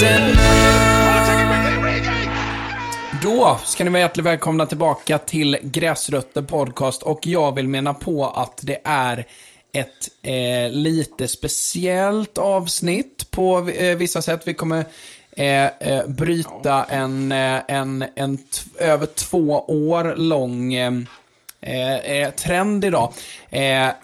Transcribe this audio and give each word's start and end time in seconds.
Gräsrötterna 0.00 0.58
Då 3.22 3.60
ska 3.64 3.84
ni 3.84 3.90
vara 3.90 4.00
hjärtligt 4.00 4.26
välkomna 4.26 4.66
tillbaka 4.66 5.18
till 5.18 5.58
Gräsrötter 5.62 6.42
Podcast 6.42 7.02
och 7.02 7.26
jag 7.26 7.54
vill 7.54 7.68
mena 7.68 7.94
på 7.94 8.26
att 8.26 8.60
det 8.62 8.80
är 8.84 9.26
ett 9.72 10.08
eh, 10.22 10.70
lite 10.70 11.28
speciellt 11.28 12.38
avsnitt 12.38 13.30
på 13.30 13.68
eh, 13.68 13.96
vissa 13.96 14.22
sätt. 14.22 14.42
Vi 14.44 14.54
kommer 14.54 14.84
eh, 15.30 15.66
eh, 15.66 16.06
bryta 16.06 16.84
en, 16.84 17.32
eh, 17.32 17.60
en, 17.68 18.04
en 18.14 18.38
över 18.78 19.06
två 19.06 19.64
år 19.68 20.14
lång 20.16 20.74
eh, 20.74 21.02
eh, 21.60 22.30
trend 22.30 22.84
idag. 22.84 23.12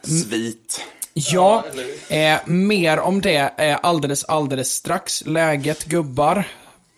Svit. 0.03 0.85
Ja, 1.15 1.65
eh, 2.09 2.39
mer 2.47 2.99
om 3.01 3.21
det 3.21 3.53
eh, 3.59 3.79
alldeles, 3.83 4.25
alldeles 4.25 4.73
strax. 4.73 5.27
Läget, 5.27 5.85
gubbar? 5.85 6.45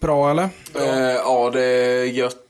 Bra 0.00 0.30
eller? 0.30 0.48
Eh, 0.74 1.14
ja, 1.14 1.50
det 1.52 1.62
är 1.64 2.04
gött. 2.04 2.42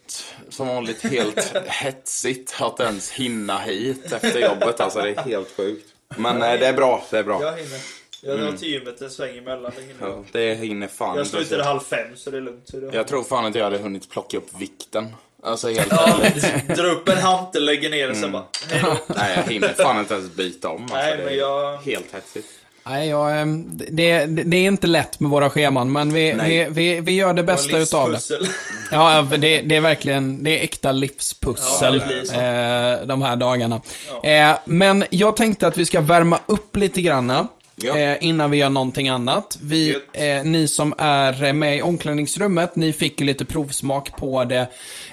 Som 0.49 0.69
vanligt 0.69 1.03
helt 1.03 1.57
hetsigt 1.67 2.55
att 2.61 2.81
ens 2.81 3.11
hinna 3.11 3.59
hit 3.59 4.13
efter 4.13 4.41
jobbet. 4.41 4.81
Alltså 4.81 5.01
det 5.03 5.11
är 5.11 5.23
helt 5.23 5.57
sjukt. 5.57 5.87
Men 6.17 6.43
eh, 6.43 6.59
det 6.61 6.67
är 6.67 6.73
bra, 6.73 7.05
det 7.11 7.19
är 7.19 7.23
bra. 7.25 7.43
Jag 7.43 7.53
hinner. 7.53 7.81
Jag 8.23 8.39
drar 8.39 8.53
till 8.53 8.69
gymmet 8.69 9.01
en 9.01 9.11
sväng 9.11 9.39
emellan. 9.39 9.73
Det 9.77 9.83
hinner. 9.83 10.17
Ja, 10.17 10.25
det 10.33 10.55
hinner 10.55 10.87
fan 10.89 11.17
Jag 11.17 11.27
inte. 11.27 11.37
slutade 11.37 11.65
halv 11.65 11.81
fem 11.81 12.17
så 12.17 12.31
det 12.31 12.37
är 12.37 12.41
lugnt. 12.41 12.69
Så 12.69 12.77
det... 12.77 12.97
Jag 12.97 13.09
tror 13.09 13.23
fan 13.23 13.47
inte 13.47 13.59
jag 13.59 13.67
hade 13.67 13.79
hunnit 13.79 14.11
plocka 14.11 14.37
upp 14.37 14.49
vikten. 14.59 15.07
Alltså 15.43 15.69
helt 15.69 15.87
Ja, 15.91 16.19
ärligt. 16.23 16.77
dra 16.77 16.87
upp 16.87 17.09
en 17.09 17.19
hantel, 17.19 17.65
lägger 17.65 17.91
ner 17.91 18.07
den 18.07 18.17
sen 18.17 18.33
bara. 18.33 18.43
Hej 18.71 18.81
då. 18.85 18.97
Nej, 19.15 19.33
jag 19.47 19.53
hinner 19.53 19.69
fan 19.69 19.99
inte 19.99 20.15
ens 20.15 20.35
byta 20.35 20.69
om. 20.69 20.83
Alltså, 20.83 20.97
Nej, 20.97 21.17
det 21.17 21.25
men 21.25 21.33
är 21.33 21.37
jag- 21.39 21.77
Helt 21.77 22.15
hetsigt. 22.15 22.47
Nej, 22.89 23.09
jag, 23.09 23.41
eh, 23.41 23.47
det, 23.91 24.27
det, 24.27 24.57
är 24.57 24.67
inte 24.67 24.87
lätt 24.87 25.21
med 25.21 25.31
våra 25.31 25.51
scheman, 25.51 25.93
men 25.93 26.13
vi, 26.13 26.33
vi, 26.45 26.67
vi, 26.71 27.01
vi 27.01 27.13
gör 27.13 27.35
det 27.35 27.43
bästa 27.43 27.79
utav 27.79 28.13
det. 28.13 28.21
Ja, 28.93 29.27
för 29.31 29.39
det, 29.39 29.61
det 29.61 29.77
är 29.77 29.81
verkligen, 29.81 30.45
det 30.45 30.59
är 30.61 30.65
äkta 30.65 30.93
livspussel 30.93 32.03
Ja, 32.33 32.41
eh, 32.43 33.07
de 33.07 33.23
här 33.23 33.37
dagarna. 33.37 33.81
Eh, 34.23 34.59
men 34.65 35.05
jag 35.11 35.37
tänkte 35.37 35.67
att 35.67 35.77
vi 35.77 35.85
ska 35.87 36.01
värma 36.01 36.39
upp 36.47 36.77
lite 36.77 37.03
granna. 37.03 37.49
Ja. 37.77 37.99
Eh, 37.99 38.17
innan 38.21 38.51
vi 38.51 38.57
gör 38.57 38.71
någonting 38.71 39.09
annat. 39.09 39.59
Vi, 39.63 39.97
eh, 40.13 40.45
ni 40.45 40.69
som 40.69 40.95
är 40.99 41.53
med 41.53 41.77
i 41.77 41.83
omklädningsrummet, 41.83 42.77
ni 42.77 42.93
fick 42.93 43.21
lite 43.21 43.45
provsmak 43.45 44.17
på 44.17 44.45
det 44.45 44.69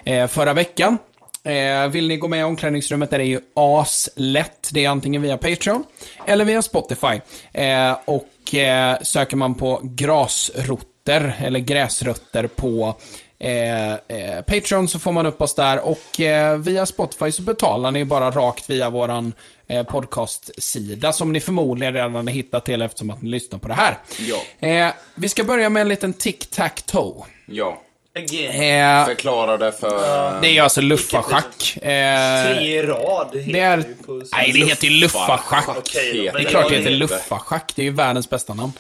eh, 0.06 0.28
förra 0.28 0.53
veckan. 0.53 0.97
Eh, 1.44 1.88
vill 1.88 2.07
ni 2.07 2.18
gå 2.18 2.28
med 2.28 2.40
i 2.40 2.44
omklädningsrummet 2.44 3.13
är 3.13 3.18
det 3.18 3.25
ju 3.25 3.40
aslätt. 3.56 4.69
Det 4.72 4.85
är 4.85 4.90
antingen 4.90 5.22
via 5.22 5.38
Patreon 5.38 5.84
eller 6.25 6.46
via 6.46 6.62
Spotify. 6.62 7.22
Eh, 7.53 7.97
och 8.06 8.56
eh, 8.56 8.97
söker 9.01 9.38
man 9.38 9.56
på 9.56 9.80
grasrotter 9.84 11.35
eller 11.40 11.59
gräsrötter 11.59 12.47
på 12.47 12.95
eh, 13.40 13.94
eh, 13.94 14.41
Patreon 14.47 14.88
så 14.88 15.00
får 15.00 15.12
man 15.12 15.25
upp 15.25 15.41
oss 15.41 15.56
där 15.56 15.80
och 15.80 16.22
eh, 16.22 16.57
via 16.57 16.85
Spotify 16.85 17.31
så 17.31 17.41
betalar 17.41 17.91
ni 17.91 18.06
bara 18.06 18.31
rakt 18.31 18.69
via 18.69 18.90
våran 18.90 19.34
eh, 19.73 19.84
podcastsida 19.84 21.13
som 21.13 21.34
ni 21.34 21.39
förmodligen 21.39 21.94
redan 21.94 22.16
har 22.16 22.23
hittat 22.23 22.66
till 22.66 22.81
eftersom 22.81 23.09
att 23.09 23.22
ni 23.22 23.29
lyssnar 23.29 23.59
på 23.59 23.67
det 23.67 23.73
här. 23.73 23.97
Ja. 24.19 24.67
Eh, 24.67 24.94
vi 25.16 25.29
ska 25.29 25.44
börja 25.44 25.69
med 25.69 25.81
en 25.81 25.88
liten 25.89 26.13
tic-tac-toe. 26.13 27.23
Ja. 27.45 27.81
Eh, 28.16 29.06
Förklara 29.06 29.57
det 29.57 29.72
för... 29.72 30.41
det 30.41 30.57
är 30.57 30.62
alltså 30.63 30.81
luffarschack. 30.81 31.78
Eh, 31.78 31.81
Tre 31.81 32.78
i 32.78 32.83
rad. 32.83 33.28
det 33.33 33.59
är... 33.59 33.78
heter 33.78 33.94
på- 34.06 34.23
Nej, 34.33 34.51
det 34.51 34.59
heter 34.66 34.88
ju 34.88 35.00
luffarschack. 35.00 35.66
Då, 35.67 35.73
Det 35.94 36.28
är 36.28 36.44
klart 36.44 36.69
det 36.69 36.75
heter 36.78 36.91
luffarschack. 36.91 37.73
Det 37.75 37.81
är 37.81 37.83
ju 37.83 37.91
världens 37.91 38.29
bästa 38.29 38.53
namn. 38.53 38.73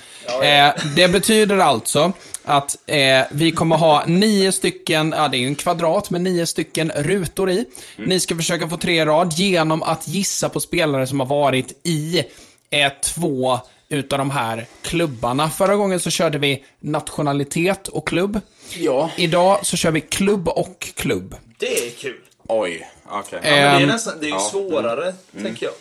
Eh, 0.43 0.73
det 0.95 1.07
betyder 1.07 1.57
alltså 1.57 2.11
att 2.45 2.77
eh, 2.85 3.21
vi 3.31 3.51
kommer 3.51 3.75
ha 3.77 4.03
nio 4.07 4.51
stycken, 4.51 5.13
ja 5.17 5.27
det 5.27 5.37
är 5.37 5.39
ju 5.39 5.47
en 5.47 5.55
kvadrat 5.55 6.09
med 6.09 6.21
nio 6.21 6.45
stycken 6.45 6.91
rutor 6.95 7.49
i. 7.49 7.65
Ni 7.97 8.19
ska 8.19 8.35
försöka 8.35 8.69
få 8.69 8.77
tre 8.77 9.05
rad 9.05 9.33
genom 9.33 9.83
att 9.83 10.07
gissa 10.07 10.49
på 10.49 10.59
spelare 10.59 11.07
som 11.07 11.19
har 11.19 11.27
varit 11.27 11.79
i 11.83 12.23
eh, 12.69 12.91
två 13.03 13.59
utav 13.89 14.19
de 14.19 14.31
här 14.31 14.65
klubbarna. 14.81 15.49
Förra 15.49 15.75
gången 15.75 15.99
så 15.99 16.09
körde 16.09 16.37
vi 16.37 16.63
nationalitet 16.79 17.87
och 17.87 18.07
klubb. 18.07 18.39
Ja. 18.77 19.09
Idag 19.17 19.65
så 19.65 19.77
kör 19.77 19.91
vi 19.91 20.01
klubb 20.01 20.47
och 20.47 20.87
klubb. 20.95 21.35
Det 21.57 21.87
är 21.87 21.89
kul. 21.89 22.19
Oj. 22.47 22.87
Okej. 23.09 23.39
Ja, 23.43 23.49
men 23.49 23.51
det 23.51 23.57
är, 23.59 23.81
Ehm, 23.81 23.87
nästan, 23.87 24.13
det 24.19 24.25
är 24.25 24.29
ju 24.29 24.35
ja. 24.35 24.39
svårare, 24.51 25.13
tänker 25.41 25.65
jag. 25.65 25.73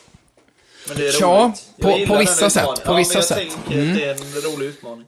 Men 0.88 0.96
det 0.96 1.08
är 1.08 1.20
Ja, 1.20 1.44
roligt. 1.44 1.62
Jag 1.76 2.06
på- 2.06 2.06
på 2.14 2.18
vissa 2.18 2.50
sätt, 2.50 2.62
utmaningen. 2.62 2.86
på 2.86 2.92
ja, 2.92 2.96
vissa 2.96 3.14
jag 3.18 3.24
sätt. 3.24 3.38
tänker 3.38 3.90
att 3.90 3.96
det 3.96 4.04
är 4.04 4.10
en 4.10 4.52
rolig 4.52 4.66
utmaning. 4.66 5.04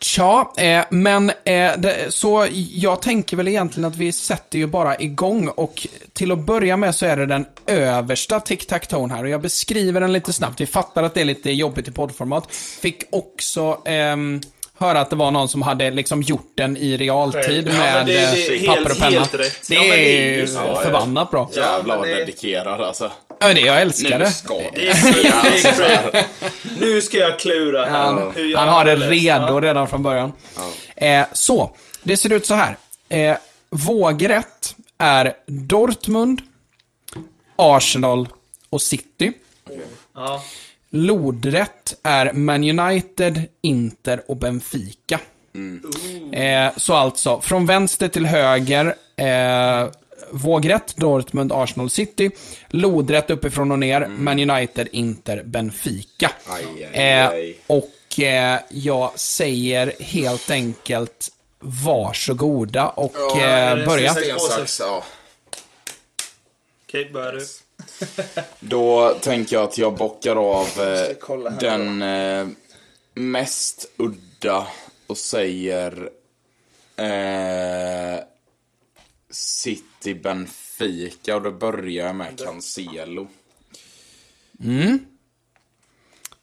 Tja, 0.00 0.52
eh, 0.56 0.84
men 0.90 1.30
eh, 1.30 1.72
det, 1.78 2.06
så 2.14 2.46
jag 2.72 3.02
tänker 3.02 3.36
väl 3.36 3.48
egentligen 3.48 3.84
att 3.90 3.96
vi 3.96 4.12
sätter 4.12 4.58
ju 4.58 4.66
bara 4.66 4.96
igång 4.98 5.48
och 5.48 5.86
till 6.12 6.32
att 6.32 6.38
börja 6.38 6.76
med 6.76 6.94
så 6.94 7.06
är 7.06 7.16
det 7.16 7.26
den 7.26 7.46
översta 7.66 8.40
tic-tac-tone 8.40 9.14
här 9.14 9.22
och 9.24 9.28
jag 9.30 9.40
beskriver 9.40 10.00
den 10.00 10.12
lite 10.12 10.32
snabbt. 10.32 10.60
Vi 10.60 10.66
fattar 10.66 11.02
att 11.02 11.14
det 11.14 11.20
är 11.20 11.24
lite 11.24 11.50
jobbigt 11.50 11.88
i 11.88 11.90
poddformat. 11.92 12.54
Fick 12.54 13.02
också 13.12 13.78
ehm, 13.84 14.40
höra 14.80 15.00
att 15.00 15.10
det 15.10 15.16
var 15.16 15.30
någon 15.30 15.48
som 15.48 15.62
hade 15.62 15.90
liksom 15.90 16.22
gjort 16.22 16.52
den 16.54 16.76
i 16.76 16.96
realtid 16.96 17.68
Ja, 17.68 17.78
med 17.78 18.06
det- 18.06 18.12
det 18.12 18.56
eh, 18.56 18.66
papper 18.66 18.80
helt- 18.80 18.90
och 18.90 18.98
penna. 18.98 19.26
Det 19.68 19.74
Ja, 19.74 19.80
det 19.82 20.18
är 20.18 20.36
ju. 20.36 20.46
Ja, 20.54 20.62
ja. 20.66 20.80
förbannat 20.80 21.30
bra. 21.30 21.48
Ja, 21.54 21.60
Jävlar 21.62 21.96
vad 21.98 22.08
det- 22.08 22.14
dedikerad 22.14 22.80
alltså. 22.80 23.12
det, 23.40 23.60
jag 23.60 23.80
älskar 23.80 24.18
Nu 24.18 24.24
det. 24.24 24.32
Det 24.74 24.90
det. 25.78 26.10
det. 26.12 26.26
Nu 26.80 27.00
ska 27.02 27.16
jag 27.18 27.38
klura 27.38 27.84
här. 27.84 27.90
Han, 27.98 28.32
hur 28.36 28.44
jag 28.46 28.58
han 28.58 28.68
har 28.68 28.84
det 28.84 28.96
redo 28.96 29.54
Ja. 29.54 29.60
redan 29.60 29.88
från 29.88 30.02
början. 30.02 30.32
Eh, 30.96 31.24
så, 31.32 31.76
det 32.02 32.16
ser 32.16 32.32
ut 32.32 32.46
så 32.46 32.54
här. 32.54 32.76
Eh, 33.08 33.36
vågrätt 33.70 34.74
är 34.98 35.32
Dortmund, 35.46 36.40
Arsenal 37.56 38.28
och 38.70 38.82
City. 38.82 39.32
Ja. 40.14 40.42
Lodrätt 40.90 41.96
är 42.02 42.32
Man 42.32 42.78
United, 42.78 43.42
Inter 43.62 44.22
och 44.28 44.36
Benfica. 44.36 45.20
Eh, 46.32 46.72
så 46.76 46.94
alltså, 46.94 47.40
från 47.40 47.66
vänster 47.66 48.08
till 48.08 48.26
höger, 48.26 48.94
eh, 49.16 49.88
vågrätt, 50.30 50.96
Dortmund, 50.96 51.52
Arsenal, 51.52 51.90
City. 51.90 52.30
Lodrätt 52.68 53.30
uppifrån 53.30 53.72
och 53.72 53.78
ner, 53.78 54.06
Man 54.06 54.50
United, 54.50 54.88
Inter, 54.92 55.42
Benfica. 55.44 56.30
Aj, 56.46 56.64
aj, 56.94 57.02
Eh, 57.04 57.28
aj. 57.28 57.56
och 57.66 58.20
eh, 58.20 58.60
jag 58.68 59.18
säger 59.18 59.92
helt 60.00 60.50
enkelt 60.50 61.28
varsågoda 61.60 62.88
och 62.88 63.12
Ja, 63.16 63.38
eh, 63.40 63.86
börja. 63.86 64.14
Okej, 66.86 67.10
börjar 67.12 67.32
du. 67.32 67.40
Då 68.60 69.14
tänker 69.20 69.56
jag 69.56 69.64
att 69.64 69.78
jag 69.78 69.94
bockar 69.96 70.36
av 70.36 70.68
eh, 70.80 71.58
den 71.60 72.02
eh, 72.02 72.46
mest 73.14 73.90
udda 73.96 74.66
och 75.06 75.18
säger 75.18 76.10
eh, 76.96 78.20
City 79.30 80.14
Benfica 80.14 81.36
och 81.36 81.42
då 81.42 81.50
börjar 81.50 82.06
jag 82.06 82.16
med 82.16 82.38
Cancelo. 82.44 83.28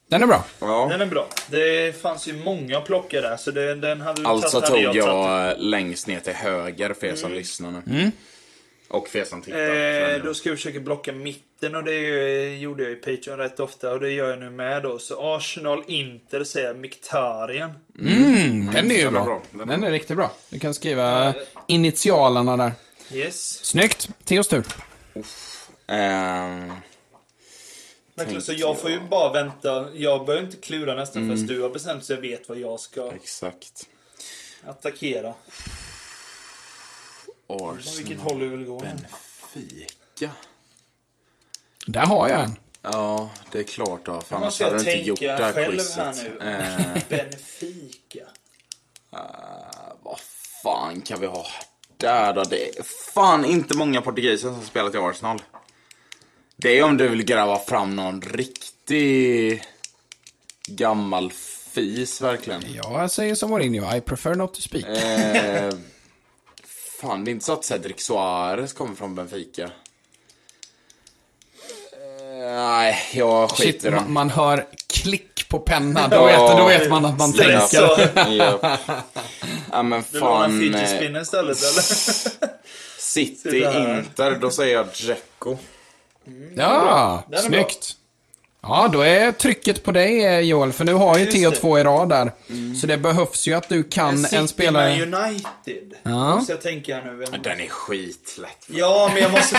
Den 0.10 0.24
är 0.24 0.28
bra. 0.28 0.46
Ja. 0.60 0.88
Den 0.92 1.02
är 1.02 1.06
bra. 1.06 1.28
Det 1.50 2.02
fanns 2.02 2.28
ju 2.28 2.34
många 2.34 2.78
att 2.78 2.86
plocka 2.86 3.22
där, 3.22 3.38
så 3.38 3.52
det, 3.52 3.76
den 3.76 4.02
hade 4.02 4.22
du 4.22 4.28
Alltså 4.28 4.62
tog 4.62 4.70
tagit. 4.70 4.96
jag 4.96 5.56
längst 5.60 6.08
ner 6.08 6.20
till 6.20 6.34
höger 6.34 6.94
för 6.94 7.08
er 7.08 7.16
som 7.16 7.34
lyssnar 7.34 7.82
nu. 7.86 8.12
Och 8.88 9.08
för 9.08 9.20
er 9.20 9.24
som 9.24 9.42
tittar. 9.42 10.16
Eh, 10.16 10.24
då 10.24 10.34
ska 10.34 10.50
jag 10.50 10.58
försöka 10.58 10.80
blocka 10.80 11.14
mitten 11.58 11.76
och 11.76 11.84
det 11.84 12.46
eh, 12.46 12.60
gjorde 12.60 12.84
jag 12.84 12.92
i 12.92 12.96
Patreon 12.96 13.38
rätt 13.38 13.60
ofta 13.60 13.92
och 13.92 14.00
det 14.00 14.12
gör 14.12 14.30
jag 14.30 14.40
nu 14.40 14.50
med 14.50 14.84
då. 14.84 15.00
Så 15.00 15.36
Arsenal 15.36 15.84
Inter 15.88 16.44
säger 16.44 16.68
jag 16.68 16.78
Mkhitaryan. 16.78 17.72
Mm, 18.00 18.72
den 18.72 18.92
är 18.92 18.96
ju 18.96 19.12
bra. 19.12 19.42
Den 19.52 19.84
är 19.84 19.92
riktigt 19.92 20.18
bra. 20.18 20.32
Du 20.50 20.60
kan 20.60 20.74
skriva 20.74 21.34
initialerna 21.68 22.58
där. 22.58 22.72
Yes. 23.12 23.66
Snyggt. 23.66 24.10
Theos 24.24 24.48
tur. 24.48 24.66
Ehm, 25.88 26.72
Verkligen, 28.16 28.42
så 28.42 28.54
jag 28.54 28.80
får 28.80 28.90
ju 28.90 29.00
bara 29.00 29.34
vänta. 29.34 29.88
Jag 29.94 30.26
behöver 30.26 30.46
inte 30.46 30.58
klura 30.58 30.96
nästan 30.96 31.28
förrän 31.28 31.48
du 31.48 31.62
har 31.62 31.70
bestämt 31.70 32.06
så 32.06 32.14
jag 32.14 32.22
vet 32.22 32.50
vad 32.50 32.58
jag 32.58 32.80
ska 32.80 33.12
exakt. 33.12 33.88
attackera. 34.66 35.34
Vilket 37.48 38.18
Arsenal. 38.18 38.18
håll 38.18 38.40
du 38.40 38.48
vill 38.48 38.66
gå. 38.66 38.80
Benfica. 38.80 40.32
Där 41.88 42.06
har 42.06 42.30
jag 42.30 42.42
en. 42.42 42.56
Ja, 42.82 43.30
det 43.52 43.60
är 43.60 43.64
klart 43.64 44.06
då. 44.06 44.22
För 44.22 44.36
annars 44.36 44.46
måste 44.46 44.64
hade 44.64 44.84
du 44.84 44.92
inte 44.94 45.08
gjort 45.08 45.20
det 45.20 45.44
här 45.44 45.66
quizet. 45.72 46.26
Eh, 46.42 47.04
Benfica. 47.10 48.24
vad 50.02 50.20
fan 50.64 51.02
kan 51.02 51.20
vi 51.20 51.28
ha 51.28 51.46
där 51.98 52.34
då? 52.34 52.44
Det 52.44 52.78
är 52.78 52.84
fan 53.14 53.46
inte 53.46 53.78
många 53.78 54.02
portugiser 54.02 54.50
som 54.50 54.62
spelat 54.62 54.96
i 54.96 54.98
Arsenal. 54.98 55.42
Det 56.56 56.80
är 56.80 56.84
om 56.84 56.98
du 56.98 57.08
vill 57.08 57.24
gräva 57.24 57.60
fram 57.60 57.96
någon 57.96 58.22
riktig 58.22 59.64
gammal 60.68 61.32
fis 61.72 62.22
verkligen. 62.22 62.62
Jag 62.74 63.12
säger 63.12 63.36
som 63.36 63.50
Mourinho, 63.50 63.96
I 63.96 64.02
prefer 64.02 64.36
not 64.36 64.54
to 64.54 64.62
speak. 64.62 64.86
Eh, 64.86 65.74
fan, 67.02 67.26
det 67.26 67.32
är 67.32 67.34
inte 67.34 67.46
så 67.46 67.54
att 67.54 67.66
Cedric 67.66 68.00
Suarez 68.00 68.74
kommer 68.74 68.96
från 68.96 69.16
Benfica. 69.16 69.72
Nej, 72.58 72.98
jag 73.14 73.52
Shit, 73.52 73.60
skiter 73.76 73.88
i 73.90 73.92
man, 73.92 74.14
man 74.14 74.30
hör 74.30 74.66
klick 74.88 75.50
på 75.50 75.60
pennan. 75.60 76.10
Då 76.10 76.26
vet, 76.26 76.38
då 76.58 76.66
vet 76.68 76.90
man 76.90 77.06
att 77.06 77.18
man 77.18 77.34
tänker. 77.34 78.36
Japp. 78.36 78.80
Ja 79.72 79.84
men 79.84 80.04
Du 80.12 80.20
lånar 80.20 80.40
fan. 80.40 80.60
fidget 80.60 81.02
eh, 81.02 81.22
istället 81.22 81.58
eller? 81.58 81.84
City. 83.00 83.58
Inter, 83.58 84.38
då 84.42 84.50
säger 84.52 84.76
jag 84.76 84.88
Dzeko. 84.88 85.58
Ja, 86.56 87.24
Den 87.28 87.40
är 87.40 87.42
snyggt. 87.42 87.94
Ja, 88.62 88.90
då 88.94 89.02
är 89.02 89.32
trycket 89.32 89.84
på 89.84 89.92
dig 89.92 90.26
eh, 90.26 90.40
Joel, 90.40 90.74
för 90.74 90.86
nu 90.86 90.94
har 90.94 91.18
ju 91.18 91.26
Theo 91.26 91.52
två 91.52 91.80
i 91.80 91.84
rad 91.84 92.10
där. 92.10 92.32
Så 92.82 92.88
det 92.88 92.98
behövs 92.98 93.48
ju 93.48 93.54
att 93.54 93.70
du 93.70 93.84
kan 93.84 94.24
City 94.24 94.36
en 94.36 94.48
spelare... 94.48 95.06
med 95.06 95.14
United. 95.14 95.94
Ja. 96.04 96.36
Måste 96.36 96.54
jag 96.54 96.62
tänka 96.62 97.02
nu. 97.06 97.16
Vem- 97.16 97.42
Den 97.42 97.60
är 97.60 97.68
skitlätt. 97.68 98.66
Ja, 98.68 99.10
men 99.14 99.24
jag 99.24 99.32
måste... 99.32 99.58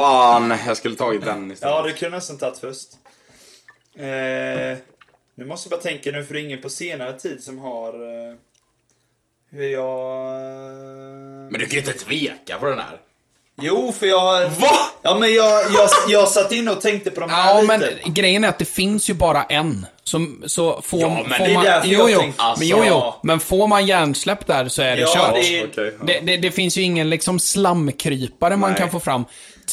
Fan, 0.00 0.54
jag 0.66 0.76
skulle 0.76 0.96
tagit 0.96 1.24
den 1.24 1.50
istället. 1.52 1.74
Ja, 1.74 1.82
det 1.82 1.92
kunde 1.92 2.16
nästan 2.16 2.38
tagit 2.38 2.58
först. 2.58 2.88
Eh, 3.98 4.78
nu 5.34 5.44
måste 5.46 5.66
jag 5.70 5.78
bara 5.80 5.82
tänka 5.82 6.10
nu, 6.10 6.24
för 6.24 6.34
det 6.34 6.40
är 6.40 6.44
ingen 6.44 6.60
på 6.62 6.70
senare 6.70 7.12
tid 7.18 7.42
som 7.42 7.58
har... 7.58 7.88
Eh, 7.94 8.34
hur 9.50 9.64
jag... 9.68 10.32
Men 11.52 11.60
du 11.60 11.66
kan 11.66 11.70
ju 11.70 11.78
inte 11.78 11.92
tveka 11.92 12.58
på 12.58 12.66
den 12.66 12.78
här. 12.78 12.96
Jo, 13.62 13.92
för 13.92 14.06
jag... 14.06 14.48
Va? 14.48 14.70
Ja, 15.02 15.16
men 15.20 15.34
jag, 15.34 15.62
jag, 15.72 15.88
jag 16.08 16.28
satt 16.28 16.52
in 16.52 16.68
och 16.68 16.80
tänkte 16.80 17.10
på 17.10 17.20
de 17.20 17.30
här 17.30 17.54
Ja, 17.54 17.60
lite. 17.60 17.98
men 18.04 18.14
grejen 18.14 18.44
är 18.44 18.48
att 18.48 18.58
det 18.58 18.64
finns 18.64 19.10
ju 19.10 19.14
bara 19.14 19.42
en. 19.42 19.86
Som, 20.04 20.42
så 20.46 20.82
får, 20.82 21.00
Ja, 21.00 21.08
men 21.08 21.38
får 21.38 21.44
det 21.44 21.50
är 21.50 21.54
man, 21.54 21.64
därför 21.64 21.88
jo, 21.88 21.98
jag 21.98 22.10
jo, 22.10 22.18
tänkte- 22.20 22.42
men, 22.58 22.68
jo, 22.68 22.76
Alltså- 22.76 22.90
jo, 22.90 23.12
men 23.22 23.40
får 23.40 23.66
man 23.66 23.86
hjärnsläpp 23.86 24.46
där 24.46 24.68
så 24.68 24.82
är 24.82 24.96
det 24.96 25.02
Ja, 25.02 25.14
kört. 25.14 25.34
det 25.34 25.58
är-. 25.58 26.06
Det, 26.06 26.20
det, 26.20 26.36
det 26.36 26.50
finns 26.50 26.76
ju 26.78 26.82
ingen 26.82 27.10
liksom 27.10 27.38
slamkrypare 27.40 28.56
man 28.56 28.70
Nej. 28.70 28.78
kan 28.80 28.90
få 28.90 29.00
fram. 29.00 29.24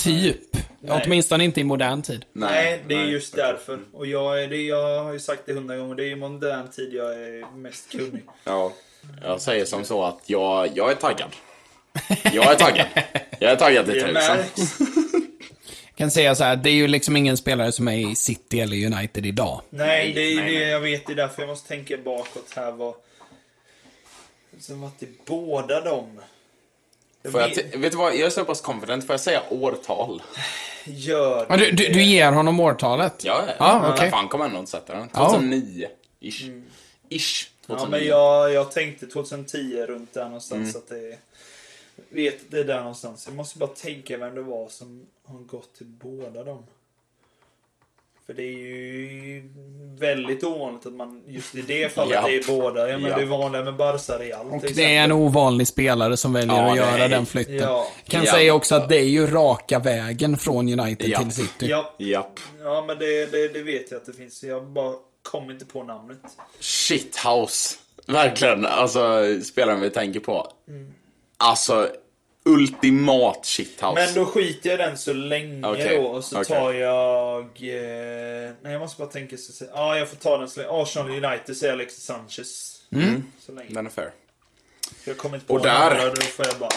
Typ. 0.03 0.57
Åtminstone 0.87 1.43
inte 1.43 1.61
i 1.61 1.63
modern 1.63 2.01
tid. 2.01 2.25
Nej, 2.33 2.83
det 2.87 2.93
är 2.93 2.97
nej, 2.97 3.11
just 3.11 3.35
därför. 3.35 3.79
Och 3.93 4.07
jag, 4.07 4.43
är, 4.43 4.47
det, 4.47 4.61
jag 4.61 5.03
har 5.03 5.13
ju 5.13 5.19
sagt 5.19 5.41
det 5.45 5.53
hundra 5.53 5.77
gånger, 5.77 5.95
det 5.95 6.03
är 6.03 6.11
i 6.11 6.15
modern 6.15 6.67
tid 6.67 6.93
jag 6.93 7.13
är 7.13 7.55
mest 7.57 7.91
kunnig. 7.91 8.23
Ja. 8.43 8.73
Jag 9.23 9.41
säger 9.41 9.65
som 9.65 9.83
så 9.83 10.03
att 10.03 10.21
jag, 10.25 10.69
jag 10.77 10.91
är 10.91 10.95
taggad. 10.95 11.29
Jag 12.33 12.51
är 12.51 12.55
taggad. 12.55 12.85
Jag 13.39 13.51
är 13.51 13.55
taggad 13.55 13.85
till 13.85 13.93
Det 13.93 14.13
tusen. 14.13 14.37
kan 15.95 16.11
säga 16.11 16.35
så 16.35 16.43
här, 16.43 16.55
det 16.55 16.69
är 16.69 16.73
ju 16.73 16.87
liksom 16.87 17.17
ingen 17.17 17.37
spelare 17.37 17.71
som 17.71 17.87
är 17.87 18.11
i 18.11 18.15
City 18.15 18.59
eller 18.59 18.85
United 18.85 19.25
idag. 19.25 19.61
Nej, 19.69 20.13
det 20.13 20.21
är 20.21 20.35
nej, 20.35 20.45
det 20.53 20.59
nej. 20.59 20.69
jag 20.69 20.79
vet. 20.79 21.05
Det 21.07 21.13
är 21.13 21.15
därför 21.15 21.41
jag 21.41 21.49
måste 21.49 21.67
tänka 21.67 21.97
bakåt 21.97 22.53
här. 22.55 22.71
Vad... 22.71 22.93
Som 24.59 24.81
varit 24.81 25.03
i 25.03 25.07
båda 25.25 25.81
dem. 25.81 26.19
Jag 27.27 27.31
Får 27.31 27.41
jag, 27.41 27.47
vet- 27.47 27.71
t- 27.71 27.77
vet 27.77 27.91
du 27.91 27.97
vad, 27.97 28.13
jag 28.15 28.21
är 28.21 28.29
så 28.29 28.45
pass 28.45 28.61
confident. 28.61 29.05
Får 29.07 29.13
jag 29.13 29.19
säga 29.21 29.41
årtal? 29.49 30.21
Gör 30.85 31.45
Ja, 31.49 31.57
du, 31.57 31.71
du, 31.71 31.87
du 31.87 32.03
ger 32.03 32.31
honom 32.31 32.59
årtalet? 32.59 33.23
Ja, 33.25 33.43
Ja, 33.59 33.93
okej. 33.93 34.11
Fan 34.11 34.27
kommer 34.27 34.45
ändå 34.45 34.59
inte 34.59 34.71
sätta 34.71 34.93
den. 34.95 35.09
Ja. 35.13 35.29
2009. 35.29 35.87
Ish. 36.19 36.41
Ish. 37.09 37.49
Ja, 37.67 37.75
2009. 37.77 37.87
men 37.99 38.07
jag, 38.07 38.53
jag 38.53 38.71
tänkte 38.71 39.07
2010 39.07 39.85
runt 39.87 40.13
där 40.13 40.25
någonstans. 40.25 40.75
Att 40.75 40.89
det 40.89 40.95
är, 41.11 41.17
vet 42.09 42.51
det 42.51 42.59
är 42.59 42.63
där 42.63 42.79
någonstans. 42.79 43.25
Jag 43.27 43.35
måste 43.35 43.57
bara 43.59 43.69
tänka 43.69 44.17
vem 44.17 44.35
det 44.35 44.41
var 44.41 44.67
som 44.69 45.05
har 45.25 45.39
gått 45.39 45.75
till 45.75 45.85
båda 45.87 46.43
dem. 46.43 46.63
För 48.27 48.33
det 48.33 48.43
är 48.43 48.51
ju 48.51 49.43
väldigt 49.99 50.43
ovanligt 50.43 50.85
att 50.85 50.93
man 50.93 51.23
just 51.27 51.55
i 51.55 51.61
det 51.61 51.93
fallet 51.93 52.13
Japp. 52.13 52.27
är 52.27 52.31
i 52.31 52.43
båda. 52.47 52.89
Ja, 52.89 52.97
men 52.97 53.09
Japp. 53.09 53.17
Det 53.19 53.23
är 53.23 53.27
vanligare 53.27 53.65
med 53.65 53.75
Barca 53.75 54.13
Real 54.19 54.45
Och 54.51 54.61
det 54.75 54.95
är 54.95 55.03
en 55.03 55.11
ovanlig 55.11 55.67
spelare 55.67 56.17
som 56.17 56.33
väljer 56.33 56.55
Ja, 56.55 56.71
att 56.71 56.77
göra 56.77 57.03
är- 57.03 57.09
den 57.09 57.25
flytten. 57.25 57.55
Ja. 57.55 57.87
Kan 58.07 58.23
Ja. 58.23 58.31
säga 58.31 58.53
också 58.53 58.75
att 58.75 58.89
det 58.89 58.97
är 58.97 59.03
ju 59.07 59.27
raka 59.27 59.79
vägen 59.79 60.37
från 60.37 60.79
United 60.79 61.09
Ja. 61.09 61.19
till 61.19 61.31
City. 61.31 61.67
Ja, 61.67 61.93
Japp. 61.97 62.39
ja 62.63 62.83
men 62.87 62.99
det, 62.99 63.25
det, 63.31 63.47
det 63.47 63.63
vet 63.63 63.91
jag 63.91 63.97
att 63.97 64.05
det 64.05 64.13
finns. 64.13 64.43
Jag 64.43 64.65
bara 64.67 64.93
kom 65.31 65.51
inte 65.51 65.65
på 65.65 65.83
namnet. 65.83 66.17
Shithouse. 66.59 67.75
Verkligen. 68.07 68.65
Alltså, 68.65 69.23
spelaren 69.43 69.79
vi 69.81 69.89
tänker 69.89 70.19
på. 70.19 70.47
Mm. 70.67 70.93
Alltså, 71.37 71.89
ultimat 72.47 73.45
shithouse. 73.45 74.01
Men 74.05 74.13
då 74.13 74.25
skiter 74.25 74.69
jag 74.69 74.79
i 74.79 74.83
den 74.83 74.97
så 74.97 75.13
länge 75.13 75.67
Okej, 75.67 75.97
då. 75.97 76.03
Och 76.07 76.23
så 76.23 76.41
okej. 76.41 76.55
tar 76.57 76.73
jag... 76.73 77.39
Eh, 77.43 78.51
nej, 78.61 78.71
jag 78.73 78.79
måste 78.79 78.99
bara 78.99 79.09
tänka 79.09 79.37
så. 79.37 79.65
Ja, 79.65 79.69
ah, 79.81 79.97
jag 79.97 80.09
får 80.09 80.15
ta 80.15 80.37
den 80.37 80.49
så 80.49 80.59
länge. 80.59 80.71
Arsenal 80.73 81.09
United 81.25 81.57
säger 81.57 81.73
Alexis 81.73 82.03
Sanchez. 82.03 82.73
Så 83.45 83.51
länge. 83.51 83.69
Den 83.69 83.85
är 83.85 83.89
fair. 83.89 84.11
Jag 85.05 85.17
kommer 85.17 85.35
inte 85.35 85.47
på 85.47 85.53
Och 85.53 85.61
där- 85.61 85.91
andra, 85.91 86.09
Då 86.09 86.21
får 86.21 86.45
jag 86.47 86.55
bara... 86.59 86.69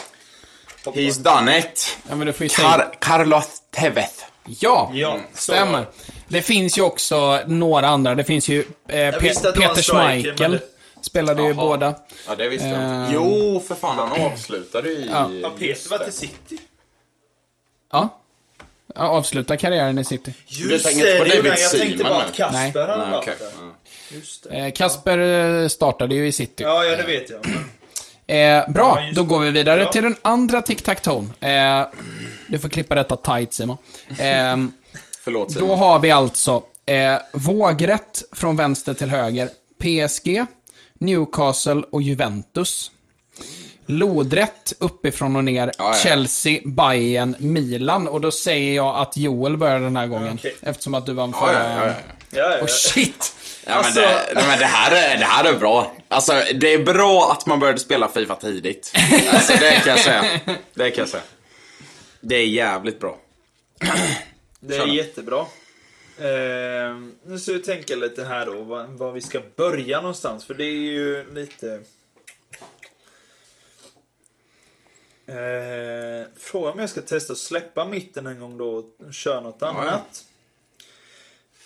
He's 0.85 1.23
done 1.23 1.59
it. 1.59 1.99
Ja, 2.09 2.17
men. 2.17 2.33
Car- 2.33 2.91
Carlos 3.01 3.63
Tevez. 3.71 4.25
Ja, 4.45 4.91
Ja, 4.95 5.21
så- 5.35 5.53
stämmer. 5.53 5.87
Det 6.29 6.43
finns 6.43 6.79
ju 6.79 6.83
också 6.83 7.41
några 7.47 7.89
andra. 7.89 8.15
Det 8.15 8.25
finns 8.25 8.49
ju 8.49 8.61
eh, 8.89 8.95
Pe- 8.95 9.19
Peter 9.21 9.53
striker, 9.53 9.83
Schmeichel. 9.83 10.61
Spelade 11.03 11.43
ju 11.43 11.49
Jaha. 11.49 11.55
båda. 11.57 11.95
Ja, 12.29 12.35
det 12.35 12.49
visste 12.49 12.69
jag 12.69 12.81
Eh. 12.83 13.01
inte. 13.01 13.13
Jo, 13.15 13.63
för 13.69 13.75
fan. 13.75 13.99
Han 13.99 14.33
avslutade 14.33 14.89
ju 14.89 14.95
i... 14.95 15.09
Ja. 15.13 15.31
Ja, 15.43 15.51
Peter 15.59 15.91
var 15.91 15.99
till 15.99 16.13
City. 16.13 16.59
Ja. 17.93 18.21
ja 18.95 19.03
avsluta 19.09 19.57
karriären 19.57 19.99
i 19.99 20.05
City. 20.05 20.35
Just 20.47 20.85
tänker 20.85 21.01
inte 21.07 21.19
på 21.19 21.25
det, 21.25 21.37
David 21.37 21.53
Jag 21.53 21.71
tänkte 21.71 21.99
Seaman 21.99 22.13
bara 22.13 22.25
att 22.25 22.35
Kasper 22.35 22.53
Nej. 22.59 22.73
hade 22.73 22.97
Nej, 22.99 23.11
varit 23.11 23.23
okej. 23.23 23.35
där. 23.39 23.47
Ja. 23.61 23.73
Just 24.17 24.43
det. 24.51 24.57
Eh, 24.59 24.73
Kasper 24.73 25.19
eh, 25.63 25.69
startade 25.69 26.15
ju 26.15 26.27
i 26.27 26.33
City. 26.33 26.63
Ja, 26.63 26.85
ja, 26.85 26.97
det 26.97 27.03
vet 27.03 27.31
jag. 27.31 27.41
Men... 27.47 27.65
Eh, 28.27 28.71
bra, 28.71 28.95
Ja, 29.01 29.05
just 29.05 29.17
då 29.17 29.25
går 29.25 29.41
vi 29.41 29.51
vidare 29.51 29.81
Ja. 29.83 29.93
till 29.93 30.03
den 30.03 30.17
andra 30.23 30.61
tic-tac-tone. 30.63 31.29
Eh, 31.81 31.87
du 32.49 32.59
får 32.59 32.69
klippa 32.69 32.95
detta 32.95 33.17
tight, 33.17 33.53
Simon. 33.55 33.77
Eh, 34.09 34.57
Förlåt, 35.25 35.49
då 35.49 35.55
Simon. 35.55 35.79
har 35.79 35.99
vi 35.99 36.11
alltså 36.11 36.63
eh, 36.87 37.17
vågrätt 37.33 38.23
från 38.33 38.57
vänster 38.57 38.95
till 38.95 39.09
höger. 39.11 39.49
PSG, 39.83 40.45
Newcastle 41.01 41.83
och 41.91 42.03
Juventus. 42.03 42.91
Lodrätt 43.87 44.73
uppifrån 44.79 45.37
och 45.37 45.45
ner. 45.45 45.73
Ja, 45.79 45.85
ja. 45.85 45.95
Chelsea, 45.95 46.61
Bayern, 46.65 47.37
Milan. 47.39 48.09
Och 48.09 48.21
då 48.21 48.31
säger 48.31 48.75
jag 48.77 48.97
att 48.97 49.17
Joel 49.17 49.57
börjar 49.57 49.81
den 49.81 49.97
här 49.97 50.07
gången. 50.07 50.35
Okej. 50.39 50.57
Eftersom 50.63 50.95
att 50.95 51.07
du 51.07 51.13
vann 51.13 51.31
Ja, 51.41 51.47
förra... 51.47 51.53
ja, 51.65 51.77
ja, 51.79 51.87
ja. 51.87 51.93
Ja, 52.33 52.57
ja, 52.57 52.63
Oh, 52.63 52.67
shit! 52.67 53.35
Ja, 53.67 53.71
men, 53.71 53.77
Alltså- 53.79 54.01
det, 54.01 54.35
men 54.49 54.59
det, 54.59 54.65
här 54.65 54.91
är, 55.15 55.19
det 55.19 55.25
här 55.25 55.45
är 55.45 55.59
bra. 55.59 55.93
Alltså, 56.09 56.33
det 56.55 56.73
är 56.75 56.85
bra 56.85 57.33
att 57.33 57.47
man 57.47 57.61
började 57.61 57.79
spela 57.79 58.09
Fifa 58.09 58.35
tidigt. 58.35 58.93
Alltså, 59.33 59.53
det 59.61 59.71
kan 59.85 59.91
jag 59.97 60.01
säga. 60.01 60.25
Det 60.75 60.91
kan 60.91 61.03
jag 61.03 61.09
säga. 61.09 61.23
Det 62.21 62.35
är 62.37 62.47
jävligt 62.47 63.01
bra. 63.01 63.17
Det 64.61 64.77
är 64.77 64.87
jättebra. 64.87 65.47
Eh, 66.21 66.97
nu 67.25 67.39
ska 67.39 67.53
vi 67.53 67.59
tänka 67.59 67.97
lite 67.97 68.25
här 68.25 68.47
då, 68.47 68.63
var, 68.63 68.85
var 68.85 69.13
vi 69.13 69.21
ska 69.21 69.41
börja 69.57 70.01
någonstans. 70.01 70.45
För 70.45 70.55
det 70.55 70.65
är 70.65 70.93
ju 70.93 71.35
lite... 71.35 71.83
Eh, 75.27 76.27
frågan 76.37 76.73
om 76.73 76.79
jag 76.79 76.91
ska 76.91 77.01
testa 77.01 77.33
att 77.33 77.39
släppa 77.39 77.85
mitten 77.85 78.27
en 78.27 78.41
gång 78.41 78.59
då 78.59 78.71
och 78.71 79.15
köra 79.15 79.41
något 79.41 79.63
annat. 79.63 80.25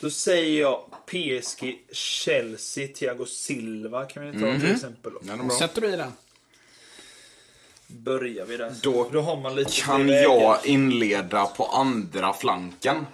Då 0.01 0.11
säger 0.11 0.61
jag 0.61 0.85
PSG, 1.07 1.79
Chelsea, 1.93 2.89
Thiago 2.89 3.27
Silva 3.27 4.05
kan 4.05 4.31
vi 4.31 4.41
ta 4.41 4.61
till 4.61 4.73
exempel. 4.73 5.13
Då. 5.13 5.21
Ja. 5.23 5.59
Sätter 5.59 5.81
du 5.81 5.89
i 5.89 5.97
den? 5.97 6.13
Börjar 7.87 8.47
vi 8.47 8.57
där. 8.57 8.75
Då 8.83 9.09
då 9.13 9.21
har 9.21 9.37
man 9.37 9.55
lite 9.55 9.73
Kan 9.73 10.09
jag 10.09 10.67
inleda 10.67 11.47
på 11.47 11.67
andra 11.67 12.33
flanken? 12.33 13.07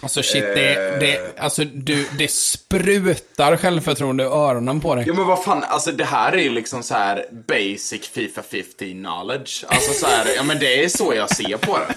Alltså 0.00 0.22
shit, 0.22 0.42
det, 0.42 1.00
det, 1.00 1.38
alltså, 1.38 1.64
du, 1.64 2.08
det 2.18 2.30
sprutar 2.30 3.56
självförtroende 3.56 4.24
i 4.24 4.26
öronen 4.26 4.80
på 4.80 4.94
dig. 4.94 5.04
Ja 5.06 5.14
men 5.14 5.26
vad 5.26 5.44
fan, 5.44 5.64
alltså 5.68 5.92
det 5.92 6.04
här 6.04 6.32
är 6.32 6.36
ju 6.42 6.50
liksom 6.50 6.82
så 6.82 6.94
här 6.94 7.24
basic 7.48 8.08
Fifa 8.08 8.42
15 8.42 8.88
knowledge. 9.04 9.64
Alltså 9.68 9.92
så 9.92 10.06
här, 10.06 10.26
ja 10.36 10.42
men 10.42 10.58
det 10.58 10.84
är 10.84 10.88
så 10.88 11.14
jag 11.14 11.30
ser 11.36 11.56
på 11.56 11.78
det. 11.78 11.94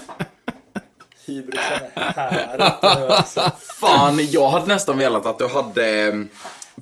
Fan, 3.80 4.26
jag 4.30 4.48
hade 4.48 4.66
nästan 4.66 4.98
velat 4.98 5.26
att 5.26 5.38
du 5.38 5.48
hade 5.48 5.86
eh, 6.06 6.14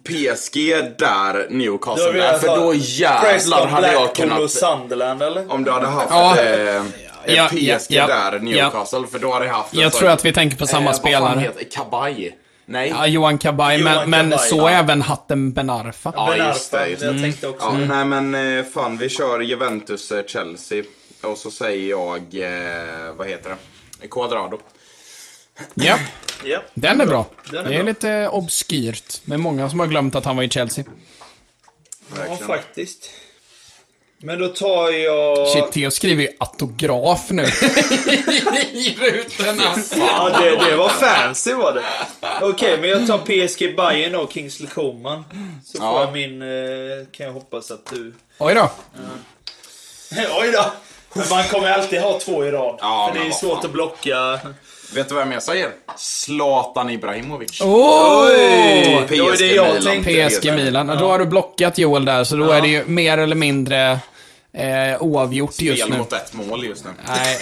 PSG 0.05 0.57
där, 0.99 1.47
Newcastle 1.50 2.12
där. 2.12 2.39
För 2.39 2.57
då 2.57 2.75
jävlar 2.75 3.67
hade 3.67 3.93
jag 3.93 4.15
kunnat... 4.15 4.50
Sunderland 4.50 5.23
eller? 5.23 5.53
Om 5.53 5.65
du 5.65 5.71
hade 5.71 5.87
haft 5.87 6.11
Ja. 6.11 6.41
eh, 6.41 6.83
Ja, 7.27 7.49
PSG 7.49 7.57
ja, 7.59 7.81
ja, 7.89 8.07
där, 8.31 8.39
Newcastle, 8.41 9.07
för 9.07 9.19
då 9.19 9.33
hade 9.33 9.47
jag 9.47 9.53
haft... 9.55 9.75
en 9.75 9.81
Jag 9.81 9.93
sån- 9.93 9.99
tror 9.99 10.11
att 10.11 10.25
vi 10.25 10.33
tänker 10.33 10.57
på 10.57 10.67
samma 10.67 10.81
eh, 10.81 10.87
Vad 10.87 10.95
fan 10.95 11.00
spelare. 11.03 11.41
heter 11.41 11.65
Kabaj? 11.71 12.37
Nej? 12.67 12.89
Ja, 12.89 13.07
Johan 13.07 13.39
Kabaj, 13.39 13.83
men, 13.83 14.11
men 14.11 14.31
Kabaj, 14.31 14.49
så 14.49 14.57
ja. 14.57 14.71
även 14.71 15.03
Hatten 15.03 15.53
Ben 15.53 15.71
Arfa. 15.71 16.12
Ja, 16.17 16.27
Ben 16.37 16.47
just 16.49 16.71
det, 16.73 16.89
just 16.89 17.03
Jag 17.03 17.15
det. 17.15 17.21
tänkte 17.23 17.49
också 17.49 17.67
Ja, 17.67 17.73
det. 17.73 17.87
nej 17.87 18.05
men 18.05 18.59
eh, 18.59 18.65
fan, 18.65 18.97
vi 18.99 19.09
kör 19.09 19.41
Juventus, 19.41 20.12
eh, 20.12 20.25
Chelsea. 20.27 20.83
Och 21.23 21.39
så 21.39 21.50
säger 21.50 21.91
jag, 21.91 22.17
eh, 22.19 23.15
vad 23.17 23.27
heter 23.29 23.57
det? 24.00 24.09
Quadrado. 24.09 24.59
Ja, 25.75 25.99
Ja. 26.45 26.62
den 26.75 27.00
är 27.00 27.07
bra. 27.07 27.27
Den 27.50 27.65
är 27.67 27.69
det 27.69 27.75
är 27.75 27.79
bra. 27.79 27.87
lite 27.87 28.29
obskyrt. 28.29 29.21
Men 29.25 29.41
många 29.41 29.71
som 29.71 29.81
har 29.81 29.87
glömt 29.87 30.15
att 30.15 30.25
han 30.25 30.37
var 30.37 30.43
i 30.43 30.49
Chelsea. 30.49 30.85
ja, 32.29 32.37
faktiskt. 32.47 33.11
Men 34.23 34.39
då 34.39 34.49
tar 34.49 34.91
jag... 34.91 35.49
Shit, 35.49 35.73
Theo 35.73 35.91
skriver 35.91 36.23
ju 36.23 36.29
autograf 36.39 37.31
nu. 37.31 37.43
I 38.73 38.97
rutorna. 39.00 39.62
Ja, 39.97 40.31
det, 40.41 40.71
det 40.71 40.77
var 40.77 40.89
fancy 40.89 41.55
var 41.55 41.73
det. 41.73 41.83
Okej, 42.47 42.79
men 42.81 42.91
jag 42.91 43.07
tar 43.07 43.19
PSG 43.19 43.77
Bayern 43.77 44.15
och 44.15 44.33
Kingsley 44.33 44.69
Coman. 44.69 45.25
Så 45.65 45.79
får 45.79 45.87
Ja. 45.87 46.00
jag 46.00 46.12
min... 46.12 46.43
Eh, 46.43 46.49
kan 47.12 47.27
jag 47.27 47.33
hoppas 47.33 47.71
att 47.71 47.87
du... 47.91 48.15
Oj 48.39 48.55
då. 48.55 48.71
Oj 50.41 50.53
då! 50.53 50.65
Man 51.31 51.45
kommer 51.45 51.71
alltid 51.71 52.00
ha 52.00 52.19
två 52.19 52.45
i 52.45 52.50
rad. 52.50 52.79
Ja, 52.81 53.11
för 53.12 53.21
det 53.21 53.27
är 53.27 53.31
svårt 53.31 53.57
fan. 53.57 53.65
att 53.67 53.71
blocka. 53.73 54.41
Vet 54.95 55.09
du 55.09 55.15
vad 55.15 55.21
jag 55.21 55.29
mer 55.29 55.41
säger? 55.41 55.71
Zlatan 55.97 56.91
Ibrahimovic. 56.91 57.61
Oj! 57.61 59.07
Det 59.09 59.23
var 59.23 59.39
det 59.39 59.47
jag 59.47 59.75
Milan. 59.75 60.31
PSG 60.31 60.45
Milan. 60.53 60.87
Då 60.87 61.09
har 61.09 61.19
du 61.19 61.27
blockat 61.27 61.79
Joel 61.79 62.05
där, 62.05 62.25
så 62.25 62.37
då 62.37 62.50
är 62.50 62.61
det 62.61 62.69
ju 62.69 62.85
mer 62.85 63.19
eller 63.19 63.37
mindre 63.37 63.99
eh, 64.52 65.02
oavgjort 65.02 65.61
just 65.61 65.83
Spel 65.83 65.92
nu. 65.92 65.99
mot 65.99 66.12
ett 66.12 66.35
mål 66.35 66.64
just 66.64 66.85
nu. 66.85 66.90
Nej, 67.07 67.38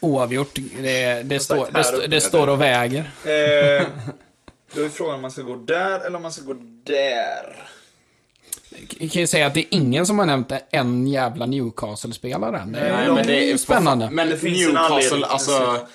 oavgjort. 0.00 0.58
Det, 0.82 1.22
det, 1.22 1.40
står, 1.40 1.68
det, 2.00 2.06
det 2.06 2.20
står 2.20 2.46
och 2.48 2.60
väger. 2.60 3.10
Eh, 3.24 3.86
då 4.74 4.82
är 4.84 4.88
frågan 4.88 5.14
om 5.14 5.22
man 5.22 5.30
ska 5.30 5.42
gå 5.42 5.56
där 5.56 6.00
eller 6.06 6.16
om 6.16 6.22
man 6.22 6.32
ska 6.32 6.42
gå 6.42 6.56
där. 6.84 7.68
Jag 8.98 9.10
kan 9.10 9.20
ju 9.20 9.26
säga 9.26 9.46
att 9.46 9.54
det 9.54 9.60
är 9.60 9.66
ingen 9.70 10.06
som 10.06 10.18
har 10.18 10.26
nämnt 10.26 10.52
en 10.70 11.06
jävla 11.06 11.46
Newcastle-spelare 11.46 12.58
än. 12.58 12.72
Det 12.72 12.78
är, 12.80 12.96
Nej, 12.96 13.14
men 13.14 13.26
det 13.26 13.50
är 13.50 13.56
spännande. 13.56 14.10
Men 14.10 14.28
Det 14.28 14.36
finns 14.38 14.66
en 14.68 14.74
Newcastle, 14.74 15.26
alltså... 15.26 15.86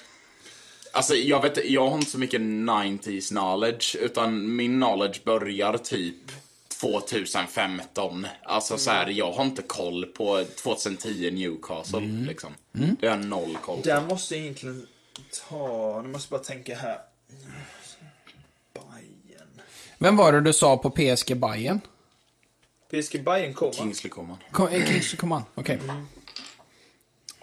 Alltså 0.96 1.16
jag 1.16 1.42
vet 1.42 1.66
jag 1.66 1.90
har 1.90 1.98
inte 1.98 2.12
så 2.12 2.20
mycket 2.20 2.42
90s 2.42 3.30
knowledge, 3.30 3.96
utan 3.96 4.56
min 4.56 4.82
knowledge 4.82 5.24
börjar 5.24 5.78
typ 5.78 6.16
2015. 6.84 8.28
Alltså 8.44 8.78
så 8.78 8.92
här, 8.92 9.08
jag 9.08 9.32
har 9.32 9.44
inte 9.46 9.62
koll 9.62 10.06
på 10.06 10.46
2010 10.64 11.32
Newcastle, 11.32 12.00
liksom. 12.00 12.54
Det 12.72 13.08
har 13.08 13.18
jag 13.18 13.26
noll 13.26 13.58
koll 13.62 13.78
på. 13.82 13.88
Där 13.88 14.02
måste 14.02 14.36
jag 14.36 14.44
egentligen 14.44 14.88
ta... 15.50 16.02
Nu 16.02 16.08
måste 16.08 16.34
jag 16.34 16.40
bara 16.40 16.46
tänka 16.46 16.76
här. 16.76 16.98
Bayern. 18.74 19.50
Vem 19.98 20.16
var 20.16 20.32
det 20.32 20.42
du 20.42 20.54
sa 20.54 20.78
på 20.78 20.90
PSG 20.90 21.38
Bayern? 21.38 21.80
PSG 22.90 23.24
Bayern 23.24 23.54
kommer. 23.54 23.74
Kingsley 23.74 24.10
Coman. 24.10 24.38
Eh, 24.60 24.86
Kingsley 24.86 25.18
Coman. 25.18 25.44
Okej. 25.56 25.80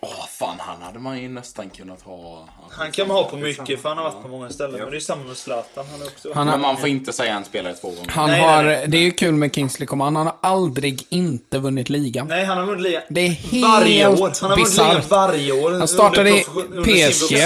Åh, 0.03 0.27
fan, 0.31 0.57
han 0.59 0.83
hade 0.83 0.99
man 0.99 1.23
ju 1.23 1.29
nästan 1.29 1.71
kunnat 1.71 2.03
ha. 2.03 2.49
Han 2.71 2.93
kan 2.93 3.09
man 3.09 3.17
ha 3.17 3.25
på 3.25 3.37
mycket 3.37 3.83
för 3.83 3.89
han 3.89 3.99
har 3.99 4.05
varit 4.05 4.23
på 4.23 4.29
många 4.29 4.51
ställen. 4.51 4.81
Men 4.81 4.91
det 4.91 4.97
är 4.97 5.01
samma 5.01 5.25
med 5.25 5.37
Zlatan. 5.37 5.85
Han 5.91 6.03
är 6.03 6.07
också... 6.07 6.29
Han 6.35 6.47
Men 6.47 6.55
har, 6.55 6.61
man 6.61 6.77
får 6.77 6.89
inte 6.89 7.13
säga 7.13 7.35
en 7.35 7.45
spelare 7.45 7.75
två 7.75 7.89
gånger. 7.89 8.11
han 8.11 8.31
Nej, 8.31 8.41
har, 8.41 8.63
nej, 8.65 8.77
nej. 8.77 8.89
det 8.89 8.99
är 8.99 9.03
ju 9.03 9.11
kul 9.11 9.35
med 9.35 9.55
Kingsley 9.55 9.87
Coman. 9.87 10.17
Han 10.17 10.27
har 10.27 10.37
aldrig 10.43 11.03
inte 11.09 11.59
vunnit 11.59 11.89
ligan. 11.91 12.27
Nej, 12.27 12.45
han 12.45 12.59
har 12.59 12.67
vunnit 12.67 12.83
ligan. 12.83 13.03
Det 13.09 13.21
är 13.21 13.29
helt 13.29 13.63
Varje 13.65 14.09
år. 14.09 14.33
Han 14.41 14.51
har 14.51 14.57
vunnit 14.57 14.73
ligan 14.79 15.03
varje 15.09 15.53
år. 15.53 15.71
Han 15.73 15.89
startade 15.89 16.31
i 16.31 16.45
PSG. 16.85 17.37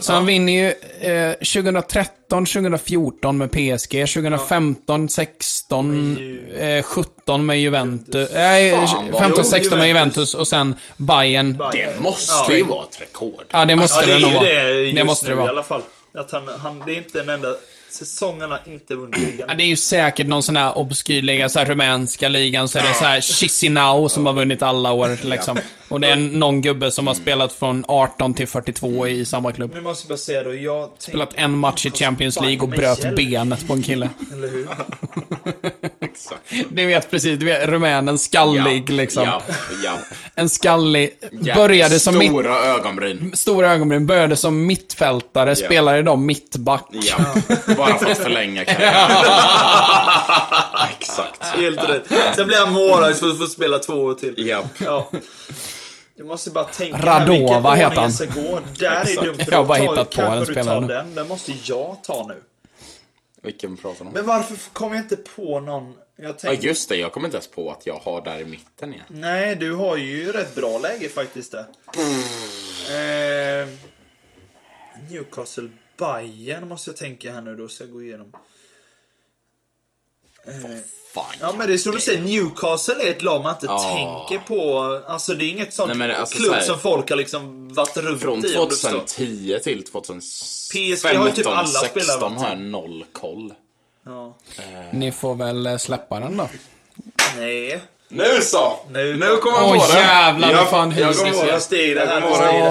Så 0.00 0.12
han 0.12 0.26
vinner 0.26 0.52
ju 0.52 0.68
eh, 1.10 1.32
2013, 1.32 2.14
2014 2.32 3.38
med 3.38 3.50
PSG, 3.50 3.90
2015, 4.06 5.08
16, 5.08 6.16
eh, 6.58 6.82
17 6.82 7.46
med 7.46 7.60
Juventus. 7.60 8.30
Nej, 8.34 8.70
vad 8.70 9.20
15, 9.20 9.32
jo, 9.44 9.50
16 9.50 9.78
med 9.78 9.88
Juventus. 9.88 10.34
Och 10.34 10.48
sen 10.48 10.74
Bayern. 10.96 11.58
Det 11.72 12.00
måste 12.00 12.52
Ja. 12.52 12.56
ju 12.56 12.62
vara 12.64 12.84
ett 12.84 13.00
rekord. 13.00 13.44
Ja, 13.50 13.64
det 13.64 13.76
måste 13.76 14.06
det 14.06 14.12
nog 14.18 14.30
ju 14.30 14.34
vara. 14.36 14.92
det 14.94 15.04
måste 15.04 15.26
det 15.26 15.32
i 15.32 15.36
vara. 15.36 15.48
alla 15.48 15.62
fall. 15.62 15.82
Att 16.14 16.30
han, 16.32 16.48
han, 16.62 16.82
det 16.86 16.92
är 16.92 16.96
inte 16.96 17.18
den 17.18 17.28
enda 17.28 17.48
säsongen 17.90 18.50
han 18.50 18.58
inte 18.66 18.94
vunnit 18.94 19.18
ligan. 19.18 19.46
Ja, 19.48 19.54
det 19.54 19.62
är 19.62 19.66
ju 19.66 19.76
säkert 19.76 20.26
någon 20.26 20.42
sån 20.42 20.56
här 20.56 20.78
obskyr 20.78 21.22
liga, 21.22 21.48
så 21.48 21.58
här 21.58 21.66
rumänska 21.66 22.28
ligan, 22.28 22.68
så 22.68 22.78
är 22.78 22.82
det 22.82 22.94
så 22.94 23.04
här 23.04 23.20
Chisinau 23.20 24.08
som 24.08 24.26
har 24.26 24.32
vunnit 24.32 24.62
alla 24.62 24.92
år 24.92 25.18
liksom. 25.24 25.58
Och 25.92 26.00
det 26.00 26.10
är 26.10 26.16
någon 26.16 26.60
gubbe 26.60 26.90
som 26.90 27.06
har 27.06 27.14
spelat 27.14 27.52
från 27.52 27.84
18 27.88 28.34
till 28.34 28.48
42 28.48 29.06
i 29.06 29.24
samma 29.24 29.52
klubb. 29.52 29.70
Nu 29.74 29.80
måste 29.80 30.04
jag 30.04 30.08
bara 30.08 30.18
säga 30.18 30.42
då, 30.42 30.54
jag. 30.54 30.90
Spelat 30.98 31.30
en 31.34 31.58
match 31.58 31.86
i 31.86 31.90
Champions 31.90 32.40
League 32.40 32.60
och 32.60 32.68
bröt 32.68 33.16
benet 33.16 33.68
på 33.68 33.72
en 33.72 33.82
kille. 33.82 34.10
Eller 34.32 34.48
hur? 34.48 34.68
Exakt. 36.00 36.68
Du 36.68 36.86
vet 36.86 37.10
precis, 37.10 37.38
du 37.38 37.46
vet, 37.46 37.68
rumänen 37.68 38.18
skallig 38.18 38.90
liksom. 38.90 39.24
Ja, 39.24 39.42
ja. 39.84 39.98
En 40.34 40.48
skallig, 40.48 41.10
ja. 41.30 41.54
började 41.54 42.00
som 42.00 42.18
mitt, 42.18 42.30
Stora 42.30 42.64
ögonbryn. 42.64 43.32
stora 43.36 43.72
ögonbryn, 43.72 44.06
började 44.06 44.36
som 44.36 44.66
mittfältare, 44.66 45.56
spelar 45.56 45.98
idag 45.98 46.18
mittback. 46.18 46.86
Ja, 46.90 47.16
bara 47.76 47.98
för 47.98 48.10
att 48.10 48.18
förlänga 48.18 48.64
karriären. 48.64 49.10
Exakt. 50.98 51.44
Helt 51.44 51.88
rätt. 51.88 52.12
Sen 52.36 52.46
blir 52.46 52.58
han 52.58 52.72
målvakt 52.72 53.18
för 53.18 53.30
att 53.30 53.38
få 53.38 53.46
spela 53.46 53.78
två 53.78 53.94
år 53.94 54.14
till. 54.14 54.34
Ja. 54.36 54.62
Ja. 54.78 55.10
Jag 56.14 56.26
måste 56.26 56.50
bara 56.50 56.64
tänka 56.64 56.98
Radova 56.98 57.70
ordning 57.70 57.84
heter 57.84 57.96
han. 57.96 58.04
jag 58.04 58.12
ska 58.12 58.24
gå. 58.26 58.60
Där 58.78 59.18
är 59.18 59.24
dumt. 59.24 59.38
Jag 59.50 59.58
har 59.58 59.64
bara 59.64 59.78
hittat 59.78 60.10
på 60.16 60.22
den 60.22 60.38
du 60.40 60.46
spelaren. 60.46 60.86
Den. 60.86 61.14
den 61.14 61.28
måste 61.28 61.52
jag 61.64 61.96
ta 62.02 62.26
nu. 62.28 62.42
Vilken 63.42 63.76
pratar 63.76 64.04
du 64.04 64.08
om? 64.08 64.14
Men 64.14 64.26
varför 64.26 64.56
kommer 64.72 64.96
jag 64.96 65.04
inte 65.04 65.16
på 65.16 65.60
någon? 65.60 65.94
Jag 66.16 66.28
Ja, 66.28 66.32
tänkte, 66.32 66.66
just 66.66 66.88
det. 66.88 66.96
Jag 66.96 67.12
kommer 67.12 67.26
inte 67.26 67.36
ens 67.36 67.46
på 67.46 67.70
att 67.70 67.86
jag 67.86 67.94
har 67.94 68.24
där 68.24 68.38
i 68.38 68.44
mitten 68.44 68.92
igen. 68.94 69.04
Nej, 69.08 69.56
du 69.56 69.74
har 69.74 69.96
ju 69.96 70.32
rätt 70.32 70.54
bra 70.54 70.78
läge 70.78 71.08
faktiskt 71.08 71.52
där. 71.52 71.66
Eh, 73.62 73.68
Newcastle 75.10 75.68
Bayern 75.98 76.68
måste 76.68 76.90
jag 76.90 76.96
tänka 76.96 77.32
här 77.32 77.40
nu 77.40 77.56
då, 77.56 77.68
så 77.68 77.82
jag 77.82 77.90
går 77.90 78.02
igenom. 78.02 78.32
Fan. 81.14 81.24
Ja 81.40 81.54
men 81.58 81.66
det 81.66 81.72
är 81.74 81.78
som 81.78 81.92
du 81.92 82.00
säger, 82.00 82.20
Newcastle 82.22 82.94
är 83.06 83.10
ett 83.10 83.22
lag 83.22 83.42
man 83.42 83.54
inte 83.54 83.66
Ja. 83.66 83.78
tänker 84.28 84.46
på. 84.46 84.78
Alltså 85.06 85.34
det 85.34 85.44
är 85.44 85.48
inget 85.48 85.74
sånt 85.74 85.88
Nej, 85.88 85.96
men 85.96 86.10
alltså, 86.20 86.36
klubb 86.38 86.48
så 86.50 86.54
här- 86.54 86.62
som 86.62 86.78
folk 86.78 87.10
har 87.10 87.16
liksom 87.16 87.74
varit 87.74 87.96
runt 87.96 88.22
Från 88.22 88.38
i. 88.38 88.42
förstår. 88.42 88.66
2010 88.90 89.58
till 89.62 89.84
2015, 89.84 90.20
PSG 90.72 91.16
har 91.18 91.26
ju 91.26 91.32
typ 91.32 91.46
alla 91.46 91.66
spelare 91.66 92.04
16 92.06 92.20
varit. 92.34 92.42
har 92.42 92.48
jag 92.48 92.60
noll 92.60 93.04
koll. 93.12 93.52
Ja. 94.06 94.34
Ni 94.92 95.12
får 95.12 95.34
väl 95.34 95.66
eh, 95.66 95.76
släppa 95.76 96.20
den 96.20 96.36
då. 96.36 96.48
Nej. 97.36 97.80
Nu 98.08 98.40
så! 98.42 98.72
Nu- 98.90 99.16
nu 99.16 99.36
kommer 99.36 99.58
jag 99.58 99.66
Åh, 99.66 99.86
på 99.86 99.92
det. 99.92 99.98
jävlar, 100.00 100.52
jag, 100.52 100.70
fan 100.70 100.90
jag. 100.90 101.00
Jag. 101.14 101.28
Jag 101.36 101.48
Jag 101.48 101.62
steg 101.62 101.96
det 101.96 102.22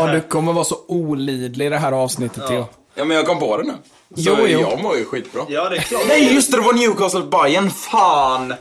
Åh, 0.01 0.12
du 0.12 0.21
kommer 0.21 0.53
vara 0.53 0.65
så 0.65 0.77
olidlig 0.88 1.65
i 1.65 1.69
det 1.69 1.77
här 1.77 1.91
avsnittet, 1.91 2.48
Theo. 2.48 2.65
Ja, 2.95 3.05
men 3.05 3.17
jag 3.17 3.25
kom 3.25 3.39
på 3.39 3.57
det 3.57 3.63
nu. 3.63 3.74
Så 4.15 4.22
Jo, 4.22 4.36
jo. 4.48 4.60
jag 4.60 4.82
mår 4.82 4.98
ju 4.98 5.06
skitbra. 5.06 5.46
Ja, 5.50 5.70
det 5.70 5.77
är 5.77 5.82
klart. 5.82 6.03
Nej, 6.08 6.34
just 6.34 6.51
det, 6.51 6.58
det 6.58 6.63
var 6.63 6.74
Newcastle 6.74 7.22
Bayern. 7.24 7.70
Fan! 7.72 8.53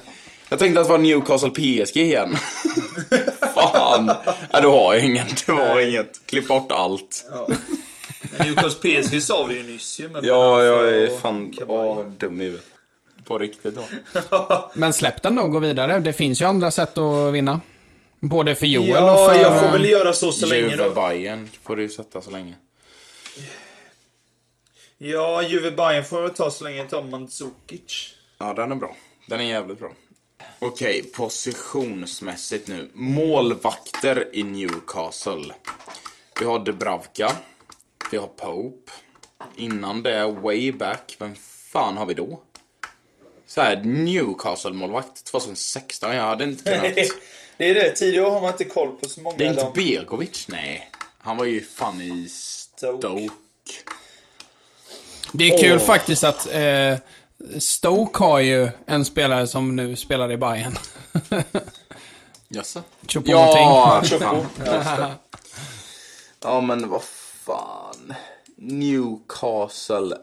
Jag 0.49 0.59
tänkte 0.59 0.81
att 0.81 0.87
det 0.87 0.93
var 0.93 0.99
Newcastle 0.99 1.51
PSG 1.51 1.97
igen. 1.97 2.37
Fan! 3.55 4.11
Ja, 4.53 4.61
du 4.61 4.69
har 4.69 4.95
ju 4.95 5.01
ingen. 5.01 5.27
Det 5.47 5.53
var 5.53 5.81
inget. 5.81 6.27
Klipp 6.27 6.49
bort 6.49 6.73
allt. 6.73 7.25
Ja. 7.33 7.49
Men 8.39 8.47
Newcastle 8.47 9.03
PSG 9.03 9.23
sa 9.23 9.45
vi 9.45 9.55
ju 9.57 9.63
nyss 9.63 10.01
ju. 10.01 10.11
Ja, 10.23 10.65
jag 10.65 10.89
är 10.89 11.13
och 11.13 11.21
fan 11.21 11.55
åh, 11.67 12.01
dum 12.19 12.41
i 12.41 12.45
huvudet. 12.45 12.65
På 13.25 13.39
riktigt 13.39 13.75
då. 13.75 13.85
Men 14.75 14.93
släpp 14.93 15.23
den 15.23 15.35
då 15.37 15.43
och 15.43 15.51
gå 15.53 15.59
vidare. 15.59 16.01
Det 16.01 16.13
finns 16.13 16.41
ju 16.41 16.45
andra 16.45 16.71
sätt 16.71 16.99
att 16.99 17.33
vinna. 17.33 17.61
Både 18.21 18.55
för 18.55 18.67
Joel 18.67 18.91
och 18.91 18.97
Ja, 18.97 19.29
för... 19.29 19.41
jag 19.41 19.61
får 19.61 19.69
väl 19.69 19.85
göra 19.91 20.13
så 20.13 20.33
så 20.33 20.47
länge 20.47 20.77
då. 20.77 20.91
Bayern 20.91 21.49
får 21.63 21.77
du 21.77 21.83
ju 21.83 21.89
sätta 21.89 22.21
så 22.21 22.31
länge. 22.31 22.55
Ja, 25.03 25.43
Juve 25.43 25.71
Bayern 25.71 26.05
får 26.05 26.23
väl 26.23 26.31
ta 26.31 26.51
så 26.51 26.65
länge 26.65 26.77
jag 26.77 26.89
tar 26.89 27.03
Mandzukic. 27.03 28.15
Ja, 28.39 28.55
den 28.55 28.73
är 28.73 28.77
bra. 28.77 28.97
Den 29.27 29.41
är 29.41 29.45
jävligt 29.45 29.79
bra. 29.79 29.93
Okej, 30.59 31.03
positionsmässigt 31.03 32.69
nu. 32.69 32.91
Målvakter 32.93 34.29
i 34.33 34.43
Newcastle. 34.43 35.55
Vi 36.41 36.47
har 36.47 36.59
Dubravka. 36.59 37.33
Vi 38.11 38.17
har 38.17 38.27
Pope. 38.27 38.93
Innan 39.57 40.03
det, 40.03 40.27
way 40.27 40.73
back, 40.73 41.17
vem 41.19 41.35
fan 41.73 41.97
har 41.97 42.07
vi 42.07 42.15
då? 42.15 42.43
Så 43.47 43.61
här, 43.61 43.77
Newcastle-målvakt 43.77 45.25
2016. 45.25 46.17
Jag 46.17 46.23
hade 46.23 46.45
inte 46.45 46.65
kunnat... 46.65 46.95
det 47.57 47.71
är 47.71 47.75
det. 47.75 47.91
Tidigare 47.91 48.31
har 48.31 48.41
man 48.41 48.51
inte 48.51 48.65
koll 48.65 48.97
på 48.97 49.09
så 49.09 49.21
många. 49.21 49.37
Det 49.37 49.47
är 49.47 49.51
inte. 49.51 49.73
Begovic, 49.75 50.49
nej. 50.49 50.91
Han 51.19 51.37
var 51.37 51.45
ju 51.45 51.61
fan 51.61 52.01
i 52.01 52.29
Stoke. 52.29 52.99
Stoke. 52.99 53.31
Det 55.33 55.49
är 55.51 55.59
kul 55.59 55.79
Åh. 55.81 55.87
faktiskt 55.87 56.25
att 56.25 56.49
eh, 56.53 56.95
Stoke 57.59 58.25
har 58.25 58.39
ju 58.41 58.69
en 58.87 59.05
spelare 59.05 59.47
som 59.47 59.77
nu 59.77 59.97
spelar 59.97 60.33
i 60.33 60.37
Bayern. 60.37 60.79
Jaså? 62.49 62.83
Choupo-Moting. 63.07 63.57
Ja, 63.57 64.03
Chopo. 64.05 64.25
fan. 64.65 64.99
Ja. 64.99 65.11
Ja, 66.43 66.61
men 66.61 66.89
vad 66.89 67.03
fan. 67.47 68.15
Newcastle, 68.57 70.17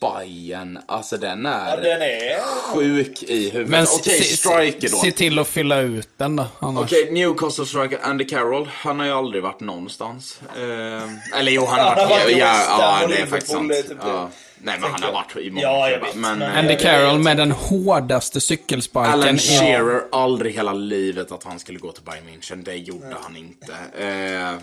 Bayern. 0.00 0.78
Alltså 0.88 1.16
den 1.16 1.46
är 1.46 1.68
Ja, 1.68 1.76
den 1.76 2.02
är... 2.02 2.40
sjuk 2.40 3.22
i 3.22 3.50
huvudet. 3.50 3.70
Men 3.70 3.86
Okej, 3.98 4.18
se, 4.20 4.36
striker 4.36 4.88
då. 4.88 4.96
se 4.96 5.12
till 5.12 5.38
att 5.38 5.48
fylla 5.48 5.80
ut 5.80 6.08
den 6.16 6.36
då. 6.36 6.46
Annars. 6.58 6.84
Okej, 6.84 7.12
Newcastle 7.12 7.66
striker 7.66 7.98
Andy 8.02 8.24
Carroll. 8.24 8.70
Han 8.72 8.98
har 8.98 9.06
ju 9.06 9.12
aldrig 9.12 9.42
varit 9.42 9.60
någonstans. 9.60 10.40
Eh, 10.56 11.38
eller 11.38 11.52
jo, 11.52 11.64
han 11.66 11.80
har 11.80 12.08
varit... 12.08 12.36
ja, 12.36 12.64
ja, 12.68 13.02
och 13.02 13.08
det 13.08 13.16
är 13.16 13.26
faktiskt 13.26 13.52
sant. 13.52 13.72
typ 13.72 13.88
det. 13.88 13.96
Ja. 14.08 14.30
Nej, 14.62 14.78
men 14.80 14.90
han 14.90 15.02
har 15.02 15.12
varit 15.12 15.36
i 15.36 15.50
många 15.50 15.62
Ja, 15.66 15.90
jag 15.90 16.00
vet, 16.00 16.14
Men, 16.14 16.38
men- 16.38 16.50
eh, 16.50 16.58
Andy 16.58 16.72
jag 16.72 16.80
Carroll 16.80 17.18
med 17.18 17.36
den 17.36 17.50
hårdaste 17.52 18.40
cykelsparken. 18.40 19.12
Alan 19.12 19.38
Shearer, 19.38 20.02
aldrig 20.12 20.54
hela 20.54 20.72
livet 20.72 21.32
att 21.32 21.44
han 21.44 21.58
skulle 21.58 21.78
gå 21.78 21.92
till 21.92 22.04
Bayern 22.04 22.24
München. 22.28 22.64
Det 22.64 22.74
gjorde 22.76 23.16
han 23.22 23.36
inte. 23.36 23.72
Eh, 24.04 24.54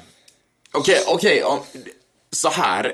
Okej, 0.72 1.00
okej. 1.08 1.44
om- 1.44 1.60
Så 2.32 2.50
här. 2.50 2.94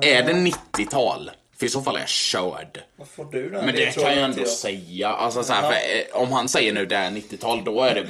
Är 0.00 0.22
det 0.22 0.32
90-tal? 0.32 1.30
För 1.58 1.66
i 1.66 1.68
så 1.68 1.82
fall 1.82 1.96
är 1.96 2.00
jag 2.00 2.08
körd. 2.08 2.80
Vad 2.96 3.08
får 3.08 3.24
du 3.24 3.50
där? 3.50 3.62
Men 3.62 3.74
det, 3.74 3.92
tror 3.92 4.04
kan 4.04 4.14
jag 4.14 4.24
ändå 4.24 4.44
säga. 4.44 5.08
Alltså, 5.08 5.42
så 5.42 5.52
här, 5.52 5.62
för, 5.62 5.70
eh, 5.70 6.22
om 6.22 6.32
han 6.32 6.48
säger 6.48 6.72
nu 6.72 6.86
det 6.86 6.96
är 6.96 7.10
90-tal, 7.10 7.64
då 7.64 7.82
är 7.82 7.94
det. 7.94 8.02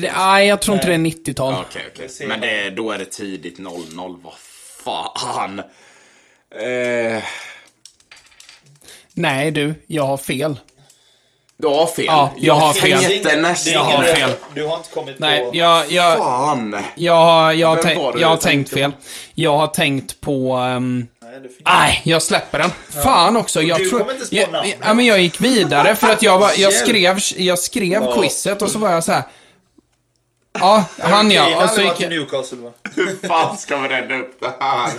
Det- 0.00 0.12
Nej, 0.16 0.46
jag 0.48 0.60
tror 0.62 0.74
inte 0.74 0.86
det 0.88 0.94
är 0.94 0.98
90-tal. 0.98 1.54
Okej, 1.54 1.82
okej. 1.92 2.06
Det 2.06 2.08
ser 2.12 2.26
Men 2.26 2.40
det, 2.40 2.70
då 2.70 2.90
är 2.90 2.98
det 2.98 3.04
tidigt 3.04 3.58
00. 3.58 4.16
Vad 4.22 4.34
fan. 4.84 5.58
Eh, 6.50 7.22
Nej 9.18 9.50
du, 9.50 9.74
jag 9.86 10.06
har 10.06 10.16
fel. 10.16 10.56
du 11.56 11.66
har 11.68 11.86
fel. 11.86 12.04
Ja, 12.08 12.30
jag 12.38 12.54
har 12.54 12.72
fel. 12.72 13.00
tänkte 13.04 13.28
Det 13.28 13.34
är 13.34 13.40
nästan 13.42 13.72
Jag 13.72 13.80
har 13.84 14.02
fel. 14.02 14.30
Du 14.54 14.66
har 14.66 14.76
inte 14.76 14.90
kommit 14.90 15.18
Nej, 15.18 15.44
på... 15.44 15.50
jag, 15.56 15.92
jag, 15.92 16.18
Fan. 16.18 16.76
jag, 16.94 17.14
har- 17.16 17.52
jag, 17.52 17.68
har 17.68 18.12
det 18.12 18.20
jag 18.20 18.28
har 18.28 18.36
tänkt 18.36 18.70
fel. 18.70 18.92
Jag 19.34 19.56
har 19.58 19.66
tänkt 19.66 20.20
på... 20.20 20.52
ehm, 20.52 21.06
Nej, 21.64 22.00
jag 22.04 22.22
släpper 22.22 22.58
den. 22.58 22.70
Fan 23.04 23.36
också. 23.36 23.62
Jag 23.62 23.78
Du 23.78 23.88
tror, 23.90 23.98
kommer 23.98 24.12
inte 24.12 24.26
spå 24.26 24.36
jag, 24.36 24.52
namnet. 24.52 24.76
ja, 24.84 24.94
men 24.94 25.06
jag 25.06 25.20
gick 25.20 25.40
vidare 25.40 25.94
för 25.96 26.08
att 26.12 26.22
jag, 26.22 26.38
var, 26.38 26.50
jag 26.56 26.72
skrev, 26.72 27.18
jag 27.36 27.58
skrev 27.58 28.02
Ja. 28.02 28.12
quizet 28.20 28.62
och 28.62 28.70
så 28.70 28.78
var 28.78 28.90
jag 28.90 29.04
så 29.04 29.12
här. 29.12 29.22
Ja, 30.60 30.84
han 30.98 31.30
ja. 31.30 31.64
Och 31.64 31.70
så 31.70 31.80
gick 31.80 31.92
jag, 32.00 32.10
Newcastle 32.10 32.58
va? 32.58 32.70
Hur 32.96 33.28
fan 33.28 33.56
ska 33.56 33.76
vi 33.76 33.88
rädda 33.88 34.14
upp 34.14 34.40
det 34.40 34.52
här? 34.60 34.90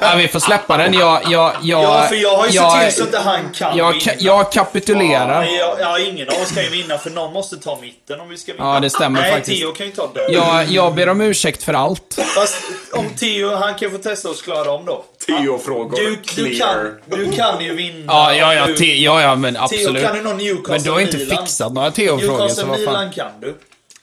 ja, 0.00 0.14
vi 0.16 0.28
får 0.28 0.40
släppa 0.40 0.76
den. 0.76 0.92
Jag, 0.94 1.20
jag, 1.30 1.52
jag, 1.62 1.82
Ja, 1.82 2.06
för 2.08 2.16
jag 2.16 2.36
har 2.36 2.46
ju 2.46 2.52
jag, 2.52 2.72
sett 2.72 2.94
till 2.94 3.04
så 3.04 3.16
att 3.16 3.24
han 3.24 3.50
kan 3.54 3.76
jag, 3.76 3.92
vinna. 3.92 4.12
jag 4.18 4.52
kapitulerar. 4.52 5.42
Ja, 5.44 5.50
jag, 5.50 5.80
ja, 5.80 5.98
ingen 5.98 6.28
av 6.28 6.34
oss 6.42 6.52
kan 6.52 6.64
ju 6.64 6.70
vinna 6.70 6.98
för 6.98 7.10
någon 7.10 7.32
måste 7.32 7.56
ta 7.56 7.78
mitten 7.80 8.20
om 8.20 8.28
vi 8.28 8.36
ska 8.36 8.52
vinna. 8.52 8.74
Ja, 8.74 8.80
det 8.80 8.90
stämmer 8.90 9.20
Nej, 9.20 9.32
faktiskt. 9.32 9.60
Theo 9.60 9.72
kan 9.72 9.86
ju 9.86 9.92
ta 9.92 10.06
död. 10.14 10.32
Jag, 10.32 10.66
jag 10.66 10.94
ber 10.94 11.08
om 11.08 11.20
ursäkt 11.20 11.62
för 11.62 11.74
allt. 11.74 12.18
Fast 12.34 12.56
om 12.92 13.08
Theo, 13.18 13.54
han 13.56 13.74
kan 13.74 13.90
få 13.90 13.98
testa 13.98 14.28
oss 14.30 14.42
klara 14.42 14.70
om 14.70 14.84
då. 14.84 15.04
Tio-frågor. 15.26 15.96
Du, 15.96 16.18
du, 16.36 16.58
kan, 16.58 16.94
du 17.06 17.32
kan 17.32 17.64
ju 17.64 17.74
vinna. 17.74 18.04
Ja, 18.12 18.34
ja, 18.34 18.54
ja, 18.54 18.66
te, 18.78 18.94
ja, 19.02 19.20
ja 19.22 19.34
men 19.36 19.54
Theo, 19.54 19.62
absolut. 19.64 20.04
kan 20.04 20.16
du 20.16 20.22
någon 20.22 20.36
Newcastle 20.38 20.74
Men 20.74 20.82
du 20.82 20.90
har 20.90 21.00
inte 21.00 21.16
Milan? 21.16 21.38
fixat 21.46 21.72
några 21.72 21.90
Theo-frågor, 21.90 22.48
så 22.48 22.66
vad 22.66 22.84
fan. 22.84 22.86
Newcastle-Milan 22.86 23.12
kan 23.12 23.40
du. 23.40 23.54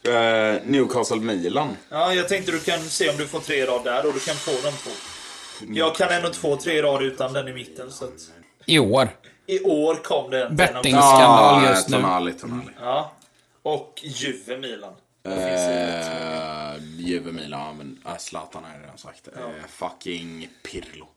Eh, 0.04 0.62
Newcastle-Milan. 0.66 1.76
Ja, 1.90 2.14
jag 2.14 2.28
tänkte 2.30 2.52
du 2.52 2.60
kan 2.60 2.80
se 2.80 3.10
om 3.10 3.18
du 3.18 3.28
får 3.28 3.40
tre 3.40 3.66
rad 3.66 3.84
där 3.84 4.06
och 4.08 4.14
du 4.14 4.20
kan 4.20 4.36
få 4.36 4.52
de 4.52 4.72
två. 4.72 4.92
Jag 5.74 5.96
kan 5.96 6.10
ändå 6.10 6.28
inte 6.28 6.40
få 6.40 6.56
tre 6.58 6.82
rad 6.82 7.04
utan 7.04 7.34
den 7.34 7.48
i 7.48 7.54
mitten, 7.54 7.92
så 7.92 8.06
att... 8.06 8.12
I 8.66 8.80
år. 8.80 9.10
I 9.46 9.60
år 9.60 9.96
kom 9.96 10.32
det 10.32 10.46
en 10.46 10.56
Betting. 10.56 10.94
en 10.94 11.00
av- 11.00 11.16
Skandal 11.18 11.70
just 11.70 11.90
nu. 11.90 11.98
Tonali, 11.98 12.34
Tonali. 12.34 12.72
Ja. 12.82 13.12
Och 13.62 14.00
Juve 14.04 14.58
Milan. 14.58 14.94
Det 15.24 15.30
finns 15.30 15.42
det. 15.68 16.78
Eh, 16.78 17.06
Juve 17.08 17.32
Milan, 17.32 17.60
ja, 17.62 17.74
men 17.74 18.00
äh, 18.06 18.18
Zlatan 18.18 18.64
har 18.64 18.72
jag 18.74 18.82
redan 18.82 18.98
sagt. 18.98 19.28
Eh, 19.28 19.44
fucking 19.70 20.50
Pirlo. 20.64 21.08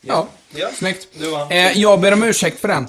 Ja, 0.00 0.28
Ja. 0.54 0.68
snyggt. 0.74 1.08
Eh, 1.50 1.78
jag 1.78 2.00
ber 2.00 2.12
om 2.12 2.22
ursäkt 2.22 2.60
för 2.60 2.68
den. 2.68 2.88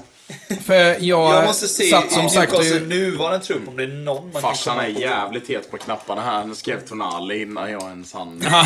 För 0.64 0.74
jag, 0.74 1.34
Jag 1.34 1.44
måste 1.44 1.68
se 1.68 1.84
satt 1.84 2.12
som 2.12 2.28
sagt. 2.30 2.52
Newcastle 2.52 2.80
nuvarande 2.80 3.46
trupp 3.46 3.68
om 3.68 3.76
det 3.76 3.82
är 3.82 3.86
någon 3.88 4.32
man 4.32 4.42
Farsan 4.42 4.76
kan 4.76 4.84
är 4.84 4.88
jävligt 4.88 5.48
het 5.48 5.70
på 5.70 5.76
knapparna 5.78 6.22
här. 6.22 6.32
Han 6.32 6.54
skrev 6.54 6.80
Tonali 6.80 7.42
innan 7.42 7.70
jag 7.72 7.82
ens 7.82 8.12
hann. 8.12 8.38
Nej, 8.44 8.60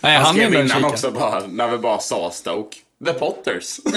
Han 0.00 0.12
han 0.24 0.34
skrev 0.34 0.54
är 0.54 0.60
innan 0.64 0.76
kika. 0.76 0.86
också 0.88 1.10
bara, 1.10 1.42
när 1.46 1.68
vi 1.68 1.78
bara 1.78 1.98
sa 1.98 2.30
Stoke. 2.30 2.76
The 3.06 3.12
Potters. 3.12 3.80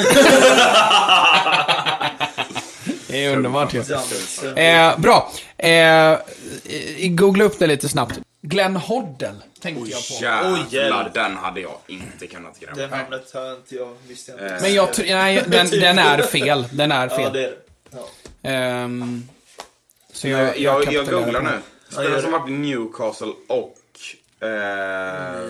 Det 3.07 3.25
är 3.25 3.35
underbart 3.37 3.73
ju. 3.73 3.79
Eh, 4.63 4.99
bra. 4.99 5.31
Eh, 5.57 6.17
googla 7.09 7.43
upp 7.43 7.59
det 7.59 7.67
lite 7.67 7.89
snabbt. 7.89 8.19
Glenn 8.41 8.75
Hoddle 8.75 9.35
tänkte 9.61 9.91
jag 9.91 9.99
på. 10.07 10.23
Jävlar, 10.23 10.67
hjälp. 10.69 11.13
den 11.13 11.37
hade 11.37 11.61
jag 11.61 11.77
inte 11.87 12.27
kunnat 12.27 12.59
gräva. 12.59 12.75
Det 12.75 12.87
namnet 12.87 13.31
har 13.33 13.51
inte 13.55 13.75
jag, 13.75 13.95
visste 14.07 14.31
jag 14.31 14.41
inte. 14.41 14.57
Men 14.61 14.73
jag 14.73 14.93
tror... 14.93 15.05
Nej, 15.05 15.43
den, 15.47 15.69
den 15.69 15.99
är 15.99 16.21
fel. 16.21 16.65
Den 16.71 16.91
är 16.91 17.09
Ja, 17.09 17.17
fel. 17.17 17.33
det 17.33 17.43
är 17.45 17.49
det. 17.49 17.57
Ja. 17.91 18.49
Ehm, 18.49 19.27
så 20.13 20.27
Jag, 20.27 20.59
jag, 20.59 20.85
jag, 20.85 20.93
jag, 20.93 21.05
googlar 21.05 21.41
nu. 21.41 21.59
Spelare 21.89 22.21
som 22.21 22.31
varit 22.31 22.49
i 22.49 22.51
Newcastle 22.51 23.33
och... 23.47 23.73
Eh, 24.47 25.49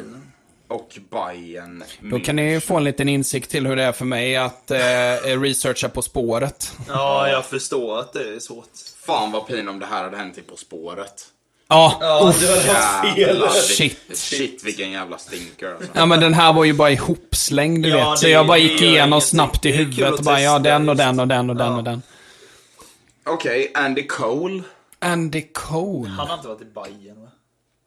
och 0.67 0.97
Bayern. 1.11 1.83
Då 2.01 2.19
kan 2.19 2.35
ni 2.35 2.59
få 2.59 2.77
en 2.77 2.83
liten 2.83 3.09
insikt 3.09 3.51
till 3.51 3.67
hur 3.67 3.75
det 3.75 3.83
är 3.83 3.91
för 3.91 4.05
mig 4.05 4.35
att 4.37 4.71
eh, 4.71 5.41
researcha 5.41 5.89
På 5.89 6.01
spåret. 6.01 6.71
ja, 6.87 7.29
jag 7.29 7.45
förstår 7.45 7.99
att 7.99 8.13
det 8.13 8.35
är 8.35 8.39
svårt. 8.39 8.69
Fan 9.05 9.31
vad 9.31 9.47
pin 9.47 9.69
om 9.69 9.79
det 9.79 9.85
här 9.85 10.03
hade 10.03 10.17
hänt 10.17 10.37
i 10.37 10.41
På 10.41 10.55
spåret. 10.55 11.25
Ja, 11.69 11.97
Ja, 12.01 12.07
har 12.07 12.73
haft 12.73 13.15
fel. 13.15 13.49
Shit. 13.49 14.17
Shit 14.17 14.63
vilken 14.63 14.91
jävla 14.91 15.17
stinker 15.17 15.71
alltså. 15.71 15.87
Ja 15.93 16.05
men 16.05 16.19
den 16.19 16.33
här 16.33 16.53
var 16.53 16.63
ju 16.63 16.73
bara 16.73 16.91
ihopslängd 16.91 17.83
du 17.83 17.89
Ja, 17.89 18.09
vet. 18.09 18.19
Så 18.19 18.25
det- 18.25 18.31
jag 18.31 18.47
bara 18.47 18.57
det 18.57 18.63
gick 18.63 18.81
igenom 18.81 19.21
snabbt 19.21 19.65
i 19.65 19.71
Det 19.71 19.77
huvudet 19.77 20.13
och 20.13 20.23
bara 20.25 20.41
ja 20.41 20.59
den 20.59 20.89
och 20.89 20.95
den 20.95 21.19
och 21.19 21.27
den 21.27 21.49
och 21.49 21.55
den 21.55 21.73
och 21.73 21.83
den. 21.83 22.01
Okej, 23.25 23.71
Andy 23.75 24.03
Cole. 24.07 24.63
Andy 24.99 25.41
Cole. 25.53 26.09
Han 26.09 26.27
har 26.27 26.35
inte 26.35 26.47
varit 26.47 26.61
i 26.61 26.65
Bayern 26.65 27.21
va? 27.21 27.27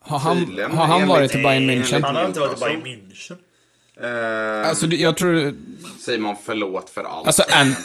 Har 0.05 0.19
han, 0.19 0.37
Tydligen, 0.47 0.73
har 0.77 0.87
han 0.87 1.09
varit 1.09 1.35
i 1.35 1.43
Bayern 1.43 1.71
München? 1.71 2.03
Han 2.03 2.17
har 2.17 2.25
inte 2.27 2.41
varit 2.41 2.59
i. 2.59 2.61
Bayern 2.65 2.83
München. 2.83 3.37
Eh, 4.63 4.69
Alltså 4.69 4.87
jag 4.87 5.17
tror... 5.17 5.55
Simon, 5.99 6.37
förlåt 6.45 6.91
för 6.91 7.05
allt. 7.05 7.27
Alltså 7.27 7.43
An, 7.51 7.77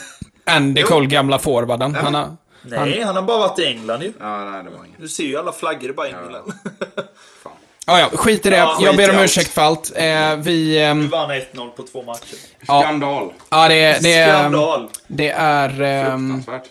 Andy 0.44 0.82
Cole, 0.82 1.06
gamla 1.06 1.38
forwarden. 1.38 1.94
Han 1.94 2.14
har... 2.14 2.36
Nej, 2.66 3.02
han 3.02 3.16
har 3.16 3.22
bara 3.22 3.38
varit 3.38 3.58
i 3.58 3.64
England 3.64 4.02
ju. 4.02 4.12
Ja, 4.20 4.38
nej 4.50 4.64
det 4.64 4.70
var 4.70 4.84
inget. 4.84 5.00
Du 5.00 5.08
ser 5.08 5.24
ju 5.24 5.36
alla 5.38 5.52
flaggor 5.52 5.90
i 5.90 5.92
Bayern 5.92 6.26
Milan. 6.26 6.52
Fan. 7.42 7.52
Ja, 7.86 7.98
ja, 8.00 8.08
skit 8.16 8.46
i 8.46 8.50
det. 8.50 8.56
Ja, 8.56 8.78
jag 8.80 8.96
ber 8.96 9.10
om 9.10 9.18
ursäkt 9.24 9.50
för 9.52 9.62
allt. 9.62 9.92
Eh, 9.96 10.36
vi... 10.36 10.78
ehm, 10.84 11.00
Du 11.02 11.06
vann 11.08 11.30
1-0 11.30 11.70
på 11.70 11.82
två 11.82 12.02
matcher. 12.02 12.36
Ja. 12.66 12.82
Skandal. 12.82 13.32
ja, 13.50 13.68
det, 13.68 13.98
det, 14.02 14.12
är- 14.14 14.38
Skandal. 14.38 14.88
det 15.06 15.30
är... 15.30 15.82
ehm, 15.82 16.42
Fruktansvärt. 16.44 16.68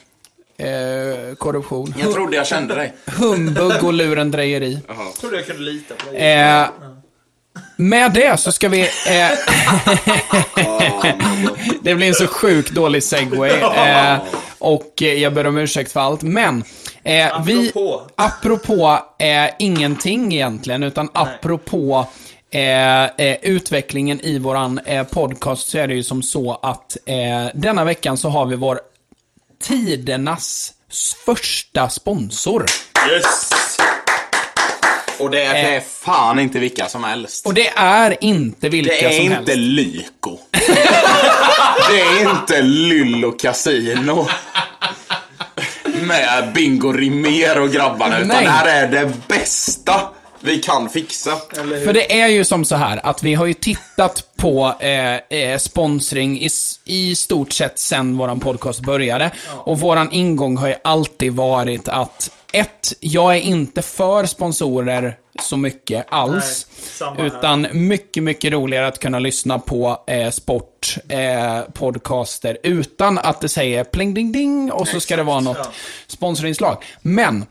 eh, 0.58 1.36
korruption. 1.36 1.94
Jag 1.98 2.14
trodde 2.14 2.36
jag 2.38 2.48
kände 2.48 2.76
dig. 2.76 2.94
Humbug 3.06 3.84
och 3.84 3.94
lurendrejeri. 3.94 4.80
Jag 4.88 5.14
trodde 5.20 5.36
jag 5.36 5.46
kunde 5.48 5.62
lita 5.62 5.96
på 5.96 6.12
dig. 6.12 6.32
Eh, 6.34 6.68
med 7.78 8.12
det 8.14 8.40
så 8.40 8.52
ska 8.52 8.70
vi... 8.70 8.82
Eh, 8.82 8.88
det 11.82 11.96
blir 11.96 12.08
en 12.08 12.14
så 12.16 12.28
sjukt 12.28 12.72
dålig 12.72 13.04
segway. 13.04 13.52
Eh, 13.52 14.18
och 14.60 15.02
eh, 15.02 15.14
jag 15.14 15.34
ber 15.34 15.48
om 15.48 15.58
ursäkt 15.58 15.92
för 15.92 16.00
allt. 16.00 16.22
Men... 16.22 16.64
Eh, 17.04 17.44
vi, 17.46 17.70
Apropå. 17.70 18.02
apropå 18.16 19.00
eh, 19.20 19.50
ingenting 19.60 20.34
egentligen, 20.34 20.84
utan 20.84 21.10
apropå 21.14 22.08
eh, 22.52 23.04
eh, 23.06 23.38
utvecklingen 23.42 24.22
i 24.22 24.40
våran 24.40 24.80
eh, 24.80 25.04
podcast 25.04 25.68
så 25.68 25.78
är 25.78 25.88
det 25.88 25.94
ju 25.94 26.04
som 26.04 26.24
så 26.24 26.60
att 26.62 26.98
eh, 27.06 27.48
denna 27.54 27.84
veckan 27.84 28.18
så 28.18 28.30
har 28.30 28.46
vi 28.46 28.56
vår 28.56 28.80
tidernas 29.64 30.74
första 31.26 31.90
sponsor. 31.90 32.66
Yes! 33.12 33.50
Och 35.20 35.30
det 35.30 35.44
är, 35.44 35.54
det 35.54 35.76
är 35.76 35.80
fan 35.80 36.40
inte 36.40 36.60
vilka 36.60 36.88
som 36.90 37.04
helst. 37.04 37.46
Och 37.46 37.54
det 37.54 37.68
är 37.76 38.24
inte 38.24 38.70
vilka 38.70 38.92
Det 38.92 39.06
är 39.06 39.12
som 39.12 39.26
inte 39.26 39.36
helst. 39.36 39.56
Lyko. 39.56 40.38
Det 41.90 42.02
är 42.02 42.30
inte 42.30 42.62
Lyll 42.62 43.26
och 43.26 43.40
Casino. 43.40 44.28
Med 46.02 46.52
Bingo 46.54 46.92
Rimér 46.92 47.62
och 47.62 47.72
grabbarna. 47.72 48.18
Utan 48.18 48.28
Nej. 48.28 48.44
det 48.44 48.50
här 48.50 48.84
är 48.84 48.88
det 48.88 49.12
bästa 49.28 50.02
vi 50.40 50.58
kan 50.58 50.90
fixa. 50.90 51.32
För 51.86 51.94
det 51.94 52.22
är 52.22 52.28
ju 52.28 52.46
som 52.46 52.66
så 52.66 52.76
här 52.76 53.06
att 53.06 53.24
vi 53.24 53.34
har 53.34 53.46
ju 53.46 53.54
tittat 53.54 54.24
på 54.36 54.76
eh, 54.80 55.40
eh, 55.40 55.58
sponsring 55.58 56.42
i, 56.42 56.50
i 56.86 57.16
stort 57.16 57.52
sett 57.52 57.80
sen 57.80 58.18
våran 58.18 58.40
podcast 58.40 58.80
började. 58.80 59.32
Och 59.48 59.80
våran 59.80 60.12
ingång 60.12 60.58
har 60.58 60.68
ju 60.68 60.76
alltid 60.84 61.34
varit 61.34 61.88
att 61.88 62.32
ett, 62.54 62.94
jag 63.00 63.36
är 63.36 63.40
inte 63.40 63.82
för 63.82 64.26
sponsorer 64.26 65.18
så 65.42 65.58
mycket 65.58 66.06
alls. 66.10 66.68
Nej, 67.18 67.28
utan 67.28 67.68
mycket, 67.72 68.24
mycket 68.24 68.52
roligare 68.52 68.88
att 68.88 69.00
kunna 69.00 69.20
lyssna 69.20 69.60
på 69.60 70.04
eh, 70.08 70.30
sport, 70.30 70.98
eh, 71.10 71.62
utan 72.64 73.18
att 73.18 73.42
det 73.42 73.50
säger 73.50 73.84
pling 73.84 74.14
ding 74.14 74.32
ding 74.32 74.72
och 74.72 74.88
så 74.88 75.00
ska 75.00 75.16
det 75.16 75.24
vara 75.24 75.40
något 75.40 75.58
ja. 75.58 75.72
sponsorinslag. 76.08 76.84
Men 77.02 77.46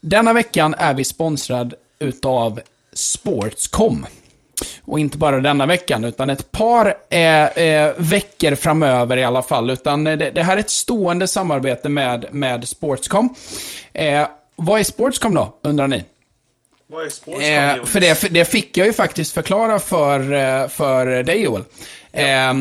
denna 0.00 0.32
veckan 0.32 0.74
är 0.78 0.94
vi 0.94 1.04
sponsrad 1.04 1.74
utav 1.98 2.60
Sportscom. 2.92 4.06
Och 4.84 4.98
inte 4.98 5.18
bara 5.18 5.40
denna 5.40 5.66
veckan, 5.66 6.04
utan 6.04 6.30
ett 6.30 6.52
par 6.52 6.94
eh, 7.10 7.44
eh, 7.44 7.92
veckor 7.96 8.54
framöver 8.54 9.16
i 9.16 9.24
alla 9.24 9.42
fall. 9.42 9.70
Utan 9.70 10.06
eh, 10.06 10.18
det, 10.18 10.30
det 10.30 10.42
här 10.42 10.56
är 10.56 10.60
ett 10.60 10.70
stående 10.70 11.28
samarbete 11.28 11.88
med, 11.88 12.26
med 12.30 12.68
Sportscom. 12.68 13.34
Eh, 13.92 14.26
vad 14.56 14.80
är 14.80 14.84
Sportscom 14.84 15.34
då, 15.34 15.58
undrar 15.62 15.88
ni? 15.88 16.04
Vad 16.86 17.06
är 17.06 17.10
sports 17.10 17.44
Eh, 17.44 17.84
för, 17.84 18.00
det, 18.00 18.14
för 18.14 18.28
det 18.28 18.44
fick 18.44 18.76
jag 18.76 18.86
ju 18.86 18.92
faktiskt 18.92 19.34
förklara 19.34 19.78
för, 19.78 20.32
eh, 20.32 20.68
för 20.68 21.22
dig 21.22 21.42
Joel. 21.42 21.64
Eh, 22.12 22.54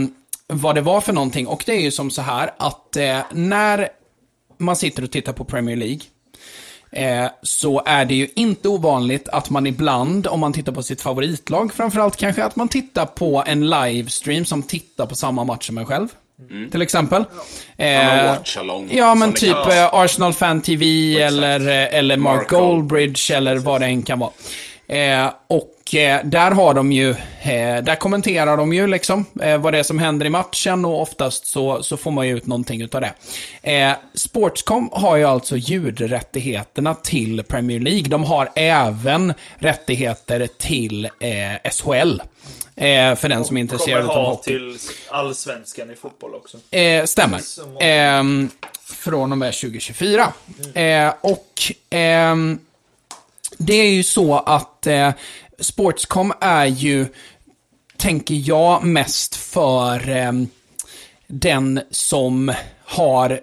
vad 0.48 0.76
det 0.76 0.82
var 0.82 1.02
för 1.02 1.14
någonting. 1.14 1.48
Och 1.48 1.64
det 1.66 1.72
är 1.72 1.82
ju 1.82 1.92
som 1.92 2.12
så 2.12 2.22
här 2.22 2.52
att 2.58 2.98
när 3.32 3.90
man 4.58 4.76
sitter 4.76 5.04
och 5.04 5.12
tittar 5.12 5.34
på 5.34 5.46
Premier 5.46 5.76
League 5.76 6.00
eh, 6.92 7.26
så 7.42 7.82
är 7.86 8.06
det 8.06 8.16
ju 8.16 8.28
inte 8.36 8.70
ovanligt 8.70 9.28
att 9.30 9.50
man 9.50 9.68
ibland, 9.68 10.28
om 10.28 10.40
man 10.40 10.54
tittar 10.54 10.72
på 10.72 10.84
sitt 10.84 11.02
favoritlag, 11.02 11.74
framförallt 11.74 12.18
kanske 12.18 12.44
att 12.44 12.56
man 12.56 12.68
tittar 12.68 13.06
på 13.06 13.44
en 13.48 13.70
livestream 13.70 14.46
som 14.46 14.64
tittar 14.64 15.06
på 15.06 15.16
samma 15.16 15.44
match 15.44 15.68
som 15.68 15.78
en 15.78 15.86
själv. 15.86 16.08
Till 16.72 16.82
exempel. 16.82 17.24
Mm. 17.78 17.96
Ja, 18.08 18.34
Eh, 18.34 18.44
Ja, 18.92 19.16
men 19.16 19.34
typ 19.34 19.68
eh, 19.68 19.94
Arsenal 19.94 20.34
Fan 20.34 20.62
TV 20.62 21.16
eller, 21.22 21.60
eh, 21.60 21.98
eller 21.98 22.18
Mark, 22.18 22.36
Mark 22.36 22.50
Goldbridge 22.50 23.36
eller 23.36 23.58
vad 23.58 23.82
det 23.82 23.86
än 23.86 24.04
kan 24.04 24.20
vara. 24.20 24.32
Eh, 24.88 25.30
och 25.48 25.96
eh, 25.96 26.26
där 26.26 26.52
har 26.52 26.74
de 26.74 26.92
ju, 26.92 27.10
eh, 27.42 27.84
där 27.84 27.96
kommenterar 27.96 28.58
de 28.58 28.74
ju 28.74 28.88
liksom 28.88 29.26
eh, 29.42 29.58
vad 29.58 29.74
det 29.74 29.80
är 29.80 29.84
som 29.84 30.00
händer 30.00 30.26
i 30.26 30.30
matchen 30.30 30.86
och 30.86 31.02
oftast 31.02 31.48
så, 31.48 31.84
så 31.84 31.98
får 31.98 32.12
man 32.12 32.28
ju 32.28 32.38
ut 32.38 32.46
någonting 32.46 32.82
utav 32.82 33.02
det. 33.02 33.14
Eh, 33.72 33.94
Sportscom 34.14 34.90
har 34.92 35.16
ju 35.18 35.24
alltså 35.24 35.58
ljudrättigheterna 35.58 36.96
till 36.96 37.44
Premier 37.44 37.80
League. 37.80 38.10
De 38.10 38.24
har 38.24 38.50
även 38.56 39.34
rättigheter 39.56 40.48
till 40.58 41.06
eh, 41.06 41.72
SHL. 41.72 42.22
Eh, 42.76 43.16
för 43.16 43.30
den 43.30 43.46
som 43.46 43.58
är 43.58 43.62
intresserad 43.62 44.10
av 44.10 44.26
hockey. 44.26 44.52
till 44.52 44.78
allsvenskan 45.10 45.92
i 45.92 45.96
fotboll 45.96 46.36
också. 46.36 46.58
Eh, 46.72 47.06
stämmer. 47.06 47.42
Ehm, 47.82 48.50
från 48.84 49.32
och 49.32 49.38
med 49.38 49.54
2024. 49.54 50.34
Eh, 50.74 51.14
och 51.22 51.72
ehm, 51.90 52.60
det 53.58 53.74
är 53.74 53.90
ju 53.90 54.04
så 54.04 54.38
att 54.38 54.88
eh, 54.88 55.12
Sportscom 55.60 56.34
är 56.42 56.66
ju, 56.66 57.06
tänker 57.98 58.36
jag, 58.36 58.84
mest 58.84 59.36
för 59.36 60.10
ehm, 60.10 60.48
den 61.28 61.80
som 61.92 62.54
har 62.86 63.40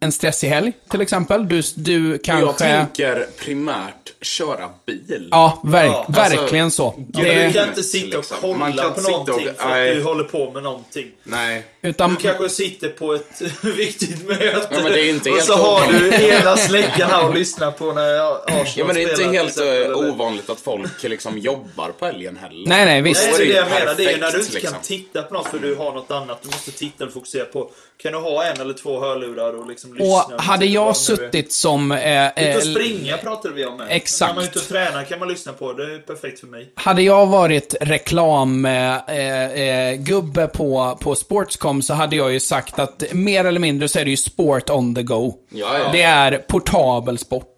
en 0.00 0.12
stressig 0.12 0.48
helg, 0.48 0.72
till 0.90 1.00
exempel. 1.00 1.48
Du, 1.48 1.62
du 1.74 2.10
Jag 2.10 2.24
kanske... 2.24 2.64
tänker 2.64 3.26
primärt 3.38 4.07
köra 4.22 4.70
bil. 4.86 5.28
Ja, 5.30 5.60
verk, 5.64 5.86
Ja, 5.90 6.04
alltså, 6.06 6.36
verkligen 6.40 6.70
så. 6.70 6.94
Du 6.96 7.22
Det, 7.22 7.52
kan 7.54 7.68
inte 7.68 7.82
sitta 7.82 8.06
och 8.18 8.22
liksom. 8.22 8.36
kolla 8.40 8.56
Man 8.58 8.72
kan 8.72 8.94
på 8.94 9.00
sitta 9.00 9.12
och- 9.12 9.26
någonting 9.28 9.54
för 9.58 9.68
nej. 9.68 9.90
att 9.90 9.96
du 9.96 10.02
håller 10.02 10.24
på 10.24 10.50
med 10.50 10.62
någonting. 10.62 11.06
Nej. 11.24 11.64
utan, 11.82 12.10
Du 12.14 12.16
kanske 12.16 12.48
sitter 12.48 12.88
på 12.88 13.14
ett 13.14 13.40
viktigt 13.62 14.26
möte 14.28 14.68
Ja, 14.70 14.80
men 14.82 14.92
det 14.92 15.00
är 15.00 15.10
inte 15.10 15.30
och 15.30 15.34
helt 15.36 15.46
så 15.48 15.54
har 15.56 15.92
du 15.92 16.10
hela 16.12 16.56
släggan 16.56 17.10
här 17.10 17.28
och 17.28 17.34
lyssnar 17.34 17.70
på 17.70 17.92
när 17.92 18.34
Arsenal 18.44 18.66
Ja, 18.76 18.84
men 18.84 18.94
det 18.94 19.02
är 19.02 19.10
inte 19.10 19.24
helt 19.24 19.48
exempel, 19.48 19.90
eh, 19.92 19.98
ovanligt 19.98 20.50
att 20.50 20.60
folk 20.60 21.02
liksom 21.02 21.38
jobbar 21.38 21.88
på 21.98 22.06
helgen 22.06 22.36
heller. 22.36 22.68
nej, 22.68 22.84
nej, 22.84 23.02
visst. 23.02 23.28
Nej, 23.30 23.34
det 23.38 23.44
är 23.44 23.48
det 23.48 23.54
jag 23.54 23.68
menar. 23.80 23.94
Det 23.96 24.12
är 24.12 24.18
när 24.18 24.30
du 24.32 24.38
inte 24.38 24.50
kan 24.50 24.60
liksom. 24.60 24.78
titta 24.82 25.22
på 25.22 25.34
något 25.34 25.46
för 25.46 25.58
du 25.58 25.74
har 25.74 25.92
något 25.92 26.10
annat 26.10 26.38
du 26.42 26.46
måste 26.48 26.70
titta 26.72 27.04
och 27.04 27.12
fokusera 27.12 27.44
på. 27.44 27.70
Kan 28.02 28.12
du 28.12 28.18
ha 28.18 28.44
en 28.44 28.60
eller 28.60 28.74
två 28.74 29.00
hörlurar 29.00 29.52
och 29.60 29.68
liksom 29.68 29.94
lyssna? 29.94 30.06
Och 30.36 30.42
hade 30.42 30.66
jag 30.66 30.96
suttit 30.96 31.52
som... 31.52 31.92
Eh, 31.92 32.26
eh, 32.28 32.56
och 32.56 32.62
springa 32.62 33.16
pratade 33.16 33.54
vi 33.54 33.64
om. 33.66 33.76
Med. 33.76 33.86
Exakt. 34.08 34.28
När 34.30 34.34
man 34.34 34.44
är 34.44 34.48
ute 34.48 34.58
och 34.58 34.64
tränar 34.64 35.04
kan 35.04 35.18
man 35.18 35.28
lyssna 35.28 35.52
på. 35.52 35.72
Det 35.72 35.94
är 35.94 35.98
perfekt 35.98 36.40
för 36.40 36.46
mig. 36.46 36.72
Hade 36.74 37.02
jag 37.02 37.26
varit 37.26 37.74
reklamgubbe 37.80 39.02
eh, 39.08 39.62
eh, 39.62 39.94
gubbe 39.94 40.46
på, 40.46 40.98
på 41.00 41.14
Sportscom 41.14 41.82
så 41.82 41.94
hade 41.94 42.16
jag 42.16 42.32
ju 42.32 42.40
sagt 42.40 42.78
att 42.78 43.02
mer 43.12 43.44
eller 43.44 43.60
mindre 43.60 43.88
så 43.88 43.98
är 43.98 44.04
det 44.04 44.10
ju 44.10 44.16
sport 44.16 44.70
on 44.70 44.94
the 44.94 45.02
go. 45.02 45.34
Ja, 45.50 45.78
ja. 45.78 45.92
Det 45.92 46.02
är 46.02 46.38
portabel 46.38 47.18
sport. 47.18 47.57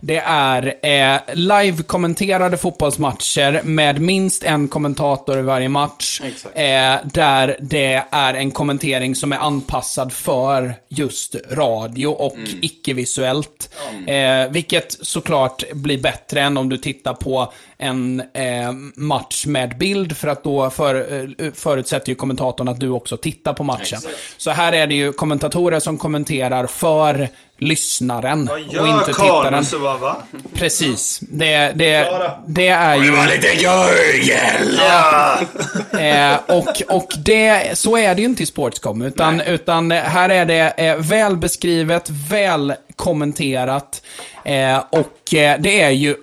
Det 0.00 0.16
är 0.26 0.74
eh, 0.82 1.20
live-kommenterade 1.34 2.56
fotbollsmatcher 2.56 3.60
med 3.64 4.00
minst 4.00 4.42
en 4.44 4.68
kommentator 4.68 5.38
i 5.38 5.42
varje 5.42 5.68
match. 5.68 6.20
Eh, 6.54 6.96
där 7.04 7.56
det 7.60 8.04
är 8.10 8.34
en 8.34 8.50
kommentering 8.50 9.14
som 9.14 9.32
är 9.32 9.36
anpassad 9.36 10.12
för 10.12 10.74
just 10.88 11.36
radio 11.50 12.06
och 12.06 12.34
Mm. 12.36 12.48
icke-visuellt. 12.62 13.70
Eh, 14.06 14.50
vilket 14.50 14.96
såklart 15.06 15.72
blir 15.72 15.98
bättre 15.98 16.40
än 16.40 16.56
om 16.56 16.68
du 16.68 16.76
tittar 16.76 17.14
på 17.14 17.52
en 17.80 18.22
eh, 18.34 18.72
match 18.94 19.46
med 19.46 19.78
bild, 19.78 20.16
för 20.16 20.28
att 20.28 20.44
då 20.44 20.70
för, 20.70 20.94
eh, 21.38 21.52
förutsätter 21.52 22.08
ju 22.08 22.14
kommentatorn 22.14 22.68
att 22.68 22.80
du 22.80 22.88
också 22.88 23.16
tittar 23.16 23.52
på 23.52 23.64
matchen. 23.64 23.98
Exakt. 23.98 24.16
Så 24.36 24.50
här 24.50 24.72
är 24.72 24.86
det 24.86 24.94
ju 24.94 25.12
kommentatorer 25.12 25.80
som 25.80 25.98
kommenterar 25.98 26.66
för 26.66 27.28
lyssnaren 27.58 28.46
Vad 28.46 28.80
och 28.80 28.88
inte 28.88 29.12
tittaren. 29.12 29.64
Vad 29.72 30.00
va? 30.00 30.16
Precis. 30.54 31.20
Det, 31.20 31.72
det, 31.74 32.12
det 32.46 32.68
är 32.68 32.96
ju... 32.96 33.10
Det 33.10 33.16
var 33.16 33.26
lite 33.26 33.48
Jörgen! 33.62 34.78
Eh, 36.00 36.36
och 36.46 36.82
och 36.88 37.12
det, 37.24 37.78
så 37.78 37.96
är 37.96 38.14
det 38.14 38.20
ju 38.20 38.28
inte 38.28 38.42
i 38.42 38.46
Sportscom, 38.46 39.02
utan, 39.02 39.40
utan 39.40 39.90
här 39.90 40.28
är 40.28 40.44
det 40.44 40.72
eh, 40.76 40.96
väl 40.96 41.36
beskrivet, 41.36 42.10
väl 42.10 42.74
kommenterat 42.96 44.02
eh, 44.44 44.78
och 44.90 45.34
eh, 45.34 45.60
det 45.60 45.80
är 45.80 45.90
ju 45.90 46.16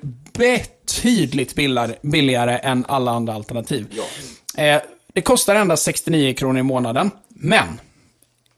betydligt 0.87 1.55
billigare, 1.55 1.95
billigare 2.01 2.57
än 2.57 2.85
alla 2.87 3.11
andra 3.11 3.33
alternativ. 3.33 3.87
Eh, 4.57 4.81
det 5.13 5.21
kostar 5.21 5.55
endast 5.55 5.83
69 5.83 6.33
kronor 6.33 6.59
i 6.59 6.63
månaden, 6.63 7.11
men 7.29 7.79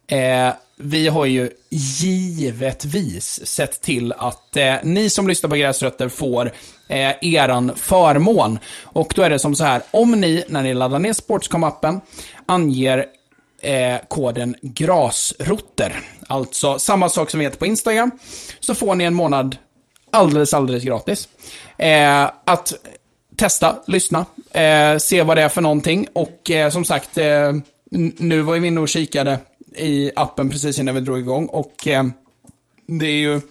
Eh, 0.10 0.54
vi 0.78 1.08
har 1.08 1.26
ju 1.26 1.50
givetvis 1.70 3.46
sett 3.48 3.82
till 3.82 4.14
att 4.18 4.58
eh, 4.58 4.76
ni 4.84 5.10
som 5.10 5.28
lyssnar 5.28 5.50
på 5.50 5.56
Gräsrötter 5.56 6.10
får 6.10 6.52
eh, 6.88 7.12
eran 7.22 7.76
förmån. 7.76 8.60
Och 8.84 9.14
då 9.16 9.22
är 9.22 9.30
det 9.30 9.40
som 9.40 9.56
så 9.56 9.64
här, 9.64 9.82
om 9.92 10.12
ni, 10.12 10.44
när 10.48 10.64
ni 10.64 10.74
laddar 10.74 11.00
ner 11.00 11.14
Sportscom-appen, 11.14 12.02
anger 12.46 13.06
eh, 13.62 13.98
koden 14.08 14.56
GRASROTTER, 14.62 16.00
alltså 16.28 16.80
samma 16.80 17.10
sak 17.10 17.30
som 17.30 17.40
vi 17.40 17.46
heter 17.46 17.58
på 17.58 17.66
Instagram, 17.66 18.12
så 18.60 18.76
får 18.76 18.96
ni 18.96 19.04
en 19.04 19.14
månad 19.14 19.58
alldeles, 20.12 20.54
alldeles 20.54 20.84
gratis. 20.84 21.30
Eh, 21.78 22.32
att 22.46 22.74
testa, 23.36 23.76
lyssna, 23.88 24.26
eh, 24.52 24.98
se 24.98 25.24
vad 25.24 25.38
det 25.38 25.44
är 25.44 25.50
för 25.50 25.62
någonting. 25.62 26.08
Och 26.14 26.52
eh, 26.52 26.70
som 26.70 26.86
sagt, 26.86 27.18
eh, 27.18 27.54
nu 28.18 28.42
var 28.42 28.60
vi 28.60 28.68
inne 28.68 28.82
och 28.82 28.90
kikade 28.90 29.40
i 29.76 30.12
appen 30.16 30.50
precis 30.50 30.80
innan 30.80 30.96
vi 30.96 31.02
drog 31.02 31.20
igång. 31.20 31.46
Och 31.46 31.88
eh, 31.88 32.04
det 32.88 33.06
är 33.06 33.20
ju 33.20 33.42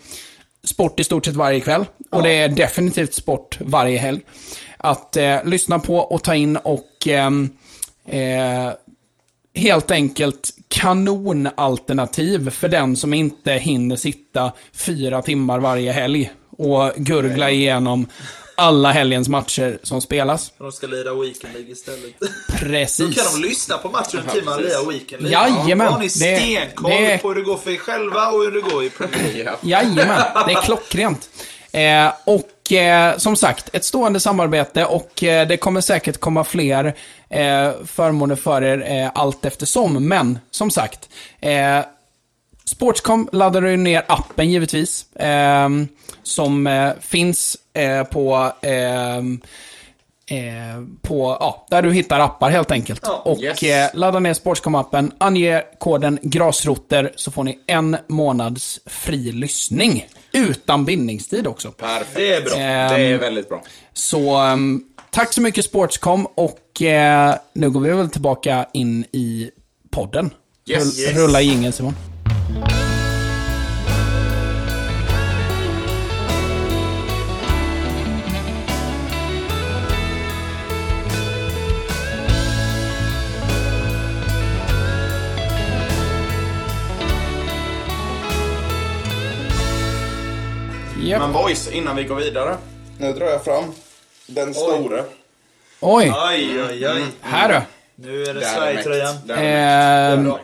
sport 0.65 1.01
i 1.01 1.05
stort 1.05 1.25
sett 1.25 1.35
varje 1.35 1.61
kväll. 1.61 1.85
Och 2.11 2.23
det 2.23 2.31
är 2.31 2.49
definitivt 2.49 3.15
sport 3.15 3.59
varje 3.61 3.99
helg. 3.99 4.21
Att 4.77 5.17
eh, 5.17 5.45
lyssna 5.45 5.79
på 5.79 5.97
och 5.97 6.23
ta 6.23 6.35
in 6.35 6.57
och 6.57 7.07
ehm, 7.07 7.51
eh, 8.07 8.73
helt 9.55 9.91
enkelt 9.91 10.51
kanonalternativ 10.69 12.51
för 12.51 12.69
den 12.69 12.97
som 12.97 13.15
inte 13.15 13.53
hinner 13.53 13.97
sitta 13.97 14.53
fyra 14.73 15.23
timmar 15.23 15.59
varje 15.59 15.93
helg 15.93 16.31
och 16.59 16.93
gurgla 16.97 17.51
igenom 17.51 18.07
alla 18.55 18.93
helgens 18.93 19.29
matcher 19.29 19.79
som 19.83 20.01
spelas. 20.01 20.53
De 20.59 20.73
ska 20.73 20.87
lira 20.87 21.15
Weekend 21.15 21.53
League 21.55 21.73
istället. 21.73 22.15
Då 22.21 22.27
Precis. 22.59 23.17
kan 23.17 23.41
de 23.43 23.49
lyssna 23.49 23.79
på 23.79 23.89
matchen 23.89 24.21
en 24.27 24.35
timme 24.35 24.51
och 24.51 24.61
lira 24.63 24.83
Weekend 24.91 25.23
League. 25.23 25.51
Jajamän. 25.61 25.87
Då 25.87 25.93
har 25.93 26.01
ni 26.01 26.09
stenkoll 26.09 26.91
det- 26.91 27.19
på 27.23 27.29
hur 27.29 27.35
det 27.35 27.43
går 27.43 27.57
för 27.57 27.71
er 27.71 27.77
själva 27.77 28.27
och 28.29 28.43
hur 28.45 28.51
det 28.53 28.61
går 28.61 28.85
i 28.85 28.91
Premier 28.91 29.33
League. 29.35 29.53
Jajamän, 29.63 30.23
det 30.47 30.53
är 30.53 30.63
klockrent. 30.63 31.31
Eh, 31.73 32.13
och 32.25 32.73
eh, 32.73 33.17
som 33.17 33.37
sagt, 33.37 33.75
ett 33.75 33.85
stående 33.85 34.21
samarbete 34.21 34.85
och 34.85 35.23
eh, 35.23 35.49
det 35.49 35.57
kommer 35.57 35.81
säkert 35.81 36.21
komma 36.21 36.45
fler 36.45 36.85
eh, 37.31 37.71
förmåner 37.87 38.37
för 38.37 38.63
er 38.63 39.03
eh, 39.03 39.11
allt 39.15 39.45
eftersom. 39.45 40.09
Men 40.09 40.39
som 40.51 40.71
sagt, 40.71 41.09
eh, 41.41 41.81
Sportscom 42.65 43.29
laddar 43.33 43.61
du 43.61 43.77
ner 43.77 44.05
appen 44.09 44.51
givetvis. 44.51 45.07
Som 46.23 46.67
eh, 46.67 46.91
finns 47.01 47.57
eh, 47.75 48.05
på, 48.05 48.53
ehm, 48.63 49.41
eh, 50.31 50.37
på 51.03 51.37
ja, 51.41 51.67
där 51.71 51.83
du 51.83 51.93
hittar 51.93 52.21
appar 52.21 52.51
helt 52.51 52.71
enkelt. 52.71 53.01
Ja, 53.05 53.23
och 53.25 53.39
yes. 53.43 53.63
eh, 53.63 53.89
ladda 53.95 54.19
ner 54.19 54.35
Sportscom-appen, 54.35 55.13
ange 55.19 55.63
koden 55.79 56.19
GRASROTER 56.23 57.13
så 57.17 57.31
får 57.31 57.45
ni 57.45 57.59
en 57.67 57.97
månads 58.07 58.81
fri 58.87 59.33
lyssning. 59.33 60.07
Utan 60.33 60.85
bindningstid 60.85 61.47
också. 61.47 61.71
Perfekt. 61.71 62.15
Det 62.17 62.35
är 62.35 62.43
bra. 62.43 62.55
Det 62.57 62.63
Ehm, 62.65 63.15
är 63.15 63.19
väldigt 63.19 63.49
bra. 63.49 63.63
så 63.93 64.37
ehm, 64.37 64.83
tack 65.11 65.33
så 65.33 65.41
mycket 65.41 65.65
Sportscom 65.65 66.27
och 66.35 66.83
eh, 66.83 67.35
nu 67.53 67.71
går 67.71 67.81
vi 67.81 67.91
väl 67.91 68.11
tillbaka 68.11 68.67
in 68.73 69.05
i 69.13 69.51
podden. 69.91 70.31
Yes. 70.67 70.83
Rull- 70.85 71.01
Yes. 71.01 71.17
Rulla 71.17 71.41
jingeln 71.41 71.73
Simon. 71.73 71.95
Japp. 91.03 91.21
Men 91.23 91.33
boys, 91.33 91.69
innan 91.73 91.97
vi 91.97 92.05
går 92.05 92.17
vidare. 92.17 92.57
Nu 92.99 93.13
drar 93.13 93.27
jag 93.27 93.45
fram 93.45 93.65
den 94.27 94.55
stora. 94.55 95.05
Oj, 95.81 96.13
Aj, 96.17 96.61
aj, 96.71 96.85
aj. 96.87 97.03
här 97.21 97.49
du. 97.49 97.61
Nu 98.09 98.23
är 98.25 98.35
det 98.35 98.45
är 98.45 98.55
Sverigetröjan. 98.55 99.17
är 99.37 100.17
Bra. 100.17 100.41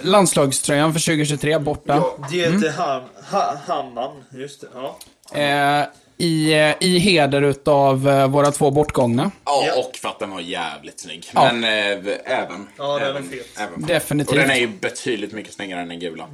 landslagströjan 0.00 0.92
för 0.92 1.00
2023 1.00 1.58
borta. 1.58 2.04
Ge 2.30 2.50
till 2.58 2.70
Ham, 2.70 3.02
ha, 3.30 3.56
Hamman. 3.66 4.24
Just 4.30 4.60
det. 4.60 4.66
Ja. 4.74 4.98
Eh, 5.40 5.86
i, 6.16 6.52
eh, 6.52 6.74
I 6.80 6.98
heder 6.98 7.42
utav 7.42 8.08
eh, 8.08 8.26
våra 8.28 8.50
två 8.52 8.70
bortgångna. 8.70 9.30
Ja, 9.44 9.64
Ja. 9.66 9.74
och 9.78 9.96
för 9.96 10.08
att 10.08 10.18
den 10.18 10.30
var 10.30 10.40
jävligt 10.40 11.00
snygg. 11.00 11.26
Ja. 11.34 11.52
Men 11.52 11.64
eh, 11.64 12.14
även. 12.24 12.68
Ja, 12.78 12.98
den 12.98 13.02
är 13.02 13.10
även, 13.10 13.28
fet. 13.28 13.46
även. 13.58 13.82
Definitivt. 13.86 14.30
Och 14.32 14.36
den 14.36 14.50
är 14.50 14.56
ju 14.56 14.66
betydligt 14.68 15.32
mycket 15.32 15.52
snyggare 15.54 15.80
än 15.80 15.88
den 15.88 16.00
gula. 16.00 16.28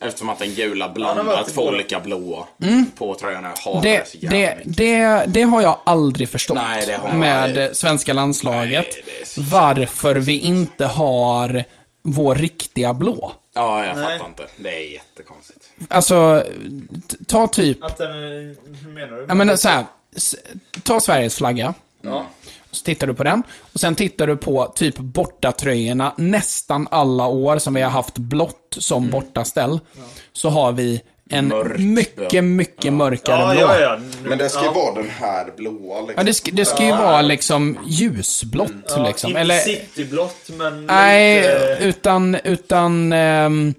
Eftersom 0.00 0.28
att 0.28 0.38
den 0.38 0.54
gula 0.54 0.88
inte 0.88 1.52
två 1.52 1.60
båda. 1.64 1.74
olika 1.76 2.00
blåa 2.00 2.46
på 2.98 3.14
tröjan. 3.14 3.44
Jag 3.44 3.50
hatar 3.50 3.70
Mm. 3.70 3.82
Det, 3.82 3.96
det 3.98 4.06
så 4.06 4.16
det, 4.26 4.58
det, 4.64 5.24
det 5.26 5.42
har 5.42 5.62
jag 5.62 5.78
aldrig 5.84 6.28
förstått 6.28 6.56
Nej, 6.56 6.86
det 6.86 6.92
har 6.96 7.08
jag 7.08 7.16
med 7.18 7.42
aldrig. 7.42 7.76
svenska 7.76 8.12
landslaget. 8.12 8.86
Nej, 8.94 9.02
det 9.06 9.20
är 9.22 9.26
så- 9.26 9.40
varför 9.42 10.14
vi 10.16 10.38
inte 10.38 10.86
har 10.86 11.64
vår 12.02 12.34
riktiga 12.34 12.94
blå. 12.94 13.32
Ja, 13.54 13.86
jag 13.86 13.96
Nej. 13.96 14.04
fattar 14.18 14.28
inte. 14.28 14.46
Det 14.56 14.68
är 14.88 14.92
jättekonstigt. 14.92 15.60
Alltså, 15.88 16.44
ta 17.26 17.46
typ, 17.46 17.84
Att 17.84 17.96
den 17.98 18.10
menar 18.94 19.16
du? 19.16 19.24
jag 19.28 19.36
menar 19.36 19.56
så 19.56 19.68
här, 19.68 19.84
ta 20.82 21.00
Sveriges 21.00 21.36
flagga. 21.36 21.74
Ja. 22.02 22.26
Så 22.74 22.84
tittar 22.84 23.06
du 23.06 23.14
på 23.14 23.24
den. 23.24 23.42
Och 23.72 23.80
sen 23.80 23.94
tittar 23.94 24.26
du 24.26 24.36
på 24.36 24.72
typ 24.74 24.96
bortatröjorna 24.98 26.14
nästan 26.16 26.88
alla 26.90 27.26
år 27.26 27.58
som 27.58 27.74
vi 27.74 27.82
har 27.82 27.90
haft 27.90 28.18
blått 28.18 28.76
som 28.78 29.10
bortaställ. 29.10 29.80
Så 30.32 30.48
har 30.48 30.72
vi 30.72 31.00
en 31.30 31.48
Mörkt, 31.48 31.80
mycket, 31.80 32.32
ja. 32.32 32.42
mycket 32.42 32.92
mörkare 32.92 33.40
Ja, 33.40 33.50
blå. 33.52 33.60
ja, 33.60 33.80
ja. 33.80 33.98
Men 34.24 34.38
det 34.38 34.48
ska 34.48 34.60
ju 34.60 34.66
ja. 34.66 34.72
vara 34.72 34.94
den 34.94 35.10
här 35.10 35.46
blåa 35.56 36.00
liksom. 36.00 36.14
Ja, 36.16 36.22
det 36.22 36.34
ska, 36.34 36.50
det 36.52 36.64
ska 36.64 36.84
ju 36.84 36.90
vara 36.90 37.22
liksom 37.22 37.78
ljusblått 37.86 38.72
Ja, 38.88 39.06
liksom. 39.06 39.30
Inte 39.30 39.40
Eller, 39.40 39.58
cityblått, 39.58 40.50
men 40.58 40.86
nej, 40.86 41.40
lite... 41.40 41.78
utan, 41.84 42.34
utan, 42.44 43.12
ehm, 43.12 43.74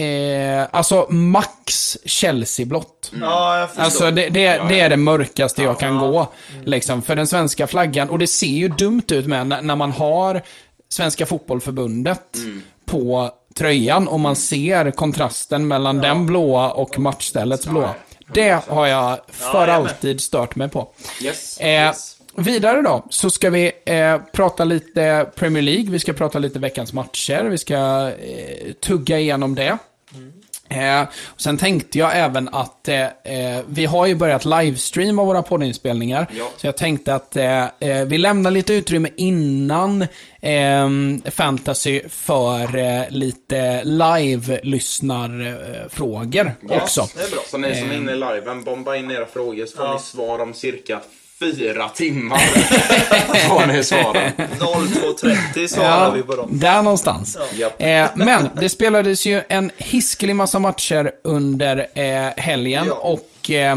eh, 0.00 0.66
alltså 0.70 1.06
max 1.10 1.98
Chelsea-blått. 2.04 3.12
Ja, 3.20 3.66
förstår. 3.68 3.82
Alltså 3.82 4.10
det, 4.10 4.28
det, 4.28 4.62
det 4.68 4.80
är 4.80 4.88
det 4.88 4.96
mörkaste 4.96 5.62
jag 5.62 5.78
kan 5.78 5.98
gå. 5.98 6.28
Liksom, 6.64 7.02
för 7.02 7.16
den 7.16 7.26
svenska 7.26 7.66
flaggan. 7.66 8.10
Och 8.10 8.18
det 8.18 8.26
ser 8.26 8.46
ju 8.46 8.68
dumt 8.68 9.04
ut 9.10 9.26
med 9.26 9.46
när, 9.46 9.62
när 9.62 9.76
man 9.76 9.92
har 9.92 10.42
Svenska 10.88 11.26
Fotbollförbundet 11.26 12.36
på 12.84 13.30
tröjan 13.54 14.08
och 14.08 14.20
man 14.20 14.36
ser 14.36 14.90
kontrasten 14.90 15.68
mellan 15.68 15.98
den 15.98 16.26
blåa 16.26 16.70
och 16.70 16.98
matchställets 16.98 17.66
blåa. 17.66 17.94
Det 18.34 18.64
har 18.68 18.86
jag 18.86 19.18
för 19.28 19.68
alltid 19.68 20.20
stört 20.20 20.56
mig 20.56 20.68
på. 20.68 20.88
Yes. 21.22 21.60
Eh, 21.60 21.92
vidare 22.36 22.82
då, 22.82 23.06
så 23.10 23.30
ska 23.30 23.50
vi 23.50 23.72
eh, 23.84 24.18
prata 24.32 24.64
lite 24.64 25.30
Premier 25.34 25.62
League, 25.62 25.90
vi 25.90 25.98
ska 25.98 26.12
prata 26.12 26.38
lite 26.38 26.58
veckans 26.58 26.92
matcher, 26.92 27.44
vi 27.44 27.58
ska 27.58 28.10
eh, 28.10 28.72
tugga 28.72 29.18
igenom 29.18 29.54
det. 29.54 29.78
Eh, 30.70 31.02
och 31.26 31.40
sen 31.40 31.58
tänkte 31.58 31.98
jag 31.98 32.16
även 32.18 32.48
att 32.48 32.88
eh, 32.88 33.00
eh, 33.02 33.10
vi 33.68 33.86
har 33.86 34.06
ju 34.06 34.14
börjat 34.14 34.44
livestreama 34.44 35.24
våra 35.24 35.42
poddinspelningar. 35.42 36.26
Ja. 36.38 36.48
Så 36.56 36.66
jag 36.66 36.76
tänkte 36.76 37.14
att 37.14 37.36
eh, 37.36 37.64
eh, 37.64 38.04
vi 38.06 38.18
lämnar 38.18 38.50
lite 38.50 38.74
utrymme 38.74 39.08
innan 39.16 40.02
eh, 40.40 40.88
fantasy 41.30 42.00
för 42.08 42.76
eh, 42.78 43.02
lite 43.10 43.84
live-lyssnarfrågor 43.84 46.52
också. 46.68 47.06
det 47.16 47.22
är 47.22 47.30
bra. 47.30 47.40
Så 47.46 47.58
ni 47.58 47.74
som 47.74 47.90
är 47.90 47.94
inne 47.96 48.12
i 48.12 48.16
liven, 48.16 48.64
bomba 48.64 48.96
in 48.96 49.10
era 49.10 49.26
frågor 49.26 49.66
så 49.66 49.76
får 49.76 49.86
Ja. 49.86 49.94
ni 49.94 50.00
svar 50.00 50.38
om 50.38 50.54
cirka 50.54 51.00
fyra 51.40 51.88
timmar. 51.88 52.38
får 53.48 53.66
ni 53.66 53.84
svaren. 53.84 54.32
02.30 55.54 55.66
svarar 55.66 56.12
vi 56.12 56.22
på 56.22 56.36
dem. 56.36 56.48
där 56.52 56.82
någonstans. 56.82 57.38
Japp. 57.54 57.74
Eh, 57.82 58.06
men 58.14 58.48
det 58.60 58.68
spelades 58.68 59.26
ju 59.26 59.42
en 59.48 59.70
hiskelig 59.76 60.36
massa 60.36 60.58
matcher 60.58 61.10
under 61.24 61.86
eh, 61.94 62.28
helgen 62.36 62.84
Ja. 62.88 62.94
och 62.94 63.50
eh, 63.50 63.76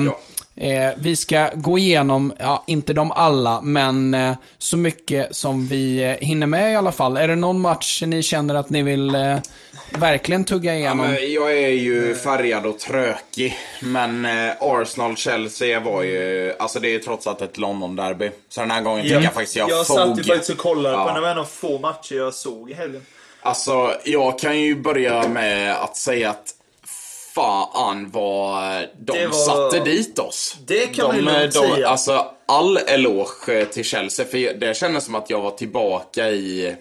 eh, 0.56 0.90
vi 0.98 1.16
ska 1.16 1.50
gå 1.56 1.78
igenom, 1.78 2.34
ja, 2.40 2.64
inte 2.68 2.94
de 2.94 3.12
alla, 3.12 3.62
men 3.62 4.14
eh, 4.14 4.36
så 4.58 4.78
mycket 4.78 5.36
som 5.36 5.68
vi 5.68 6.04
eh, 6.04 6.28
hinner 6.28 6.48
med 6.48 6.72
i 6.74 6.76
alla 6.76 6.92
fall. 6.92 7.18
Är 7.18 7.28
det 7.28 7.36
någon 7.36 7.62
match 7.62 8.04
ni 8.06 8.24
känner 8.24 8.56
att 8.56 8.70
ni 8.70 8.82
vill 8.84 9.16
eh, 9.16 9.38
verkligen 9.92 10.44
tugga 10.44 10.72
Ja, 10.74 10.80
igenom? 10.80 10.98
men 10.98 11.32
jag 11.34 11.52
är 11.58 11.68
ju 11.70 12.16
färgad 12.16 12.66
och 12.66 12.80
trökig. 12.80 13.58
Men 13.82 14.26
eh, 14.26 14.54
Arsenal-Chelsea 14.60 15.80
var 15.80 16.04
ju, 16.04 16.54
alltså 16.60 16.80
det 16.80 16.96
är 16.96 17.00
trots 17.00 17.28
allt 17.28 17.42
ett 17.42 17.58
London-derby. 17.58 18.30
Så 18.50 18.62
den 18.62 18.72
här 18.72 18.82
gången 18.82 19.04
tycker 19.04 19.22
jag 19.22 19.34
faktiskt 19.34 19.56
jag, 19.56 19.70
jag 19.70 19.88
fog. 19.88 19.98
satt 19.98 20.20
ju 20.20 20.24
faktiskt 20.24 20.50
och 20.50 20.58
kollade 20.58 20.96
Ja. 20.96 21.04
på 21.04 21.10
en 21.18 21.26
av 21.30 21.36
de 21.36 21.46
få 21.46 21.80
matcher 21.80 22.16
jag 22.16 22.34
såg 22.34 22.72
i 22.72 22.74
helgen. 22.74 23.06
Alltså, 23.42 23.94
jag 24.06 24.40
kan 24.40 24.60
ju 24.60 24.76
börja 24.76 25.28
med 25.28 25.76
att 25.76 25.98
säga 25.98 26.30
att 26.30 26.46
fan 27.36 28.12
vad 28.12 28.84
de 29.00 29.26
var- 29.28 29.32
satte 29.32 29.80
dit 29.80 30.20
oss. 30.20 30.58
Det 30.68 30.88
kan 30.88 31.16
de, 31.16 31.22
man 31.22 31.34
de, 31.34 31.52
säga. 31.52 31.88
Alltså, 31.88 32.26
all 32.46 32.78
eloge 32.78 33.66
till 33.66 33.84
Chelsea, 33.86 34.26
för 34.26 34.54
det 34.54 34.78
kändes 34.78 35.06
som 35.06 35.16
att 35.16 35.30
jag 35.30 35.42
var 35.42 35.52
tillbaka 35.52 36.30
i 36.30 36.76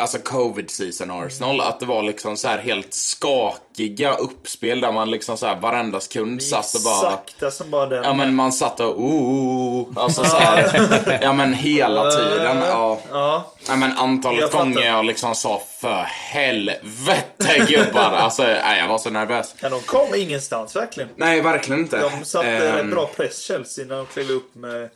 Alltså 0.00 0.18
covid 0.18 0.70
season 0.70 1.10
Arsenal, 1.10 1.60
att 1.60 1.80
det 1.80 1.86
var 1.86 2.02
liksom 2.02 2.36
så 2.36 2.48
här 2.48 2.58
helt 2.58 2.94
skakiga 2.94 4.14
uppspel 4.14 4.80
där 4.80 4.92
man 4.92 5.10
liksom 5.10 5.36
så 5.36 5.46
här 5.46 5.56
varenda 5.56 6.00
sekund 6.00 6.42
satt 6.42 6.74
och 6.74 6.80
bara 6.84 7.10
Sakta 7.10 7.50
som 7.50 7.70
bara 7.70 7.86
den. 7.86 8.04
Ja 8.04 8.14
men 8.14 8.34
man 8.34 8.52
satt 8.52 8.80
och 8.80 9.00
oh, 9.00 9.88
alltså 9.96 10.24
så 10.24 10.36
här, 10.36 11.18
Ja 11.22 11.32
men 11.32 11.54
hela 11.54 12.10
tiden, 12.10 12.56
ja. 12.56 12.98
Ja. 13.10 13.54
Ja, 13.68 13.76
men 13.76 13.92
antalet 13.92 14.40
Jag 14.40 14.50
gånger 14.50 14.86
jag 14.86 15.04
liksom 15.04 15.34
sa 15.34 15.62
för 15.80 16.02
helvete 16.08 17.66
gubbar. 17.68 18.12
Alltså, 18.12 18.42
nej, 18.42 18.78
jag 18.78 18.88
var 18.88 18.98
så 18.98 19.10
nervös. 19.10 19.54
Ja, 19.60 19.68
de 19.68 19.80
kom 19.80 20.14
ingenstans 20.14 20.76
verkligen. 20.76 21.08
Nej, 21.16 21.40
verkligen 21.40 21.80
inte. 21.80 22.00
De 22.00 22.24
satte 22.24 22.76
rätt 22.76 22.90
bra 22.90 23.06
press 23.06 23.42
Chelsea 23.42 23.84
när 23.86 23.96
de 23.96 24.06
klev 24.06 24.30
upp 24.30 24.54
med 24.54 24.90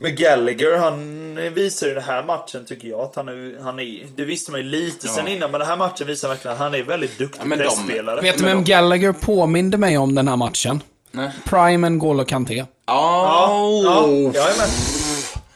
med 0.00 0.16
Gallagher, 0.16 0.78
han 0.78 1.34
visar 1.54 1.86
i 1.86 1.94
den 1.94 2.02
här 2.02 2.22
matchen 2.22 2.64
tycker 2.66 2.88
jag 2.88 3.00
att 3.00 3.16
han 3.16 3.28
är, 3.28 3.62
han 3.62 3.78
är 3.80 4.06
det 4.16 4.24
visste 4.24 4.50
man 4.50 4.60
ju 4.60 4.66
lite 4.66 5.08
sen 5.08 5.28
innan, 5.28 5.50
men 5.50 5.60
den 5.60 5.68
här 5.68 5.76
matchen 5.76 6.06
visar 6.06 6.28
verkligen 6.28 6.52
att 6.52 6.58
han 6.62 6.74
är 6.74 6.82
väldigt 6.82 7.18
duktig 7.18 7.40
Ja, 7.42 7.44
men 7.46 7.58
de- 7.58 7.64
pressspelare. 7.64 8.20
Vet 8.20 8.38
du 8.38 8.44
men 8.44 8.56
vem 8.56 8.64
de- 8.64 8.70
Gallagher 8.70 9.12
påminde 9.12 9.76
mig 9.78 9.98
om 9.98 10.14
den 10.14 10.28
här 10.28 10.36
matchen? 10.36 10.82
Nej. 11.10 11.30
Prime 11.44 11.88
N'Golo 11.88 12.24
Kanté. 12.24 12.54
Ja, 12.56 12.64
Ja, 12.86 14.04
oh, 14.04 14.30
ja, 14.34 14.40
jajamän. 14.40 14.68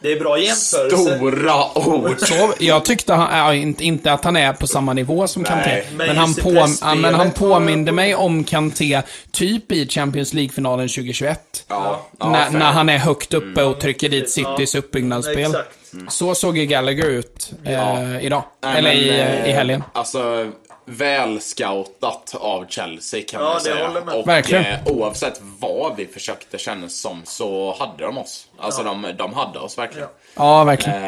Det 0.03 0.13
är 0.13 0.19
bra 0.21 0.39
jämförelse. 0.39 1.17
stora 1.17 1.79
ord. 1.79 2.21
Så, 2.21 2.53
jag 2.59 2.85
tyckte 2.85 3.13
han, 3.15 3.39
ja, 3.39 3.55
inte, 3.55 3.85
inte 3.85 4.13
att 4.13 4.25
han 4.25 4.37
är 4.37 4.53
på 4.53 4.67
samma 4.67 4.93
nivå 4.93 5.27
som 5.29 5.45
Kanté, 5.45 5.71
Nej, 5.71 5.87
men, 5.97 6.07
men 6.07 6.17
han 6.17 6.35
på, 6.35 6.67
men 6.97 7.15
han 7.15 7.31
påminde 7.31 7.93
mig 7.93 8.15
om 8.15 8.45
Kanté, 8.45 9.03
typ 9.33 9.73
i 9.73 9.89
Champions 9.89 10.35
League-finalen 10.35 10.89
2021. 10.89 11.65
Ja, 11.69 12.07
ja, 12.19 12.49
när, 12.51 12.73
han 12.73 12.89
är 12.89 12.99
högt 12.99 13.35
uppe 13.35 13.65
och 13.65 13.81
trycker 13.81 14.09
dit 14.09 14.31
Citys 14.31 14.75
Ja, 14.75 14.79
uppbyggnadsspel. 14.79 15.39
Exakt. 15.51 15.69
Så 16.09 16.35
såg 16.35 16.59
ju 16.59 16.67
Gallagher 16.67 17.07
ut 17.09 17.53
eh, 17.65 17.73
Ja. 17.73 18.21
idag. 18.21 18.43
Nej, 18.63 18.79
Eller 18.79 18.89
men, 18.95 18.99
i, 18.99 19.09
eh, 19.09 19.49
i 19.49 19.53
helgen. 19.53 19.83
Alltså, 19.93 20.51
välscoutat 20.85 22.35
av 22.41 22.67
Chelsea 22.69 23.23
kan 23.29 23.43
Ja, 23.43 23.49
man 23.49 23.61
säga. 23.61 23.89
Och 24.17 24.29
Verkligen. 24.29 24.65
eh, 24.65 24.79
oavsett 24.87 25.41
vad 25.59 25.97
vi 25.97 26.07
försökte 26.07 26.59
kännas 26.59 26.95
som 27.01 27.23
så 27.25 27.77
hade 27.79 28.05
de 28.05 28.19
oss. 28.19 28.47
Alltså 28.59 28.83
de, 28.83 29.07
de 29.19 29.33
hade 29.35 29.59
oss 29.59 29.79
verkligen. 29.79 30.09
Ja, 30.37 30.65
verkligen. 30.65 31.05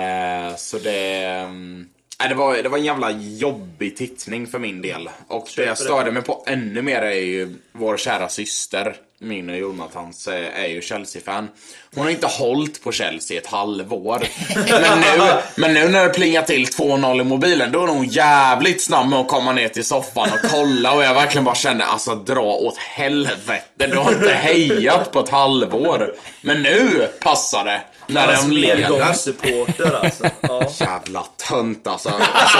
Eh, 0.48 0.56
så 0.56 0.78
det... 0.78 1.46
nej, 2.20 2.28
det, 2.28 2.34
var, 2.34 2.56
det 2.62 2.68
var 2.68 2.78
en 2.78 2.84
jävla 2.84 3.10
jobbig 3.10 3.96
tittning 3.96 4.46
för 4.46 4.58
min 4.58 4.82
del. 4.82 5.10
Och 5.28 5.48
det 5.56 5.64
jag 5.64 5.78
störde 5.78 6.10
mig 6.12 6.22
på 6.22 6.44
ännu 6.46 6.82
mer 6.82 7.02
är 7.02 7.10
ju 7.12 7.54
vår 7.72 7.96
kära 7.96 8.28
syster, 8.28 8.96
min 9.24 9.50
och 9.50 9.56
Jonathans, 9.56 10.28
eh, 10.28 10.60
är 10.62 10.66
ju 10.66 10.82
Chelsea-fan. 10.82 11.48
Hon 11.94 12.04
har 12.04 12.10
inte 12.10 12.26
hållit 12.26 12.84
på 12.84 12.92
Chelsea 12.92 13.38
ett 13.40 13.46
halvår. 13.46 14.22
Men 14.54 15.00
nu, 15.00 15.32
men 15.54 15.74
nu 15.74 15.88
när 15.88 16.04
det 16.04 16.10
plingar 16.10 16.42
till 16.42 16.66
2-0 16.66 17.20
i 17.20 17.24
mobilen, 17.24 17.72
då 17.72 17.82
är 17.82 17.86
hon 17.86 18.04
jävligt 18.04 18.82
snabb 18.82 19.08
med 19.08 19.18
att 19.18 19.28
komma 19.28 19.52
ner 19.52 19.68
till 19.68 19.84
soffan 19.84 20.28
och 20.32 20.50
kolla. 20.50 20.92
Och 20.92 21.04
jag 21.04 21.14
verkligen 21.14 21.44
bara 21.44 21.54
kände, 21.54 21.84
alltså 21.84 22.14
dra 22.14 22.42
åt 22.42 22.78
helvete. 22.78 23.86
Du 23.86 23.96
har 23.96 24.12
inte 24.12 24.34
hejat 24.34 25.12
på 25.12 25.20
ett 25.20 25.28
halvår. 25.28 26.14
Men 26.40 26.62
nu 26.62 27.08
passar 27.20 27.64
det. 27.64 27.80
När 28.06 28.36
de 28.36 28.50
leder. 28.50 29.00
Alltså. 29.00 29.30
Ja. 30.40 30.70
Jävla 30.78 31.24
tönt 31.48 31.86
alltså. 31.86 32.08
alltså, 32.08 32.58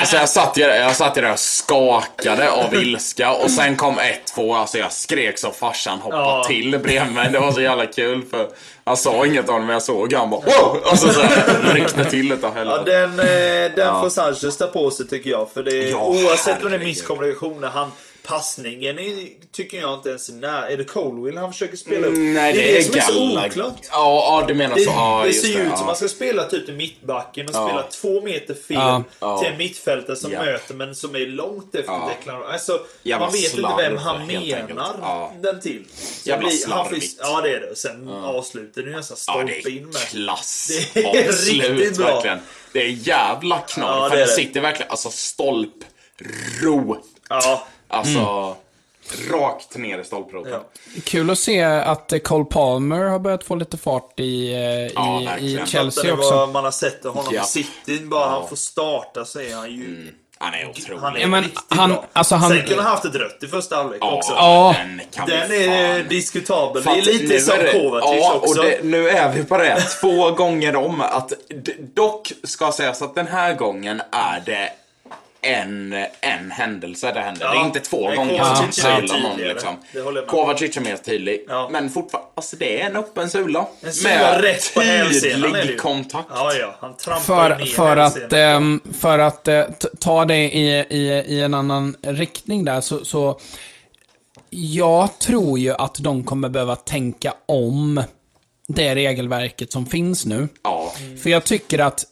alltså 0.00 0.16
jag, 0.16 0.28
satt 0.28 0.58
ju, 0.58 0.62
jag 0.62 0.96
satt 0.96 1.14
där 1.14 1.32
och 1.32 1.38
skakade 1.38 2.50
av 2.50 2.74
ilska 2.74 3.32
och 3.32 3.50
sen 3.50 3.76
kom 3.76 3.98
1-2. 4.36 4.56
Alltså 4.56 4.78
jag 4.78 4.92
skrek 4.92 5.38
så 5.38 5.50
farsan 5.50 5.93
hoppade 6.00 6.22
Ja. 6.22 6.44
till 6.48 6.78
bredvid 6.78 7.12
mig. 7.14 7.28
Det 7.32 7.38
var 7.38 7.52
så 7.52 7.60
jävla 7.60 7.86
kul 7.86 8.22
för 8.30 8.48
jag 8.84 8.98
sa 8.98 9.26
inget 9.26 9.48
om 9.48 9.54
det 9.60 9.66
men 9.66 9.72
jag 9.72 9.82
såg 9.82 10.12
han 10.12 10.30
bara 10.30 10.40
wow! 10.40 10.78
Alltså 10.84 11.08
så 11.08 11.20
här, 11.20 11.74
ryckte 11.74 12.04
till 12.04 12.32
utav 12.32 12.52
Ja, 12.56 12.58
helvete. 12.58 12.90
den, 13.00 13.10
eh, 13.20 13.74
den 13.76 14.00
får 14.00 14.08
Sanchez 14.08 14.56
ta 14.56 14.66
på 14.66 14.90
sig 14.90 15.06
tycker 15.08 15.30
jag. 15.30 15.50
För 15.54 15.62
det, 15.62 15.76
Ja, 15.90 16.04
oavsett 16.06 16.48
om 16.56 16.60
det 16.62 16.66
är 16.66 16.70
herregud. 16.70 16.86
misskommunikationer, 16.88 17.68
han, 17.68 17.90
passningen 18.28 18.98
är, 18.98 19.28
tycker 19.52 19.80
jag 19.80 19.94
inte 19.94 20.08
ens 20.08 20.28
är 20.28 20.32
nära. 20.32 20.68
Är 20.68 20.76
det 20.76 20.84
Colwill 20.84 21.36
han 21.36 21.52
försöker 21.52 21.76
spela 21.76 22.06
upp? 22.06 22.14
Mm, 22.16 22.34
Nej 22.34 22.52
det, 22.52 22.78
är, 22.78 22.82
som 22.82 22.94
är 22.94 23.00
så 23.00 23.46
oklart. 23.46 23.74
Ja, 23.90 24.40
ja, 24.40 24.44
du 24.48 24.54
menar 24.54 24.74
Det, 24.76 24.84
så. 24.84 24.90
Ja, 24.90 25.22
det 25.26 25.32
ser 25.32 25.48
ju 25.48 25.54
ut 25.60 25.66
ja. 25.70 25.76
som 25.76 25.86
man 25.86 25.96
ska 25.96 26.08
spela 26.08 26.44
typ 26.44 26.66
till 26.66 26.74
mittbacken 26.74 27.46
och 27.48 27.54
Ja. 27.54 27.68
spela 27.68 27.82
två 27.82 28.20
meter 28.24 28.54
fel 28.54 28.76
Ja. 28.76 29.02
Ja. 29.20 29.38
till 29.38 29.48
en 29.52 29.58
mittfältare 29.58 30.16
som 30.16 30.32
Ja. 30.32 30.42
möter 30.44 30.74
men 30.74 30.94
som 30.94 31.14
är 31.14 31.26
långt 31.26 31.74
efter 31.74 31.92
Ja. 31.92 32.10
Declan 32.18 32.42
Alltså, 32.52 32.80
Jävla 33.02 33.26
man 33.26 33.32
vet 33.32 33.54
inte 33.58 33.74
vem 33.78 33.96
han 33.96 34.26
menar 34.26 34.96
Ja. 35.00 35.32
den 35.40 35.60
till. 35.60 35.84
Så 36.22 36.28
Jävla 36.28 36.48
blir- 36.48 36.56
slarvigt. 36.58 37.14
Ja, 37.20 37.40
det 37.40 37.50
är 37.50 37.60
det. 37.60 37.70
Och 37.70 37.78
sen 37.78 38.08
avslutar 38.08 38.82
det 38.82 38.90
nästan 38.90 39.16
Ja, 39.26 39.32
stolpe 39.32 39.60
det 39.64 39.70
in 39.70 39.82
är 39.82 39.86
med. 39.86 39.96
klass. 39.96 40.70
Det 40.94 41.00
är 41.04 41.28
Avslut, 41.28 41.62
riktigt 41.64 41.96
bra. 41.98 42.06
verkligen. 42.14 42.38
Det 42.72 42.82
är 42.82 42.88
jävla 42.88 43.58
knorr. 43.58 43.86
Ja, 43.88 44.08
för 44.10 44.16
det 44.16 44.22
det, 44.22 44.30
det. 44.30 44.34
sitter 44.36 44.60
verkligen, 44.60 44.90
alltså 44.90 45.10
stolpro. 45.10 46.96
Ja. 47.28 47.66
Alltså, 47.94 48.56
rakt 49.32 49.76
ner 49.76 49.98
i 49.98 50.04
stolproten. 50.04 50.52
Ja. 50.52 50.60
Kul 51.04 51.30
att 51.30 51.38
se 51.38 51.62
att 51.62 52.12
eh, 52.12 52.18
Cole 52.18 52.44
Palmer 52.44 53.04
har 53.04 53.18
börjat 53.18 53.44
få 53.44 53.54
lite 53.54 53.76
fart 53.76 54.20
i, 54.20 54.52
eh, 54.52 54.58
Ja, 54.60 55.20
i, 55.20 55.22
i 55.22 55.26
verkligen. 55.26 55.66
Chelsea 55.66 56.02
Fattar 56.04 56.16
ni 56.16 56.22
också. 56.22 56.36
vad 56.36 56.48
man 56.48 56.64
har 56.64 56.70
sett 56.70 57.04
honom 57.04 57.24
Ja. 57.32 57.40
på 57.40 57.46
City. 57.46 58.00
Bara 58.00 58.20
Ja. 58.20 58.28
han 58.28 58.48
får 58.48 58.56
starta 58.56 59.24
så 59.24 59.40
är 59.40 59.54
han 59.54 59.70
ju... 59.70 59.84
Mm. 59.86 60.08
Han 60.38 60.54
är 60.54 60.68
otrolig. 60.70 61.00
Han 61.00 61.16
är 61.16 61.20
Ja, 61.20 61.26
men 61.26 61.42
riktigt 61.42 61.64
han- 61.68 61.90
bra. 61.90 62.04
alltså 62.12 62.34
han- 62.34 62.50
Sen 62.50 62.66
kunde 62.66 62.82
han 62.82 62.90
haft 62.92 63.04
ett 63.04 63.14
rött 63.14 63.42
i 63.42 63.46
första 63.46 63.76
halvlek 63.76 63.98
Ja, 64.02 64.12
också. 64.16 64.32
Ja. 64.32 64.74
den 64.78 65.00
kan 65.12 65.28
Den 65.28 65.52
är 65.52 65.98
fan. 65.98 66.08
diskutabel. 66.08 66.82
För 66.82 66.90
det 66.90 66.98
är 66.98 67.02
lite 67.02 67.24
nu 67.34 67.40
som 67.40 67.58
det- 67.58 67.72
Kovacic 67.72 68.20
ja, 68.22 68.34
också. 68.34 68.60
Och 68.60 68.64
det, 68.66 68.80
nu 68.84 69.08
är 69.08 69.32
vi 69.32 69.44
på 69.44 69.58
det 69.58 69.80
två 70.00 70.30
gånger 70.30 70.76
om. 70.76 71.00
Att, 71.00 71.32
dock 71.94 72.32
ska 72.44 72.72
sägas 72.72 73.02
att 73.02 73.14
den 73.14 73.26
här 73.26 73.54
gången 73.54 74.02
är 74.10 74.42
det 74.46 74.70
en, 75.44 75.92
en 76.20 76.50
händelse 76.50 77.12
det 77.12 77.20
händer. 77.20 77.46
Ja. 77.46 77.52
Det 77.52 77.58
är 77.58 77.64
inte 77.66 77.80
två 77.80 78.08
Nej, 78.08 78.16
gånger 78.16 78.38
Kovacic 78.38 78.74
som 78.74 79.00
sular 79.00 79.20
någon. 79.20 79.38
Liksom. 79.38 79.76
Med. 80.14 80.26
Kovacic 80.26 80.76
är 80.76 80.80
mer 80.80 80.96
tydlig. 80.96 81.44
Ja. 81.48 81.68
Men 81.72 81.90
fortfarande, 81.90 82.30
alltså 82.34 82.56
det 82.56 82.80
är 82.80 82.86
en 82.86 82.96
öppen 82.96 83.30
sula. 83.30 83.66
En 83.82 83.92
sula 83.92 84.42
rätt 84.42 84.74
på 84.74 84.80
tydlig 84.80 85.80
kontakt. 85.80 86.28
Ja, 86.30 86.52
ja. 86.54 86.74
Han 86.80 86.96
trampar 86.96 87.20
För, 87.56 87.64
för 87.66 87.96
att, 87.96 88.32
ehm, 88.32 88.80
för 89.00 89.18
att 89.18 89.44
t- 89.44 89.64
ta 90.00 90.24
det 90.24 90.36
i, 90.36 90.68
i, 90.90 91.08
i 91.26 91.40
en 91.42 91.54
annan 91.54 91.96
riktning 92.02 92.64
där, 92.64 92.80
så, 92.80 93.04
så 93.04 93.40
jag 94.50 95.18
tror 95.18 95.58
ju 95.58 95.72
att 95.72 95.94
de 96.00 96.24
kommer 96.24 96.48
behöva 96.48 96.76
tänka 96.76 97.34
om 97.46 98.02
det 98.68 98.94
regelverket 98.94 99.72
som 99.72 99.86
finns 99.86 100.26
nu. 100.26 100.48
Ja. 100.62 100.92
För 101.22 101.30
jag 101.30 101.44
tycker 101.44 101.78
att 101.78 102.04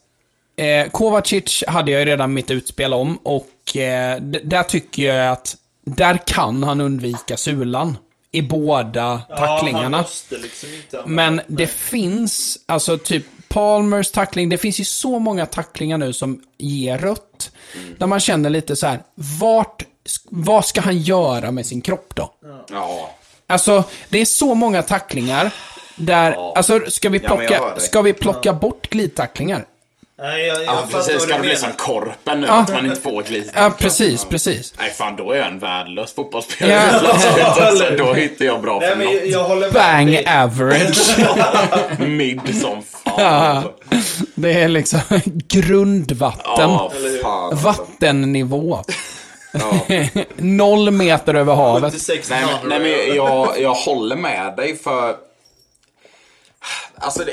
eh, 0.63 0.89
Kovacic 0.91 1.65
hade 1.67 1.91
jag 1.91 1.99
ju 2.01 2.05
redan 2.07 2.35
mitt 2.35 2.51
utspel 2.51 2.95
om 2.95 3.17
och 3.17 3.77
eh, 3.77 4.17
där 4.21 4.63
tycker 4.63 5.03
jag 5.15 5.33
att 5.33 5.57
där 5.85 6.19
kan 6.27 6.63
han 6.63 6.81
undvika 6.81 7.37
sulan 7.37 7.97
i 8.33 8.43
båda 8.43 9.23
Ja, 9.29 9.37
tacklingarna. 9.37 10.05
liksom 10.31 10.69
Men 11.07 11.41
det 11.47 11.67
finns, 11.67 12.59
alltså 12.67 12.99
typ 12.99 13.27
Palmers 13.49 14.11
tackling, 14.11 14.49
det 14.49 14.59
finns 14.59 14.81
ju 14.81 14.85
så 14.85 15.19
många 15.19 15.47
tacklingar 15.47 15.99
nu 15.99 16.13
som 16.13 16.41
ger 16.59 16.99
rött. 16.99 17.51
Där 17.99 18.07
man 18.07 18.21
känner 18.21 18.51
lite 18.51 18.77
så 18.77 18.87
här, 18.87 18.99
vart, 19.41 19.85
vad 20.31 20.65
ska 20.65 20.81
han 20.81 20.99
göra 20.99 21.51
med 21.51 21.67
sin 21.67 21.81
kropp 21.81 22.13
då? 22.15 22.33
Ja. 22.71 23.11
Alltså, 23.47 23.85
det 24.09 24.19
är 24.19 24.25
så 24.25 24.55
många 24.55 24.83
tacklingar 24.83 25.55
där, 25.97 26.57
alltså 26.57 26.81
ska 26.89 27.09
vi 27.09 27.19
Ja, 27.19 27.29
plocka, 27.29 27.61
dig. 27.61 27.81
ska 27.81 28.03
vi 28.03 28.13
plocka 28.13 28.53
bort 28.53 28.91
glidtacklingar? 28.91 29.65
Nej, 30.23 30.47
jag, 30.47 30.57
jag 30.57 30.65
Ja, 30.65 30.85
precis. 30.93 31.23
Ska 31.23 31.35
det 31.35 31.41
bli 31.41 31.57
som 31.57 31.73
korpen 31.73 32.41
nu? 32.41 32.47
Ja. 32.47 32.53
Att 32.61 32.73
man 32.73 32.87
inte 32.87 33.01
får 33.01 33.23
glida. 33.23 33.51
Ja, 33.55 33.73
precis, 33.79 34.25
precis. 34.25 34.75
Nej, 34.79 34.91
fan 34.91 35.17
då 35.17 35.33
är 35.33 35.37
jag 35.39 35.47
en 35.47 35.59
värdelös 35.59 36.13
fotbollsspelare. 36.15 37.01
Ja. 37.39 37.45
alltså, 37.67 37.91
då 37.99 38.13
hittar 38.13 38.45
jag 38.45 38.63
bra 38.63 38.79
Nej, 38.79 38.89
för 38.89 38.97
men 38.97 39.07
något. 39.07 39.15
jag, 39.15 39.27
jag 39.27 39.45
håller 39.45 39.61
med. 39.67 39.73
Bang 39.73 40.07
Det- 40.13 40.43
average. 40.43 41.19
Mid 42.09 42.61
som 42.61 42.83
fan. 42.83 43.15
Ja. 43.19 43.63
Det 44.35 44.53
är 44.53 44.69
liksom 44.69 45.01
grundvatten. 45.49 46.71
Ja, 46.71 46.93
fan. 47.23 47.57
Vattennivå. 47.57 48.85
Ja. 49.53 49.81
Noll 50.37 50.91
meter 50.91 51.35
över 51.35 51.55
havet. 51.55 51.93
76 51.93 52.31
Nej, 52.31 52.45
men, 52.47 52.69
nej, 52.69 52.81
men 53.07 53.17
jag, 53.17 53.61
jag 53.61 53.75
håller 53.75 54.17
med 54.17 54.57
dig 54.57 54.77
för... 54.77 55.17
Alltså, 56.99 57.25
det, 57.25 57.33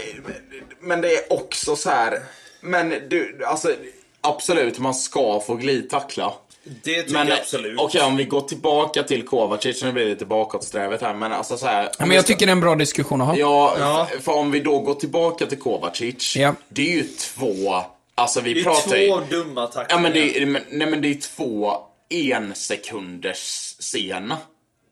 men 0.82 1.02
det 1.02 1.08
är 1.14 1.34
också 1.34 1.76
så 1.76 1.90
här... 1.90 2.20
Men 2.62 2.90
du, 3.10 3.40
alltså 3.46 3.76
absolut, 4.22 4.80
man 4.80 4.96
ska 4.96 5.40
få 5.40 5.56
glidtackla. 5.56 6.34
Det 6.64 6.94
tycker 7.02 7.14
Men 7.14 7.28
jag 7.28 7.40
absolut. 7.40 7.80
okej, 7.80 8.02
om 8.02 8.18
vi 8.18 8.24
går 8.24 8.42
tillbaka 8.42 9.04
till 9.04 9.26
Kovacic, 9.26 9.84
nu 9.84 9.92
blir 9.92 10.04
det 10.04 10.10
lite 10.10 10.26
bakåtsträvet 10.26 11.02
här, 11.02 11.14
men 11.14 11.34
alltså 11.34 11.58
så 11.58 11.66
här. 11.66 11.90
Ja, 12.00 12.06
men 12.06 12.16
jag 12.16 12.26
tycker 12.26 12.46
det 12.46 12.50
är 12.50 12.52
en 12.52 12.60
bra 12.60 12.76
diskussion 12.76 13.22
att 13.22 13.28
ha. 13.28 13.38
Ja, 13.38 13.76
Ja. 13.80 14.08
För, 14.12 14.20
för 14.20 14.32
om 14.32 14.52
vi 14.52 14.60
då 14.60 14.80
går 14.80 14.94
tillbaka 14.94 15.46
till 15.46 15.60
Kovacic. 15.60 16.36
Ja. 16.36 16.56
Det 16.70 16.82
är 16.82 16.96
ju 16.96 17.04
två, 17.04 17.84
alltså 18.16 18.42
vi 18.42 18.54
det 18.54 18.60
är 18.60 18.64
pratar 18.64 18.98
ju... 18.98 19.08
två 19.08 19.20
dumma 19.30 19.68
tacklingar. 19.68 19.88
Ja 19.90 20.00
men 20.00 20.14
det 20.14 20.38
är, 20.42 20.46
nej, 20.70 20.88
men 20.88 21.02
det 21.02 21.08
är 21.08 21.36
två 21.38 21.74
en 22.10 22.56
sekunders 22.56 23.76
sena 23.80 24.38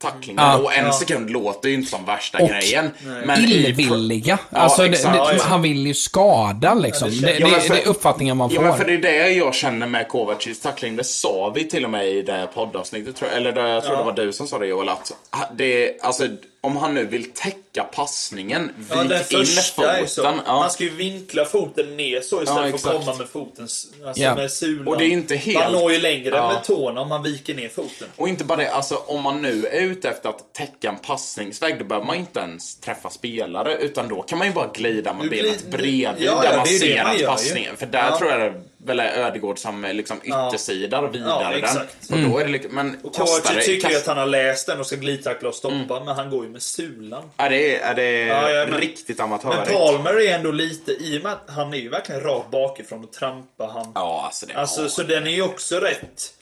tacklingar. 0.02 0.52
Ja. 0.52 0.58
och 0.58 0.74
en 0.74 0.86
Ja. 0.86 0.94
sekund 0.94 1.30
låter 1.30 1.70
ju 1.70 1.76
inte 1.76 1.90
som 1.90 2.06
värsta 2.06 2.38
Och 2.38 2.50
grejen. 2.50 2.90
Men 3.26 3.40
i- 3.46 3.52
Illvilliga. 3.54 4.40
Ja, 4.50 4.58
alltså, 4.58 4.82
det, 4.82 4.90
exakt. 4.90 5.14
det, 5.14 5.18
Ja, 5.18 5.34
ja. 5.34 5.44
han 5.44 5.62
vill 5.62 5.88
ju 5.88 5.94
skada 5.94 6.74
liksom. 6.74 7.10
Ja, 7.12 7.28
det, 7.28 7.34
det 7.34 7.40
det, 7.46 7.50
Ja, 7.52 7.60
för- 7.60 7.76
det 7.76 7.82
är 7.82 7.88
uppfattningen 7.88 8.38
man 8.38 8.50
Ja 8.50 8.56
får. 8.56 8.64
men 8.68 8.78
för 8.78 8.86
det 8.86 8.94
är 8.94 8.98
det 8.98 9.30
jag 9.30 9.54
känner 9.56 9.88
med 9.88 10.08
Kovacics 10.08 10.60
tackling. 10.60 10.96
Det 10.96 11.04
sa 11.04 11.52
vi 11.56 11.64
till 11.70 11.84
och 11.86 11.90
med 11.92 12.08
i 12.08 12.22
det 12.22 12.48
poddavsnittet. 12.54 13.16
tror 13.16 13.30
jag. 13.32 13.38
Eller 13.38 13.52
det, 13.52 13.70
jag 13.70 13.84
tror 13.84 13.94
Ja. 13.96 14.00
det 14.00 14.06
var 14.06 14.14
du 14.26 14.34
som 14.34 14.48
sa 14.48 14.60
det 14.60 14.66
Joel. 14.68 14.90
Att 14.90 15.12
det, 15.58 15.98
alltså, 16.02 16.28
om 16.68 16.78
han 16.78 16.94
nu 16.94 17.06
vill 17.06 17.32
täcka 17.32 17.84
passningen, 17.84 18.72
Ja, 18.90 19.02
vik 19.02 19.12
in 19.32 19.46
första 19.46 19.98
är 19.98 20.06
så. 20.06 20.22
foten. 20.24 20.40
Ja. 20.46 20.54
Man 20.60 20.72
ska 20.72 20.84
ju 20.84 20.90
vinkla 20.90 21.46
foten 21.46 21.98
ner 21.98 22.22
så 22.22 22.44
istället 22.44 22.72
Ja, 22.72 22.78
för 22.78 22.90
att 22.96 23.06
komma 23.06 23.18
med 23.18 23.28
foten, 23.28 23.64
alltså 23.64 24.22
Ja. 24.22 24.36
med 24.36 24.52
sulan. 24.52 24.88
Och 24.88 24.98
det 24.98 25.06
är 25.06 25.10
inte 25.10 25.36
helt- 25.36 25.60
Man 25.60 25.72
når 25.72 25.92
ju 25.92 26.00
längre 26.00 26.36
Ja. 26.36 26.54
med 26.54 26.64
tårna 26.64 27.02
om 27.02 27.10
man 27.10 27.24
viker 27.24 27.56
ner 27.56 27.70
foten. 27.70 28.08
Och 28.16 28.30
inte 28.30 28.44
bara 28.44 28.58
det, 28.58 28.70
alltså 28.72 28.96
om 28.96 29.24
man 29.24 29.42
nu 29.42 29.66
är 29.66 29.82
ute 29.82 30.10
efter 30.10 30.30
att 30.30 30.54
täcka 30.54 30.90
en 30.90 30.98
passningsväg, 30.98 31.80
då 31.80 31.86
behöver 31.86 32.08
man 32.08 32.16
inte 32.16 32.40
ens 32.40 32.76
träffa 32.80 33.10
spelare, 33.10 33.76
utan 33.78 34.08
då 34.08 34.22
kan 34.22 34.38
man 34.38 34.48
ju 34.48 34.54
bara 34.54 34.68
glida 34.74 35.14
med 35.14 35.26
Du 35.26 35.30
benet 35.30 35.44
glid- 35.46 35.72
bredvid 35.72 36.02
Ja, 36.28 36.42
där 36.42 36.50
ja, 36.52 36.58
man 36.58 36.68
ser 36.68 37.04
att 37.04 37.26
passningen, 37.26 37.78
för 37.78 37.86
där 37.86 38.10
Ja. 38.12 38.18
tror 38.18 38.32
jag 38.32 38.40
det 38.40 38.62
väl 38.88 39.00
är 39.00 39.08
Ödegård 39.18 39.60
som 39.60 39.86
är 39.86 39.94
liksom 39.94 40.20
Ja. 40.24 40.48
yttersidar 40.50 41.08
vidare 41.08 41.60
Ja, 41.62 41.68
den. 42.10 42.26
Och 42.26 42.32
då 42.32 42.38
är 42.38 42.46
det 42.46 42.52
liksom, 42.52 42.76
men 42.76 42.98
Och 43.04 43.16
kastar 43.16 43.26
Kovacic 43.42 43.56
det, 43.56 43.62
tycker 43.62 43.88
ju 43.90 43.94
kast- 43.96 44.02
att 44.02 44.08
han 44.08 44.18
har 44.18 44.26
läst 44.26 44.68
den 44.68 44.80
och 44.80 44.86
ska 44.88 44.96
glidtackla 44.96 45.50
och 45.50 45.56
stoppa, 45.56 45.76
Mm. 45.96 46.06
men 46.06 46.16
han 46.16 46.30
går 46.30 46.44
ju 46.46 46.50
med 46.52 46.62
sulan. 46.62 47.24
är 47.38 47.50
det, 47.50 47.76
är 47.80 47.96
det 47.96 48.12
Ja, 48.12 48.50
ja, 48.50 48.66
men- 48.70 48.80
riktigt 48.80 49.18
Men 49.18 49.26
amatörigt? 49.26 49.72
Palmer 49.72 50.22
är 50.28 50.36
ändå 50.36 50.52
lite, 50.52 50.92
i 50.92 51.18
och 51.20 51.24
med 51.24 51.32
att 51.32 51.46
han 51.48 51.74
är 51.74 51.78
ju 51.78 51.90
verkligen 51.90 52.22
rakt 52.22 52.52
bakifrån 52.52 53.04
och 53.04 53.12
trampar 53.14 53.68
han. 53.68 53.92
Ja, 53.96 54.22
alltså 54.26 54.46
det 54.46 54.54
Alltså, 54.54 54.82
ja. 54.82 54.90
så 54.90 55.04
den 55.04 55.28
är 55.28 55.32
ju 55.32 55.42
också 55.42 55.80
rätt 55.80 56.34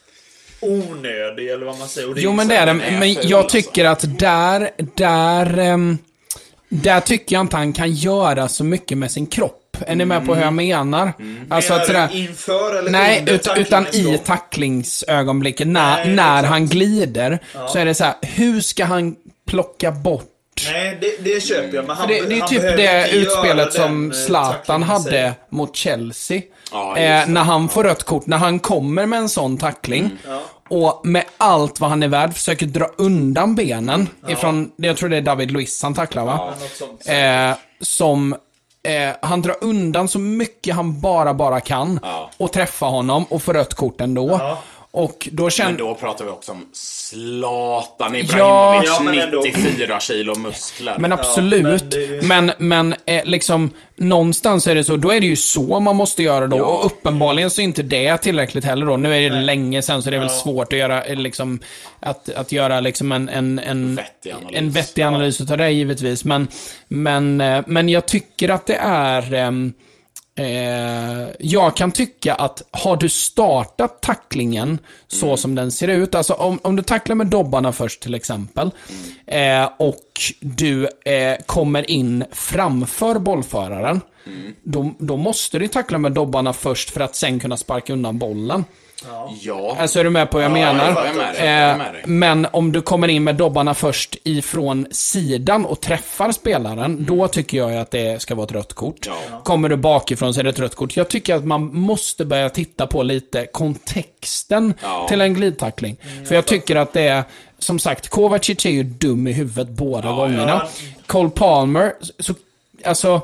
onödig, 0.60 1.50
eller 1.50 1.66
vad 1.66 1.78
man 1.78 1.88
säger. 1.88 2.10
Och 2.10 2.18
Jo, 2.18 2.30
ju 2.30 2.36
men 2.36 2.48
det 2.48 2.56
är 2.56 2.66
det. 2.66 2.72
den 2.72 2.80
är 2.80 2.98
Men 2.98 3.12
jag 3.14 3.32
alltså. 3.32 3.48
tycker 3.56 3.84
att 3.84 4.18
där, 4.18 4.70
där, 4.94 5.58
ehm, 5.58 5.98
där 6.68 7.00
tycker 7.00 7.36
jag 7.36 7.40
inte 7.40 7.56
han 7.56 7.72
kan 7.72 7.92
göra 7.92 8.48
så 8.48 8.64
mycket 8.64 8.98
med 8.98 9.10
sin 9.10 9.26
kropp. 9.26 9.62
Är 9.86 9.94
ni 9.94 10.04
med 10.04 10.26
på 10.26 10.34
hur 10.34 10.42
jag 10.42 10.52
menar? 10.52 11.12
Alltså 11.50 11.72
Menar 11.72 11.82
att 11.82 11.86
sådär, 11.86 12.08
inför 12.12 12.78
eller 12.78 12.90
Nej, 12.90 13.24
ut, 13.26 13.48
utan 13.56 13.86
i 13.86 14.18
tacklingsögonblicket. 14.24 15.66
När, 15.66 15.96
Nej, 15.96 16.14
när 16.14 16.38
exakt. 16.38 16.48
han 16.48 16.66
glider, 16.66 17.38
så 17.68 17.78
är 17.78 17.84
det 17.84 17.94
så 17.94 18.04
här, 18.04 18.14
hur 18.22 18.60
ska 18.60 18.84
han 18.84 19.16
plocka 19.46 19.90
bort 19.90 20.32
Nej, 20.72 20.98
det, 21.00 21.24
det 21.24 21.40
köper 21.40 21.76
jag. 21.76 21.86
Men 21.86 21.96
han, 21.96 22.08
det, 22.08 22.20
det 22.20 22.36
är 22.36 22.40
han 22.40 22.48
typ 22.48 22.62
det 22.62 23.10
utspelet 23.12 23.72
som 23.72 24.10
eh, 24.10 24.16
Zlatan 24.16 24.82
hade 24.82 25.34
mot 25.50 25.76
Chelsea. 25.76 26.42
Ja, 26.72 26.96
eh, 26.96 27.28
när 27.28 27.42
han 27.42 27.68
får 27.68 27.84
rött 27.84 28.02
kort, 28.02 28.26
när 28.26 28.36
han 28.36 28.58
kommer 28.58 29.06
med 29.06 29.18
en 29.18 29.28
sån 29.28 29.58
tackling. 29.58 30.10
Och 30.68 31.00
med 31.04 31.24
allt 31.36 31.80
vad 31.80 31.90
han 31.90 32.02
är 32.02 32.08
värd 32.08 32.34
försöker 32.34 32.66
dra 32.66 32.86
undan 32.98 33.54
benen 33.54 34.08
ifrån, 34.28 34.70
jag 34.76 34.96
tror 34.96 35.08
det 35.08 35.16
är 35.16 35.20
David 35.20 35.50
Luiz 35.50 35.82
han 35.82 35.94
tacklar 35.94 36.24
va? 36.24 36.54
Ja. 37.06 37.12
Eh, 37.12 37.56
som, 37.80 38.34
eh, 38.86 39.16
han 39.22 39.42
drar 39.42 39.56
undan 39.60 40.08
så 40.08 40.18
mycket 40.18 40.74
han 40.74 41.00
bara, 41.00 41.34
bara 41.34 41.60
kan. 41.60 42.00
Ja. 42.02 42.30
Och 42.36 42.52
träffar 42.52 42.88
honom 42.88 43.24
och 43.24 43.42
får 43.42 43.54
rött 43.54 43.74
kort 43.74 44.00
ändå. 44.00 44.28
Ja. 44.30 44.58
Och 44.98 45.28
då 45.32 45.42
Men 45.42 45.50
känner... 45.50 45.78
då 45.78 45.94
pratar 45.94 46.24
vi 46.24 46.30
också 46.30 46.52
om 46.52 46.66
Zlatan 46.72 48.14
Ja, 48.14 48.18
Ibrahimovic, 48.18 48.90
ja, 48.90 49.00
men 49.02 49.18
ändå. 49.18 49.40
94 49.40 50.00
kilo 50.00 50.38
muskler. 50.38 50.96
Men 50.98 51.12
absolut. 51.12 51.62
men 51.62 51.80
det 51.90 51.96
är 51.96 52.00
ju- 52.12 52.22
men 52.22 52.52
men 52.58 52.94
eh, 53.06 53.24
liksom, 53.24 53.70
någonstans 53.96 54.66
är 54.66 54.74
det 54.74 54.84
så, 54.84 54.96
då 54.96 55.12
är 55.12 55.20
det 55.20 55.26
ju 55.26 55.36
så 55.36 55.80
man 55.80 55.96
måste 55.96 56.22
göra 56.22 56.46
då. 56.46 56.56
Ja. 56.56 56.62
Och 56.64 56.86
uppenbarligen 56.86 57.50
så 57.50 57.60
är 57.60 57.64
inte 57.64 57.82
det 57.82 58.18
tillräckligt 58.18 58.64
heller 58.64 58.86
då. 58.86 58.96
Nu 58.96 59.14
är 59.16 59.30
det 59.30 59.40
länge 59.40 59.82
sedan 59.82 60.02
så 60.02 60.10
det 60.10 60.16
är 60.16 60.20
väl 60.20 60.30
svårt 60.30 60.72
att 60.72 60.78
göra, 60.78 61.04
eh, 61.04 61.16
liksom, 61.16 61.60
att, 62.00 62.28
att 62.28 62.52
göra 62.52 62.80
liksom 62.80 63.12
en, 63.12 63.28
en, 63.28 63.58
en, 63.58 63.96
Vettig 63.96 64.30
analys. 64.30 64.56
en 64.58 64.70
vettig 64.70 65.02
analys 65.02 65.40
utav 65.40 65.58
det 65.58 65.70
givetvis. 65.70 66.24
Men, 66.24 66.48
men, 66.88 67.40
eh, 67.40 67.64
men 67.66 67.88
jag 67.88 68.06
tycker 68.06 68.48
att 68.48 68.66
det 68.66 68.76
är, 68.82 69.34
ehm, 69.34 69.72
Eh, 70.38 71.28
jag 71.38 71.76
kan 71.76 71.92
tycka 71.92 72.34
att 72.34 72.62
har 72.70 72.96
du 72.96 73.08
startat 73.08 74.00
tacklingen 74.00 74.78
så 75.08 75.36
som 75.36 75.54
den 75.54 75.72
ser 75.72 75.88
ut, 75.88 76.14
alltså 76.14 76.32
om, 76.34 76.58
om 76.62 76.76
du 76.76 76.82
tacklar 76.82 77.16
med 77.16 77.26
dobbarna 77.26 77.72
först 77.72 78.02
till 78.02 78.14
exempel, 78.14 78.70
eh, 79.26 79.70
och 79.78 80.20
du 80.40 80.88
eh, 81.04 81.36
kommer 81.46 81.90
in 81.90 82.24
framför 82.32 83.18
bollföraren, 83.18 84.00
då, 84.62 84.94
då 84.98 85.16
måste 85.16 85.58
du 85.58 85.68
tackla 85.68 85.98
med 85.98 86.12
dobbarna 86.12 86.52
först 86.52 86.90
för 86.90 87.00
att 87.00 87.16
sen 87.16 87.40
kunna 87.40 87.56
sparka 87.56 87.92
undan 87.92 88.18
bollen. 88.18 88.64
Ja. 89.42 89.76
Alltså 89.78 90.00
är 90.00 90.04
du 90.04 90.10
med 90.10 90.30
på 90.30 90.36
vad 90.38 90.44
jag 90.44 90.50
Ja, 90.50 90.54
menar? 90.72 91.04
jag 91.06 91.16
med 91.16 91.34
dig, 91.34 91.46
jag 91.46 91.70
Eh, 91.72 91.76
med 91.78 91.92
dig. 91.94 92.02
Men 92.06 92.46
om 92.52 92.72
du 92.72 92.82
kommer 92.82 93.08
in 93.08 93.24
med 93.24 93.34
dobbarna 93.34 93.74
först 93.74 94.16
ifrån 94.24 94.86
sidan 94.90 95.64
och 95.64 95.80
träffar 95.80 96.32
spelaren, 96.32 97.04
då 97.04 97.28
tycker 97.28 97.58
jag 97.58 97.76
att 97.76 97.90
det 97.90 98.22
ska 98.22 98.34
vara 98.34 98.44
ett 98.44 98.52
rött 98.52 98.72
kort. 98.72 99.06
Ja. 99.06 99.40
Kommer 99.44 99.68
du 99.68 99.76
bakifrån 99.76 100.34
så 100.34 100.40
är 100.40 100.44
det 100.44 100.50
ett 100.50 100.58
rött 100.58 100.74
kort. 100.74 100.96
Jag 100.96 101.08
tycker 101.08 101.34
att 101.34 101.44
man 101.44 101.74
måste 101.74 102.24
börja 102.24 102.50
titta 102.50 102.86
på 102.86 103.02
lite 103.02 103.46
kontexten 103.46 104.74
Ja. 104.82 105.06
till 105.08 105.20
en 105.20 105.34
glidtackling. 105.34 105.96
För 106.28 106.34
jag 106.34 106.46
tycker 106.46 106.76
att 106.76 106.92
det 106.92 107.02
är, 107.08 107.24
som 107.58 107.78
sagt, 107.78 108.08
Kovacic 108.08 108.66
är 108.66 108.70
ju 108.70 108.82
dum 108.82 109.26
i 109.26 109.32
huvudet 109.32 109.68
båda 109.68 110.12
gångerna. 110.12 110.48
ja. 110.48 110.68
Cole 111.06 111.30
Palmer, 111.30 111.92
så, 112.18 112.34
alltså... 112.84 113.20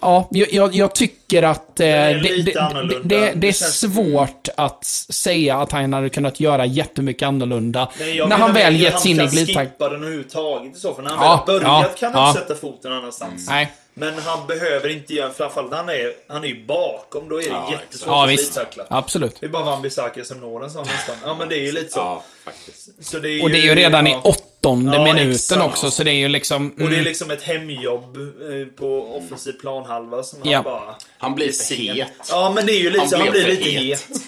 Ja, 0.00 0.28
jag, 0.30 0.74
jag, 0.74 0.94
tycker 0.94 1.42
att 1.42 1.80
eh, 1.80 1.86
är 1.86 2.14
det, 2.14 2.20
lite 2.20 2.60
det, 2.60 2.88
det, 2.88 3.00
det, 3.02 3.32
det 3.34 3.48
är 3.48 3.52
svårt 3.52 4.48
att 4.56 4.84
säga 4.84 5.56
att 5.56 5.72
han 5.72 5.92
hade 5.92 6.08
kunnat 6.08 6.40
göra 6.40 6.66
jättemycket 6.66 7.28
annorlunda 7.28 7.88
Nej, 7.98 8.26
när 8.28 8.36
han 8.36 8.52
väl 8.52 8.76
gett 8.76 9.00
sig 9.00 9.10
in 9.10 9.16
i 9.16 9.20
Han 9.20 9.28
kan 9.28 9.46
skippa 9.46 9.88
den 9.88 10.02
överhuvudtaget 10.02 10.76
i 10.76 10.78
så 10.78 10.94
fall. 10.94 11.04
När 11.04 11.10
han 11.10 11.24
Ja, 11.24 11.44
väl 11.46 11.60
börjat 11.60 11.86
ja, 11.90 11.98
kan 11.98 12.14
han 12.14 12.26
ja. 12.26 12.34
sätta 12.34 12.54
foten 12.54 12.92
annanstans. 12.92 13.48
Nej. 13.48 13.72
Men 13.98 14.18
han 14.18 14.46
behöver 14.46 14.88
inte 14.88 15.14
göra, 15.14 15.32
framförallt 15.32 15.72
han 15.74 15.88
är, 15.88 16.12
han 16.28 16.44
är 16.44 16.48
ju 16.48 16.64
bakom, 16.66 17.28
då 17.28 17.36
är 17.36 17.40
det 17.42 17.48
Ja, 17.48 17.68
jättesvårt 17.72 18.08
Ja, 18.08 18.24
att 18.24 18.30
visst. 18.30 18.52
glidtackla. 18.54 18.84
Absolut. 18.90 19.36
Det 19.40 19.46
är 19.46 19.50
bara 19.50 19.64
Wan-Bissaka 19.76 20.24
som 20.24 20.40
når 20.40 20.64
en 20.64 20.70
sån 20.70 20.86
nästan. 20.86 21.16
Ja, 21.24 21.34
men 21.38 21.48
det 21.48 21.56
är 21.58 21.62
ju 21.62 21.72
lite 21.72 21.90
så. 21.92 21.98
Ja, 21.98 22.22
faktiskt. 22.44 22.88
så 23.06 23.18
det 23.18 23.30
är 23.30 23.42
Och 23.42 23.50
det 23.50 23.58
är 23.58 23.62
ju 23.62 23.74
redan 23.74 24.06
i 24.06 24.10
ja. 24.10 24.20
åttonde 24.24 24.96
Ja, 24.96 25.04
minuten 25.04 25.30
exakt. 25.32 25.62
också, 25.62 25.90
så 25.90 26.02
det 26.04 26.10
är 26.10 26.14
ju 26.14 26.28
liksom... 26.28 26.70
Och 26.70 26.76
det 26.78 26.84
är 26.84 26.88
Mm, 26.88 27.04
liksom 27.04 27.30
ett 27.30 27.42
hemjobb 27.42 28.16
eh, 28.16 28.66
på 28.78 29.16
offensiv 29.16 29.52
planhalva 29.52 30.22
som 30.22 30.38
Ja. 30.42 30.54
han 30.54 30.64
bara... 30.64 30.94
Han 31.18 31.34
blir 31.34 31.52
för 31.52 31.74
het. 31.74 32.08
Ja, 32.30 32.52
men 32.54 32.66
det 32.66 32.72
är 32.72 32.80
ju 32.80 32.90
lite 32.90 33.00
Han 33.00 33.08
så. 33.08 33.16
Han 33.16 33.30
blir 33.30 33.46
lite 33.46 33.70
het. 33.70 34.00
het. 34.10 34.20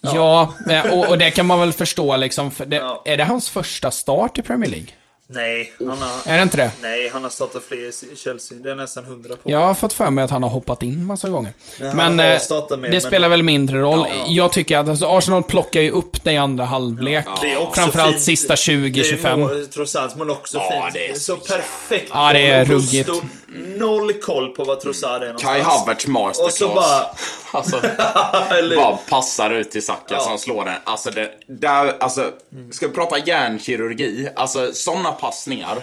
ja, 0.00 0.54
eh, 0.70 0.92
och, 0.98 1.08
och 1.08 1.18
det 1.18 1.30
kan 1.30 1.46
man 1.46 1.60
väl 1.60 1.72
förstå 1.72 2.16
liksom. 2.16 2.50
För 2.50 2.66
det, 2.66 2.76
Ja. 2.76 3.02
Är 3.04 3.16
det 3.16 3.24
hans 3.24 3.48
första 3.50 3.90
start 3.90 4.38
i 4.38 4.42
Premier 4.42 4.70
League? 4.70 4.88
Nej, 5.28 5.72
han 5.78 5.88
har... 5.88 6.32
Är 6.32 6.36
det 6.36 6.42
inte 6.42 6.56
det? 6.56 6.72
Nej, 6.82 7.08
han 7.12 7.22
har 7.22 7.30
startat 7.30 7.62
fler 7.62 7.78
i 8.12 8.16
Chelsea. 8.16 8.58
Det 8.58 8.70
är 8.70 8.74
nästan 8.74 9.04
hundra 9.04 9.36
på. 9.36 9.50
Jag 9.50 9.58
har 9.58 9.74
fått 9.74 9.92
för 9.92 10.10
mig 10.10 10.24
att 10.24 10.30
han 10.30 10.42
har 10.42 10.50
hoppat 10.50 10.82
in 10.82 11.04
massa 11.06 11.28
gånger. 11.28 11.52
Ja, 11.80 11.94
Men 11.94 12.18
har 12.18 12.26
eh, 12.26 12.38
med, 12.38 12.40
det 12.70 12.76
men- 12.90 13.00
spelar 13.00 13.28
väl 13.28 13.42
mindre 13.42 13.80
roll. 13.80 14.06
Ja. 14.08 14.24
Jag 14.28 14.52
tycker 14.52 14.78
att 14.78 14.88
alltså, 14.88 15.06
Arsenal 15.06 15.42
plockar 15.42 15.80
ju 15.80 15.90
upp 15.90 16.24
det 16.24 16.32
i 16.32 16.36
andra 16.36 16.64
halvlek. 16.64 17.24
Det 17.40 17.52
är 17.52 17.62
också 17.62 17.80
Framförallt 17.80 18.12
fint. 18.12 18.22
sista 18.24 18.54
20-25. 18.54 19.22
Det 19.22 19.28
är 19.28 19.36
mål- 19.36 19.66
Trossards 19.66 20.16
mål 20.16 20.30
också 20.30 20.58
Ja, 20.58 20.82
fint. 20.82 20.94
det 20.94 21.08
är 21.08 21.14
så 21.14 21.20
så 21.20 21.36
perfekt. 21.36 22.10
Ja, 22.14 22.32
det 22.32 22.46
är 22.50 22.64
ruggigt. 22.64 23.10
Noll 23.48 24.12
koll 24.12 24.48
på 24.48 24.64
vad 24.64 24.80
Trossard 24.80 25.22
är 25.22 25.26
Kai 25.38 25.58
någonstans. 25.58 25.66
Havertz 25.66 26.04
Och 26.04 26.10
masterclass. 26.10 26.58
så 26.58 26.68
bara... 26.68 27.06
Alltså, 27.52 27.76
eller, 28.54 28.76
bara 28.76 28.96
passar 28.96 29.50
ut 29.50 29.70
till 29.70 29.84
Saka 29.86 30.14
Ja. 30.14 30.20
som 30.20 30.38
slår 30.38 30.64
den. 30.64 30.74
Alltså, 30.84 31.10
det, 31.10 31.30
där, 31.46 31.96
alltså, 32.00 32.30
ska 32.72 32.88
vi 32.88 32.94
prata 32.94 33.18
hjärnkirurgi? 33.18 34.28
Alltså, 34.36 34.72
sådana 34.72 35.12
passningar. 35.12 35.78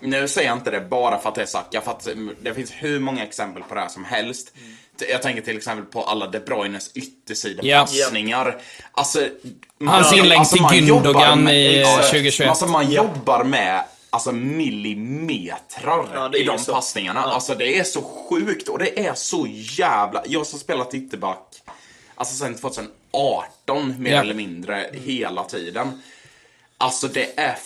Nu 0.00 0.28
säger 0.28 0.48
jag 0.48 0.56
inte 0.58 0.70
det 0.70 0.80
bara 0.80 1.18
för 1.18 1.28
att 1.28 1.34
det 1.34 1.42
är 1.42 1.46
Saka, 1.46 1.80
för 1.80 1.90
att 1.90 2.08
det 2.42 2.54
finns 2.54 2.70
hur 2.74 3.00
många 3.00 3.22
exempel 3.22 3.62
på 3.62 3.74
det 3.74 3.80
här 3.80 3.88
som 3.88 4.04
helst. 4.04 4.52
Jag 5.10 5.22
tänker 5.22 5.42
till 5.42 5.56
exempel 5.56 5.84
på 5.84 6.02
alla 6.02 6.26
De 6.26 6.38
Bruynes 6.40 6.90
yttersidepassningar. 6.94 8.60
Alltså, 8.92 9.26
Hans 9.86 10.12
inlägg 10.12 10.48
till 10.48 10.62
man 10.62 10.74
Gündogan 10.74 11.48
i, 11.50 11.80
Exakt. 11.80 12.06
2021. 12.10 12.48
Alltså 12.50 12.66
man 12.66 12.90
jobbar 12.90 13.44
med 13.44 13.82
alltså 14.10 14.32
millimetrar 14.32 16.08
Ja, 16.14 16.36
i 16.36 16.44
de 16.44 16.58
så. 16.58 16.72
passningarna. 16.72 17.20
Ja. 17.20 17.32
Alltså 17.32 17.54
det 17.54 17.78
är 17.78 17.84
så 17.84 18.02
sjukt 18.02 18.68
och 18.68 18.78
det 18.78 19.06
är 19.06 19.14
så 19.14 19.46
jävla... 19.50 20.22
Jag 20.26 20.46
som 20.46 20.58
spelat 20.58 20.94
ytterback, 20.94 21.62
alltså 22.14 22.34
sen 22.34 22.54
2018 22.54 23.94
mer 24.02 24.10
Ja. 24.12 24.20
eller 24.20 24.34
mindre, 24.34 24.90
hela 24.92 25.44
tiden. 25.44 26.02
Alltså 26.78 27.08
det 27.08 27.38
är... 27.40 27.58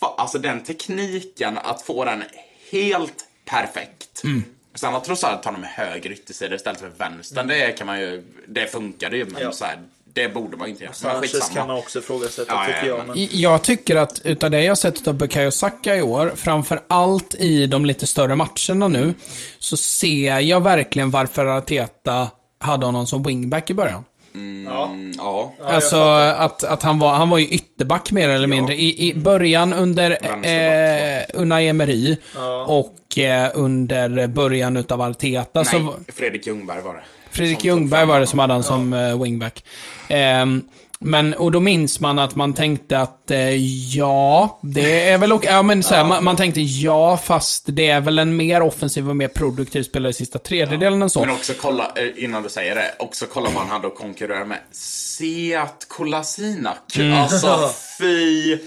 Fa- 0.00 0.14
alltså 0.18 0.38
den 0.38 0.64
tekniken, 0.64 1.58
att 1.58 1.82
få 1.82 2.04
den 2.04 2.24
helt 2.70 3.24
perfekt. 3.44 4.24
Mm. 4.24 4.44
Sen 4.74 4.94
att 4.94 5.04
Trossard 5.04 5.42
tar 5.42 5.52
den 5.52 5.60
med 5.60 5.70
höger 5.70 6.12
yttersida 6.12 6.54
istället 6.56 6.80
för 6.80 6.88
vänster, 6.88 7.42
det 7.44 7.72
kan 7.78 7.86
man 7.86 8.00
ju... 8.00 8.24
Det 8.48 8.66
funkade 8.66 9.16
ju, 9.16 9.24
men 9.24 9.42
Ja. 9.42 9.52
så 9.52 9.64
här, 9.64 9.78
det 10.14 10.28
borde 10.34 10.56
man 10.56 10.68
inte 10.68 10.84
göra. 10.84 10.92
Men 11.02 11.12
Sanchez 11.28 11.50
kan 11.54 11.66
man 11.66 11.76
också 11.78 11.98
ifrågasätta, 11.98 12.52
Ja, 12.52 12.64
tycker 12.66 12.88
ja, 12.88 12.96
jag. 12.98 13.06
men-. 13.16 13.28
Jag 13.32 13.62
tycker 13.62 13.96
att 13.96 14.20
utav 14.24 14.50
det 14.50 14.62
jag 14.64 14.78
sett 14.78 15.08
av 15.08 15.14
Bukayo 15.14 15.50
Saka 15.50 15.96
i 15.96 16.02
år, 16.02 16.32
framför 16.36 16.80
allt 16.88 17.34
i 17.34 17.66
de 17.66 17.84
lite 17.86 18.06
större 18.06 18.34
matcherna 18.36 18.88
nu, 18.88 19.14
så 19.58 19.76
ser 19.76 20.38
jag 20.40 20.62
verkligen 20.62 21.10
varför 21.10 21.46
Arteta 21.46 22.28
hade 22.60 22.86
honom 22.86 23.06
som 23.06 23.22
wingback 23.22 23.70
i 23.70 23.74
början. 23.74 24.04
Ja. 24.32 24.38
Mm, 24.40 25.12
ja. 25.18 25.52
Ja, 25.58 25.64
alltså 25.66 25.96
att, 25.96 26.64
att 26.64 26.82
han, 26.82 26.98
var, 26.98 27.14
han 27.14 27.30
var 27.30 27.38
ju 27.38 27.46
ytterback 27.46 28.12
mer 28.12 28.28
eller 28.28 28.46
mindre. 28.46 28.74
I, 28.74 29.08
i 29.08 29.14
början 29.14 29.72
under 29.72 30.10
eh, 30.10 31.22
Unai 31.34 31.68
Emery 31.68 32.16
Ja. 32.34 32.64
och 32.64 33.18
eh, 33.18 33.50
under 33.54 34.26
början 34.26 34.76
utav 34.76 35.02
Arteta. 35.02 35.64
Så, 35.64 35.78
Nej, 35.78 35.92
Fredrik 36.08 36.46
Ljungberg 36.46 36.82
var 36.82 36.94
det. 36.94 37.00
Fredrik 37.30 37.64
Ljungberg 37.64 38.06
var 38.06 38.20
det 38.20 38.26
som 38.26 38.38
hade 38.38 38.52
han 38.52 38.62
som 38.62 38.92
eh, 38.92 39.22
wingback. 39.22 39.64
Ehm, 40.08 40.62
men, 41.02 41.34
och 41.34 41.52
då 41.52 41.60
minns 41.60 42.00
man 42.00 42.18
att 42.18 42.36
man 42.36 42.54
tänkte 42.54 42.98
att 42.98 43.30
eh, 43.30 43.54
ja, 43.96 44.58
det 44.62 45.08
är 45.08 45.18
väl 45.18 45.32
okej. 45.32 45.50
Ja, 45.50 45.62
men 45.62 45.82
så 45.82 45.94
här, 45.94 46.04
man, 46.04 46.24
man 46.24 46.36
tänkte 46.36 46.60
ja, 46.60 47.16
fast 47.16 47.64
det 47.68 47.88
är 47.88 48.00
väl 48.00 48.18
en 48.18 48.36
mer 48.36 48.62
offensiv 48.62 49.08
och 49.08 49.16
mer 49.16 49.28
produktiv 49.28 49.82
spelare 49.82 50.10
i 50.10 50.12
sista 50.12 50.38
tredjedelen 50.38 51.02
än 51.02 51.10
så. 51.10 51.20
Men 51.20 51.30
också 51.30 51.52
kolla, 51.60 51.92
eh, 51.96 52.24
innan 52.24 52.42
du 52.42 52.48
säger 52.48 52.74
det, 52.74 52.94
också 52.98 53.26
kolla 53.32 53.50
vad 53.50 53.62
han 53.62 53.70
hade 53.70 53.86
att 53.86 53.94
konkurrera 53.94 54.44
med. 54.44 54.58
Seat 54.72 55.86
Kolasinac. 55.88 56.76
Mm. 56.96 57.20
Alltså 57.20 57.70
fy 57.98 58.58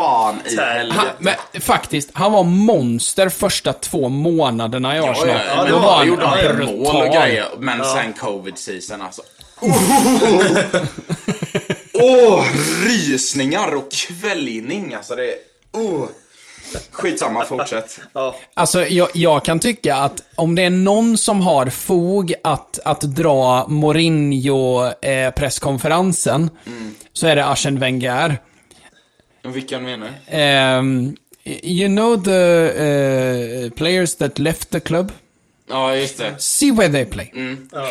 fan 0.00 0.40
i 0.46 0.56
helvete. 0.56 0.98
Han, 1.00 1.06
men 1.18 1.34
faktiskt, 1.60 2.10
han 2.12 2.32
var 2.32 2.44
monster 2.44 3.28
första 3.28 3.72
två 3.72 4.08
månaderna 4.08 4.94
i 4.94 4.98
Ja, 4.98 5.10
Arsenal. 5.10 5.28
ja, 5.28 5.40
ja, 5.56 5.56
Då 5.56 5.64
det 5.64 5.72
var 5.72 6.04
gjorde 6.04 6.26
han 6.26 6.38
han 6.38 6.58
ju 6.58 6.66
mål 6.66 6.86
och 6.86 6.92
brutal. 7.02 7.20
grejer. 7.22 7.46
Men 7.58 7.84
sen 7.84 8.12
covid-season 8.12 9.02
alltså. 9.02 9.22
Åh, 11.94 12.44
rysningar 12.84 13.74
och 13.74 13.92
kvällning. 13.92 14.94
Alltså 14.94 15.16
det 15.16 15.24
är... 15.24 15.34
Oh. 15.72 16.06
Skitsamma, 16.90 17.44
fortsätt. 17.44 18.00
Ja. 18.12 18.34
Alltså, 18.54 18.86
jag, 18.86 19.08
jag 19.14 19.44
kan 19.44 19.60
tycka 19.60 19.96
att 19.96 20.22
om 20.34 20.54
det 20.54 20.62
är 20.62 20.70
någon 20.70 21.18
som 21.18 21.40
har 21.40 21.66
fog 21.66 22.34
att, 22.44 22.78
att 22.84 23.00
dra 23.00 23.66
Mourinho-presskonferensen, 23.68 26.50
så 27.12 27.26
är 27.26 27.36
det 27.36 27.46
Arsene 27.46 27.80
Wenger. 27.80 28.38
Vilken 29.42 29.84
menar 29.84 30.08
du? 30.30 30.36
Um, 30.78 31.16
you 31.62 31.88
know 31.88 32.16
the 32.24 33.64
uh, 33.66 33.70
players 33.70 34.16
that 34.16 34.38
left 34.38 34.70
the 34.70 34.80
club? 34.80 35.12
Ja, 35.68 35.96
just 35.96 36.18
det. 36.18 36.34
See 36.42 36.70
where 36.72 36.92
they 36.92 37.04
play. 37.04 37.32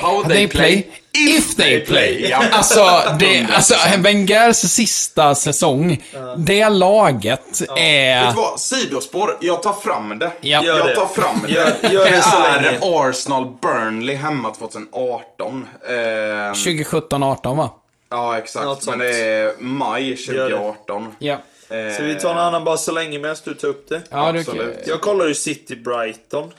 How 0.01 0.23
They 0.23 0.47
play 0.47 0.87
if 1.13 1.55
they 1.55 1.79
play. 1.85 2.27
Ja. 2.29 2.43
Alltså, 2.51 2.85
det, 3.19 3.47
alltså 3.53 3.73
Wengers 3.97 4.57
sista 4.57 5.35
säsong, 5.35 6.03
det 6.37 6.69
laget 6.69 7.61
Vet 7.61 7.69
är... 7.77 8.27
du 8.29 8.33
vad? 8.35 8.59
Sidospår. 8.59 9.37
Jag 9.41 9.63
tar 9.63 9.73
fram 9.73 10.19
det. 10.19 10.31
Ja. 10.41 10.63
Gör 10.63 10.77
Jag 10.77 10.87
det. 10.87 10.95
tar 10.95 11.05
fram 11.07 11.41
det. 11.47 11.51
Gör- 11.53 11.93
gör 11.93 12.05
det 12.11 12.21
så 12.21 12.37
är. 12.43 12.79
Arsenal 13.09 13.47
Burnley 13.61 14.15
hemma 14.15 14.53
2018. 14.53 15.67
Eh, 15.89 15.93
2017-18 15.93 17.55
va? 17.57 17.69
Ja, 18.09 18.37
exakt. 18.37 18.65
Något 18.65 18.77
Men 18.77 18.83
sånt. 18.85 18.99
det 18.99 19.19
är 19.25 19.53
maj 19.59 20.09
Gör 20.09 20.49
det. 20.49 20.55
2018. 20.55 21.15
Ja. 21.19 21.33
Eh, 21.69 21.93
Ska 21.93 22.03
vi 22.03 22.15
ta 22.15 22.31
en 22.31 22.37
annan 22.37 22.63
bara 22.63 22.77
så 22.77 22.91
länge 22.91 23.19
medan 23.19 23.35
du 23.43 23.53
tar 23.53 23.67
upp 23.67 23.89
det? 23.89 24.01
Ja, 24.09 24.31
du, 24.31 24.39
Absolut. 24.39 24.77
Jag 24.87 25.01
kollade 25.01 25.29
ju 25.29 25.35
City 25.35 25.75
Brighton. 25.75 26.51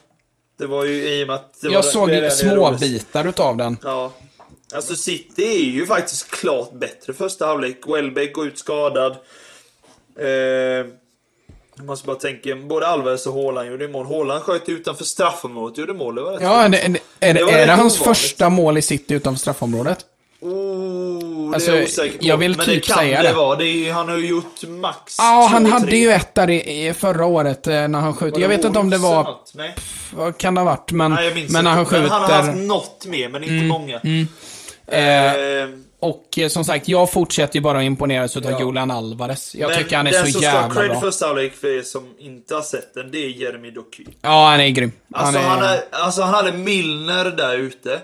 Det 0.58 0.66
var 0.66 0.84
ju 0.84 1.08
i 1.08 1.22
och 1.22 1.26
med 1.26 1.36
att... 1.36 1.60
Det 1.60 1.68
var 1.68 1.74
jag 1.74 1.84
det- 1.84 1.88
såg 1.88 2.08
det 2.08 2.16
är 2.16 2.20
den 2.22 2.30
små 2.30 2.54
roligt. 2.68 2.80
bitar 2.80 3.28
utav 3.28 3.56
den. 3.56 3.76
Ja. 3.84 4.12
Alltså 4.74 4.94
City 4.96 5.44
är 5.44 5.70
ju 5.70 5.86
faktiskt 5.86 6.30
klart 6.30 6.72
bättre 6.72 7.12
första 7.12 7.46
halvlek. 7.46 7.76
Welbeck 7.86 8.32
går 8.32 8.46
ut 8.46 8.58
skadad. 8.58 9.16
Eh, 10.18 10.26
jag 10.28 11.86
måste 11.86 12.06
bara 12.06 12.16
tänka, 12.16 12.56
både 12.56 12.86
Alvarez 12.86 13.26
och 13.26 13.34
Haaland 13.34 13.68
gjorde 13.70 13.88
mål. 13.88 14.06
Haaland 14.06 14.42
sköt 14.42 14.68
utanför 14.68 15.04
straffområdet 15.04 15.78
gjorde 15.78 15.92
mål. 15.94 16.14
Det 16.14 16.22
var 16.22 16.32
rätt 16.32 16.42
Ja, 16.42 16.62
fint. 16.62 16.72
det, 16.72 17.26
är, 17.26 17.30
är, 17.30 17.34
Det 17.34 17.44
var 17.44 17.52
är 17.52 17.56
det 17.66 17.72
rätt 17.72 17.78
hans 17.78 18.00
ovanligt. 18.00 18.18
första 18.18 18.48
mål 18.48 18.78
i 18.78 18.82
City 18.82 19.14
utanför 19.14 19.40
straffområdet? 19.40 20.06
Oh, 20.40 21.50
det 21.50 21.54
Alltså, 21.54 21.70
är 21.70 21.74
jag 21.76 21.84
osäker 21.84 22.18
på. 22.18 22.24
jag 22.24 22.36
vill 22.36 22.56
Men 22.56 22.66
typ 22.66 22.74
det 22.82 22.88
kan 22.88 22.96
säga 22.98 23.22
det 23.22 23.28
det. 23.28 23.34
vara. 23.34 23.56
Det 23.56 23.64
är, 23.88 23.92
han 23.92 24.08
har 24.08 24.16
ju 24.16 24.26
gjort 24.28 24.62
max 24.68 25.14
Ja, 25.18 25.48
han 25.50 25.66
hade 25.66 25.96
ju 25.96 26.10
ett 26.10 26.34
där 26.34 26.50
i, 26.50 26.86
i 26.88 26.94
förra 26.94 27.24
året 27.26 27.66
eh, 27.66 27.88
när 27.88 27.98
han. 28.00 28.16
Var 28.20 28.38
Jag 28.40 28.48
vet 28.48 28.64
inte 28.64 28.78
om 28.78 28.90
det 28.90 28.98
var... 28.98 29.24
något? 29.24 29.52
Nej. 29.54 29.74
Vad 30.14 30.38
kan 30.38 30.54
det 30.54 30.60
ha 30.60 30.64
varit? 30.66 30.92
Men, 30.92 31.12
Nej, 31.12 31.46
men 31.50 31.64
när 31.64 31.70
han 31.70 31.80
inte. 31.80 32.00
Men 32.00 32.10
han 32.10 32.22
har 32.22 32.30
haft 32.32 32.48
skjuter... 32.48 32.60
något 32.66 33.06
mer, 33.06 33.28
men 33.28 33.42
inte 33.44 33.64
många. 33.64 33.96
Eh, 33.96 34.26
Eh, 34.92 35.68
och 36.00 36.38
eh, 36.38 36.48
som 36.48 36.64
sagt, 36.64 36.88
jag 36.88 37.12
fortsätter 37.12 37.54
ju 37.56 37.60
bara 37.60 37.78
att 37.78 37.84
imponeras 37.84 38.36
utav 38.36 38.52
Ja. 38.52 38.60
Julian 38.60 38.90
Alvarez. 38.90 39.54
Jag 39.54 39.68
men 39.68 39.78
tycker 39.78 39.96
han 39.96 40.06
är 40.06 40.12
den 40.12 40.26
så 40.26 40.32
som 40.32 40.42
jävla 40.42 40.60
ska 40.60 40.68
ha 40.68 40.80
cred 40.80 40.90
bra. 40.90 41.00
första 41.00 41.26
halvlek 41.26 41.54
för 41.54 41.78
er 41.78 41.82
som 41.82 42.14
inte 42.18 42.54
har 42.54 42.62
sett 42.62 42.94
den, 42.94 43.10
det 43.10 43.18
är 43.18 43.28
Jeremy 43.28 43.70
Doku. 43.70 44.04
Ja, 44.22 44.48
han 44.50 44.60
är 44.60 44.68
grym. 44.68 44.92
Alltså 45.14 45.38
är... 45.38 45.42
han, 45.42 45.62
är, 45.62 45.80
alltså 45.90 46.22
han 46.22 46.34
hade 46.34 46.52
Milner 46.52 47.24
där 47.24 47.56
ute. 47.58 48.00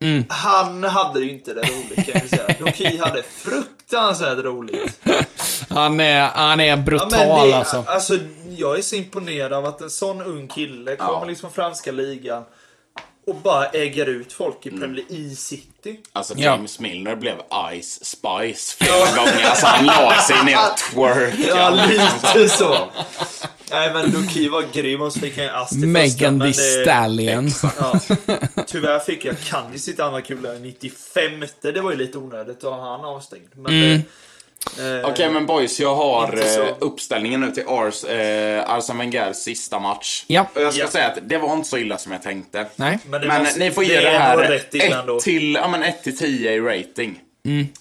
Mm. 0.00 0.24
Han 0.28 0.84
hade 0.84 1.20
ju 1.20 1.30
inte 1.30 1.54
det 1.54 1.60
roligt 1.62 2.12
kan 2.12 2.20
jag 2.20 2.28
säga. 2.30 2.54
Doki 2.58 2.96
hade 2.98 3.22
fruktansvärt 3.22 4.38
roligt. 4.38 5.00
Han 5.70 6.00
är, 6.00 6.20
han 6.20 6.60
är 6.60 6.64
Ja, 6.64 6.76
brutal 6.76 7.10
men 7.10 7.48
det, 7.48 7.56
alltså. 7.56 7.84
alltså. 7.86 8.18
Jag 8.56 8.78
är 8.78 8.82
så 8.82 8.96
imponerad 8.96 9.52
av 9.52 9.66
att 9.66 9.80
en 9.80 9.90
sån 9.90 10.22
ung 10.22 10.48
kille 10.48 10.96
kommer 10.96 11.12
Ja. 11.12 11.24
liksom 11.24 11.50
från 11.52 11.64
franska 11.64 11.92
ligan 11.92 12.42
och 13.26 13.34
bara 13.34 13.66
äger 13.66 14.06
ut 14.06 14.32
folk 14.32 14.66
Mm. 14.66 14.76
i 14.76 14.80
Premier 14.80 15.04
League 15.08 15.26
i 15.26 15.36
city. 15.36 16.00
Alltså 16.12 16.34
Ja. 16.36 16.42
James 16.50 16.80
Milner 16.80 17.16
blev 17.16 17.34
Ice 17.82 18.04
Spice 18.04 18.76
flera 18.84 19.16
gånger. 19.16 19.44
Alltså 19.46 19.66
han 19.66 19.86
la 19.86 20.20
sig 20.22 20.44
ner 20.44 20.56
och 20.56 20.76
twerkade. 20.94 21.58
Ja, 21.58 21.70
lite 21.70 22.48
så. 22.48 22.88
Nej 23.70 23.92
men 23.92 24.10
Doki 24.12 24.48
var 24.48 24.64
grym 24.72 25.02
och 25.02 25.12
så 25.12 25.20
fick 25.20 25.38
han 25.38 25.46
en 25.46 25.66
till 25.66 25.76
första, 25.76 25.86
Megan 25.86 26.38
men 26.38 26.52
Thee 26.52 26.62
det- 26.78 26.82
Stallion. 26.82 27.48
Ja. 27.80 28.00
Tyvärr 28.66 28.98
fick 28.98 29.24
jag 29.24 29.34
Kanji 29.40 29.78
sitt 29.78 30.00
andra 30.00 30.20
kula 30.22 30.54
i 30.54 30.60
95. 30.60 31.44
Det 31.62 31.80
var 31.80 31.90
ju 31.90 31.96
lite 31.96 32.18
onödigt 32.18 32.64
att 32.64 32.70
ha 32.72 32.90
han 32.96 33.04
avstängd. 33.04 33.48
Men 33.54 33.72
Mm. 33.82 34.00
det, 34.76 34.98
eh, 35.00 35.06
Okej 35.10 35.30
men 35.30 35.46
boys, 35.46 35.80
jag 35.80 35.94
har 35.94 36.34
eh, 36.62 36.74
uppställningen 36.78 37.40
nu 37.40 37.50
till 37.50 37.64
Ars, 37.68 38.04
eh, 38.04 38.70
Arsene 38.70 38.98
Wengers 38.98 39.36
sista 39.36 39.78
match. 39.78 40.24
Ja. 40.26 40.46
Och 40.54 40.60
jag 40.62 40.72
ska 40.74 40.82
Ja. 40.82 40.88
säga 40.88 41.06
att 41.06 41.18
det 41.22 41.38
var 41.38 41.52
inte 41.52 41.68
så 41.68 41.78
illa 41.78 41.98
som 41.98 42.12
jag 42.12 42.22
tänkte. 42.22 42.66
Nej. 42.76 42.98
Men, 43.06 43.26
Men 43.28 43.42
måste- 43.42 43.58
ni 43.58 43.70
får 43.70 43.84
ge 43.84 43.94
det 43.96 44.00
det, 44.00 44.08
är 44.08 44.18
här 44.20 44.36
nog 44.36 44.50
rätt 44.50 44.74
illa 44.74 45.00
ändå. 45.00 45.16
1 45.16 45.22
till, 45.22 45.54
ja, 45.54 45.68
men 45.68 45.82
1 45.82 46.02
till 46.02 46.18
10 46.18 46.52
i 46.52 46.60
rating. 46.60 47.20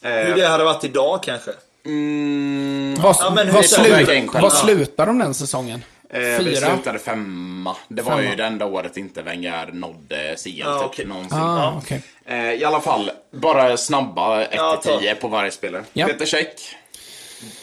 Eh, 0.02 0.12
Hur 0.12 0.36
det 0.36 0.48
hade 0.48 0.64
varit 0.64 0.84
idag 0.84 1.24
kanske. 1.24 1.52
Mm, 1.86 2.96
Vad, 3.02 3.16
Ja, 3.20 3.30
men 3.36 3.54
vad, 3.54 3.66
själva. 3.66 4.40
vad 4.42 4.54
slutar 4.54 5.06
de 5.06 5.20
den 5.20 5.34
säsongen? 5.34 5.84
eh, 6.10 6.20
vi 6.20 6.38
Fyra? 6.38 6.56
slutade 6.76 7.00
femma. 7.00 7.76
Det 7.88 8.02
var 8.02 8.18
ju 8.20 8.24
Femma. 8.24 8.36
det 8.36 8.44
enda 8.46 8.66
året 8.66 8.98
inte 8.98 9.22
Wenger 9.22 9.70
nådde 9.74 10.36
CL 10.44 10.50
Ja, 10.56 10.80
typ, 10.80 10.86
okej. 10.88 11.06
någonsin. 11.06 11.38
Ah, 11.38 11.58
Ja. 11.64 11.82
okej. 11.84 12.02
Eh, 12.26 12.52
I 12.54 12.64
alla 12.66 12.80
fall, 12.82 13.12
bara 13.34 13.78
snabba 13.78 14.42
1 14.42 14.50
Ja, 14.56 14.76
till 14.84 14.92
ta. 14.92 15.00
10 15.00 15.16
på 15.16 15.28
varje 15.28 15.52
spelare. 15.52 15.84
Ja. 15.94 16.08
Peter 16.08 16.26
Käck. 16.26 16.60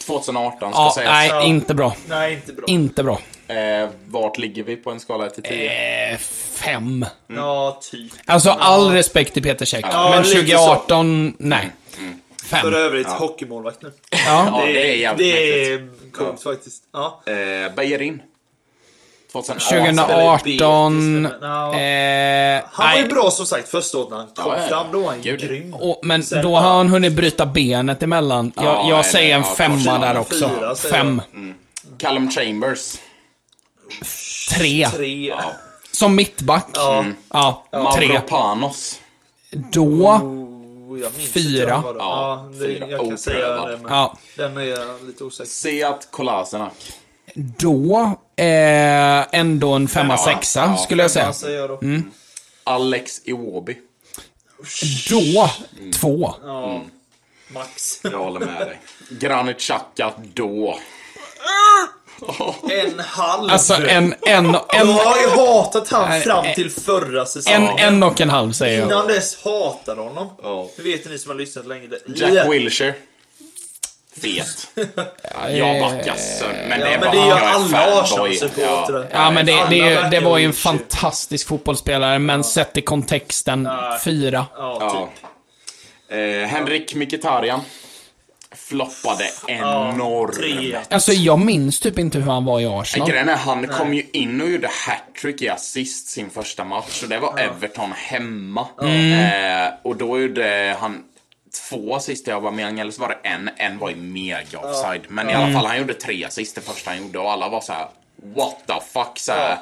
2018 0.06 0.72
ska 0.72 0.80
Ja, 0.82 0.92
sägas. 0.94 1.10
nej, 1.10 1.28
Ja. 1.28 1.42
inte 1.44 1.74
bra. 1.74 1.96
Nej, 2.08 2.32
inte 2.34 2.52
bra. 2.52 2.64
Inte 2.68 3.02
bra. 3.04 3.18
Eh, 3.48 3.88
vart 4.06 4.38
ligger 4.38 4.62
vi 4.62 4.76
på 4.76 4.90
en 4.90 5.00
skala 5.00 5.26
1 5.26 5.34
till 5.34 5.42
10? 5.42 6.10
Eh, 6.12 6.18
fem. 6.52 7.06
Ja, 7.26 7.80
typ. 7.90 8.12
Alltså 8.26 8.50
all 8.50 8.90
respekt 8.90 9.34
till 9.34 9.42
Peter 9.42 9.64
Käck. 9.66 9.84
Ja, 9.92 10.10
men 10.10 10.22
lite 10.22 10.34
2018, 10.40 11.34
nej. 11.38 11.70
Fem. 12.52 12.60
För 12.60 12.72
övrigt, 12.72 13.08
hockeymålvakt 13.08 13.82
nu. 13.82 13.92
Ja. 14.10 14.18
Ja, 14.26 14.62
det 14.66 14.90
är 14.92 14.96
jävligt 14.96 15.34
Det 15.34 15.72
är 15.72 15.88
coolt 16.12 16.42
faktiskt. 16.42 16.82
Ja. 16.92 17.22
Eh, 17.26 17.74
Bejerin. 17.76 18.22
2018. 19.32 20.38
2018... 20.38 21.28
Ja. 21.42 21.74
Eh, 21.80 22.62
Han 22.72 22.86
var 22.90 22.96
ju 22.96 23.00
nej. 23.02 23.08
bra 23.08 23.30
som 23.30 23.46
sagt 23.46 23.68
första 23.68 23.98
året 23.98 24.10
när 24.10 24.16
han 24.16 24.26
kom 24.26 24.52
Ja, 24.52 24.58
ja. 24.62 24.68
fram. 24.68 24.86
Då 24.92 25.00
var 25.00 25.08
han 25.10 25.22
ju 25.22 25.36
grym. 25.36 25.74
Och, 25.74 26.00
men 26.02 26.22
Sen 26.22 26.42
då 26.42 26.56
har 26.56 26.76
han 26.76 26.88
hunnit 26.88 27.12
bryta 27.12 27.46
benet 27.46 28.02
emellan. 28.02 28.52
Jag, 28.56 28.64
Ja, 28.64 28.86
jag 28.88 29.06
säger 29.06 29.34
en 29.36 29.42
ja, 29.48 29.54
femma 29.54 29.98
där 29.98 30.10
fyra, 30.12 30.20
också. 30.20 30.50
säger 30.74 30.92
Fem. 30.94 31.22
Callum 31.98 32.30
Chambers. 32.30 32.94
Tre. 34.58 34.88
Tre. 34.88 35.34
Som 35.92 36.14
mittback. 36.16 36.66
Ja. 36.74 37.04
Ja, 37.32 37.64
tre. 37.96 38.08
Mavropanos. 38.08 39.00
Då... 39.50 40.20
Oh, 40.92 41.00
jag 41.00 41.12
minns 41.16 41.30
Fyra. 41.30 41.74
inte 41.76 41.86
vad 41.86 41.94
det 41.94 41.98
var. 41.98 42.04
Ja, 42.04 42.48
Ja, 42.52 42.58
det, 42.58 42.66
fyra. 42.66 42.88
jag 42.88 43.00
kan 43.08 43.18
säga 43.18 43.36
Oprövad. 43.38 43.70
det, 43.70 43.76
men 43.82 43.92
Ja. 43.92 44.18
den 44.36 44.56
är 44.56 44.62
jag 44.62 45.04
lite 45.06 45.24
osäker 45.24 45.50
Seat 45.50 46.08
Kolasinac. 46.10 46.72
Då... 47.34 48.16
Eh, 48.36 49.34
ändå 49.38 49.72
en 49.72 49.88
femma, 49.88 50.12
Ja, 50.14 50.24
sexa, 50.24 50.60
ja, 50.60 50.76
skulle 50.76 51.02
jag 51.02 51.10
säga. 51.10 51.26
Vad 51.26 51.36
säger 51.36 51.58
jag 51.58 51.70
då? 51.70 51.78
Mm. 51.82 52.10
Alex 52.64 53.20
Iwobi. 53.24 53.78
Då... 55.10 55.50
Två. 56.00 56.34
Ja, 56.44 56.82
max. 57.48 58.00
Jag 58.02 58.18
håller 58.18 58.40
med 58.40 58.60
dig. 58.60 58.80
Granit 59.10 59.58
Xhaka 59.60 60.12
då. 60.34 60.78
En 62.70 63.00
halv. 63.00 63.50
Alltså 63.50 63.74
en... 63.74 64.14
En, 64.22 64.44
en, 64.54 64.56
jag 64.70 64.84
har 64.86 65.20
ju 65.20 65.28
hatat 65.28 65.88
han 65.88 66.20
fram 66.20 66.44
till 66.54 66.70
förra 66.70 67.20
en, 67.20 67.26
säsongen. 67.26 67.78
en 67.78 68.02
och 68.02 68.20
en 68.20 68.30
halv 68.30 68.52
säger 68.52 68.78
jag. 68.78 68.88
Innan 68.88 69.06
dess 69.08 69.44
hatade 69.44 70.00
honom. 70.00 70.28
Ja. 70.42 70.68
Det 70.76 70.82
vet 70.82 71.10
ni 71.10 71.18
som 71.18 71.30
har 71.30 71.38
lyssnat 71.38 71.66
länge. 71.66 71.88
Jack 72.16 72.48
Wilshere. 72.52 72.94
Fet. 74.22 74.68
Jag 75.50 75.80
backar 75.80 76.14
sönder. 76.16 76.66
Men 76.68 76.80
det 76.80 76.86
Ja, 76.86 76.92
är 76.92 76.98
men 76.98 77.00
bara 77.00 77.10
det 77.10 77.16
gör 77.28 77.38
alla 77.40 77.68
fanboy. 77.68 77.80
Ja, 77.80 78.02
Arsenal-supportrar. 78.02 79.30
men 79.32 79.46
det, 79.46 79.66
det, 79.70 80.08
det 80.10 80.20
var 80.20 80.38
ju 80.38 80.44
en 80.44 80.52
fantastisk 80.52 81.48
fotbollsspelare, 81.48 82.18
men 82.18 82.44
sett 82.44 82.76
i 82.76 82.82
kontexten, 82.82 83.68
fyra. 84.04 84.46
Ja, 84.56 84.76
Ja. 84.80 84.90
typ. 84.90 85.24
Eh, 86.18 86.48
Henrik 86.48 86.94
Mkhitaryan. 86.94 87.60
Floppade 88.54 89.24
enormt. 89.46 90.92
Alltså, 90.92 91.12
jag 91.12 91.38
minns 91.38 91.80
typ 91.80 91.98
inte 91.98 92.18
hur 92.18 92.30
han 92.30 92.44
var 92.44 92.60
i 92.60 92.66
Arsenal. 92.66 93.08
Grejen 93.08 93.28
är, 93.28 93.36
han 93.36 93.68
kom 93.68 93.94
ju 93.94 94.06
in 94.12 94.40
och 94.40 94.50
gjorde 94.50 94.68
hattrick 94.86 95.42
i 95.42 95.48
assist 95.48 96.08
sin 96.08 96.30
första 96.30 96.64
match 96.64 97.02
och 97.02 97.08
det 97.08 97.18
var 97.18 97.38
Everton 97.38 97.92
hemma. 97.92 98.66
Eh, 98.82 99.72
och 99.82 99.96
då 99.96 100.20
gjorde 100.20 100.76
han 100.80 101.02
två 101.68 101.94
assist 101.94 102.28
i 102.28 102.30
Aubameyang, 102.30 102.80
eller 102.80 102.90
så 102.92 103.00
var 103.00 103.08
det 103.08 103.28
en. 103.28 103.50
En 103.56 103.78
var 103.78 103.90
i 103.90 103.94
mega 103.94 104.58
offside. 104.58 105.02
Men 105.08 105.30
i 105.30 105.34
alla 105.34 105.52
fall, 105.52 105.66
han 105.66 105.78
gjorde 105.78 105.94
tre 105.94 106.24
assist 106.24 106.54
det 106.54 106.60
första 106.60 106.90
han 106.90 106.98
gjorde 106.98 107.18
och 107.18 107.32
alla 107.32 107.48
var 107.48 107.60
så 107.60 107.72
här: 107.72 107.86
what 108.34 108.56
the 108.66 108.74
fuck? 108.92 109.18
Så 109.18 109.32
här, 109.32 109.58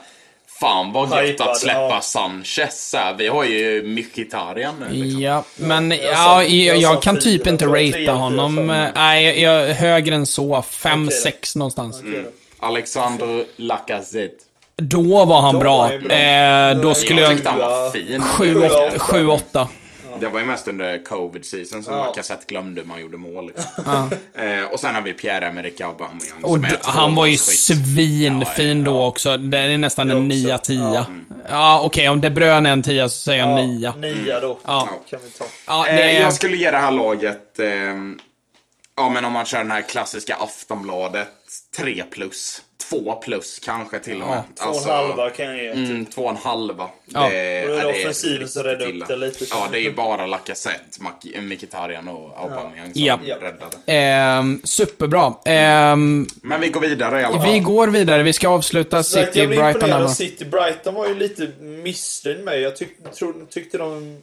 Fan 0.61 0.93
vad 0.93 1.27
gött 1.27 1.41
att 1.41 1.59
släppa 1.59 1.81
ja. 1.81 2.01
Sanchez 2.01 2.95
här. 2.99 3.15
Vi 3.15 3.29
har 3.29 3.45
ju 3.45 3.83
Mkhitaryan 3.83 4.75
nu. 4.81 4.87
Liksom. 4.91 5.23
Ja, 5.23 5.45
men 5.57 5.91
ja, 5.91 6.43
jag, 6.43 6.77
jag 6.77 7.03
kan 7.03 7.19
typ 7.19 7.47
inte 7.47 7.67
ratea 7.67 8.13
honom. 8.13 8.67
Nej, 8.95 9.41
jag, 9.41 9.69
jag, 9.69 9.75
högre 9.75 10.15
än 10.15 10.27
så. 10.27 10.61
5-6 10.61 11.59
någonstans. 11.59 12.01
Mm. 12.01 12.25
Alexander 12.59 13.45
Lacazette. 13.57 14.45
Då 14.77 15.25
var 15.25 15.41
han 15.41 15.59
bra. 15.59 15.93
Eh, 15.93 16.81
då 16.81 16.95
skulle 16.95 17.21
jag... 17.21 17.39
7-8. 17.39 19.67
Det 20.21 20.29
var 20.29 20.41
ju 20.41 20.47
mest 20.47 20.69
under 20.69 20.99
covid-season 20.99 21.83
som 21.83 21.95
Ja. 21.95 22.07
Lacazette 22.07 22.45
glömde 22.49 22.81
hur 22.81 22.89
man 22.89 23.01
gjorde 23.01 23.17
mål. 23.17 23.47
Liksom. 23.47 24.11
eh, 24.35 24.63
och 24.73 24.81
sen 24.81 24.95
har 24.95 25.03
vi 25.03 25.13
Pierre-Emerick 25.13 25.81
Aubameyang 25.81 26.43
Och 26.45 26.55
som 26.55 26.65
är 26.65 26.79
han 26.83 27.15
var 27.15 27.27
ju 27.27 27.37
svinfin 27.37 28.41
Ja, 28.41 28.85
ja, 28.85 28.85
då 28.85 29.05
också. 29.05 29.37
Det 29.37 29.59
är 29.59 29.79
nästan 29.79 30.11
en 30.11 30.17
också. 30.17 30.27
nia, 30.27 30.59
tia. 30.59 31.07
Ja, 31.49 31.81
okej, 31.85 32.09
om 32.09 32.21
De 32.21 32.31
Bruyne 32.31 32.69
är 32.69 32.73
en 32.73 32.83
tia 32.83 33.09
så 33.09 33.17
säger 33.19 33.41
jag 33.49 33.51
Ja, 33.61 33.67
nia. 33.67 33.95
Nia 33.97 34.41
då. 34.41 34.59
Ja. 34.67 34.89
Kan 35.11 35.21
vi 35.25 35.31
ta. 35.31 35.45
Ja, 35.67 35.85
det 35.85 35.91
Eh, 35.91 36.17
är... 36.17 36.21
jag 36.21 36.35
skulle 36.35 36.57
ge 36.57 36.71
det 36.71 36.79
här 36.79 36.91
laget... 36.93 37.59
Eh, 37.59 37.69
Ja, 38.97 39.09
men 39.09 39.25
om 39.25 39.33
man 39.33 39.47
kör 39.47 39.59
den 39.59 39.71
här 39.71 39.83
klassiska 39.83 40.35
Aftonbladet 40.37 41.29
3 41.77 42.05
plus. 42.11 42.63
2 42.91 43.15
plus 43.15 43.59
kanske 43.59 43.99
till 43.99 44.23
och 44.23 44.29
med. 44.29 44.43
Två 44.63 44.69
och 44.71 44.77
en 44.77 44.89
halva 44.89 45.31
kan 45.31 45.47
jag 45.47 45.57
ge. 45.57 45.71
typ. 45.73 45.77
Mm, 45.91 46.07
två 46.07 46.23
och 46.23 46.31
en 46.31 46.37
halva. 46.37 46.89
Ja. 47.07 47.29
Det, 47.31 47.63
Och 47.65 47.69
då 47.71 47.75
är 47.77 47.83
det 47.85 47.89
ja, 47.99 48.01
offensiven 48.01 48.49
som 48.49 48.63
räddar 48.63 48.87
upp 48.87 49.09
det 49.09 49.17
lite. 49.17 49.45
Ja, 49.51 49.69
det 49.73 49.87
är 49.87 49.91
bara 49.91 50.27
Lacazette, 50.27 50.99
Mkhitaryan 51.41 52.09
och 52.09 52.41
Aubameyang 52.41 52.93
som 52.93 53.03
Ja. 53.03 53.19
räddade. 53.41 53.77
Ehm, 53.87 54.61
superbra. 54.65 55.35
Ehm, 55.45 56.27
Men 56.43 56.61
vi 56.61 56.69
går 56.69 56.81
vidare 56.81 57.21
i 57.21 57.25
alla 57.25 57.41
fall. 57.43 57.53
vi 57.53 57.61
går 57.61 57.89
vidare. 57.89 58.23
Vi 58.23 58.33
ska 58.33 58.49
avsluta 58.49 59.03
City 59.03 59.21
jag 59.35 59.49
blev 59.49 59.49
Brighton. 59.49 59.75
imponerad 59.83 60.03
va? 60.03 60.09
City. 60.09 60.45
Brighton 60.45 60.95
var 60.95 61.09
ju 61.09 61.15
lite 61.15 61.49
missnöjd 61.61 62.45
med. 62.45 62.61
Jag 62.61 62.77
tyck, 62.77 63.13
tro, 63.15 63.47
tyckte 63.51 63.79
de... 63.79 64.23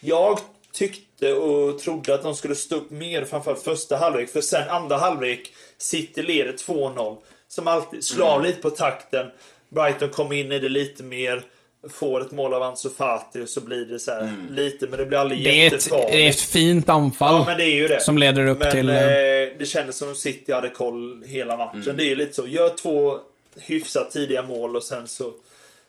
Jag 0.00 0.38
tyckte 0.72 1.32
och 1.32 1.78
trodde 1.78 2.14
att 2.14 2.22
de 2.22 2.34
skulle 2.36 2.54
stå 2.54 2.76
upp 2.76 2.90
mer, 2.90 3.24
framförallt 3.24 3.62
första 3.62 3.96
halvlek. 3.96 4.30
För 4.32 4.40
sen 4.40 4.68
andra 4.68 4.96
halvlek, 4.96 5.52
City 5.78 6.22
leder 6.22 6.52
2-0. 6.52 7.16
Som 7.50 7.68
alltid, 7.68 8.04
slår 8.04 8.32
Mm. 8.34 8.42
lite 8.46 8.60
på 8.62 8.70
takten. 8.70 9.26
Brighton 9.68 10.08
kommer 10.08 10.36
in 10.36 10.52
i 10.52 10.58
det 10.58 10.68
lite 10.68 11.02
mer. 11.02 11.42
Får 11.92 12.20
ett 12.20 12.30
mål 12.30 12.54
av 12.54 12.62
Ansu 12.62 12.90
Fati 12.90 13.42
och 13.44 13.48
så 13.48 13.60
blir 13.60 13.84
det 13.84 13.98
så 13.98 14.10
här 14.10 14.32
lite, 14.50 14.86
men 14.86 14.98
det 14.98 15.06
blir 15.06 15.18
aldrig 15.18 15.40
Mm. 15.40 15.52
Det 15.52 15.62
är, 15.62 15.66
ett, 15.66 15.72
jättefarligt. 15.72 16.12
det 16.12 16.26
är 16.26 16.30
ett 16.30 16.40
fint 16.40 16.88
anfall 16.88 17.34
Ja, 17.34 17.44
men 17.46 17.58
det 17.58 17.64
är 17.64 17.74
ju 17.76 17.88
det. 17.88 18.00
som 18.00 18.18
leder 18.18 18.46
upp 18.46 18.58
Men 18.58 18.70
till... 18.72 18.88
eh, 18.90 18.94
det 19.58 19.66
kändes 19.68 19.96
som 19.98 20.14
City 20.14 20.52
hade 20.52 20.68
koll 20.68 21.22
hela 21.26 21.56
matchen. 21.56 21.94
Det 21.96 22.02
är 22.02 22.08
ju 22.08 22.14
lite 22.16 22.34
så. 22.34 22.46
Gör 22.46 22.68
två 22.68 23.18
hyfsat 23.60 24.10
tidiga 24.10 24.42
mål 24.42 24.76
och 24.76 24.82
sen 24.82 25.08
så 25.08 25.32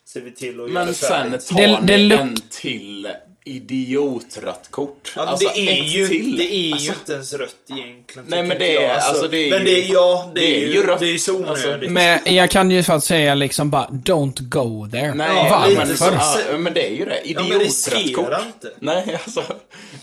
ser 0.06 0.22
vi 0.22 0.32
till 0.32 0.50
att 0.50 0.56
göra 0.58 0.68
Men 0.70 0.88
det 0.88 0.94
sen 0.94 1.32
tar 1.32 1.58
Det- 1.58 1.80
det 1.84 1.98
ni 1.98 2.04
luk- 2.10 2.20
en 2.20 2.36
till 2.50 3.10
idiotrött 3.44 4.68
kort. 4.70 5.14
Ja, 5.16 5.22
Alltså, 5.22 5.50
det 5.56 5.60
är 5.80 5.84
ju, 5.84 6.08
till. 6.08 6.38
det 6.38 6.54
är 6.56 6.58
ju 6.68 6.74
Alltså, 6.74 6.92
inte 6.94 7.14
ens 7.14 7.34
rött 7.34 7.56
egentligen. 7.70 8.26
Nej, 8.30 8.44
men 8.44 8.60
det 8.60 8.78
är- 8.78 8.82
jag. 8.82 8.92
alltså, 8.98 9.28
det 9.28 9.38
är 9.38 9.50
men 9.50 9.60
ju- 9.60 9.66
det 9.66 9.84
är, 9.84 9.94
ja, 9.94 10.32
det, 10.36 10.64
är, 10.64 10.68
ju, 10.68 10.84
rött. 10.84 11.00
det 11.00 11.06
är 11.14 11.18
så 11.18 11.46
Alltså, 11.48 11.68
onödigt. 11.68 11.92
Men 11.92 12.20
jag 12.36 12.50
kan 12.52 12.72
ju 12.72 12.84
faktiskt 12.84 13.08
säga 13.08 13.36
liksom 13.36 13.70
bara, 13.70 13.88
don't 13.88 14.42
go 14.42 14.88
there. 14.92 15.14
Nej, 15.14 15.28
Ja, 15.36 15.86
så. 15.98 16.06
ja, 16.52 16.58
men 16.58 16.74
det 16.74 16.88
är 16.88 16.96
ju 16.96 17.06
det. 17.06 17.22
ja, 17.26 17.42
men 17.44 17.46
Idiottrött 17.62 18.16
kort. 18.16 18.28
riskera 18.30 18.42
inte. 18.46 18.72
Nej, 18.80 19.20
alltså. 19.26 19.44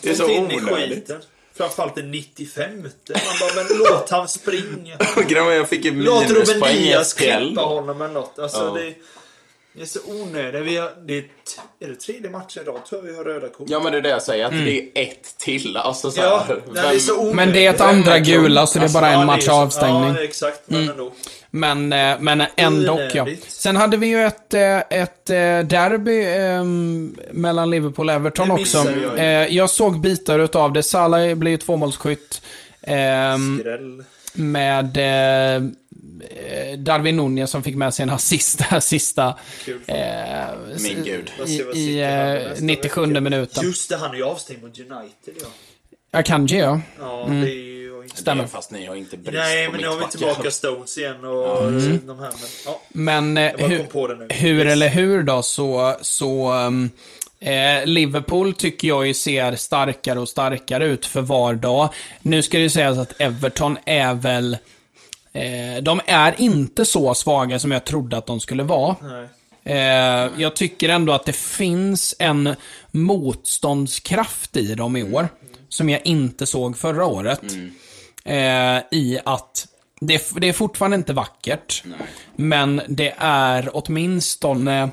Det 0.03 0.11
är 0.11 0.15
så 0.15 0.39
onödigt. 0.39 1.11
Framförallt 1.57 1.99
i 1.99 2.03
95 2.03 2.71
Man 2.83 2.89
bara, 3.41 3.55
men 3.55 3.79
låt 3.79 4.11
han 4.11 4.29
springa. 4.29 4.97
Jag 5.55 5.69
fick 5.69 5.85
en 5.85 6.03
Låt 6.03 6.23
Ruben 6.23 6.35
minuspoäng 6.35 6.77
i 6.77 6.83
Diaz 6.83 7.11
SPL. 7.11 7.23
klippa 7.23 7.61
honom 7.61 8.03
eller 8.03 8.15
något. 8.15 8.39
Alltså, 8.39 8.59
Ja. 8.77 8.83
det, 8.83 8.95
det 9.79 9.85
är 9.85 9.87
så 9.87 9.99
onödigt. 10.23 10.63
Vi 10.67 10.77
har, 10.77 10.91
det 11.07 11.19
är, 11.19 11.23
t- 11.23 11.29
är 11.81 11.89
det 11.89 11.95
tredje 11.95 12.31
matchen 12.31 12.63
idag 12.63 12.87
tror 12.89 13.05
jag 13.07 13.11
vi 13.13 13.17
har 13.17 13.25
röda 13.25 13.49
kort. 13.49 13.67
Ja, 13.71 13.81
men 13.81 13.93
det 13.93 13.99
är 13.99 14.03
det 14.03 14.09
jag 14.09 14.23
säger. 14.23 14.45
Att 14.45 14.51
det 14.51 14.79
är 14.81 14.89
ett 14.95 15.39
till. 15.39 15.77
Alltså 15.77 16.11
så 16.11 16.21
Ja, 16.21 16.45
nej, 16.49 16.59
det 16.75 16.81
är 16.95 16.99
så 16.99 17.15
onödigt. 17.19 17.37
Men 17.37 17.53
det 17.53 17.67
är 17.67 17.71
ett 17.75 17.81
Vem 17.81 17.89
andra 17.89 18.19
gula, 18.19 18.67
så 18.67 18.79
det 18.79 18.85
är 18.85 18.89
bara 18.93 19.13
Ja, 19.13 19.21
en 19.21 19.27
match 19.27 19.49
avstängning. 19.49 20.15
Ja, 20.17 20.23
exakt. 20.25 20.61
Men 20.67 20.89
ändå. 20.91 21.13
Men, 21.51 21.93
eh, 21.93 22.17
men 22.21 22.43
ändå 22.57 23.01
ja. 23.15 23.27
Sen 23.49 23.77
hade 23.77 23.97
vi 23.97 24.07
ju 24.07 24.21
ett, 24.25 24.55
eh, 24.55 24.79
ett 24.79 25.31
eh, 25.31 25.37
derby 25.69 26.25
ehm, 26.27 27.17
mellan 27.33 27.71
Liverpool 27.71 28.09
och 28.09 28.15
Everton 28.15 28.51
också. 28.51 28.79
jag. 29.03 29.19
Eh, 29.19 29.57
jag 29.57 29.71
såg 29.71 30.01
bitar 30.01 30.39
utav 30.39 30.73
det. 30.73 30.83
Salah 30.83 31.35
blev 31.35 31.51
ju 31.51 31.57
tvåmålsskytt. 31.57 32.43
ehm, 32.83 33.59
Skräll. 33.61 34.05
med 34.33 34.97
eh, 35.57 35.63
Darwin 36.79 37.17
Nunez 37.17 37.51
som 37.51 37.63
fick 37.63 37.77
med 37.77 37.95
sig 37.95 38.03
en 38.03 38.11
assist 38.11 38.59
där 38.71 38.81
sista 38.81 39.29
eh, 39.87 39.97
Min 40.83 41.05
gud. 41.05 41.31
I, 41.47 41.79
i 41.79 42.01
eh, 42.03 42.09
nästa 42.09 42.65
97 42.65 43.01
vecka? 43.07 43.21
minuten. 43.21 43.65
Just 43.65 43.89
det, 43.89 43.97
han 43.97 44.11
är 44.11 44.15
ju 44.17 44.25
avstängd 44.25 44.63
mot 44.63 44.79
United 44.79 45.35
ja. 45.41 45.47
Jag 46.11 46.27
kan 46.27 46.47
ge, 46.47 46.59
ja. 46.59 46.81
Ja, 47.01 47.27
det 47.29 47.51
är 47.51 47.55
ju... 47.55 47.89
Stämmer. 48.15 48.47
Fast 48.47 48.71
ni 48.71 48.87
har 48.87 48.95
inte 48.95 49.17
brist 49.17 49.35
Nej, 49.39 49.67
på 49.67 49.73
men 49.73 49.81
nu 49.81 49.89
har 49.89 49.97
vi 49.99 50.05
tillbaka 50.07 50.51
Stones 50.51 50.99
igen 50.99 51.25
och 51.25 51.73
de 51.73 52.19
här. 52.19 52.31
Men, 52.31 52.31
ja, 52.67 52.81
Men 52.89 53.37
eh, 53.37 53.69
hur, 53.69 53.79
kom 53.79 53.87
på 53.87 54.07
det 54.09 54.17
nu. 54.17 54.27
hur 54.31 54.65
Yes. 54.65 54.73
eller 54.73 54.89
hur 54.89 55.23
då, 55.23 55.43
så, 55.43 55.97
så 56.01 56.53
um, 56.53 56.91
eh, 57.41 57.87
Liverpool 57.87 58.55
tycker 58.55 58.89
jag 58.89 59.07
ju 59.07 59.15
ser 59.15 59.57
starkare 59.57 60.19
och 60.21 60.29
starkare 60.29 60.87
ut 60.87 61.07
för 61.07 61.21
var 61.21 61.55
dag. 61.55 61.89
Nu 62.23 62.43
ska 62.43 62.57
det 62.57 62.63
ju 62.63 62.71
sägas 62.71 62.99
att 62.99 63.21
Everton 63.21 63.79
är 63.85 64.15
väl 64.15 64.57
eh, 65.33 65.83
de 65.83 66.01
är 66.07 66.41
inte 66.41 66.85
så 66.85 67.15
svaga 67.15 67.59
som 67.59 67.71
jag 67.71 67.85
trodde 67.85 68.17
att 68.17 68.27
de 68.27 68.41
skulle 68.41 68.63
vara. 68.63 68.97
Nej. 69.03 69.29
Eh, 69.65 70.31
jag 70.37 70.57
tycker 70.57 70.89
ändå 70.89 71.13
att 71.13 71.25
det 71.25 71.37
finns 71.37 72.15
en 72.19 72.55
motståndskraft 72.91 74.57
i 74.57 74.75
dem 74.75 74.97
i 74.97 75.13
år. 75.13 75.29
Som 75.69 75.89
jag 75.89 76.07
inte 76.07 76.47
såg 76.47 76.79
förra 76.79 77.07
året. 77.07 77.43
Eh, 78.25 78.79
I 78.91 79.21
att 79.25 79.67
det, 80.01 80.31
det 80.37 80.49
är 80.49 80.53
fortfarande 80.53 80.97
inte 80.97 81.13
vackert. 81.13 81.85
Men 82.37 82.81
det 82.89 83.15
är 83.19 83.71
åtminstone... 83.73 84.89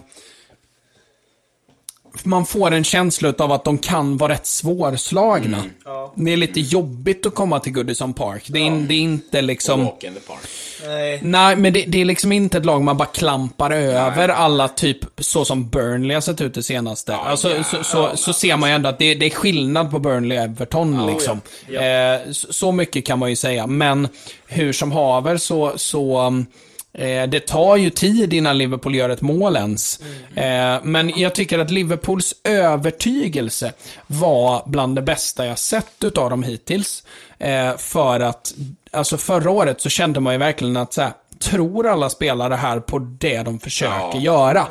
Man 2.24 2.46
får 2.46 2.72
en 2.72 2.84
känsla 2.84 3.34
av 3.38 3.52
att 3.52 3.64
de 3.64 3.78
kan 3.78 4.18
vara 4.18 4.34
rätt 4.34 4.46
svårslagna. 4.46 5.64
Ja. 5.86 6.14
Det 6.16 6.34
är 6.34 6.38
lite 6.38 6.60
jobbigt 6.60 7.26
att 7.26 7.36
komma 7.36 7.60
till 7.60 7.72
Goodison 7.74 8.14
Park. 8.14 8.44
Det 8.48 8.60
är, 8.60 8.64
in- 8.64 8.88
det 8.88 8.94
är 8.94 9.00
inte 9.00 9.42
liksom... 9.42 9.86
Walk 9.86 10.04
in 10.04 10.14
the 10.14 10.20
park. 10.20 10.40
Nej. 10.88 11.20
Nej, 11.24 11.56
men 11.56 11.74
det, 11.74 11.82
det 11.88 12.02
är 12.02 12.06
liksom 12.06 12.32
inte 12.32 12.58
ett 12.58 12.66
lag 12.66 12.84
man 12.84 12.98
bara 12.98 13.06
klampar 13.08 13.72
över 13.72 14.30
alla, 14.30 14.68
typ 14.68 14.98
så 15.18 15.46
som 15.46 15.70
Burnley 15.70 16.14
har 16.14 16.22
sett 16.22 16.42
ut 16.42 16.54
det 16.54 16.64
senaste. 16.64 17.16
alltså, 17.16 17.64
så, 17.64 17.84
så, 17.84 18.12
så 18.18 18.34
ser 18.34 18.58
man 18.58 18.70
ju 18.70 18.76
ändå 18.76 18.90
att 18.90 19.00
det, 19.00 19.16
det 19.16 19.26
är 19.26 19.30
skillnad 19.30 19.92
på 19.92 20.00
Burnley 20.00 20.38
och 20.38 20.44
Everton, 20.44 21.08
liksom. 21.08 21.42
ja. 21.70 21.82
Eh, 21.82 22.20
så, 22.32 22.54
så 22.54 22.72
mycket 22.72 23.06
kan 23.06 23.20
man 23.20 23.30
ju 23.30 23.36
säga. 23.36 23.68
Men 23.68 24.08
hur 24.48 24.74
som 24.74 24.92
haver 24.92 25.38
så, 25.38 25.74
så 25.76 26.26
eh, 26.28 26.32
det 27.30 27.40
tar 27.48 27.76
ju 27.76 27.90
tid 27.90 28.34
innan 28.34 28.58
Liverpool 28.58 28.96
gör 28.96 29.10
ett 29.10 29.22
mål 29.22 29.56
ens. 29.56 30.00
Eh, 30.36 30.78
men 30.84 31.10
jag 31.16 31.36
tycker 31.36 31.60
att 31.60 31.72
Liverpools 31.72 32.34
övertygelse 32.44 33.74
var 34.08 34.64
bland 34.66 34.96
det 34.96 35.02
bästa 35.02 35.46
jag 35.46 35.60
sett 35.60 36.04
utav 36.04 36.30
dem 36.30 36.44
hittills. 36.44 37.04
Eh, 37.40 37.78
för 37.78 38.20
att, 38.20 38.54
alltså 38.92 39.18
förra 39.18 39.52
året 39.52 39.82
så 39.82 39.90
kände 39.90 40.20
man 40.20 40.34
ju 40.34 40.40
verkligen 40.40 40.78
att 40.78 40.94
så 40.94 41.02
här, 41.02 41.12
tror 41.40 41.88
alla 41.88 42.10
spelare 42.10 42.54
här 42.56 42.80
på 42.80 43.00
det 43.00 43.44
de 43.44 43.60
försöker 43.60 43.94
Ja. 44.14 44.22
göra? 44.22 44.68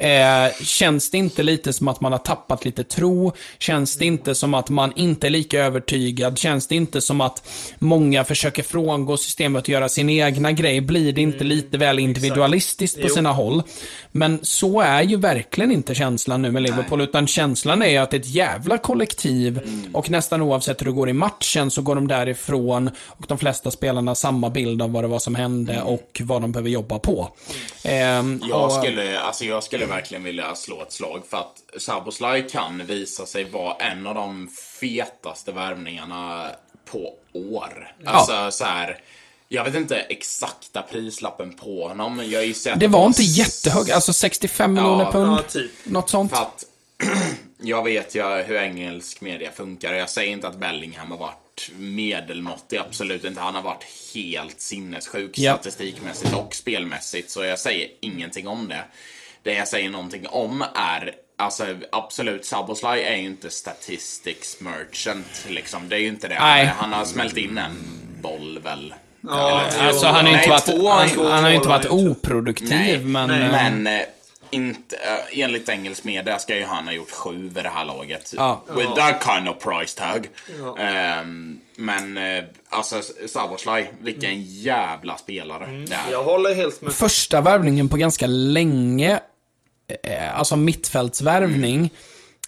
Eh, 0.00 0.52
känns 0.64 1.10
det 1.10 1.18
inte 1.18 1.42
lite 1.42 1.72
som 1.72 1.88
att 1.88 2.00
man 2.00 2.12
har 2.12 2.18
tappat 2.18 2.64
lite 2.64 2.84
tro? 2.84 3.32
Känns 3.58 3.96
det 3.96 4.04
inte 4.04 4.34
som 4.34 4.54
att 4.54 4.70
man 4.70 4.92
inte 4.96 5.26
är 5.26 5.30
lika 5.30 5.60
övertygad? 5.64 6.38
Känns 6.38 6.66
det 6.66 6.74
inte 6.76 7.00
som 7.00 7.20
att 7.20 7.48
många 7.78 8.24
försöker 8.24 8.62
frångå 8.62 9.16
systemet 9.16 9.62
och 9.62 9.68
göra 9.68 9.88
sin 9.88 10.10
egna 10.10 10.52
grej? 10.52 10.80
Blir 10.80 11.12
det 11.12 11.20
inte 11.20 11.44
lite 11.44 11.78
väl 11.78 11.98
individualistiskt 11.98 12.96
på 13.00 13.06
Jo. 13.08 13.14
sina 13.14 13.32
håll? 13.32 13.62
Men 14.12 14.38
så 14.42 14.80
är 14.80 15.02
ju 15.02 15.16
verkligen 15.16 15.72
inte 15.72 15.94
känslan 15.94 16.42
nu 16.42 16.50
med 16.50 16.62
Liverpool, 16.62 17.00
utan 17.00 17.26
känslan 17.26 17.82
är 17.82 17.88
ju 17.88 17.96
att 17.96 18.10
det 18.10 18.16
är 18.16 18.20
ett 18.20 18.28
jävla 18.34 18.78
kollektiv 18.78 19.60
och 19.92 20.10
nästan 20.10 20.42
oavsett 20.42 20.80
hur 20.80 20.86
det 20.86 20.92
går 20.92 21.08
i 21.08 21.12
matchen 21.12 21.70
så 21.70 21.82
går 21.82 21.94
de 21.94 22.08
därifrån 22.08 22.90
och 23.06 23.24
de 23.28 23.38
flesta 23.38 23.70
spelarna 23.70 24.10
har 24.10 24.14
samma 24.14 24.50
bild 24.50 24.82
av 24.82 24.92
vad 24.92 25.04
det 25.04 25.08
var 25.08 25.18
som 25.18 25.34
hände 25.34 25.82
och 25.82 26.20
vad 26.24 26.42
de 26.42 26.52
behöver 26.52 26.70
jobba 26.70 26.98
på. 26.98 27.28
Ehm, 27.82 28.42
Jag 28.48 28.64
och- 28.64 28.72
skulle, 28.72 29.20
alltså 29.20 29.44
jag 29.44 29.62
skulle 29.62 29.86
verkligen 29.90 30.24
vilja 30.24 30.54
slå 30.54 30.82
ett 30.82 30.92
slag 30.92 31.22
för 31.30 31.36
att 31.36 31.62
Saboslaj 31.82 32.48
kan 32.48 32.86
visa 32.86 33.26
sig 33.26 33.44
vara 33.44 33.74
en 33.74 34.06
av 34.06 34.14
de 34.14 34.48
fetaste 34.80 35.52
värvningarna 35.52 36.50
på 36.84 37.14
år. 37.32 37.92
Alltså 38.04 38.50
så 38.50 38.64
här. 38.64 38.98
Jag 39.52 39.64
vet 39.64 39.74
inte 39.74 39.96
exakta 39.96 40.82
prislappen 40.82 41.52
på 41.56 41.88
honom, 41.88 42.16
men 42.16 42.30
jag 42.30 42.46
gissar 42.46 42.72
att 42.72 42.80
Det 42.80 42.86
var 42.88 43.06
inte 43.06 43.22
jättehög, 43.22 43.90
alltså 43.90 44.12
65 44.12 44.72
miljoner 44.74 45.04
Ja, 45.04 45.12
pund. 45.12 45.32
Ja, 45.32 45.42
typ. 45.42 45.70
Något 45.84 46.10
sånt. 46.10 46.30
För 46.32 46.42
att 46.42 46.64
jag 47.62 47.84
vet 47.84 48.14
ju 48.14 48.22
hur 48.22 48.56
engelsk 48.56 49.20
media 49.20 49.50
funkar. 49.52 49.92
Jag 49.92 50.10
säger 50.10 50.32
inte 50.32 50.48
att 50.48 50.56
Bellingham 50.56 51.10
har 51.10 51.18
varit 51.18 51.70
medelmåttig, 51.76 52.76
absolut 52.76 53.24
inte. 53.24 53.40
Han 53.40 53.54
har 53.54 53.62
varit 53.62 53.84
helt 54.14 54.60
sinnessjuk 54.60 55.38
Ja. 55.38 55.52
statistikmässigt 55.54 56.34
och 56.34 56.54
spelmässigt, 56.54 57.30
så 57.30 57.44
jag 57.44 57.58
säger 57.58 57.88
ingenting 58.00 58.48
om 58.48 58.68
det. 58.68 58.84
Det 59.42 59.54
jag 59.54 59.68
säger 59.68 59.90
någonting 59.90 60.26
om 60.26 60.64
är 60.74 61.14
Alltså 61.36 61.64
absolut, 61.92 62.44
Saboslaj 62.44 63.02
är 63.02 63.16
ju 63.16 63.26
inte 63.26 63.50
statistics 63.50 64.60
merchant 64.60 65.46
liksom. 65.48 65.88
Det 65.88 65.96
är 65.96 66.00
ju 66.00 66.08
inte 66.08 66.28
det. 66.28 66.38
Nej. 66.40 66.66
Han 66.66 66.92
har 66.92 67.04
smält 67.04 67.36
in 67.36 67.58
en 67.58 67.76
boll 68.22 68.58
väl. 68.64 68.94
Ja, 69.20 69.60
Eller- 69.60 69.88
Alltså 69.88 70.06
han 70.06 70.14
har 70.14 70.22
ju 70.22 70.28
inte 70.28 70.40
Nej, 70.40 70.48
varit, 70.48 70.66
två, 70.80 70.88
han, 70.88 71.08
två 71.08 71.28
han 71.28 71.42
har 71.42 71.50
ju 71.50 71.56
inte 71.56 71.68
varit 71.68 71.90
oproduktiv, 71.90 72.68
Nej, 72.70 72.98
men... 72.98 73.28
nej. 73.28 73.48
Men 73.50 73.86
eh, 73.86 74.02
inte, 74.50 74.96
eh, 74.96 75.40
enligt 75.40 75.68
engelsk 75.68 76.04
media 76.04 76.38
ska 76.38 76.56
ju 76.56 76.64
han 76.64 76.84
ha 76.84 76.92
gjort 76.92 77.10
sju 77.10 77.50
vid 77.54 77.64
det 77.64 77.70
här 77.74 77.84
laget. 77.84 78.34
Ja. 78.36 78.62
With 78.76 78.94
that 78.94 79.26
kind 79.26 79.48
of 79.48 79.58
price 79.64 79.98
tag. 79.98 80.28
Ehm, 80.78 81.60
men 81.76 82.16
eh, 82.16 82.44
alltså 82.68 83.00
Savoslaj, 83.28 83.92
vilken 84.00 84.42
jävla 84.42 85.16
spelare 85.16 85.66
det 85.66 85.94
är. 85.94 86.12
Jag 86.12 86.24
håller 86.24 86.54
helt 86.54 86.82
med. 86.82 86.92
Första 86.92 87.40
värvningen 87.40 87.88
på 87.88 87.96
ganska 87.96 88.26
länge, 88.26 89.20
alltså 90.34 90.56
mittfältsvärvning, 90.56 91.90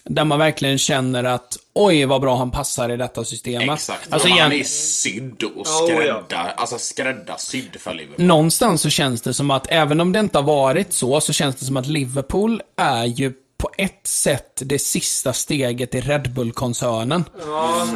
där 0.03 0.25
man 0.25 0.39
verkligen 0.39 0.77
känner 0.77 1.23
att 1.23 1.57
oj 1.73 2.05
vad 2.05 2.21
bra 2.21 2.35
han 2.37 2.51
passar 2.51 2.89
i 2.89 2.97
detta 2.97 3.25
systemet. 3.25 3.73
Exakt. 3.75 4.13
Alltså, 4.13 4.27
han 4.27 4.37
igen, 4.37 4.51
är 4.61 4.63
sydd 4.63 5.43
och 5.43 5.51
Ja, 5.65 5.87
skrädda, 5.87 6.37
alltså 6.37 6.77
skräddarsydd 6.77 7.75
för 7.79 7.93
Liverpool. 7.93 8.25
någonstans 8.25 8.81
så 8.81 8.89
känns 8.89 9.21
det 9.21 9.33
som 9.33 9.51
att, 9.51 9.65
även 9.69 10.01
om 10.01 10.11
det 10.11 10.19
inte 10.19 10.37
har 10.37 10.43
varit 10.43 10.93
så, 10.93 11.21
så 11.21 11.33
känns 11.33 11.55
det 11.55 11.65
som 11.65 11.77
att 11.77 11.87
Liverpool 11.87 12.61
är 12.77 13.05
ju 13.05 13.33
på 13.57 13.69
ett 13.77 14.07
sätt 14.07 14.61
det 14.65 14.79
sista 14.79 15.33
steget 15.33 15.95
i 15.95 16.01
Red 16.01 16.33
Bull-koncernen. 16.33 17.23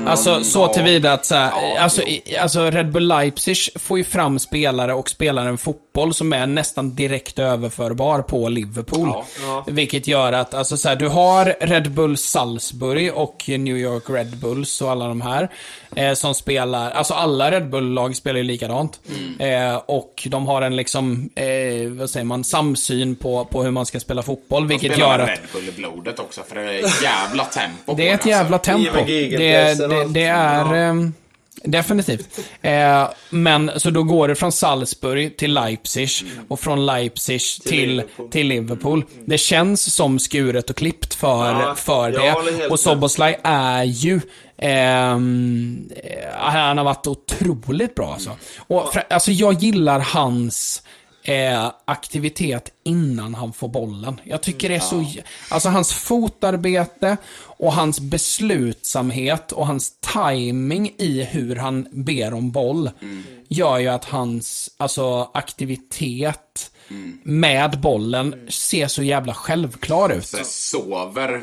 Alltså 0.06 0.44
så 0.44 0.68
tillvida 0.68 1.14
att 1.14 1.26
så 1.26 1.36
här, 1.36 1.78
alltså, 1.80 2.02
i- 2.04 2.38
alltså 2.42 2.72
Red 2.72 2.92
Bull 2.92 3.08
Leipzig 3.08 3.58
får 3.76 3.98
ju 3.98 4.04
fram 4.04 4.40
spelare 4.40 4.94
och 4.94 5.10
spelar 5.10 5.46
en 5.46 5.58
fotboll 5.58 6.14
som 6.14 6.34
är 6.34 6.48
nästan 6.48 6.96
direkt 6.96 7.40
överförbar 7.40 8.22
på 8.22 8.50
Liverpool. 8.50 9.10
Ja. 9.42 9.64
Vilket 9.68 10.08
gör 10.08 10.34
att, 10.34 10.54
alltså 10.54 10.78
så 10.78 10.90
här, 10.90 10.96
du 10.96 11.08
har 11.08 11.46
Red 11.62 11.92
Bull 11.92 12.18
Salzburg 12.18 13.14
och 13.14 13.44
New 13.48 13.78
York 13.78 14.04
Red 14.10 14.38
Bulls 14.38 14.82
och 14.82 14.92
alla 14.92 15.08
de 15.08 15.22
här. 15.22 15.50
Eh, 15.96 16.14
som 16.14 16.34
spelar, 16.34 16.92
alltså 16.92 17.14
alla 17.14 17.52
Red 17.52 17.70
Bull-lag 17.70 18.16
spelar 18.16 18.38
ju 18.38 18.44
likadant. 18.44 19.00
Mm. 19.40 19.72
Eh, 19.72 19.82
och 19.86 20.28
de 20.30 20.48
har 20.48 20.62
en 20.62 20.76
liksom, 20.76 21.30
eh, 21.36 21.90
vad 21.92 22.10
säger 22.10 22.24
man, 22.24 22.44
samsyn 22.44 23.16
på, 23.16 23.46
på 23.46 23.64
hur 23.64 23.72
man 23.72 23.86
ska 23.86 24.00
spela 24.00 24.22
fotboll. 24.24 24.68
Vilket 24.68 24.98
gör 24.98 25.20
att 25.20 25.30
Red 25.30 25.40
Bull 25.54 25.67
i 25.68 25.72
blodet 25.72 26.20
också, 26.20 26.44
för 26.44 26.56
det 26.56 26.62
är 26.62 26.86
ett 26.86 27.04
jävla 27.04 27.46
tempo 27.46 27.94
det 27.96 28.10
är 28.10 28.14
ett 28.14 28.22
den, 28.22 28.30
jävla 28.30 28.58
alltså. 28.58 28.72
tempo. 28.72 29.06
Det, 30.10 30.24
är... 30.24 30.74
Ehm, 30.74 31.14
Definitivt. 31.64 32.40
Eh, 32.62 33.10
men 33.30 33.72
så 33.76 33.90
då 33.90 34.04
går 34.04 34.28
det 34.28 34.36
från 34.36 34.52
Salzburg 34.52 35.38
till 35.38 35.54
Leipzig 35.54 36.10
och 36.48 36.60
från 36.60 36.86
Leipzig 36.86 37.42
till, 37.66 37.90
Liverpool. 37.90 38.30
till 38.30 38.48
Liverpool. 38.48 39.04
Det 39.26 39.38
känns 39.38 39.94
som 39.94 40.20
skuret 40.20 40.70
och 40.70 40.76
klippt 40.76 41.14
för, 41.14 41.52
Ja, 41.52 41.76
för 41.76 42.12
det. 42.12 42.68
Och 42.68 42.80
Soboslaj 42.80 43.40
är 43.44 43.84
ju 43.84 44.22
ehm, 44.58 45.90
eh, 46.04 46.36
han 46.38 46.78
har 46.78 46.86
varit 46.86 47.08
otroligt 47.08 47.96
bra 47.96 48.14
alltså. 48.14 48.32
Och, 48.68 48.94
för, 48.94 49.04
alltså 49.10 49.32
jag 49.32 49.54
gillar 49.54 50.00
hans 50.00 50.84
eh, 51.28 51.72
aktivitet 51.86 52.72
innan 52.84 53.36
han 53.36 53.54
får 53.54 53.68
bollen. 53.68 54.22
Jag 54.24 54.42
tycker 54.42 54.70
det 54.70 54.76
är 54.76 54.80
så... 54.80 55.06
Alltså 55.50 55.70
hans 55.70 55.94
fotarbete 55.94 57.18
och 57.40 57.74
hans 57.74 58.00
beslutsamhet 58.00 59.52
och 59.52 59.68
hans 59.68 59.94
timing 60.14 60.94
i 60.98 61.24
hur 61.24 61.56
han 61.56 61.88
ber 61.92 62.34
om 62.34 62.52
boll 62.52 62.90
gör 63.48 63.78
ju 63.78 63.88
att 63.88 64.06
hans 64.06 64.70
alltså, 64.78 65.30
aktivitet 65.34 66.72
med 67.24 67.80
bollen 67.80 68.36
ser 68.50 68.88
så 68.88 69.04
jävla 69.04 69.34
självklar 69.34 70.10
ut. 70.10 70.28
Så 70.28 70.38
sover, 70.44 71.42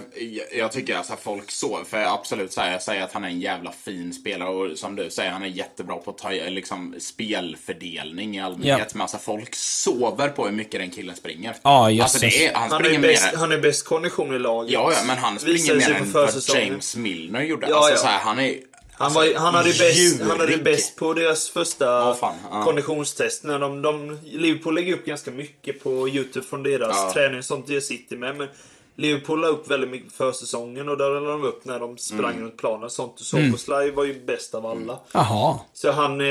jag- 0.52 0.72
tycker 0.72 0.96
alltså 0.96 1.14
folk 1.22 1.50
sover, 1.50 1.84
för 1.84 1.98
absolut 1.98 2.52
säger, 2.52 2.72
jag 2.72 2.82
säger 2.82 3.02
att 3.02 3.12
han 3.12 3.24
är 3.24 3.28
en 3.28 3.40
jävla 3.40 3.72
fin 3.84 4.12
spelare 4.12 4.48
och 4.48 4.78
som 4.78 4.96
du 4.96 5.10
säger, 5.10 5.30
han 5.30 5.42
är 5.42 5.46
jättebra 5.46 5.96
på 5.96 6.10
att 6.10 6.18
ta, 6.18 6.30
liksom, 6.30 6.94
spelfördelning 6.98 8.36
i 8.36 8.40
allmänhet. 8.40 8.78
Ja. 8.78 8.86
Men 8.92 9.00
alltså 9.02 9.18
folk 9.18 9.54
sover 9.54 10.28
på 10.28 10.44
hur 10.44 10.52
mycket 10.52 10.80
den 10.80 10.90
killen 10.90 11.16
springer. 11.16 11.56
Ja, 11.62 12.02
alltså, 12.02 12.18
det 12.18 12.46
är, 12.46 12.54
han 12.54 12.70
Han 12.70 12.84
är, 12.84 12.98
bäst, 12.98 13.34
han 13.36 13.52
är 13.52 13.58
bäst 13.58 13.84
kondition 13.84 14.36
i 14.36 14.38
laget. 14.38 14.72
Ja, 14.72 14.92
ja, 14.92 14.98
men 15.06 15.18
han 15.18 15.38
springer 15.38 15.74
mer 15.74 15.90
än 15.94 16.12
vad. 16.12 16.30
James 16.54 16.96
Milner 16.96 17.42
gjorde. 17.42 17.66
Ja, 17.70 17.76
alltså, 17.76 17.90
ja. 17.92 17.96
Så 17.96 18.06
här, 18.06 18.18
han 18.18 18.38
är... 18.38 18.54
Han, 18.98 19.12
var, 19.12 19.34
han, 19.34 19.54
hade 19.54 19.68
bäst, 19.68 20.20
han 20.22 20.30
hade 20.30 20.50
djurig. 20.50 20.64
bäst 20.64 20.96
på 20.96 21.14
deras 21.14 21.48
första 21.50 21.84
Ja, 21.84 22.16
fan, 22.20 22.34
ja. 22.50 22.62
konditionstest. 22.64 23.44
När 23.44 23.58
de, 23.58 23.82
de, 23.82 24.18
Liverpool 24.24 24.74
lägger 24.74 24.94
upp 24.94 25.04
ganska 25.06 25.30
mycket 25.30 25.82
på 25.82 26.08
YouTube 26.08 26.46
från 26.46 26.62
deras 26.62 26.96
Ja. 26.96 27.10
träning 27.12 27.38
och 27.38 27.44
sånt. 27.44 27.66
Det 27.66 27.80
sitter 27.80 28.16
med. 28.16 28.36
Men 28.36 28.48
Liverpool 28.96 29.40
la 29.40 29.48
upp 29.48 29.70
väldigt 29.70 29.90
mycket 29.90 30.12
för 30.12 30.32
säsongen 30.32 30.88
och 30.88 30.98
där 30.98 31.20
la 31.20 31.30
de 31.30 31.44
upp 31.44 31.64
när 31.64 31.80
de 31.80 31.98
sprang 31.98 32.30
Mm. 32.32 32.42
runt 32.44 32.56
planen 32.56 32.84
och 32.84 32.92
sånt. 32.92 33.14
Och 33.20 33.26
Soboslaj 33.26 33.90
var 33.90 34.04
ju 34.04 34.24
bäst 34.24 34.54
av 34.54 34.66
alla. 34.66 34.98
Jaha. 35.12 35.58
Så 35.72 35.90
han, 35.92 36.20
eh, 36.20 36.26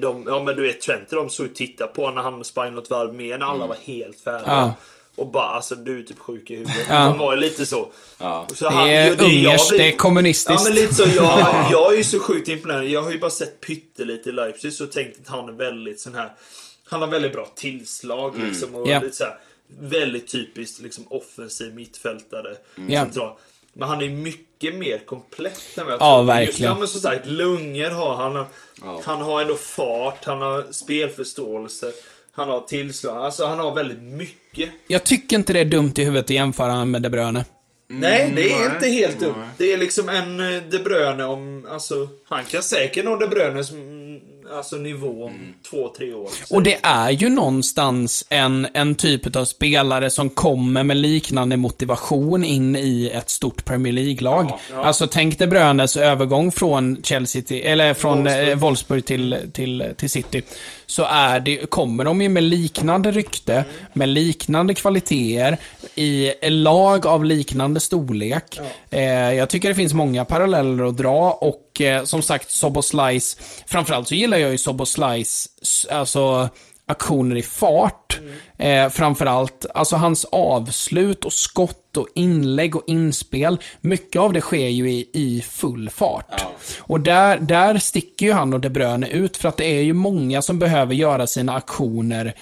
de, 0.00 0.24
ja 0.26 0.42
men 0.44 0.56
du 0.56 0.62
vet 0.62 0.80
Trent 0.80 1.10
de 1.10 1.30
såg 1.30 1.46
och 1.46 1.54
tittade 1.54 1.92
på 1.92 2.10
när 2.10 2.22
han 2.22 2.44
sprang 2.44 2.74
något 2.74 2.90
varv 2.90 3.14
mer 3.14 3.38
när 3.38 3.46
alla 3.46 3.66
var 3.66 3.76
helt 3.84 4.20
färdiga. 4.20 4.44
Ja. 4.52 4.74
Och 5.16 5.26
bara 5.26 5.44
alltså 5.48 5.74
du 5.74 5.98
är 5.98 6.02
typ 6.02 6.18
sjuk 6.18 6.50
i 6.50 6.54
huvudet. 6.56 6.86
Ja. 6.88 6.94
Han 6.94 7.18
var 7.18 7.34
ju 7.34 7.40
lite 7.40 7.66
så. 7.66 7.92
Ja. 8.18 8.46
så 8.54 8.70
Det 8.70 8.76
är 8.76 9.06
jag 9.06 9.20
ungerskt, 9.22 9.68
blir- 9.70 9.78
det 9.78 9.88
är 9.92 9.96
kommunistiskt. 9.96 10.60
Ja 10.60 10.64
men 10.64 10.74
lite 10.74 10.94
så. 10.94 11.02
Jag, 11.16 11.66
jag 11.70 11.92
är 11.92 11.96
ju 11.96 12.04
så 12.04 12.18
sjukt 12.20 12.48
imponerad. 12.48 12.84
Jag 12.84 13.02
har 13.02 13.10
ju 13.10 13.18
bara 13.18 13.30
sett 13.30 13.60
pyttelite 13.60 14.28
i 14.28 14.32
Leipzig 14.32 14.72
och 14.82 14.92
tänkt 14.92 15.18
att 15.22 15.28
han 15.28 15.48
är 15.48 15.52
väldigt 15.52 16.00
sån 16.00 16.14
här. 16.14 16.32
Han 16.84 17.00
har 17.00 17.08
väldigt 17.08 17.32
bra 17.32 17.48
tillslag 17.54 18.38
liksom. 18.38 18.74
Och 18.74 18.88
Ja. 18.88 19.00
lite 19.00 19.16
så 19.16 19.24
här, 19.24 19.38
väldigt 19.80 20.32
typiskt 20.32 20.80
liksom 20.82 21.04
offensiv 21.10 21.74
mittfältare. 21.74 22.56
Ja. 22.88 23.00
Central. 23.04 23.32
Men 23.72 23.88
han 23.88 24.02
är 24.02 24.08
mycket 24.08 24.74
mer 24.74 24.98
komplett 25.06 25.78
än 25.78 25.84
vad 25.84 25.92
jag 25.94 26.00
Ja. 26.00 26.18
Just, 26.20 26.28
verkligen. 26.28 26.72
ja, 26.72 26.78
men 26.78 26.88
som 26.88 27.00
sagt, 27.00 27.26
lungor 27.26 27.90
har 27.90 28.14
han. 28.14 28.44
Han 29.04 29.20
har 29.20 29.40
ändå 29.42 29.54
fart, 29.56 30.24
han 30.24 30.40
har 30.42 30.66
spelförståelse. 30.72 31.92
Han 32.34 32.48
har 32.48 32.60
tillslag. 32.60 33.16
Alltså 33.16 33.46
han 33.46 33.58
har 33.58 33.74
väldigt 33.74 34.02
mycket. 34.02 34.70
Jag 34.86 35.04
tycker 35.04 35.36
inte 35.36 35.52
det 35.52 35.60
är 35.60 35.64
dumt 35.64 35.92
i 35.96 36.04
huvudet 36.04 36.24
att 36.24 36.30
jämföra 36.30 36.72
han 36.72 36.90
med 36.90 37.02
De 37.02 37.10
Bruyne. 37.10 37.44
Nej, 37.88 38.32
det 38.36 38.52
är 38.52 38.58
nej. 38.58 38.74
inte 38.74 38.88
helt 38.88 39.20
dumt. 39.20 39.44
Det 39.58 39.72
är 39.72 39.78
liksom 39.78 40.08
en 40.08 40.40
eh, 40.40 40.62
De 40.62 40.78
Bruyne 40.78 41.24
om... 41.24 41.66
Alltså, 41.70 42.08
han 42.28 42.44
kan 42.44 42.62
säkert 42.62 43.04
nå 43.04 43.16
De 43.16 43.26
Bruynes 43.26 43.70
mm, 43.70 44.20
alltså, 44.56 44.76
nivå 44.76 45.24
om 45.24 45.54
två, 45.70 45.88
tre 45.96 46.14
år. 46.14 46.28
Och 46.50 46.62
det 46.62 46.78
är 46.82 47.10
ju 47.10 47.28
någonstans 47.28 48.26
en, 48.28 48.66
en 48.74 48.94
typ 48.94 49.36
av 49.36 49.44
spelare 49.44 50.10
som 50.10 50.30
kommer 50.30 50.82
med 50.82 50.96
liknande 50.96 51.56
motivation 51.56 52.44
in 52.44 52.76
i 52.76 53.10
ett 53.14 53.30
stort 53.30 53.64
Premier 53.64 53.92
League-lag. 53.92 54.52
Alltså 54.74 55.06
tänk 55.06 55.38
dig 55.38 55.48
Brönes 55.48 55.96
övergång 55.96 56.52
från 56.52 57.02
Chelsea 57.02 57.42
till, 57.42 57.62
eller 57.64 57.94
från 57.94 58.18
Wolfsburg, 58.24 58.48
eh, 58.48 58.58
Wolfsburg 58.58 59.04
till, 59.04 59.36
till, 59.52 59.84
till 59.96 60.10
City. 60.10 60.42
Så 60.86 61.04
är 61.04 61.40
det, 61.40 61.70
kommer 61.70 62.04
de 62.04 62.22
ju 62.22 62.28
med 62.28 62.42
liknande 62.42 63.10
rykte, 63.10 63.64
med 63.92 64.08
liknande 64.08 64.74
kvaliteter, 64.74 65.58
i 65.94 66.32
lag 66.42 67.06
av 67.06 67.24
liknande 67.24 67.80
storlek. 67.80 68.60
Eh, 68.90 69.02
jag 69.10 69.48
tycker 69.48 69.68
det 69.68 69.74
finns 69.74 69.94
många 69.94 70.24
paralleller 70.24 70.84
att 70.84 70.96
dra 70.96 71.30
och 71.30 71.71
eh, 71.80 72.04
som 72.04 72.22
sagt 72.22 72.50
Soboslajs, 72.50 73.36
framförallt 73.66 74.08
så 74.08 74.14
gillar 74.14 74.38
jag 74.38 74.50
ju 74.50 74.58
Soboslajs, 74.58 75.48
s- 75.62 75.86
alltså 75.90 76.48
aktioner 76.86 77.36
i 77.36 77.42
fart. 77.42 78.18
Eh, 78.58 78.88
framförallt, 78.88 79.66
alltså 79.74 79.96
hans 79.96 80.24
avslut 80.24 81.24
och 81.24 81.32
skott 81.32 81.96
och 81.96 82.08
inlägg 82.14 82.76
och 82.76 82.84
inspel. 82.86 83.58
Mycket 83.80 84.20
av 84.22 84.32
det 84.32 84.40
sker 84.40 84.68
ju 84.68 84.90
i, 84.90 85.08
i 85.12 85.44
full 85.48 85.90
fart. 85.90 86.44
Och 86.78 87.00
där, 87.00 87.38
där 87.38 87.78
sticker 87.78 88.26
ju 88.26 88.32
han 88.32 88.54
och 88.54 88.60
De 88.60 88.68
Bruyne 88.68 89.08
ut 89.08 89.36
för 89.36 89.48
att 89.48 89.56
det 89.56 89.64
är 89.64 89.82
ju 89.82 89.92
många 89.92 90.42
som 90.42 90.58
behöver 90.58 90.94
göra 90.94 91.26
sina 91.26 91.54
aktioner 91.54 92.34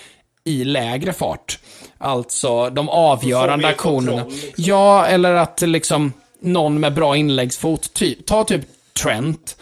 i 0.45 0.65
lägre 0.65 1.13
fart. 1.13 1.59
Alltså 1.99 2.71
de 2.71 2.89
avgörande 2.89 3.69
aktionerna. 3.69 4.25
liksom. 4.25 4.51
Ja, 4.57 5.07
eller 5.07 5.35
att 5.35 5.61
liksom 5.61 6.13
någon 6.43 6.81
med 6.81 6.95
bra 6.95 7.17
inläggsfot, 7.17 7.95
typ, 7.95 8.27
ta 8.27 8.45
typ 8.45 8.61
Trent. 9.03 9.57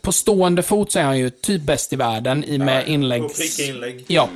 På 0.00 0.12
stående 0.12 0.62
fot 0.62 0.92
så 0.92 0.98
är 0.98 1.02
han 1.02 1.18
ju 1.18 1.30
typ 1.30 1.62
bäst 1.62 1.92
i 1.92 1.96
världen 1.96 2.44
i 2.44 2.58
med 2.58 2.84
pricka 3.36 3.62
inlägg. 3.62 4.04
Ja. 4.08 4.28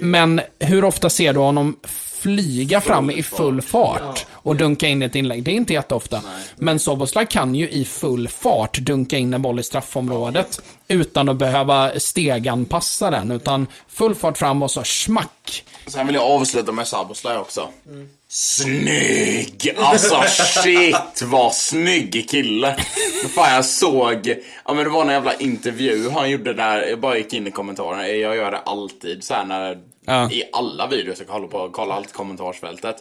Men 0.00 0.40
hur 0.58 0.84
ofta 0.84 1.10
ser 1.10 1.32
du 1.32 1.40
honom 1.40 1.76
flyga 2.20 2.80
fram 2.80 3.10
i 3.10 3.22
full 3.22 3.62
fart 3.62 4.26
och 4.32 4.56
dunka 4.56 4.86
in 4.88 5.02
ett 5.02 5.14
inlägg? 5.14 5.42
Det 5.42 5.50
är 5.50 5.54
inte 5.54 5.72
jätteofta. 5.72 6.22
Men 6.56 6.78
Soboslaj 6.78 7.26
kan 7.26 7.54
ju 7.54 7.68
i 7.68 7.84
full 7.84 8.28
fart 8.28 8.78
dunka 8.78 9.16
in 9.18 9.34
en 9.34 9.42
boll 9.42 9.60
i 9.60 9.62
straffområdet 9.62 10.60
utan 10.88 11.28
att 11.28 11.36
behöva 11.36 12.00
steganpassa 12.00 13.10
den, 13.10 13.30
utan 13.30 13.66
full 13.88 14.14
fart 14.14 14.38
fram 14.38 14.62
och 14.62 14.70
så 14.70 14.84
smack. 14.84 15.64
Sen 15.86 16.06
vill 16.06 16.14
jag 16.14 16.24
avsluta 16.24 16.72
med 16.72 16.88
Saboslaj 16.88 17.38
också. 17.38 17.68
Snygg! 18.30 19.74
Alltså 19.76 20.22
shit 20.26 21.22
vad 21.22 21.54
snygg 21.54 22.28
kille. 22.30 22.76
Fan 23.34 23.54
jag 23.54 23.64
såg, 23.64 24.34
ja 24.64 24.74
men 24.74 24.84
det 24.84 24.90
var 24.90 25.02
en 25.02 25.08
jävla 25.08 25.34
intervju 25.34 26.10
han 26.10 26.30
gjorde 26.30 26.54
där, 26.54 26.82
jag 26.82 27.00
bara 27.00 27.18
gick 27.18 27.32
in 27.32 27.46
i 27.46 27.50
kommentarerna, 27.50 28.08
jag 28.08 28.36
gör 28.36 28.50
det 28.50 28.58
alltid 28.58 29.24
så 29.24 29.34
här 29.34 29.44
när 29.44 29.78
Ja. 30.08 30.30
i 30.30 30.44
alla 30.52 30.86
videos 30.86 31.18
jag 31.18 31.28
kollar 31.28 31.48
på, 31.48 31.68
kollar 31.68 31.96
alltid 31.96 32.12
kommentarsfältet. 32.12 32.96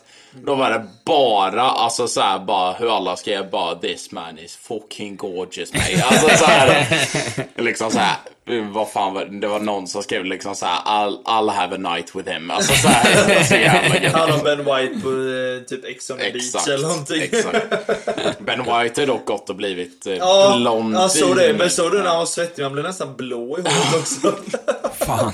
Då 0.46 0.56
var 0.56 0.70
det 0.72 0.88
bara, 1.06 1.62
alltså 1.64 2.08
så 2.08 2.22
här, 2.22 2.40
bara 2.40 2.74
hur 2.74 2.98
alla 2.98 3.16
skrev 3.18 3.50
bara 3.50 3.76
this 3.76 4.12
man 4.12 4.40
is 4.40 4.56
fucking 4.56 5.16
gorgeous 5.18 5.74
mate. 5.74 6.04
Alltså 6.10 6.30
så 6.38 6.46
här, 6.46 6.88
liksom 7.56 7.92
så 7.92 8.00
här, 8.00 8.16
vad 8.72 8.90
fan 8.92 9.14
var 9.14 9.26
det? 9.26 9.48
Var 9.48 9.60
någon 9.60 9.88
som 9.88 10.04
skrev 10.04 10.26
liksom 10.26 10.56
så 10.56 10.66
här, 10.66 10.80
I'll, 10.80 11.24
I'll 11.24 11.50
have 11.52 11.76
a 11.76 11.78
night 11.96 12.16
with 12.16 12.30
him. 12.30 12.52
Alltså 12.52 12.74
så 12.74 12.88
här, 12.88 13.44
så 13.44 13.56
jävla. 13.56 14.18
Han 14.20 14.32
och 14.34 14.40
Ben 14.44 14.58
White 14.58 15.00
på 15.04 15.10
eh, 15.10 15.64
typ 15.68 15.86
Ex 15.86 16.10
on 16.10 16.18
Beach 16.18 16.68
eller 16.68 16.88
någonting. 16.88 17.22
exakt. 17.22 17.70
Ben 18.40 18.60
White 18.60 19.02
har 19.02 19.06
dock 19.06 19.26
gått 19.26 19.50
och 19.50 19.56
blivit 19.56 20.08
eh, 20.08 20.14
Ja, 20.14 20.56
blond. 20.58 20.96
jag 20.96 21.12
såg 21.12 21.36
det. 21.36 21.54
Men 21.58 21.70
såg 21.70 21.92
du 21.92 21.98
när 21.98 22.10
han 22.10 22.18
var 22.18 22.26
svettig? 22.26 22.64
Han 22.64 22.72
blev 22.74 22.86
nästan 22.86 23.16
blå 23.16 23.58
i 23.60 23.62
håret 23.62 23.96
också. 24.00 24.34
Fan. 25.06 25.34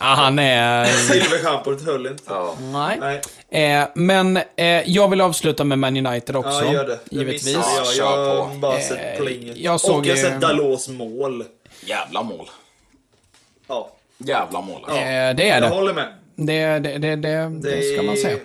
Ja, 0.00 0.06
han 0.06 0.38
är... 0.38 0.84
Silverschampot 0.84 1.84
höll 1.86 2.06
inte. 2.06 2.22
Ja. 2.28 2.54
Nej. 2.60 2.96
Nej, 3.00 3.20
Eh, 3.52 3.88
men 3.94 4.36
eh, 4.56 4.66
jag 4.90 5.08
vill 5.08 5.20
avsluta 5.20 5.64
med 5.64 5.78
Man 5.78 6.06
United 6.06 6.36
också. 6.36 6.64
ja 6.64 6.72
gör 6.72 6.86
det. 6.86 6.98
Det 7.04 7.16
Givetvis. 7.16 7.52
Jag, 7.54 7.62
Ja, 7.62 7.92
jag 7.98 8.06
har 8.16 8.48
på. 8.48 8.54
bara 8.58 8.78
Eh, 8.78 8.82
sett 8.88 9.18
plinget. 9.18 9.56
jag 9.56 9.80
såg 9.80 9.98
Och 9.98 10.06
jag 10.06 10.16
har 10.16 10.22
sett 10.22 10.40
Dalås 10.40 10.88
mål. 10.88 11.44
Jävla 11.80 12.22
mål. 12.22 12.48
Ja, 13.68 13.90
Jävla 14.18 14.60
mål. 14.60 14.80
Ja. 14.88 14.94
Eh, 14.94 15.34
det 15.34 15.48
är 15.50 15.60
jag 15.60 15.62
det. 15.62 15.68
håller 15.68 15.94
med. 15.94 16.06
Det, 16.36 16.78
det, 16.78 16.98
det, 16.98 17.16
det, 17.16 17.48
det 17.62 17.92
ska 17.92 18.02
man 18.02 18.16
säga. 18.16 18.36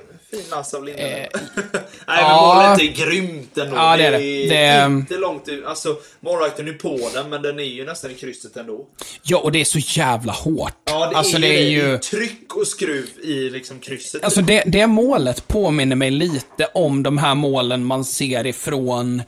Fin 0.44 0.54
ass 0.54 0.74
av 0.74 0.84
Lindelöf. 0.86 1.12
Eh, 1.12 1.28
Nej, 1.64 1.82
men 2.08 2.16
ja. 2.20 2.64
målet 2.78 2.82
är 2.82 3.06
grymt 3.06 3.58
ändå. 3.58 3.76
Ja, 3.76 3.98
det 3.98 4.04
är 4.06 4.12
det. 4.12 4.18
Det 4.50 4.56
är- 4.58 4.86
inte 4.86 5.18
långt 5.18 5.48
ut. 5.48 5.66
Alltså, 5.66 5.96
målvakten 6.20 6.68
är 6.68 6.74
på 6.74 7.00
den, 7.14 7.30
men 7.30 7.42
den 7.42 7.60
är 7.60 7.64
ju 7.64 7.86
nästan 7.86 8.12
i 8.12 8.14
krysset 8.14 8.58
ändå. 8.58 8.86
Ja, 9.24 9.38
och 9.38 9.52
det 9.52 9.62
är 9.62 9.66
så 9.66 9.80
jävla 10.00 10.34
hårt. 10.34 10.74
Ja, 10.86 11.10
det 11.10 11.18
alltså, 11.18 11.38
är 11.38 11.42
det 11.42 11.48
är 11.48 11.54
Det 11.64 11.70
ju... 11.70 11.94
är 11.94 11.98
tryck 11.98 12.56
och 12.56 12.68
skruv 12.68 13.08
i 13.24 13.50
liksom 13.50 13.80
krysset. 13.80 14.24
Alltså 14.24 14.42
det, 14.42 14.64
det 14.66 14.88
målet 14.88 15.48
påminner 15.48 15.96
mig 15.96 16.12
lite 16.12 16.66
om 16.74 17.04
de 17.04 17.18
här 17.18 17.36
målen 17.36 17.86
man 17.86 18.06
ser 18.06 18.46
ifrån 18.48 19.22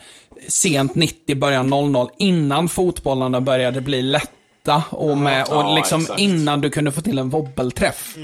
sent 0.47 0.95
90, 0.95 1.36
början 1.36 1.70
00, 1.70 2.10
innan 2.20 2.70
fotbollarna 2.70 3.41
började 3.41 3.82
bli 3.82 4.01
lätta 4.01 4.84
och, 4.89 5.18
med, 5.18 5.43
och 5.43 5.55
Ja, 5.55 5.76
liksom 5.76 6.01
exakt. 6.01 6.20
innan 6.20 6.62
du 6.62 6.70
kunde 6.70 6.91
få 6.91 7.01
till 7.01 7.18
en 7.18 7.30
wobbelträff. 7.30 8.16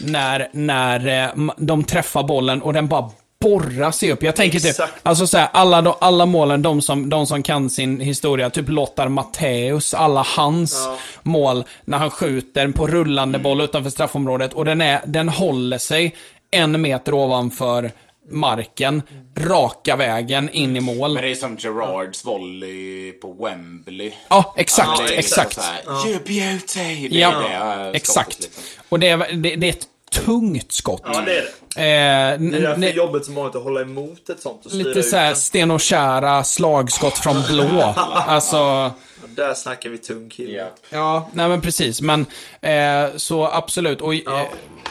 När, 0.00 0.48
när 0.52 1.24
eh, 1.24 1.52
de 1.56 1.84
träffar 1.84 2.22
bollen 2.22 2.62
och 2.62 2.72
den 2.72 2.88
bara 2.88 3.10
borrar 3.40 3.90
sig 3.90 4.12
upp. 4.12 4.22
Jag 4.22 4.36
tänker 4.36 4.60
typ, 4.60 4.76
alltså 5.02 5.26
så 5.26 5.38
här, 5.38 5.48
alla, 5.52 5.82
de, 5.82 5.94
alla 6.00 6.26
målen, 6.26 6.62
de 6.62 6.82
som, 6.82 7.10
de 7.10 7.26
som 7.26 7.42
kan 7.42 7.70
sin 7.70 8.00
historia, 8.00 8.50
typ 8.50 8.68
Lothar 8.68 9.08
Matthäus, 9.08 9.94
alla 9.94 10.26
hans 10.36 10.84
Ja. 10.86 10.98
mål 11.22 11.64
när 11.84 11.98
han 11.98 12.10
skjuter 12.10 12.68
på 12.68 12.86
rullande 12.86 13.38
boll 13.38 13.60
utanför 13.60 13.90
straffområdet 13.90 14.52
och 14.52 14.64
den, 14.64 14.80
är, 14.80 15.00
den 15.06 15.28
håller 15.28 15.78
sig 15.78 16.14
en 16.50 16.80
meter 16.80 17.14
ovanför 17.14 17.90
marken, 18.30 19.02
raka 19.38 19.96
vägen 19.96 20.50
in 20.50 20.76
i 20.76 20.80
mål. 20.80 21.14
Men 21.14 21.22
det 21.22 21.30
är 21.30 21.34
som 21.34 21.56
Gerards 21.60 22.24
volley 22.24 23.12
på 23.12 23.32
Wembley. 23.44 24.12
Ja, 24.28 24.54
exakt, 24.56 25.00
Ja, 25.00 25.08
exakt. 25.14 25.58
Här, 25.60 26.08
You 26.08 26.18
beauty! 26.26 27.08
Det 27.08 27.22
är 27.22 27.32
Ja, 27.32 27.76
det 27.76 27.96
exakt. 27.96 28.40
liksom. 28.40 28.62
Och 28.88 29.00
det 29.00 29.08
är, 29.08 29.16
det, 29.32 29.56
det 29.56 29.66
är 29.66 29.70
ett 29.72 29.86
tungt 30.24 30.72
skott. 30.72 31.02
Ja, 31.04 31.20
det 31.26 31.32
är 31.38 31.42
det. 31.42 31.42
Eh, 31.76 32.50
Det 32.50 32.56
är 32.56 32.60
därför 32.76 32.96
jobbet 32.96 33.24
som 33.24 33.34
vanligt 33.34 33.56
att 33.56 33.62
hålla 33.62 33.80
emot 33.80 34.28
ett 34.30 34.40
sånt 34.40 34.66
och 34.66 34.72
lite 34.72 35.02
såhär. 35.02 35.34
Sten 35.34 35.70
och 35.70 35.80
kära 35.80 36.44
slagskott 36.44 37.18
från 37.18 37.42
blå. 37.48 37.94
Alltså, 38.26 38.90
Där 39.36 39.54
snackar 39.54 39.90
vi 39.90 39.98
tung 39.98 40.28
kille. 40.30 40.52
Ja. 40.58 40.66
ja, 40.90 41.30
nej 41.32 41.48
men 41.48 41.60
precis. 41.60 42.00
Men 42.00 42.26
eh, 42.60 43.16
så 43.16 43.46
absolut. 43.46 44.00
Och, 44.00 44.14
eh, 44.14 44.46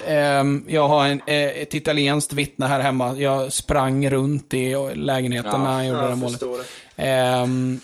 ehm, 0.08 0.66
jag 0.68 0.88
har 0.88 1.06
en, 1.06 1.22
eh, 1.28 1.36
ett 1.36 1.74
italienskt 1.74 2.34
vittne 2.34 2.66
här 2.66 2.80
hemma. 2.80 3.16
Jag 3.18 3.54
sprang 3.54 4.10
runt 4.10 4.54
i 4.54 4.76
lägenheten 4.96 5.64
när 5.64 5.72
han 5.72 5.88
gjorde 5.88 6.00
Ja, 6.00 6.04
det 6.06 6.10
jag 6.10 6.18
målet. 6.18 6.40
det. 6.96 7.80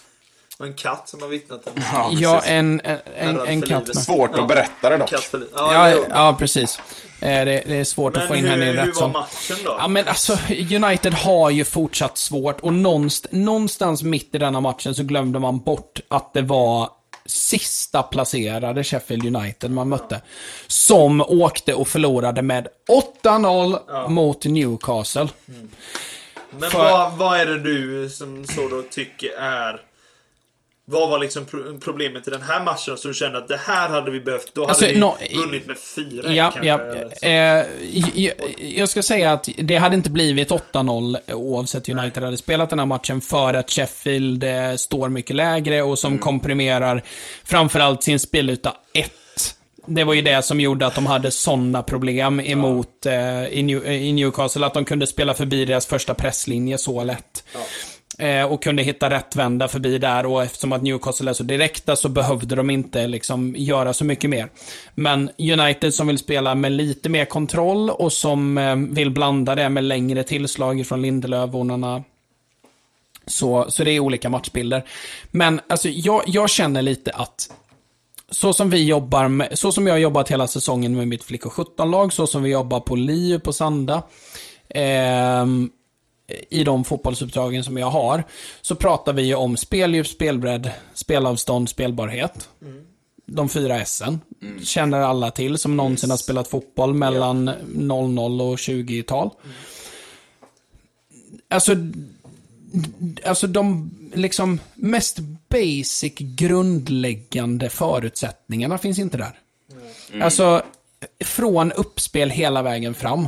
En 0.60 0.74
katt 0.74 1.10
som 1.10 1.22
har 1.22 1.28
vittnat. 1.30 1.68
En 1.68 1.84
Ja, 1.94 2.10
ja, 2.14 2.42
en, 2.42 2.82
en, 2.84 2.98
en, 3.16 3.40
en 3.40 3.62
katt 3.62 3.70
livet. 3.70 3.88
med. 3.96 4.04
Svårt 4.04 4.32
Ja. 4.36 4.42
att 4.42 4.48
berätta 4.48 4.90
det 4.90 4.98
dock. 4.98 5.10
katt 5.10 5.24
för, 5.24 5.48
ja, 5.56 5.90
Ja, 5.90 5.98
ja, 6.10 6.36
precis. 6.40 6.80
Eh, 7.22 7.46
det, 7.46 7.64
det 7.68 7.76
är 7.76 7.84
svårt 7.84 8.14
att 8.18 8.22
Men 8.22 8.28
få 8.28 8.36
in 8.36 8.46
henne 8.46 8.64
i 8.66 8.68
hur, 8.68 8.78
en 8.78 8.80
hur 8.80 8.82
var 8.84 8.88
rättssal. 8.88 9.12
matchen 9.12 9.58
då? 9.66 9.76
Ja, 9.80 9.88
men 9.88 10.08
alltså, 10.08 10.38
United 10.76 11.14
har 11.14 11.50
ju 11.50 11.66
fortsatt 11.66 12.18
svårt 12.18 12.60
och 12.62 12.74
någonstans, 12.74 13.32
någonstans 13.34 14.04
mitt 14.04 14.36
i 14.36 14.38
denna 14.38 14.60
matchen 14.62 14.96
så 14.96 15.04
glömde 15.04 15.40
man 15.40 15.60
bort 15.60 16.00
att 16.08 16.34
det 16.34 16.42
var 16.42 16.90
sista 17.26 18.04
placerade 18.04 18.84
Sheffield 18.84 19.36
United 19.36 19.72
man 19.72 19.90
mötte. 19.90 20.22
Som 20.68 21.22
åkte 21.22 21.74
och 21.74 21.88
förlorade 21.88 22.42
med 22.42 22.68
8-0 23.24 24.10
mot 24.10 24.46
Newcastle. 24.46 25.28
Men 26.60 26.70
för- 26.72 26.80
vad, 26.80 27.14
vad 27.14 27.40
är 27.40 27.46
det 27.46 27.60
du 27.60 28.10
som 28.10 28.46
så 28.46 28.68
då 28.70 28.82
tycker 28.92 29.30
är... 29.40 29.82
Vad 30.88 31.10
var 31.10 31.20
liksom 31.20 31.46
pro- 31.46 31.78
problemet 31.84 32.28
i 32.28 32.32
den 32.32 32.42
här 32.42 32.64
matchen? 32.64 32.98
Som 32.98 33.12
du 33.12 33.16
kände 33.16 33.38
att 33.38 33.48
det 33.48 33.58
här 33.66 33.90
hade 33.90 34.12
vi 34.12 34.20
behövt, 34.20 34.52
då 34.54 34.62
hade 34.62 34.70
Alltså, 34.72 34.86
vi 34.86 35.00
nå- 35.00 35.18
vunnit 35.36 35.68
med 35.68 35.78
fyra 35.78 36.34
Ja, 36.34 36.52
kanske, 36.52 36.68
ja. 37.22 37.30
Eh, 37.30 37.66
jag, 38.14 38.34
jag 38.60 38.90
ska 38.90 39.04
säga 39.04 39.32
att 39.34 39.50
det 39.58 39.76
hade 39.78 39.96
inte 39.96 40.10
blivit 40.10 40.52
8-0 40.52 41.18
oavsett 41.34 41.90
United 41.90 42.24
hade 42.24 42.38
spelat 42.38 42.70
den 42.70 42.80
här 42.80 42.86
matchen 42.86 43.22
för 43.22 43.54
att 43.54 43.72
Sheffield 43.72 44.44
eh, 44.44 44.76
står 44.76 45.10
mycket 45.10 45.36
lägre 45.36 45.82
och 45.82 46.00
som 46.00 46.18
komprimerar 46.20 47.04
framförallt 47.44 48.04
sin 48.04 48.20
spelyta 48.20 48.74
1. 48.94 49.12
Det 49.88 50.04
var 50.04 50.14
ju 50.14 50.22
det 50.22 50.42
som 50.46 50.60
gjorde 50.60 50.86
att 50.88 50.96
de 50.96 51.06
hade 51.06 51.32
sådana 51.32 51.84
problem 51.84 52.40
emot 52.40 53.06
eh, 53.06 53.46
i, 53.48 53.64
New, 53.64 53.88
i 53.88 54.14
Newcastle, 54.14 54.66
att 54.66 54.74
de 54.74 54.86
kunde 54.86 55.08
spela 55.08 55.34
förbi 55.34 55.66
deras 55.66 55.86
första 55.86 56.14
presslinje 56.14 56.78
så 56.78 57.04
lätt. 57.04 57.44
Eh, 57.54 57.60
Eh, 58.18 58.44
och 58.44 58.64
kunde 58.64 58.84
hitta 58.84 59.10
rätt 59.10 59.36
vända 59.36 59.68
förbi 59.68 59.98
där 59.98 60.26
och 60.26 60.44
eftersom 60.44 60.74
att 60.74 60.84
Newcastle 60.84 61.30
är 61.30 61.34
så 61.34 61.44
direkta 61.44 61.96
så 61.96 62.10
behövde 62.10 62.56
de 62.56 62.70
inte 62.70 63.08
liksom 63.08 63.56
göra 63.58 63.94
så 63.94 64.06
mycket 64.06 64.30
mer. 64.30 64.50
Men 64.96 65.30
United 65.38 65.94
som 65.94 66.08
vill 66.08 66.18
spela 66.18 66.56
med 66.56 66.72
lite 66.72 67.10
mer 67.10 67.26
kontroll 67.26 67.90
och 67.90 68.14
som 68.14 68.58
eh, 68.58 68.76
vill 68.76 69.12
blanda 69.12 69.56
det 69.56 69.70
med 69.70 69.84
längre 69.84 70.24
tillslag 70.24 70.88
från 70.88 71.02
Lindelöf-ornarna. 71.02 72.04
Så, 73.28 73.66
så 73.70 73.84
det 73.84 73.92
är 73.92 74.00
olika 74.00 74.30
matchbilder. 74.30 74.86
Men 75.32 75.62
alltså, 75.68 75.90
jag, 75.90 76.24
jag 76.26 76.50
känner 76.50 76.82
lite 76.82 77.12
att 77.12 77.50
så 78.30 78.54
som 78.54 78.70
vi 78.70 78.86
jobbar 78.86 79.28
med, 79.28 79.60
så 79.60 79.72
som 79.72 79.88
jag 79.88 79.94
har 79.94 80.00
jobbat 80.00 80.32
hela 80.32 80.48
säsongen 80.48 80.96
med 80.96 81.08
mitt 81.08 81.24
flickor 81.24 81.50
17-lag, 81.50 82.14
så 82.14 82.28
som 82.28 82.44
vi 82.44 82.50
jobbar 82.50 82.80
på 82.80 82.96
LiU 82.96 83.40
på 83.40 83.54
Sanda, 83.54 84.04
Eh, 84.70 85.46
i 86.50 86.64
de 86.64 86.84
fotbollsuppdragen 86.84 87.64
som 87.64 87.78
jag 87.78 87.90
har, 87.90 88.24
så 88.62 88.76
pratar 88.76 89.14
vi 89.14 89.22
ju 89.22 89.36
om 89.36 89.58
speldjup, 89.58 90.08
spelbredd, 90.08 90.72
spelavstånd, 90.94 91.70
spelbarhet. 91.70 92.50
De 93.26 93.50
fyra 93.50 93.86
S'en. 93.86 94.20
Känner 94.64 95.00
alla 95.02 95.32
till 95.32 95.58
som 95.58 95.78
någonsin 95.78 96.10
har 96.10 96.18
spelat 96.18 96.48
fotboll 96.48 96.94
mellan 96.94 97.46
00 97.46 98.42
och 98.42 98.56
20-tal. 98.56 99.30
Alltså, 101.48 101.76
alltså 103.26 103.48
de 103.48 103.92
liksom 104.14 104.60
mest 104.76 105.20
basic 105.50 106.14
grundläggande 106.18 107.70
förutsättningarna 107.70 108.78
finns 108.78 109.00
inte 109.00 109.18
där. 109.18 109.40
Alltså, 110.22 110.64
från 111.26 111.72
uppspel 111.72 112.30
hela 112.30 112.62
vägen 112.62 112.94
fram. 112.94 113.28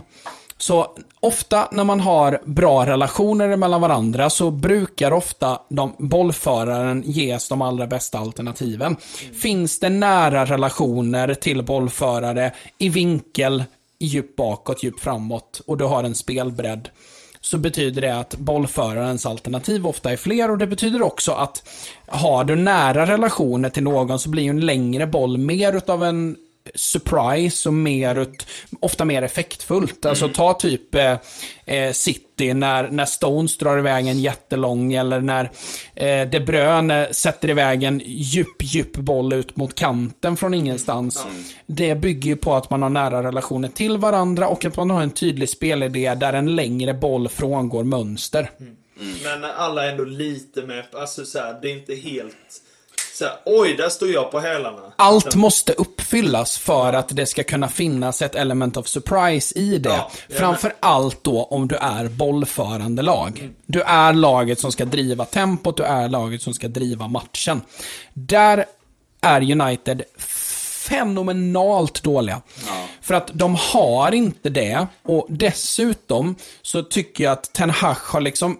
Så 0.57 0.87
ofta 1.19 1.67
när 1.71 1.83
man 1.83 1.99
har 1.99 2.41
bra 2.45 2.85
relationer 2.85 3.55
mellan 3.55 3.81
varandra 3.81 4.29
så 4.29 4.51
brukar 4.51 5.11
ofta 5.13 5.61
de, 5.69 5.95
bollföraren 5.97 7.03
ges 7.05 7.49
de 7.49 7.61
allra 7.61 7.87
bästa 7.87 8.19
alternativen. 8.19 8.95
Finns 9.41 9.79
det 9.79 9.89
nära 9.89 10.45
relationer 10.45 11.33
till 11.33 11.63
bollförare 11.63 12.51
i 12.77 12.89
vinkel, 12.89 13.63
djupt 13.99 14.35
bakåt, 14.35 14.83
djupt 14.83 14.99
framåt 14.99 15.61
och 15.67 15.77
du 15.77 15.85
har 15.85 16.03
en 16.03 16.15
spelbredd 16.15 16.89
så 17.41 17.57
betyder 17.57 18.01
det 18.01 18.19
att 18.19 18.35
bollförarens 18.37 19.25
alternativ 19.25 19.87
ofta 19.87 20.11
är 20.11 20.17
fler 20.17 20.51
och 20.51 20.57
det 20.57 20.67
betyder 20.67 21.01
också 21.01 21.31
att 21.31 21.69
har 22.07 22.43
du 22.43 22.55
nära 22.55 23.05
relationer 23.05 23.69
till 23.69 23.83
någon 23.83 24.19
så 24.19 24.29
blir 24.29 24.43
ju 24.43 24.49
en 24.49 24.65
längre 24.65 25.07
boll 25.07 25.37
mer 25.37 25.73
utav 25.73 26.03
en 26.03 26.35
surprise 26.75 27.69
och 27.69 27.73
mer 27.73 28.15
ut, 28.15 28.47
ofta 28.79 29.05
mer 29.05 29.21
effektfullt. 29.21 30.05
Alltså 30.05 30.29
ta 30.29 30.53
typ 30.53 30.95
eh, 30.95 31.17
eh, 31.65 31.91
City 31.91 32.53
när, 32.53 32.89
när 32.89 33.05
Stones 33.05 33.57
drar 33.57 33.77
iväg 33.77 34.07
en 34.07 34.19
jättelång 34.19 34.93
eller 34.93 35.21
när 35.21 35.51
eh, 35.95 36.29
De 36.29 36.39
Bruyne 36.39 37.13
sätter 37.13 37.49
iväg 37.49 37.83
en 37.83 38.01
djup, 38.05 38.63
djup 38.63 38.97
boll 38.97 39.33
ut 39.33 39.55
mot 39.55 39.75
kanten 39.75 40.37
från 40.37 40.53
ingenstans. 40.53 41.25
Det 41.65 41.95
bygger 41.95 42.29
ju 42.29 42.35
på 42.35 42.55
att 42.55 42.69
man 42.69 42.81
har 42.81 42.89
nära 42.89 43.23
relationer 43.23 43.69
till 43.69 43.97
varandra 43.97 44.47
och 44.47 44.65
att 44.65 44.77
man 44.77 44.89
har 44.89 45.01
en 45.01 45.11
tydlig 45.11 45.49
spelidé 45.49 46.15
där 46.15 46.33
en 46.33 46.55
längre 46.55 46.93
boll 46.93 47.29
frångår 47.29 47.83
mönster. 47.83 48.51
Men 49.23 49.43
alla 49.43 49.85
är 49.85 49.91
ändå 49.91 50.03
lite 50.03 50.61
med, 50.61 50.85
alltså 50.93 51.25
så 51.25 51.39
här, 51.39 51.59
det 51.61 51.71
är 51.71 51.73
inte 51.73 51.95
helt... 51.95 52.61
Så 53.17 53.25
här, 53.25 53.35
Oj, 53.45 53.73
där 53.73 53.89
står 53.89 54.09
jag 54.09 54.31
på 54.31 54.39
hälarna. 54.39 54.79
Allt 54.95 55.35
måste 55.35 55.73
uppfyllas 55.73 56.57
för 56.57 56.93
att 56.93 57.07
det 57.09 57.25
ska 57.25 57.43
kunna 57.43 57.67
finnas 57.67 58.21
ett 58.21 58.35
element 58.35 58.77
of 58.77 58.87
surprise 58.87 59.59
i 59.59 59.77
det. 59.77 59.89
Ja, 59.89 60.11
Framför 60.29 60.73
allt 60.79 61.23
då 61.23 61.43
om 61.43 61.67
du 61.67 61.75
är 61.75 62.09
bollförande 62.09 63.01
lag. 63.01 63.49
Du 63.65 63.81
är 63.81 64.13
laget 64.13 64.59
som 64.59 64.71
ska 64.71 64.85
driva 64.85 65.25
tempot, 65.25 65.77
du 65.77 65.83
är 65.83 66.09
laget 66.09 66.41
som 66.41 66.53
ska 66.53 66.67
driva 66.67 67.07
matchen. 67.07 67.61
Där 68.13 68.65
är 69.21 69.51
United 69.61 70.03
fenomenalt 70.87 72.03
dåliga. 72.03 72.41
För 73.01 73.13
att 73.13 73.29
de 73.33 73.55
har 73.55 74.11
inte 74.11 74.49
det 74.49 74.87
och 75.03 75.27
dessutom 75.29 76.35
så 76.61 76.83
tycker 76.83 77.23
jag 77.23 77.33
att 77.33 77.53
Ten 77.53 77.69
Hag 77.69 77.97
har 78.01 78.21
liksom 78.21 78.57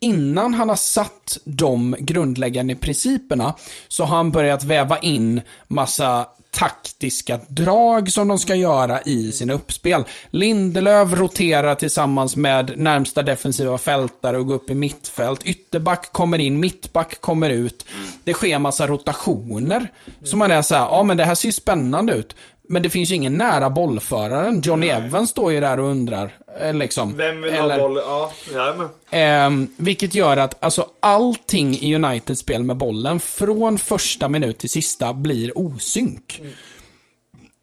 innan 0.00 0.54
han 0.54 0.68
har 0.68 0.76
satt 0.76 1.38
de 1.44 1.96
grundläggande 1.98 2.74
principerna 2.74 3.54
så 3.88 4.04
har 4.04 4.16
han 4.16 4.30
börjat 4.30 4.64
väva 4.64 4.98
in 4.98 5.40
massa 5.68 6.26
taktiska 6.56 7.40
drag 7.48 8.12
som 8.12 8.28
de 8.28 8.38
ska 8.38 8.54
göra 8.54 9.02
i 9.02 9.32
sina 9.32 9.52
uppspel. 9.52 10.04
Lindelöf 10.30 11.12
roterar 11.12 11.74
tillsammans 11.74 12.36
med 12.36 12.72
närmsta 12.76 13.22
defensiva 13.22 13.78
fältare 13.78 14.38
och 14.38 14.46
går 14.46 14.54
upp 14.54 14.70
i 14.70 14.74
mittfält. 14.74 15.42
Ytterback 15.44 16.12
kommer 16.12 16.38
in, 16.38 16.60
mittback 16.60 17.20
kommer 17.20 17.50
ut. 17.50 17.86
Det 18.24 18.32
sker 18.32 18.58
massa 18.58 18.86
rotationer. 18.86 19.92
Så 20.24 20.36
man 20.36 20.50
är 20.50 20.62
så 20.62 20.74
här, 20.74 20.82
ja 20.82 21.02
men 21.02 21.16
det 21.16 21.24
här 21.24 21.34
ser 21.34 21.48
ju 21.48 21.52
spännande 21.52 22.12
ut. 22.14 22.36
Men 22.68 22.82
det 22.82 22.90
finns 22.90 23.10
ju 23.10 23.14
ingen 23.14 23.34
nära 23.34 23.70
bollföraren. 23.70 24.60
Johnny 24.60 24.86
Evans 24.88 25.30
står 25.30 25.52
ju 25.52 25.60
där 25.60 25.80
och 25.80 25.88
undrar. 25.90 26.38
eh, 26.60 26.74
Liksom. 26.74 27.16
Vem 27.16 27.42
vill 27.42 27.54
Eller- 27.54 27.78
ha 27.78 27.88
boll? 27.88 27.96
Ja, 28.06 28.32
jajamän. 28.54 28.88
Ehm, 29.10 29.68
vilket 29.76 30.14
gör 30.14 30.36
att 30.36 30.64
alltså, 30.64 30.86
allting 31.00 31.74
i 31.78 31.94
Uniteds 31.94 32.40
spel 32.40 32.62
med 32.62 32.76
bollen, 32.76 33.20
från 33.20 33.78
första 33.78 34.28
minut 34.28 34.58
till 34.58 34.70
sista, 34.70 35.12
blir 35.14 35.58
osynk. 35.58 36.42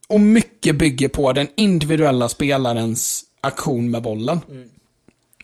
Och 0.07 0.19
mycket 0.19 0.75
bygger 0.75 1.07
på 1.09 1.33
den 1.33 1.47
individuella 1.55 2.29
spelarens 2.29 3.23
aktion 3.41 3.91
med 3.91 4.01
bollen. 4.01 4.39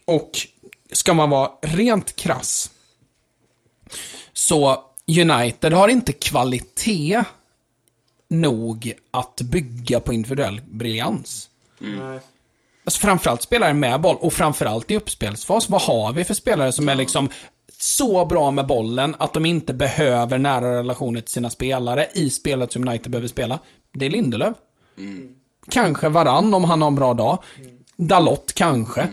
Och 0.06 0.32
ska 0.92 1.14
man 1.14 1.30
vara 1.30 1.52
rent 1.62 2.16
krass, 2.16 2.72
så 4.34 4.84
United 5.22 5.74
har 5.74 5.88
inte 5.88 6.14
kvalitet 6.14 7.24
nog 8.30 8.94
att 9.12 9.42
bygga 9.42 10.00
på 10.00 10.14
individuell 10.14 10.62
briljans. 10.70 11.50
Nej. 11.80 12.20
Alltså 12.86 13.00
framförallt 13.00 13.42
spelare 13.42 13.74
med 13.74 14.02
boll 14.02 14.18
och 14.20 14.34
framförallt 14.34 14.92
i 14.92 14.96
uppspelsfas. 14.96 15.70
Vad 15.70 15.82
har 15.82 16.14
vi 16.14 16.24
för 16.24 16.34
spelare 16.34 16.72
som 16.72 16.90
är 16.90 16.96
liksom 16.96 17.30
så 17.78 18.26
bra 18.26 18.52
med 18.52 18.68
bollen 18.68 19.16
att 19.20 19.34
de 19.34 19.46
inte 19.46 19.74
behöver 19.74 20.38
nära 20.38 20.80
relationer 20.80 21.22
till 21.22 21.32
sina 21.32 21.50
spelare 21.50 22.08
i 22.14 22.30
spelet 22.30 22.72
som 22.72 22.88
United 22.88 23.12
behöver 23.12 23.28
spela? 23.28 23.60
Det 23.94 24.06
är 24.06 24.10
Lindelöf. 24.10 24.58
Kanske 25.70 26.10
Varann 26.10 26.54
om 26.54 26.64
han 26.64 26.82
har 26.82 26.88
en 26.88 26.96
bra 26.96 27.14
dag. 27.14 27.44
Dalot 27.96 28.54
kanske. 28.54 29.08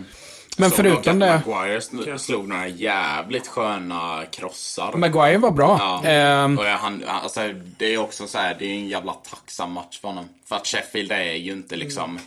Men 0.58 0.70
dock 0.70 0.76
förutom 0.76 1.18
det, 1.18 1.42
Maguire 1.46 1.78
sl- 1.78 2.18
slog 2.18 2.48
några 2.48 2.68
jävligt 2.68 3.46
sköna 3.46 4.22
krossar. 4.30 4.92
Maguire 4.96 5.38
var 5.38 5.50
bra. 5.50 5.76
Ja, 5.80 6.08
Ehm, 6.10 6.58
och 6.58 6.64
han, 6.64 7.04
alltså, 7.22 7.40
det 7.78 7.94
är 7.94 7.98
också 7.98 8.26
så 8.26 8.38
här, 8.38 8.56
det 8.58 8.64
är 8.66 8.74
en 8.74 8.88
jävla 8.88 9.12
tacksam 9.12 9.72
match 9.72 10.00
för 10.00 10.08
honom. 10.08 10.28
För 10.48 10.56
att 10.56 10.66
Sheffield 10.66 11.12
är 11.12 11.22
ju 11.32 11.52
inte 11.52 11.76
liksom 11.76 12.18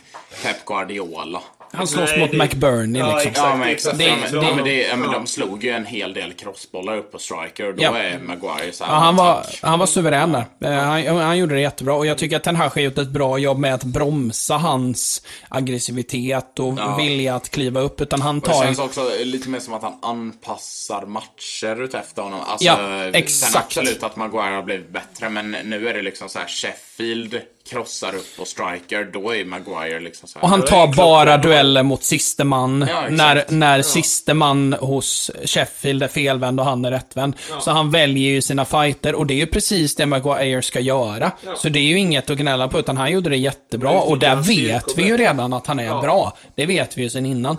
Pep 0.42 0.64
Guardiola. 0.66 1.40
Han 1.72 1.86
slåss 1.86 2.10
Nej, 2.10 2.20
mot 2.20 2.30
det- 2.30 2.36
McBurney 2.38 3.00
Ja, 3.00 3.06
liksom. 3.14 3.30
exakt. 3.30 3.48
Ja 3.48 3.56
men 3.56 3.68
exakt. 3.68 3.98
Det- 3.98 4.04
ja, 4.04 4.16
men, 4.22 4.32
det- 4.40 4.46
ja, 4.46 4.54
men, 4.54 4.64
det, 4.64 4.82
ja, 4.82 4.96
men 4.96 5.10
de 5.12 5.26
slog 5.26 5.64
ju 5.64 5.70
en 5.70 5.86
hel 5.86 6.12
del 6.14 6.32
crossbollar 6.32 6.96
upp 6.96 7.12
på 7.12 7.18
striker 7.18 7.68
och 7.68 7.74
då 7.74 7.82
Ja. 7.82 7.98
är 7.98 8.18
Maguire 8.18 8.72
så 8.72 8.84
här, 8.84 8.92
Ja, 8.92 8.98
han, 8.98 9.16
var, 9.16 9.34
tack. 9.42 9.58
han 9.62 9.78
var 9.78 9.86
suverän 9.86 10.32
där. 10.32 10.44
Eh, 10.70 10.78
Han, 10.84 11.16
han 11.16 11.38
gjorde 11.38 11.54
det 11.54 11.60
jättebra 11.60 11.94
och 11.94 12.06
jag 12.06 12.18
tycker 12.18 12.36
att 12.36 12.44
Ten 12.44 12.56
Hag 12.56 12.68
har 12.74 12.80
gjort 12.80 12.98
ett 12.98 13.08
bra 13.10 13.38
jobb 13.38 13.58
med 13.58 13.74
att 13.74 13.84
bromsa 13.84 14.56
hans 14.56 15.22
aggressivitet 15.48 16.58
och 16.58 16.74
Ja. 16.78 16.96
vilja 16.96 17.34
att 17.34 17.50
kliva 17.50 17.80
upp. 17.80 18.00
Utan 18.00 18.20
han 18.20 18.36
Och 18.36 18.42
det 18.42 18.48
tar... 18.54 18.64
känns 18.64 18.78
också 18.78 19.10
lite 19.24 19.48
mer 19.48 19.58
som 19.60 19.74
att 19.74 19.82
han 19.82 19.98
anpassar 20.02 21.06
matcher 21.06 21.82
utefter 21.82 22.22
honom. 22.22 22.40
Alltså, 22.46 22.66
Ja, 22.66 22.76
Sen 22.76 23.14
exakt. 23.14 23.56
absolut 23.56 24.02
att 24.02 24.16
Maguire 24.16 24.54
har 24.54 24.62
blivit 24.62 24.88
bättre, 24.90 25.28
men 25.28 25.50
nu 25.64 25.88
är 25.88 25.94
det 25.94 26.02
liksom 26.02 26.28
så 26.28 26.38
här 26.38 26.46
Sheffield 26.48 27.40
krossar 27.70 28.14
upp 28.14 28.36
på 28.38 28.44
striker, 28.44 29.10
då 29.12 29.34
är 29.34 29.44
Maguire 29.44 30.00
liksom 30.00 30.28
så 30.28 30.38
här. 30.38 30.44
Och 30.44 30.50
han 30.50 30.64
tar 30.64 30.86
bara 30.86 31.36
dueller 31.36 31.82
mot 31.82 32.04
siste 32.04 32.44
man. 32.44 32.86
Ja, 32.88 33.02
när 33.10 33.44
när 33.48 33.82
siste 33.82 34.34
man 34.34 34.72
hos 34.72 35.30
Sheffield 35.44 36.02
är 36.02 36.08
felvänd 36.08 36.60
och 36.60 36.66
han 36.66 36.84
är 36.84 36.90
rättvänd. 36.90 37.34
Så 37.60 37.70
han 37.70 37.90
väljer 37.90 38.30
ju 38.32 38.42
sina 38.42 38.64
fighter 38.64 39.14
och 39.14 39.26
det 39.26 39.34
är 39.34 39.38
ju 39.38 39.46
precis 39.46 39.94
det 39.94 40.06
Maguire 40.06 40.62
ska 40.62 40.80
göra. 40.80 41.32
Så 41.56 41.68
det 41.68 41.78
är 41.78 41.84
ju 41.84 41.98
inget 41.98 42.30
att 42.30 42.38
gnälla 42.38 42.68
på, 42.68 42.78
utan 42.78 42.96
han 42.96 43.12
gjorde 43.12 43.30
det 43.30 43.36
jättebra. 43.36 43.92
Det 43.92 43.98
Och 43.98 44.18
där 44.18 44.36
vet 44.36 44.84
vi 44.98 45.02
ju 45.02 45.16
redan 45.16 45.52
att 45.52 45.66
han 45.66 45.78
är 45.78 45.84
Ja. 45.84 46.00
bra. 46.00 46.36
Det 46.54 46.66
vet 46.66 46.98
vi 46.98 47.02
ju 47.02 47.10
sedan 47.10 47.26
innan. 47.26 47.56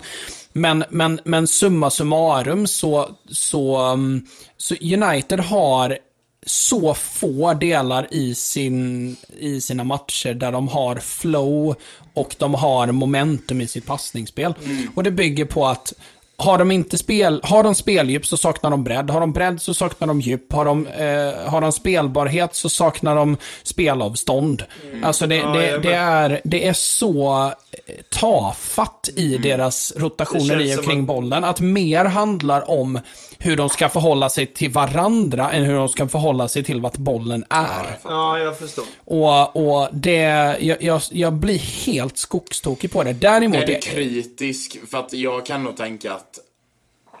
Men, 0.52 0.84
men, 0.90 1.20
men 1.24 1.46
summa 1.46 1.90
summarum 1.90 2.66
så, 2.66 3.08
så, 3.30 3.90
um, 3.92 4.26
så 4.56 4.74
United 4.80 5.40
har 5.40 5.98
så 6.46 6.94
få 6.94 7.54
delar 7.54 8.06
i, 8.10 8.34
sin, 8.34 9.16
i 9.38 9.60
sina 9.60 9.84
matcher 9.84 10.34
där 10.34 10.52
de 10.52 10.68
har 10.68 10.96
flow 10.96 11.74
och 12.14 12.34
de 12.38 12.54
har 12.54 12.86
momentum 12.92 13.60
i 13.60 13.66
sitt 13.66 13.86
passningsspel. 13.86 14.54
Och 14.94 15.02
det 15.02 15.10
bygger 15.10 15.44
på 15.44 15.66
att 15.66 15.92
har 16.36 16.58
de 16.58 16.70
inte 16.70 16.98
spel, 16.98 17.40
har 17.44 17.62
de 17.62 17.74
speldjup 17.74 18.26
så 18.26 18.36
saknar 18.36 18.70
de 18.70 18.84
bredd. 18.84 19.10
Har 19.10 19.20
de 19.20 19.32
bredd 19.32 19.62
så 19.62 19.74
saknar 19.74 20.08
de 20.08 20.20
djup. 20.20 20.52
Har 20.52 20.64
de, 20.64 20.86
eh, 20.86 21.50
har 21.50 21.60
de 21.60 21.72
spelbarhet 21.72 22.54
så 22.54 22.68
saknar 22.68 23.16
de 23.16 23.36
spelavstånd. 23.62 24.64
Alltså 25.02 25.26
det, 25.26 25.36
Ja, 25.36 25.48
det, 25.52 25.78
det, 25.78 25.94
är, 25.94 26.40
det 26.44 26.66
är 26.68 26.72
så 26.72 27.46
eh, 27.86 27.94
tafatt 28.10 29.08
i 29.16 29.36
deras 29.38 29.92
rotationer 29.96 30.60
i 30.60 30.76
och 30.76 30.84
kring 30.84 31.00
att- 31.00 31.06
bollen. 31.06 31.44
Att 31.44 31.60
mer 31.60 32.04
handlar 32.04 32.70
om 32.70 32.98
hur 33.42 33.56
de 33.56 33.68
ska 33.68 33.88
förhålla 33.88 34.28
sig 34.28 34.46
till 34.46 34.70
varandra 34.70 35.52
än 35.52 35.64
hur 35.64 35.74
de 35.74 35.88
ska 35.88 36.08
förhålla 36.08 36.48
sig 36.48 36.62
till 36.64 36.80
vad 36.80 36.92
bollen 36.92 37.44
är. 37.50 37.98
Ja, 38.04 38.38
jag 38.38 38.58
förstår. 38.58 38.84
Och, 39.04 39.56
och 39.56 39.88
det, 39.92 40.20
jag, 40.60 40.82
jag, 40.82 41.00
jag 41.10 41.32
blir 41.32 41.58
helt 41.58 42.18
skogstokig 42.18 42.92
på 42.92 43.02
det. 43.04 43.12
Däremot, 43.12 43.56
Är 43.56 43.66
du 43.66 43.78
kritisk? 43.78 44.78
För 44.90 44.98
att 44.98 45.12
jag 45.12 45.46
kan 45.46 45.62
nog 45.64 45.76
tänka 45.76 46.12
att 46.12 46.38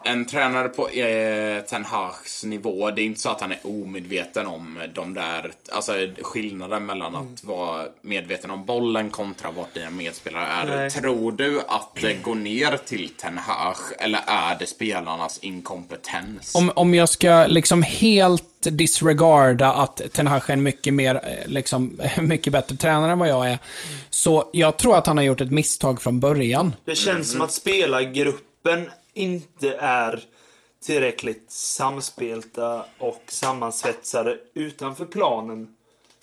en 0.04 0.24
tränare 0.24 0.68
på 0.68 0.88
eh, 0.88 1.60
Ten 1.60 1.84
Hags 1.84 2.44
nivå, 2.44 2.90
det 2.90 3.02
är 3.02 3.04
inte 3.04 3.20
så 3.20 3.28
att 3.28 3.40
han 3.40 3.52
är 3.52 3.58
omedveten 3.62 4.46
om 4.46 4.78
de 4.94 5.14
där, 5.14 5.52
alltså 5.72 5.92
skillnaden 6.22 6.86
mellan 6.86 7.16
att 7.16 7.44
vara 7.44 7.86
medveten 8.02 8.50
om 8.50 8.64
bollen 8.64 9.10
kontra 9.10 9.50
vart 9.50 9.74
dina 9.74 9.90
medspelare 9.90 10.46
är. 10.46 10.76
Nej. 10.76 10.90
Tror 10.90 11.32
du 11.32 11.60
att 11.68 11.90
det 12.00 12.14
går 12.22 12.34
ner 12.34 12.76
till 12.76 13.08
Ten 13.08 13.38
Hag, 13.38 13.76
eller 13.98 14.20
är 14.26 14.58
det 14.58 14.66
spelarnas 14.66 15.38
inkompetens? 15.38 16.54
om, 16.54 16.72
om 16.74 16.94
jag 16.94 17.08
ska 17.08 17.46
liksom 17.46 17.82
helt 17.82 18.44
disregarda 18.62 19.72
att 19.72 20.12
Ten 20.12 20.26
Hag 20.26 20.42
är 20.46 20.52
en 20.52 20.62
mycket, 20.62 20.94
mer, 20.94 21.14
eh, 21.14 21.50
liksom, 21.50 22.00
mycket 22.20 22.52
bättre 22.52 22.76
tränare 22.76 23.12
än 23.12 23.18
vad 23.18 23.28
jag 23.28 23.50
är. 23.50 23.58
Så 24.10 24.50
jag 24.52 24.76
tror 24.76 24.96
att 24.96 25.06
han 25.06 25.16
har 25.16 25.24
gjort 25.24 25.40
ett 25.40 25.50
misstag 25.50 26.02
från 26.02 26.20
början. 26.20 26.74
Det 26.84 26.94
känns 26.94 27.30
som 27.32 27.40
att 27.40 27.52
spelargruppen 27.52 28.90
inte 29.14 29.74
är 29.80 30.20
tillräckligt 30.84 31.44
samspelta 31.52 32.84
och 32.98 33.22
sammansvetsade 33.28 34.38
utanför 34.54 35.04
planen. 35.04 35.68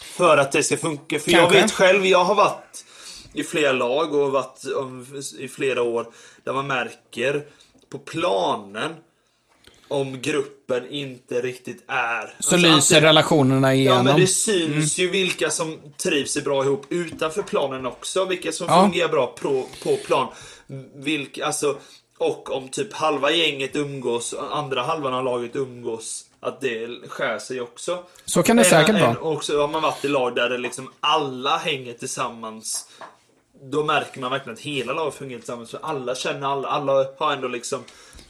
För 0.01 0.37
att 0.37 0.51
det 0.51 0.63
ska 0.63 0.77
funka. 0.77 1.19
För 1.19 1.31
jag 1.31 1.39
Kanske. 1.41 1.61
vet 1.61 1.71
själv, 1.71 2.05
jag 2.05 2.23
har 2.23 2.35
varit 2.35 2.85
i 3.33 3.43
flera 3.43 3.71
lag 3.71 4.13
och 4.15 4.31
varit 4.31 4.63
i 5.39 5.47
flera 5.47 5.81
år 5.81 6.07
där 6.43 6.53
man 6.53 6.67
märker 6.67 7.45
på 7.89 7.99
planen 7.99 8.95
om 9.87 10.21
gruppen 10.21 10.89
inte 10.89 11.41
riktigt 11.41 11.83
är... 11.87 12.21
Så 12.21 12.33
Alltså, 12.37 12.55
lyser 12.57 12.73
antingen- 12.75 13.03
relationerna 13.03 13.67
Ja, 13.67 13.73
igenom. 13.79 14.05
men 14.05 14.19
det 14.19 14.27
syns 14.27 14.97
ju 14.99 15.09
vilka 15.09 15.49
som 15.49 15.77
trivs 15.97 16.43
bra 16.43 16.63
ihop 16.63 16.85
utanför 16.89 17.41
planen 17.41 17.85
också. 17.85 18.25
Vilka 18.25 18.51
som 18.51 18.67
Ja. 18.69 18.83
fungerar 18.83 19.09
bra 19.09 19.27
på, 19.41 19.65
på 19.83 19.95
plan. 19.95 20.27
Vilka, 20.95 21.45
alltså, 21.45 21.77
och 22.19 22.51
om 22.55 22.69
typ 22.69 22.93
halva 22.93 23.31
gänget 23.31 23.75
umgås 23.75 24.33
och 24.33 24.57
andra 24.57 24.81
halvan 24.81 25.13
av 25.13 25.23
laget 25.23 25.55
umgås. 25.55 26.25
Att 26.39 26.61
det 26.61 26.87
skär 27.09 27.39
sig 27.39 27.61
också. 27.61 28.03
Så 28.25 28.43
kan 28.43 28.55
det 28.55 28.63
En- 28.63 28.69
säkert 28.69 29.01
vara. 29.01 29.19
Också 29.19 29.61
har 29.61 29.67
man 29.67 29.81
varit 29.81 30.05
i 30.05 30.07
lag 30.07 30.35
där 30.35 30.49
det 30.49 30.57
liksom 30.57 30.91
alla 30.99 31.57
hänger 31.57 31.93
tillsammans. 31.93 32.87
Då 33.61 33.83
märker 33.83 34.19
man 34.19 34.31
verkligen 34.31 34.53
att 34.53 34.59
hela 34.59 34.93
laget 34.93 35.13
fungerar 35.13 35.39
tillsammans. 35.39 35.71
För 35.71 35.79
alla 35.83 36.15
känner 36.15 36.47
alla. 36.47 36.67
Alla 36.67 37.05
har 37.17 37.33
ändå 37.33 37.47
liksom... 37.47 37.79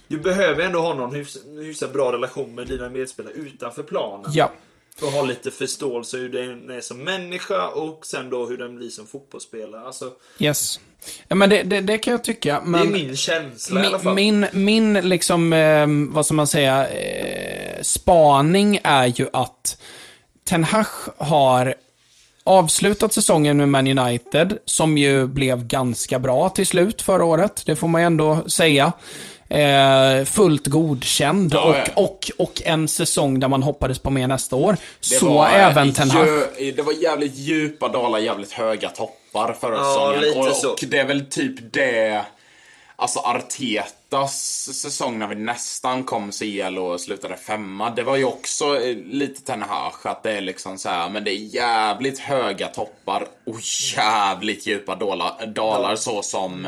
Du 0.08 0.18
behöver 0.20 0.64
ändå 0.64 0.80
ha 0.80 0.94
någon 0.94 1.16
hyfs, 1.16 1.38
hyfsat 1.46 1.94
bra 1.94 2.12
relation 2.12 2.56
med 2.56 2.68
dina 2.68 2.90
medspelare 2.90 3.34
utanför 3.34 3.84
planen. 3.84 4.32
Ja. 4.34 4.52
För 5.00 5.08
att 5.08 5.14
ha 5.14 5.22
lite 5.22 5.52
förståelse 5.52 6.18
hur 6.18 6.30
den 6.30 6.70
är 6.70 6.82
som 6.82 7.04
människa 7.04 7.68
och 7.68 8.06
sen 8.06 8.30
då 8.30 8.46
hur 8.46 8.58
den 8.58 8.76
blir 8.76 8.90
som 8.90 9.08
fotbollsspelare. 9.08 9.82
Alltså, 9.82 10.12
Yes. 10.40 10.80
Ja, 11.28 11.36
men 11.36 11.50
det, 11.50 11.64
det, 11.64 11.82
det 11.82 11.98
kan 11.98 12.12
jag 12.12 12.24
tycka. 12.24 12.62
Det 12.66 12.80
är 12.80 12.84
min 12.84 13.16
känsla 13.16 13.84
i 13.84 13.86
alla 13.86 14.00
fall. 14.00 14.16
Min, 14.16 14.40
min, 14.54 14.94
min 14.94 14.94
liksom, 14.94 15.54
eh, 15.54 15.88
vad 16.14 16.26
ska 16.26 16.36
man 16.36 16.48
säga, 16.48 16.88
eh, 16.90 17.82
spaning 17.82 18.80
är 18.84 19.06
ju 19.06 19.28
att 19.34 19.82
Ten 20.44 20.64
Hag 20.64 20.86
har 21.18 21.76
avslutat 22.44 23.14
säsongen 23.14 23.58
med 23.58 23.70
Man 23.70 24.00
United, 24.00 24.58
som 24.66 24.98
ju 24.98 25.28
blev 25.28 25.68
ganska 25.68 26.20
bra 26.20 26.50
till 26.50 26.68
slut 26.68 27.02
förra 27.02 27.24
året. 27.24 27.64
Det 27.66 27.76
får 27.76 27.88
man 27.88 28.02
ju 28.02 28.06
ändå 28.06 28.44
säga. 28.48 28.94
Eh, 29.50 30.26
fullt 30.26 30.68
godkänd 30.68 31.54
Ja, 31.54 31.76
ja. 31.78 31.92
och, 31.96 32.04
och, 32.06 32.32
och 32.38 32.62
en 32.66 32.88
säsong 32.88 33.40
där 33.40 33.48
man 33.48 33.64
hoppades 33.64 34.00
på 34.00 34.10
mer 34.10 34.28
nästa 34.28 34.56
år. 34.56 34.78
Det 35.10 35.16
Så 35.16 35.34
var, 35.34 35.50
även 35.50 35.94
Ten 35.94 36.10
Hag. 36.12 36.28
Det 36.76 36.82
var 36.82 36.94
jävligt 36.94 37.36
djupa 37.36 37.88
dalar, 37.88 38.20
jävligt 38.20 38.52
höga 38.52 38.90
toppar 38.90 39.54
förra 39.54 39.76
Ja, 39.76 40.16
säsongen. 40.16 40.48
och, 40.66 40.72
och 40.72 40.80
det 40.90 40.98
är 40.98 41.06
väl 41.06 41.26
typ 41.26 41.74
det, 41.74 42.26
alltså 42.96 43.20
Arteta 43.20 43.86
Artetas 44.12 44.70
säsong 44.74 45.20
när 45.20 45.28
vi 45.28 45.36
nästan 45.36 46.04
kom 46.04 46.32
CL 46.32 46.78
och 46.78 47.02
slutade 47.02 47.38
femma, 47.38 47.90
det 47.90 48.04
var 48.04 48.16
ju 48.16 48.24
också 48.26 48.82
eh, 48.82 48.98
lite 48.98 49.42
Ten 49.42 49.62
Hag, 49.62 49.94
att 50.04 50.24
det 50.24 50.32
är 50.32 50.42
liksom 50.42 50.78
så 50.78 50.90
här, 50.90 51.10
men 51.10 51.24
det 51.24 51.32
är 51.32 51.56
jävligt 51.56 52.20
höga 52.20 52.68
toppar 52.68 53.28
och 53.46 53.60
jävligt 53.96 54.68
djupa 54.68 54.96
dalar, 54.96 55.46
dalar 55.46 55.96
så 55.96 56.22
som 56.22 56.68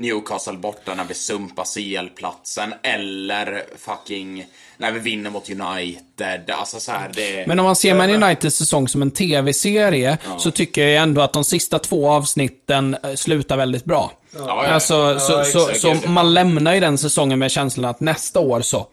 Newcastle 0.00 0.52
borta 0.52 0.94
när 0.94 1.04
vi 1.04 1.14
sumpar 1.14 1.64
CL-platsen 1.64 2.74
eller 2.82 3.64
fucking 3.78 4.46
när 4.76 4.92
vi 4.92 4.98
vinner 4.98 5.30
mot 5.30 5.50
United. 5.50 6.50
Alltså 6.50 6.80
så 6.80 6.92
här, 6.92 7.10
det... 7.14 7.46
Men 7.46 7.58
om 7.58 7.64
man 7.64 7.76
ser 7.76 7.94
Man 7.94 8.10
Uniteds 8.10 8.56
säsong 8.56 8.88
som 8.88 9.02
en 9.02 9.10
tv-serie 9.10 10.18
så 10.38 10.50
tycker 10.50 10.86
jag 10.86 11.02
ändå 11.02 11.20
att 11.20 11.32
de 11.32 11.44
sista 11.44 11.78
två 11.78 12.10
avsnitten 12.10 12.96
eh, 13.02 13.14
slutar 13.14 13.56
väldigt 13.56 13.84
bra. 13.84 14.12
Ja, 14.34 14.40
ja, 14.46 14.66
Alltså, 14.66 15.18
så, 15.18 15.44
så, 15.44 15.68
exakt. 15.68 15.80
så 15.80 16.08
man 16.10 16.34
lämnar 16.34 16.74
ju 16.74 16.80
den 16.80 16.98
säsongen 16.98 17.38
med 17.38 17.50
känslan 17.50 17.90
att 17.90 18.00
nästa 18.00 18.40
år 18.40 18.60
så. 18.60 18.86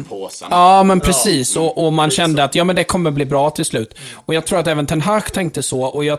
Upp 0.00 0.08
påsen. 0.08 0.48
Ja, 0.50 0.82
men 0.82 1.00
precis. 1.00 1.56
Och, 1.56 1.86
och 1.86 1.92
man 1.92 2.10
kände 2.10 2.44
att 2.44 2.54
ja, 2.54 2.64
men 2.64 2.76
det 2.76 2.84
kommer 2.84 3.10
bli 3.10 3.26
bra 3.26 3.50
till 3.50 3.64
slut. 3.64 3.98
Och 4.14 4.34
jag 4.34 4.46
tror 4.46 4.58
att 4.58 4.66
även 4.66 4.86
Ten 4.86 5.00
Hag 5.00 5.32
tänkte 5.32 5.62
så. 5.62 5.82
Och 5.82 6.04
jag, 6.04 6.18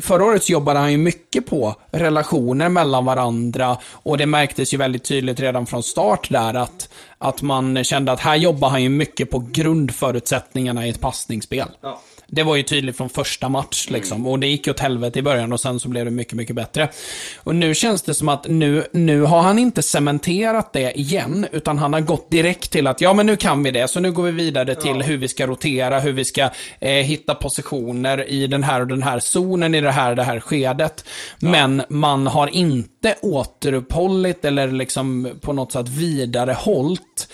förra 0.00 0.24
året 0.24 0.44
så 0.44 0.52
jobbade 0.52 0.78
han 0.78 0.92
ju 0.92 0.98
mycket 0.98 1.46
på 1.46 1.74
relationer 1.90 2.68
mellan 2.68 3.04
varandra. 3.04 3.78
Och 3.92 4.18
det 4.18 4.26
märktes 4.26 4.74
ju 4.74 4.78
väldigt 4.78 5.04
tydligt 5.04 5.40
redan 5.40 5.66
från 5.66 5.82
start 5.82 6.30
där 6.30 6.54
att, 6.54 6.88
att 7.18 7.42
man 7.42 7.84
kände 7.84 8.12
att 8.12 8.20
här 8.20 8.36
jobbar 8.36 8.68
han 8.68 8.82
ju 8.82 8.88
mycket 8.88 9.30
på 9.30 9.38
grundförutsättningarna 9.52 10.86
i 10.86 10.90
ett 10.90 11.00
passningsspel. 11.00 11.68
Ja. 11.80 12.00
Det 12.28 12.42
var 12.42 12.56
ju 12.56 12.62
tydligt 12.62 12.96
från 12.96 13.08
första 13.08 13.48
match 13.48 13.86
liksom. 13.90 14.26
Och 14.26 14.38
det 14.38 14.46
gick 14.46 14.68
åt 14.68 14.80
helvete 14.80 15.18
i 15.18 15.22
början 15.22 15.52
och 15.52 15.60
sen 15.60 15.80
så 15.80 15.88
blev 15.88 16.04
det 16.04 16.10
mycket, 16.10 16.34
mycket 16.34 16.56
bättre. 16.56 16.88
Och 17.36 17.54
nu 17.54 17.74
känns 17.74 18.02
det 18.02 18.14
som 18.14 18.28
att 18.28 18.48
nu, 18.48 18.86
nu 18.92 19.22
har 19.22 19.42
han 19.42 19.58
inte 19.58 19.82
cementerat 19.82 20.72
det 20.72 20.98
igen, 20.98 21.46
utan 21.52 21.78
han 21.78 21.92
har 21.92 22.00
gått 22.00 22.30
direkt 22.30 22.70
till 22.70 22.86
att 22.86 23.00
ja, 23.00 23.14
men 23.14 23.26
nu 23.26 23.36
kan 23.36 23.62
vi 23.62 23.70
det, 23.70 23.88
så 23.88 24.00
nu 24.00 24.12
går 24.12 24.22
vi 24.22 24.30
vidare 24.30 24.74
till 24.74 25.02
hur 25.02 25.16
vi 25.16 25.28
ska 25.28 25.46
rotera, 25.46 26.00
hur 26.00 26.12
vi 26.12 26.24
ska 26.24 26.50
eh, 26.80 26.90
hitta 26.90 27.34
positioner 27.34 28.28
i 28.28 28.46
den 28.46 28.62
här 28.62 28.80
och 28.80 28.86
den 28.86 29.02
här 29.02 29.18
zonen 29.18 29.74
i 29.74 29.80
det 29.80 29.90
här 29.90 30.14
det 30.14 30.22
här 30.22 30.40
skedet. 30.40 31.04
Men 31.38 31.82
man 31.88 32.26
har 32.26 32.46
inte 32.46 33.14
återuppehållit 33.22 34.44
eller 34.44 34.72
liksom 34.72 35.30
på 35.40 35.52
något 35.52 35.72
sätt 35.72 35.88
vidarehållit 35.88 37.28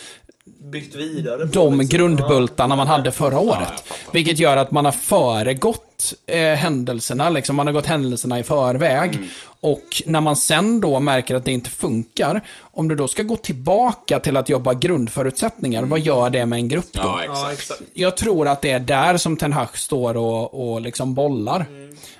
Byggt 0.72 0.94
vidare 0.94 1.38
på 1.38 1.52
de 1.52 1.78
liksom. 1.78 1.98
grundbultarna 1.98 2.76
man 2.76 2.86
hade 2.86 3.12
förra 3.12 3.38
året. 3.38 3.84
Vilket 4.12 4.38
gör 4.38 4.56
att 4.56 4.70
man 4.70 4.84
har 4.84 4.92
föregått 4.92 6.14
eh, 6.26 6.38
händelserna, 6.38 7.30
liksom 7.30 7.56
man 7.56 7.66
har 7.66 7.74
gått 7.74 7.86
händelserna 7.86 8.38
i 8.38 8.42
förväg. 8.42 9.18
Och 9.60 10.02
när 10.06 10.20
man 10.20 10.36
sen 10.36 10.80
då 10.80 11.00
märker 11.00 11.34
att 11.34 11.44
det 11.44 11.52
inte 11.52 11.70
funkar, 11.70 12.40
om 12.60 12.88
du 12.88 12.94
då 12.94 13.08
ska 13.08 13.22
gå 13.22 13.36
tillbaka 13.36 14.20
till 14.20 14.36
att 14.36 14.48
jobba 14.48 14.74
grundförutsättningar, 14.74 15.82
vad 15.82 16.00
gör 16.00 16.30
det 16.30 16.46
med 16.46 16.56
en 16.56 16.68
grupp 16.68 16.92
då? 16.92 17.20
Ja, 17.26 17.52
exakt. 17.52 17.82
Jag 17.94 18.16
tror 18.16 18.48
att 18.48 18.62
det 18.62 18.70
är 18.70 18.80
där 18.80 19.16
som 19.16 19.36
Ten 19.36 19.52
Hag 19.52 19.78
står 19.78 20.16
och, 20.16 20.72
och 20.72 20.80
liksom 20.80 21.14
bollar. 21.14 21.66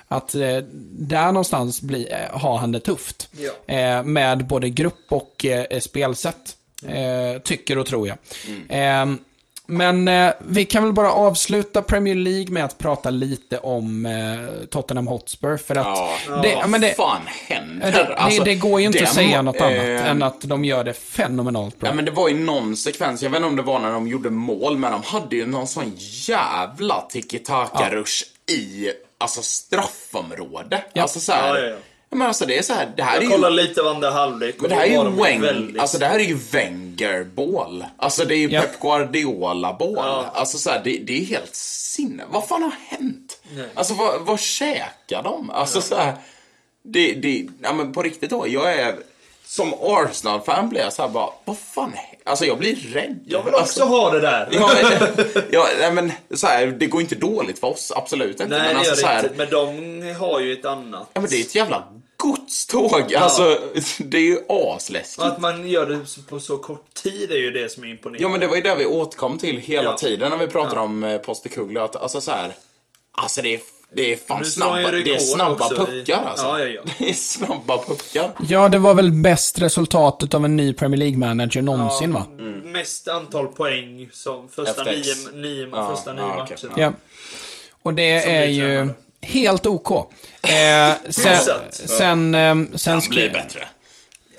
Att 0.07 0.35
eh, 0.35 0.57
där 0.91 1.25
någonstans 1.25 1.81
bli, 1.81 2.07
eh, 2.11 2.39
har 2.39 2.57
han 2.57 2.71
det 2.71 2.79
tufft. 2.79 3.29
Ja. 3.31 3.73
Eh, 3.75 4.03
med 4.03 4.47
både 4.47 4.69
grupp 4.69 5.05
och 5.09 5.45
eh, 5.45 5.79
spelsätt. 5.79 6.57
Eh, 6.87 7.41
tycker 7.41 7.77
och 7.77 7.85
tror 7.85 8.07
jag. 8.07 8.17
Eh, 8.69 9.05
men 9.65 10.07
eh, 10.07 10.33
vi 10.47 10.65
kan 10.65 10.83
väl 10.83 10.93
bara 10.93 11.11
avsluta 11.11 11.81
Premier 11.81 12.15
League 12.15 12.51
med 12.53 12.65
att 12.65 12.77
prata 12.77 13.09
lite 13.09 13.57
om 13.57 14.05
eh, 14.05 14.65
Tottenham 14.69 15.07
Hotspur. 15.07 15.57
För 15.57 15.75
att 15.75 15.85
Ja, 16.27 16.41
det, 16.43 16.49
ja, 16.51 16.67
men 16.67 16.81
det, 16.81 16.93
fan 16.93 17.21
händer? 17.49 17.91
det, 17.91 18.15
Alltså, 18.15 18.43
det, 18.43 18.51
det 18.51 18.55
går 18.55 18.79
ju 18.81 18.85
inte 18.87 18.99
att 18.99 19.05
den- 19.05 19.13
säga 19.13 19.41
något 19.41 19.61
annat 19.61 19.73
eh, 19.77 20.09
än 20.09 20.23
att 20.23 20.41
de 20.41 20.65
gör 20.65 20.83
det 20.83 20.93
fenomenalt 20.93 21.79
bra. 21.79 21.89
Ja, 21.89 21.95
men 21.95 22.05
det 22.05 22.11
var 22.11 22.29
ju 22.29 22.35
någon 22.37 22.77
sekvens, 22.77 23.23
jag 23.23 23.29
vet 23.29 23.37
inte 23.37 23.47
om 23.47 23.55
det 23.55 23.61
var 23.61 23.79
när 23.79 23.91
de 23.91 24.07
gjorde 24.07 24.29
mål, 24.29 24.77
men 24.77 24.91
de 24.91 25.03
hade 25.03 25.35
ju 25.35 25.45
någon 25.45 25.67
sån 25.67 25.91
jävla 25.97 27.07
tiki-taka-rush 27.13 28.23
i, 28.51 28.89
alltså 29.17 29.41
straffområde. 29.41 30.83
Ja. 30.93 31.01
Alltså 31.01 31.19
så 31.19 31.31
här, 31.31 31.47
Ja, 31.55 31.59
ja, 31.61 31.69
ja. 31.69 31.75
Men 32.13 32.27
alltså 32.27 32.45
det 32.45 32.57
är 32.57 32.61
så 32.61 32.73
här, 32.73 32.91
det 32.97 33.03
här 33.03 33.17
är 33.17 33.23
Jag 33.23 33.39
ju... 33.39 33.49
lite 33.49 33.81
av 33.81 33.87
andra 33.87 34.11
halvlek. 34.11 34.55
Men 34.59 34.69
det 34.69 34.75
här 34.75 34.83
är 34.83 34.87
ju 34.89 35.09
Weng, 35.23 35.41
väldigt- 35.41 35.81
alltså 35.81 35.97
det 35.97 36.05
här 36.05 36.19
är 36.19 36.23
ju 36.23 36.37
Wenger-bål. 36.51 37.85
Alltså 37.97 38.25
det 38.25 38.35
är 38.35 38.37
ju 38.37 38.49
Ja. 38.49 38.61
Pep 38.61 38.79
Guardiola-bål. 38.81 39.93
Ja. 39.97 40.31
Alltså 40.33 40.57
så 40.57 40.69
här, 40.69 40.81
det, 40.83 40.97
det 40.97 41.21
är 41.21 41.25
helt 41.25 41.55
sinne. 41.55 42.23
Vad 42.29 42.47
fan 42.47 42.63
har 42.63 42.73
hänt? 42.87 43.39
Nej. 43.55 43.67
Alltså 43.73 43.93
vad, 43.93 44.21
vad 44.21 44.39
käkar 44.39 45.23
de? 45.23 45.49
Alltså 45.49 45.81
så 45.81 45.95
här, 45.95 46.13
det, 46.83 47.13
det, 47.13 47.45
ja 47.63 47.73
men 47.73 47.93
på 47.93 48.01
riktigt 48.03 48.29
då, 48.29 48.47
jag 48.47 48.73
är, 48.73 48.95
som 49.45 49.73
Arsenal-fan 49.81 50.69
blir 50.69 50.81
jag 50.81 50.93
så 50.93 51.01
här 51.01 51.09
bara, 51.09 51.29
vad 51.45 51.57
fan, 51.57 51.93
alltså 52.25 52.45
jag 52.45 52.57
blir 52.57 52.75
rädd. 52.75 53.19
Jag 53.27 53.43
vill 53.43 53.53
också 53.53 53.61
alltså, 53.63 53.83
ha 53.85 54.11
det 54.11 54.19
där. 54.19 54.49
Ja, 54.51 54.71
men, 54.83 55.25
ja, 55.51 55.67
nej, 55.79 55.91
men 55.91 56.11
så 56.33 56.47
här, 56.47 56.67
det 56.67 56.85
går 56.87 57.01
inte 57.01 57.15
dåligt 57.15 57.59
för 57.59 57.67
oss, 57.67 57.91
absolut 57.95 58.29
inte. 58.39 58.47
Nej, 58.47 58.59
men 58.59 58.69
det 58.73 58.77
alltså, 58.79 58.91
gör 58.91 58.95
så 58.95 59.07
det 59.07 59.13
här, 59.13 59.23
inte. 59.23 59.35
Men 59.37 59.49
de 59.49 60.15
har 60.19 60.39
ju 60.39 60.53
ett 60.53 60.65
annat. 60.65 61.09
ja, 61.13 61.21
men 61.21 61.29
det 61.29 61.35
är 61.35 61.41
ett 61.41 61.55
jävla 61.55 61.83
godståg. 62.23 63.13
Alltså, 63.15 63.59
det 63.97 64.17
är 64.17 64.21
ju 64.21 64.37
asläskigt. 64.49 65.19
Och 65.19 65.27
att 65.27 65.39
man 65.41 65.67
gör 65.69 65.85
det 65.85 66.27
på 66.29 66.39
så 66.39 66.57
kort 66.57 66.93
tid 66.93 67.31
är 67.31 67.37
ju 67.37 67.51
det 67.51 67.71
som 67.71 67.83
är 67.83 67.87
imponerande. 67.87 68.23
Ja, 68.23 68.29
men 68.29 68.39
det 68.39 68.47
var 68.47 68.55
ju 68.55 68.61
det 68.61 68.75
vi 68.75 68.85
återkom 68.85 69.37
till 69.37 69.57
hela 69.57 69.83
Ja. 69.83 69.97
tiden 69.97 70.29
när 70.29 70.37
vi 70.37 70.47
pratade 70.47 70.81
om 70.81 71.03
eh, 71.03 71.17
Postecoglou. 71.17 71.83
Att 71.83 71.95
alltså 71.95 72.21
så 72.21 72.31
här, 72.31 72.51
alltså 73.11 73.41
det 73.41 73.53
är, 73.53 73.59
det 73.95 74.13
är 74.13 74.17
fan 74.17 74.45
snabba, 74.45 74.91
det 74.91 75.13
är 75.15 75.17
snabba 75.19 75.73
i- 75.73 75.75
puckar 75.75 76.23
alltså. 76.29 76.45
Ja, 76.45 76.59
ja, 76.59 76.65
ja. 76.65 76.81
Det 76.99 77.09
är 77.09 77.13
snabba 77.13 77.77
puckar. 77.77 78.31
Ja, 78.49 78.69
det 78.69 78.77
var 78.77 78.93
väl 78.93 79.11
bäst 79.11 79.59
resultatet 79.59 80.33
av 80.33 80.45
en 80.45 80.55
ny 80.55 80.73
Premier 80.73 80.99
League-manager 80.99 81.61
någonsin 81.61 82.13
va? 82.13 82.25
Mest 82.63 83.07
antal 83.07 83.47
poäng 83.47 84.09
som 84.13 84.49
första 84.49 84.91
FX. 84.91 85.07
nio, 85.07 85.41
nio, 85.41 85.69
Ja, 85.71 85.95
första 85.95 86.13
nio 86.13 86.21
ja, 86.21 86.27
matcherna. 86.27 86.73
Ja. 86.77 86.93
Och 87.81 87.93
det 87.93 88.21
Som 88.23 88.31
är 88.31 88.45
ju. 88.45 88.89
Helt 89.23 89.65
OK. 89.65 89.91
Eh, 89.91 90.93
sen, 91.09 91.37
sen, 91.71 92.35
ehm, 92.35 92.77
sen 92.77 92.93
Han 92.93 93.01
ska- 93.01 93.09
blir 93.13 93.29
bättre. 93.29 93.59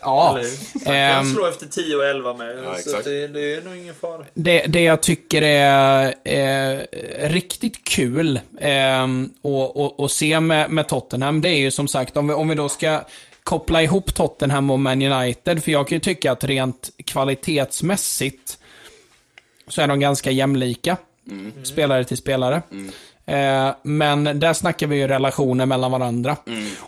Ja. 0.01 0.39
Eller 0.39 0.49
hur? 0.51 0.85
Han 0.87 0.95
Ehm, 0.95 1.15
kan 1.25 1.35
slå 1.35 1.47
efter 1.47 1.67
10 1.67 1.97
och 1.97 2.05
11 2.05 2.35
med. 2.35 2.59
Ja, 2.65 2.75
så 2.87 2.97
att 2.97 3.05
det, 3.05 3.27
det 3.29 3.55
är 3.55 3.63
nog 3.63 3.77
ingen 3.77 3.95
fara. 3.95 4.25
Det, 4.35 4.65
det 4.67 4.83
jag 4.83 5.01
tycker 5.03 5.43
är 5.43 6.15
eh, 6.25 6.79
riktigt 7.29 7.85
kul 7.85 8.41
eh, 8.61 9.07
och, 9.43 10.01
och 10.01 10.11
se 10.11 10.41
med, 10.41 10.71
med 10.71 10.89
Tottenham, 10.89 11.41
det 11.41 11.49
är 11.49 11.59
ju 11.59 11.71
som 11.71 11.89
sagt, 11.89 12.17
om 12.17 12.29
vi, 12.29 12.35
om 12.35 12.49
vi 12.49 12.55
då 12.55 12.69
ska 12.69 13.01
koppla 13.43 13.83
ihop 13.83 14.15
Tottenham 14.15 14.71
och 14.71 14.81
Man 14.81 15.03
United, 15.03 15.65
för 15.65 15.73
jag 15.73 15.89
kan 15.89 15.97
ju 15.97 16.01
tycka 16.01 16.33
att 16.33 16.45
rent 16.45 16.91
kvalitetsmässigt 17.07 18.59
så 19.69 19.83
är 19.83 19.87
de 19.87 20.01
ganska 20.01 20.31
jämlika, 20.31 20.97
spelare 21.65 22.05
till 22.05 22.17
spelare. 22.17 22.63
Eh, 23.27 23.71
men 23.83 24.25
där 24.41 24.53
snackar 24.53 24.87
vi 24.87 24.97
ju 24.97 25.09
relationer 25.09 25.67
mellan 25.67 25.91
varandra. 25.93 26.37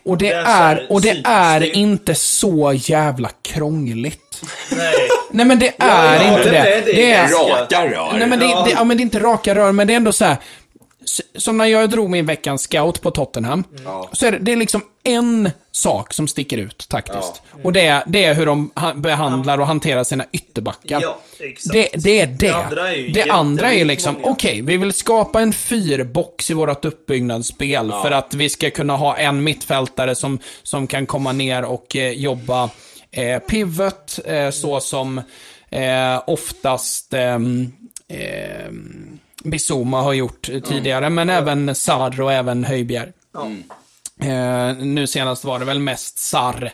Och 0.05 0.19
det 0.19 0.29
Det 0.29 0.35
är 0.35 0.77
är, 0.77 0.87
och 0.93 1.01
det 1.01 1.23
är 1.25 1.77
inte 1.77 2.15
så 2.15 2.73
jävla 2.77 3.31
krångligt. 3.43 4.43
Nej. 4.77 4.95
Nej 5.31 5.47
men 5.47 5.59
det 5.59 5.69
är 5.79 6.17
ja, 6.23 6.37
inte 6.39 6.45
det 6.45 6.51
det. 6.51 6.75
är 6.75 6.83
det. 6.85 7.13
är, 7.13 7.29
Raka 7.29 7.85
rör. 7.87 8.19
Nej, 8.19 8.29
men 8.29 8.39
det, 8.39 8.45
Ja. 8.47 8.63
det, 8.65 8.71
ja, 8.71 8.85
men 8.85 8.97
det 8.97 9.01
är 9.01 9.05
inte 9.05 9.19
raka 9.19 9.55
rör, 9.55 9.73
men 9.73 9.87
det 9.87 9.93
är 9.93 9.97
ändå 9.97 10.13
så 10.13 10.25
här. 10.25 10.37
Som 11.35 11.57
när 11.57 11.65
jag 11.65 11.91
drog 11.91 12.11
min 12.11 12.27
veckans 12.27 12.63
scout 12.63 13.03
på 13.03 13.11
Tottenham. 13.11 13.65
Ja. 13.85 14.11
Så 14.13 14.27
är 14.27 14.33
det, 14.33 14.39
det 14.39 14.53
är 14.53 14.57
liksom 14.57 14.83
en 15.03 15.51
sak 15.73 16.13
som 16.13 16.29
sticker 16.29 16.59
ut 16.59 16.89
taktiskt. 16.89 17.43
Och 17.63 17.73
det 17.73 17.87
är, 17.87 18.03
det 18.07 18.25
är 18.25 18.35
hur 18.35 18.47
de 18.47 18.71
ha, 18.75 18.95
behandlar 18.95 19.59
och 19.59 19.67
hanterar 19.67 20.05
sina 20.05 20.25
ytterbackar. 20.33 21.01
Ja. 21.03 21.19
Det, 21.73 21.89
det 21.95 22.21
är 22.21 22.27
det. 22.27 22.37
Det 22.37 22.53
andra 22.55 22.95
är 22.95 23.09
det 23.09 23.31
andra 23.31 23.73
är 23.73 23.85
liksom, 23.85 24.17
okej, 24.23 24.63
vi 24.63 24.77
vill 24.77 24.93
skapa 24.93 25.41
en 25.41 25.53
fyrbox 25.53 26.51
i 26.51 26.55
vårt 26.55 26.85
uppbyggnadsspel 26.85 27.93
för 28.03 28.11
att 28.11 28.35
vi 28.35 28.49
ska 28.49 28.71
kunna 28.71 28.97
ha 28.97 29.17
en 29.17 29.45
mittfältare 29.45 30.15
som, 30.15 30.39
som 30.63 30.87
kan 30.87 31.07
komma 31.07 31.33
ner 31.33 31.65
och 31.65 31.97
eh, 31.97 32.13
jobba 32.13 32.71
eh, 33.11 33.39
pivot, 33.39 34.19
eh, 34.25 34.51
så 34.51 34.81
som 34.81 35.19
eh, 35.71 36.23
oftast 36.27 37.15
ehm, 37.15 37.73
Bizuma 39.51 40.03
har 40.03 40.13
gjort 40.13 40.49
eh, 40.49 40.61
tidigare, 40.61 41.11
men 41.11 41.31
även 41.31 41.75
Sarr 41.75 42.21
och 42.21 42.33
även 42.33 42.65
Höjbjerg. 42.65 43.13
Ja. 43.35 43.51
Eh, 44.21 44.77
nu 44.77 45.07
senast 45.07 45.45
var 45.45 45.59
det 45.59 45.65
väl 45.65 45.79
mest 45.79 46.19
Sarr 46.19 46.73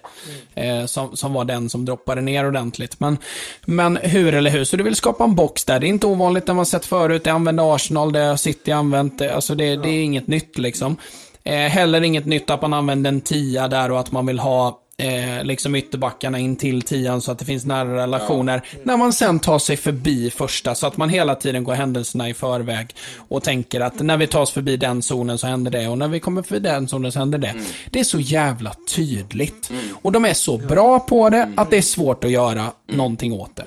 eh, 0.54 0.86
som, 0.86 1.16
som 1.16 1.32
var 1.32 1.44
den 1.44 1.70
som 1.70 1.84
droppade 1.84 2.20
ner 2.20 2.46
ordentligt. 2.46 3.00
Men, 3.00 3.18
men 3.64 3.96
hur 3.96 4.34
eller 4.34 4.50
hur, 4.50 4.64
så 4.64 4.76
du 4.76 4.82
vill 4.84 4.96
skapa 4.96 5.24
en 5.24 5.34
box 5.34 5.64
där. 5.64 5.80
Det 5.80 5.86
är 5.86 5.88
inte 5.88 6.06
ovanligt, 6.06 6.46
det 6.46 6.52
har 6.52 6.56
man 6.56 6.66
sett 6.66 6.86
förut. 6.86 7.24
Det 7.24 7.30
använde 7.30 7.74
Arsenal, 7.74 8.12
det 8.12 8.20
har 8.20 8.36
City 8.36 8.72
använt. 8.72 9.18
Det, 9.18 9.34
alltså 9.34 9.54
det, 9.54 9.76
det 9.76 9.88
är 9.88 10.02
inget 10.02 10.26
nytt 10.26 10.58
liksom. 10.58 10.96
Eh, 11.44 11.54
heller 11.54 12.02
inget 12.02 12.26
nytt 12.26 12.50
att 12.50 12.62
man 12.62 12.72
använder 12.72 13.08
en 13.08 13.20
tia 13.20 13.68
där 13.68 13.90
och 13.90 14.00
att 14.00 14.12
man 14.12 14.26
vill 14.26 14.38
ha 14.38 14.81
eh, 14.96 15.44
liksom 15.44 15.74
ytterbackarna 15.74 16.38
in 16.38 16.56
till 16.56 16.82
tian 16.82 17.20
så 17.20 17.32
att 17.32 17.38
det 17.38 17.44
finns 17.44 17.64
nära 17.64 18.02
relationer. 18.02 18.62
När 18.82 18.96
man 18.96 19.12
sen 19.12 19.38
tar 19.38 19.58
sig 19.58 19.76
förbi 19.76 20.30
första 20.30 20.74
så 20.74 20.86
att 20.86 20.96
man 20.96 21.08
hela 21.08 21.34
tiden 21.34 21.64
går 21.64 21.74
händelserna 21.74 22.28
i 22.28 22.34
förväg 22.34 22.94
och 23.16 23.42
tänker 23.42 23.80
att 23.80 24.00
när 24.00 24.16
vi 24.16 24.26
tar 24.26 24.40
oss 24.40 24.50
förbi 24.50 24.76
den 24.76 25.02
zonen 25.02 25.38
så 25.38 25.46
händer 25.46 25.70
det 25.70 25.88
och 25.88 25.98
när 25.98 26.08
vi 26.08 26.20
kommer 26.20 26.42
förbi 26.42 26.60
den 26.60 26.88
zonen 26.88 27.12
så 27.12 27.18
händer 27.18 27.38
det. 27.38 27.54
Det 27.90 28.00
är 28.00 28.04
så 28.04 28.20
jävla 28.20 28.74
tydligt. 28.94 29.70
Och 30.02 30.12
de 30.12 30.24
är 30.24 30.34
så 30.34 30.58
bra 30.58 31.00
på 31.00 31.30
det 31.30 31.52
att 31.56 31.70
det 31.70 31.76
är 31.76 31.82
svårt 31.82 32.24
att 32.24 32.30
göra 32.30 32.72
någonting 32.86 33.32
åt 33.32 33.56
det. 33.56 33.64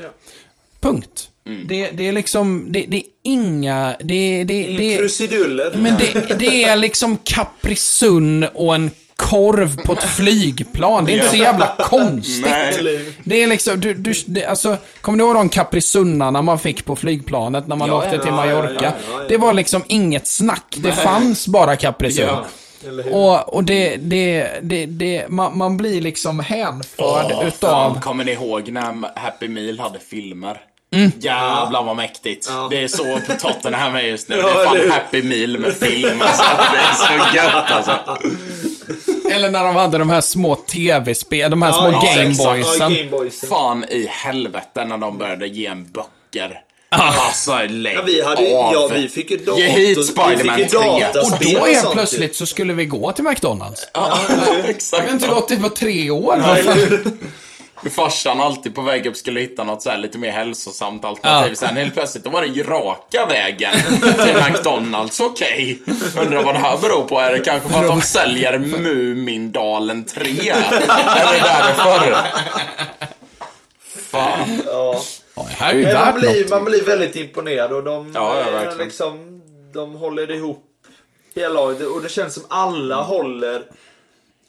Punkt. 0.80 1.30
Det, 1.68 1.92
det 1.92 2.08
är 2.08 2.12
liksom, 2.12 2.66
det, 2.70 2.86
det 2.88 2.98
är 2.98 3.04
inga, 3.24 3.96
det, 4.00 4.44
det, 4.44 4.54
Inga 4.64 4.80
det, 4.80 4.98
krusiduller. 4.98 5.74
men 5.78 5.98
det, 5.98 6.40
det 6.40 6.64
är 6.64 6.76
liksom 6.76 7.18
Caprisun 7.24 8.44
och 8.44 8.76
en 8.76 8.92
korv 9.16 9.82
på 9.86 9.94
ett 9.94 10.04
flygplan. 10.04 11.06
Det 11.06 11.12
är 11.12 11.16
inte 11.16 11.30
så 11.30 11.36
jävla 11.36 11.76
konstigt. 11.80 12.46
Nej. 12.46 13.16
Det 13.24 13.44
är 13.44 13.48
liksom, 13.48 13.80
du, 13.80 13.94
du, 13.94 14.14
det, 14.26 14.46
alltså, 14.46 14.78
kommer 15.02 15.18
du 15.18 15.24
ihåg 15.24 15.36
de 15.36 15.50
kaprisunnarna 15.50 16.42
man 16.42 16.60
fick 16.60 16.86
på 16.86 16.96
flygplanet 16.96 17.68
när 17.68 17.76
man 17.76 17.88
Ja, 17.88 17.98
åkte 17.98 18.16
ja, 18.16 18.24
till 18.24 18.32
Mallorca? 18.32 18.74
ja, 18.82 18.92
ja, 19.12 19.20
ja. 19.22 19.26
Det 19.30 19.38
var 19.38 19.54
liksom 19.54 19.84
inget 19.88 20.28
snack. 20.28 20.76
Det 20.78 20.92
fanns 20.92 21.48
bara 21.48 21.76
hur? 21.76 23.14
Och, 23.14 23.54
och 23.54 23.64
det, 23.64 23.96
det, 23.96 24.50
det, 24.62 24.86
det 24.86 25.30
man, 25.30 25.58
man 25.58 25.78
blir 25.78 26.02
liksom 26.02 26.40
hänförd 26.40 27.32
Åh, 27.32 27.48
utav... 27.48 27.70
fan, 27.70 28.02
kommer 28.02 28.24
ni 28.24 28.32
ihåg 28.32 28.72
när 28.72 29.20
Happy 29.20 29.48
Meal 29.48 29.80
hade 29.80 30.00
filmer? 30.00 30.58
Mm. 30.96 31.12
Jävlar 31.20 31.84
vad 31.84 31.96
mäktigt. 31.96 32.48
Ja. 32.50 32.68
Det 32.70 32.84
är 32.84 32.88
så 32.88 33.20
på 33.28 33.34
Tottenham 33.40 33.96
är 33.96 34.02
just 34.02 34.30
nu. 34.30 34.36
Ja, 34.36 34.44
det 34.54 34.62
är 34.62 34.66
fan 34.66 34.78
hur? 34.78 34.90
Happy 34.90 35.24
Meal 35.24 35.58
med 35.58 35.74
film. 35.74 36.22
Alltså. 36.22 36.44
Det 36.74 36.78
är 36.78 36.94
så 36.94 37.36
gött 37.36 37.72
alltså. 37.72 38.18
Eller 39.32 39.52
när 39.52 39.64
de 39.64 39.76
hade 39.76 39.98
de 39.98 40.10
här 40.10 40.22
små 40.22 40.56
tv-spel, 40.56 41.52
de 41.52 41.62
här 41.62 41.72
små 41.72 41.92
ja, 41.92 42.14
Gameboysen. 42.16 42.92
Ja, 42.94 42.98
Gameboysen. 42.98 43.50
Fan 43.50 43.84
i 43.90 44.08
helvete 44.10 44.86
när 44.86 44.98
de 44.98 45.18
började 45.18 45.48
ge 45.48 45.66
en 45.66 45.92
böcker. 45.92 46.62
Alltså 46.90 47.58
lägg 47.70 47.96
Ja, 47.96 48.02
vi 48.06 48.24
hade, 48.24 48.42
av. 48.58 48.74
ja, 48.74 48.90
vi 48.94 49.08
fick 49.10 49.32
ju 49.32 49.38
dator. 49.38 49.60
Ge 49.60 49.68
hit 49.68 49.98
vi 49.98 50.04
Spiderman 50.04 50.56
fick 50.56 50.74
ju 50.74 50.80
3. 50.80 50.80
Och 51.22 51.62
då 51.62 51.68
ju. 51.68 51.94
plötsligt 51.94 52.36
så 52.36 52.46
skulle 52.46 52.74
vi 52.74 52.86
gå 52.86 53.12
till 53.12 53.24
McDonalds. 53.24 53.88
Ja, 53.94 54.18
Det 54.64 54.70
exakt. 54.70 55.04
har 55.08 55.14
inte 55.14 55.28
gått 55.28 55.48
det 55.48 55.58
på 55.58 55.70
tre 55.70 56.10
år. 56.10 56.44
Ja, 56.48 56.54
hur? 56.74 57.04
Farsan 57.90 58.42
alltid 58.42 58.76
på 58.76 58.82
väg 58.82 59.06
upp 59.06 59.18
skulle 59.18 59.40
hitta 59.40 59.64
något 59.64 59.82
så 59.82 59.90
här 59.90 59.98
lite 59.98 60.18
mer 60.18 60.32
hälsosamt 60.32 61.06
alternativ. 61.06 61.52
Ja. 61.52 61.68
Sen 61.68 61.78
helt 61.78 61.94
plötsligt 61.94 62.24
då 62.24 62.30
var 62.30 62.42
det 62.42 62.48
ju 62.48 62.64
raka 62.64 63.26
vägen 63.26 63.74
till 64.02 64.36
McDonalds. 64.50 65.20
Okej. 65.20 65.80
Undrar 66.22 66.44
vad 66.44 66.56
det 66.56 66.60
här 66.60 66.78
beror 66.78 67.04
på. 67.04 67.20
Är 67.20 67.32
det 67.32 67.40
kanske 67.40 67.70
för 67.70 67.80
att 67.80 67.88
de 67.88 68.02
säljer 68.02 68.58
Mumindalen 68.60 70.06
3? 70.06 70.30
Är 70.50 70.72
det 71.32 71.44
därför? 71.44 72.16
Fan. 74.12 74.62
Ja. 74.66 75.02
Ja, 75.36 75.46
det 75.50 75.64
här 75.64 75.74
är 75.74 75.78
ju 75.78 75.94
man, 75.94 76.20
blir, 76.20 76.42
något. 76.42 76.50
man 76.50 76.66
blir 76.66 76.84
väldigt 76.84 77.16
imponerad 77.16 77.74
och 77.74 77.84
de, 77.84 78.12
Ja, 78.16 78.40
ja, 78.40 78.72
eh, 78.72 78.78
liksom, 78.78 79.42
de 79.74 79.94
håller 79.94 80.32
ihop 80.32 80.64
hela 81.36 81.54
laget. 81.54 81.88
Och 81.88 82.02
det 82.02 82.10
känns 82.10 82.34
som 82.34 82.44
alla 82.50 83.02
håller... 83.02 83.64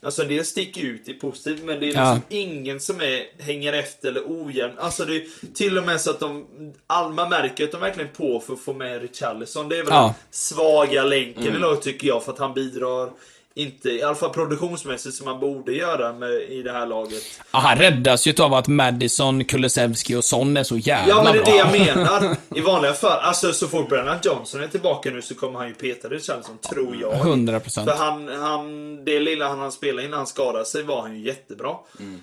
Alltså 0.01 0.21
en 0.21 0.27
del 0.27 0.45
sticker 0.45 0.81
ut 0.81 1.09
i 1.09 1.13
positivt, 1.13 1.63
men 1.63 1.79
det 1.79 1.85
är 1.85 1.87
liksom 1.87 2.03
Ja. 2.03 2.19
ingen 2.29 2.79
som 2.79 3.01
är, 3.01 3.43
hänger 3.43 3.73
efter 3.73 4.07
eller 4.09 4.23
ojämn. 4.27 4.73
Alltså 4.77 5.05
det 5.05 5.15
är 5.15 5.23
till 5.53 5.77
och 5.77 5.83
med 5.83 6.01
så 6.01 6.09
att 6.11 6.19
de... 6.19 6.45
All, 6.87 7.13
man 7.13 7.29
märker 7.29 7.63
att 7.63 7.71
de 7.71 7.81
verkligen 7.81 8.09
är 8.09 8.13
på 8.13 8.39
för 8.39 8.53
att 8.53 8.59
få 8.59 8.73
med 8.73 9.01
Richarlison. 9.01 9.69
Det 9.69 9.77
är 9.77 9.83
väl 9.83 9.93
Ja. 9.93 10.03
den 10.03 10.13
svaga 10.31 11.03
länken 11.03 11.43
Mm. 11.43 11.55
i 11.55 11.59
laget 11.59 11.81
tycker 11.81 12.07
jag, 12.07 12.23
för 12.23 12.31
att 12.31 12.39
han 12.39 12.53
bidrar 12.53 13.09
inte, 13.57 13.89
i 13.89 14.03
alla 14.03 14.15
fall 14.15 14.29
produktionsmässigt, 14.29 15.15
som 15.15 15.25
man 15.25 15.39
borde 15.39 15.71
göra 15.73 16.13
med, 16.13 16.29
i 16.31 16.61
det 16.61 16.71
här 16.71 16.85
laget. 16.85 17.23
Ja, 17.51 17.59
han 17.59 17.77
räddas 17.77 18.27
ju 18.27 18.33
av 18.43 18.53
att 18.53 18.67
Madison, 18.67 19.43
Kulusevski 19.43 20.15
och 20.15 20.23
Son 20.23 20.57
är 20.57 20.63
så 20.63 20.77
jävla 20.77 21.13
Ja, 21.15 21.23
men 21.23 21.33
det 21.33 21.39
är 21.39 21.43
bra. 21.43 21.51
det 21.53 21.57
jag 21.79 21.95
menar. 21.95 22.35
I 22.55 22.61
vanliga 22.61 22.93
fall, 22.93 23.19
alltså 23.19 23.53
så 23.53 23.67
fort 23.67 23.89
Brennan 23.89 24.17
Johnson 24.23 24.63
är 24.63 24.67
tillbaka 24.67 25.09
nu 25.09 25.21
så 25.21 25.35
kommer 25.35 25.59
han 25.59 25.67
ju 25.67 25.73
peta 25.73 26.07
Richarlison, 26.07 26.57
tror 26.57 26.95
jag. 27.01 27.13
100 27.13 27.59
procent. 27.59 27.89
För 27.89 27.97
han, 27.97 28.27
han, 28.27 29.05
det 29.05 29.19
lilla 29.19 29.47
han 29.49 29.59
hann 29.59 29.71
spela 29.71 30.01
innan 30.01 30.17
han 30.17 30.27
skadade 30.27 30.65
sig 30.65 30.83
var 30.83 31.01
han 31.01 31.19
ju 31.19 31.25
jättebra. 31.25 31.75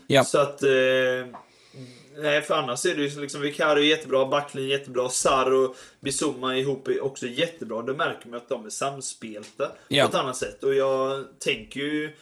Ja. 0.06 0.24
Så 0.24 0.38
att... 0.38 0.62
Eh, 0.62 0.70
nej, 2.16 2.42
för 2.42 2.54
annars 2.54 2.86
är 2.86 2.94
det 2.94 3.02
ju 3.02 3.20
liksom 3.20 3.40
Vicario 3.40 3.84
jättebra, 3.84 4.26
backlinjen 4.26 4.70
jättebra, 4.78 5.08
Sarr 5.08 5.52
och 5.52 5.76
Bizuma 6.00 6.56
ihop 6.56 6.88
är 6.88 7.04
också 7.04 7.26
jättebra. 7.26 7.82
Då 7.82 7.94
märker 7.94 8.28
man 8.28 8.36
att 8.36 8.48
de 8.48 8.66
är 8.66 8.70
samspelta 8.70 9.72
Ja. 9.88 10.04
på 10.04 10.08
ett 10.08 10.14
annat 10.22 10.36
sätt. 10.36 10.62
Och 10.64 10.74
jag 10.74 11.24
tänker 11.38 11.80
ju, 11.80 12.16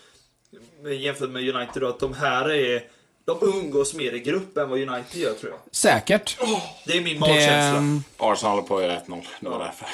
jämfört 0.99 1.31
med 1.31 1.55
United 1.57 1.83
då, 1.83 1.89
att 1.89 2.01
de 2.01 2.15
här 2.15 2.51
är... 2.51 2.83
De 3.25 3.39
umgås 3.43 3.95
mer 3.95 4.13
i 4.13 4.19
grupp 4.19 4.57
än 4.57 4.69
vad 4.69 4.79
United 4.79 5.21
gör, 5.21 5.35
tror 5.35 5.53
jag. 5.53 5.61
Säkert. 5.73 6.39
Det 6.87 6.97
är 6.97 7.01
min 7.03 7.15
Det, 7.15 7.21
magkänsla. 7.21 7.79
ehm, 7.79 8.03
Arsenal 8.17 8.55
håller 8.55 8.69
på 8.69 8.77
att 8.77 8.83
göra 8.83 9.01
1-0. 9.01 9.23
Det 9.41 9.49
var 9.49 9.59
därför. 9.59 9.87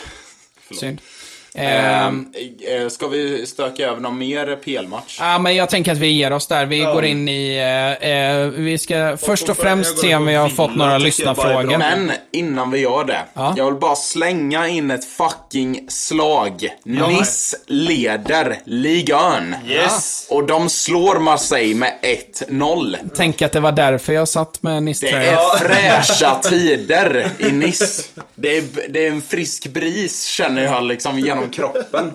Synd. 0.76 1.00
Ehm, 1.54 2.32
Ehm, 2.68 2.82
eh, 2.82 2.88
ska 2.88 3.08
vi 3.08 3.46
stöka 3.46 3.86
över 3.86 4.00
någon 4.00 4.18
mer 4.18 4.56
PL-match? 4.56 5.16
Ja, 5.20 5.38
men 5.38 5.56
jag 5.56 5.70
tänker 5.70 5.92
att 5.92 5.98
vi 5.98 6.06
ger 6.06 6.32
oss 6.32 6.46
där. 6.46 6.66
Vi 6.66 6.82
Ja. 6.82 6.92
går 6.92 7.04
in 7.04 7.28
i... 7.28 7.56
Eh, 8.00 8.10
eh, 8.10 8.46
vi 8.46 8.78
ska 8.78 9.16
först 9.16 9.48
och 9.48 9.56
får 9.56 9.62
främst 9.62 9.98
se 9.98 10.14
om 10.16 10.26
vi 10.26 10.34
har 10.34 10.48
fått 10.48 10.76
några 10.76 10.98
lyssnarfrågor. 10.98 11.78
Men 11.78 12.12
innan 12.32 12.70
vi 12.70 12.78
gör 12.80 13.04
det. 13.04 13.20
Ja. 13.34 13.54
Jag 13.56 13.64
vill 13.64 13.74
bara 13.80 13.96
slänga 13.96 14.68
in 14.68 14.90
ett 14.90 15.04
fucking 15.04 15.84
slag. 15.88 16.68
Nice 16.84 17.56
leder 17.66 18.58
ligan. 18.64 19.54
Yes! 19.68 20.26
Och 20.30 20.46
de 20.46 20.68
slår 20.68 21.18
Marseille 21.18 21.74
med 21.74 21.92
1-0. 22.48 22.96
Tänk 23.16 23.42
att 23.42 23.52
det 23.52 23.60
var 23.60 23.72
därför 23.72 24.12
jag 24.12 24.28
satt 24.28 24.62
med 24.62 24.72
Det 24.74 24.80
Nice-tröja. 24.80 25.32
är 25.40 25.58
fräscha 25.58 26.34
tider 26.34 27.28
i 27.38 27.52
Nice. 27.52 28.02
Det 28.34 28.56
är, 28.56 28.64
det 28.88 29.06
är 29.06 29.10
en 29.10 29.22
frisk 29.22 29.66
bris 29.66 30.24
känner 30.26 30.64
jag 30.64 30.84
liksom 30.84 31.18
genom 31.39 31.51
kroppen. 31.51 32.12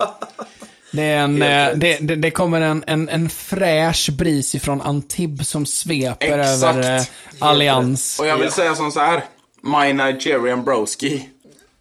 Det, 0.92 1.02
är 1.02 1.16
en, 1.18 1.42
eh, 1.42 1.68
det, 1.76 1.98
det, 2.00 2.16
det 2.16 2.30
kommer 2.30 2.60
en, 2.60 2.84
en, 2.86 3.08
en 3.08 3.28
fräsch 3.30 4.10
bris 4.12 4.54
ifrån 4.54 4.80
Antibes 4.80 5.48
som 5.48 5.66
sveper 5.66 6.38
Exakt. 6.38 6.76
över 6.76 6.96
eh, 6.96 7.02
Allians. 7.38 8.18
Och 8.20 8.26
jag 8.26 8.36
vill 8.36 8.44
Ja. 8.44 8.50
säga 8.50 8.74
som 8.74 8.92
så 8.92 9.00
här. 9.00 9.24
My 9.62 9.92
Nigerian 9.92 10.64
broski. 10.64 11.28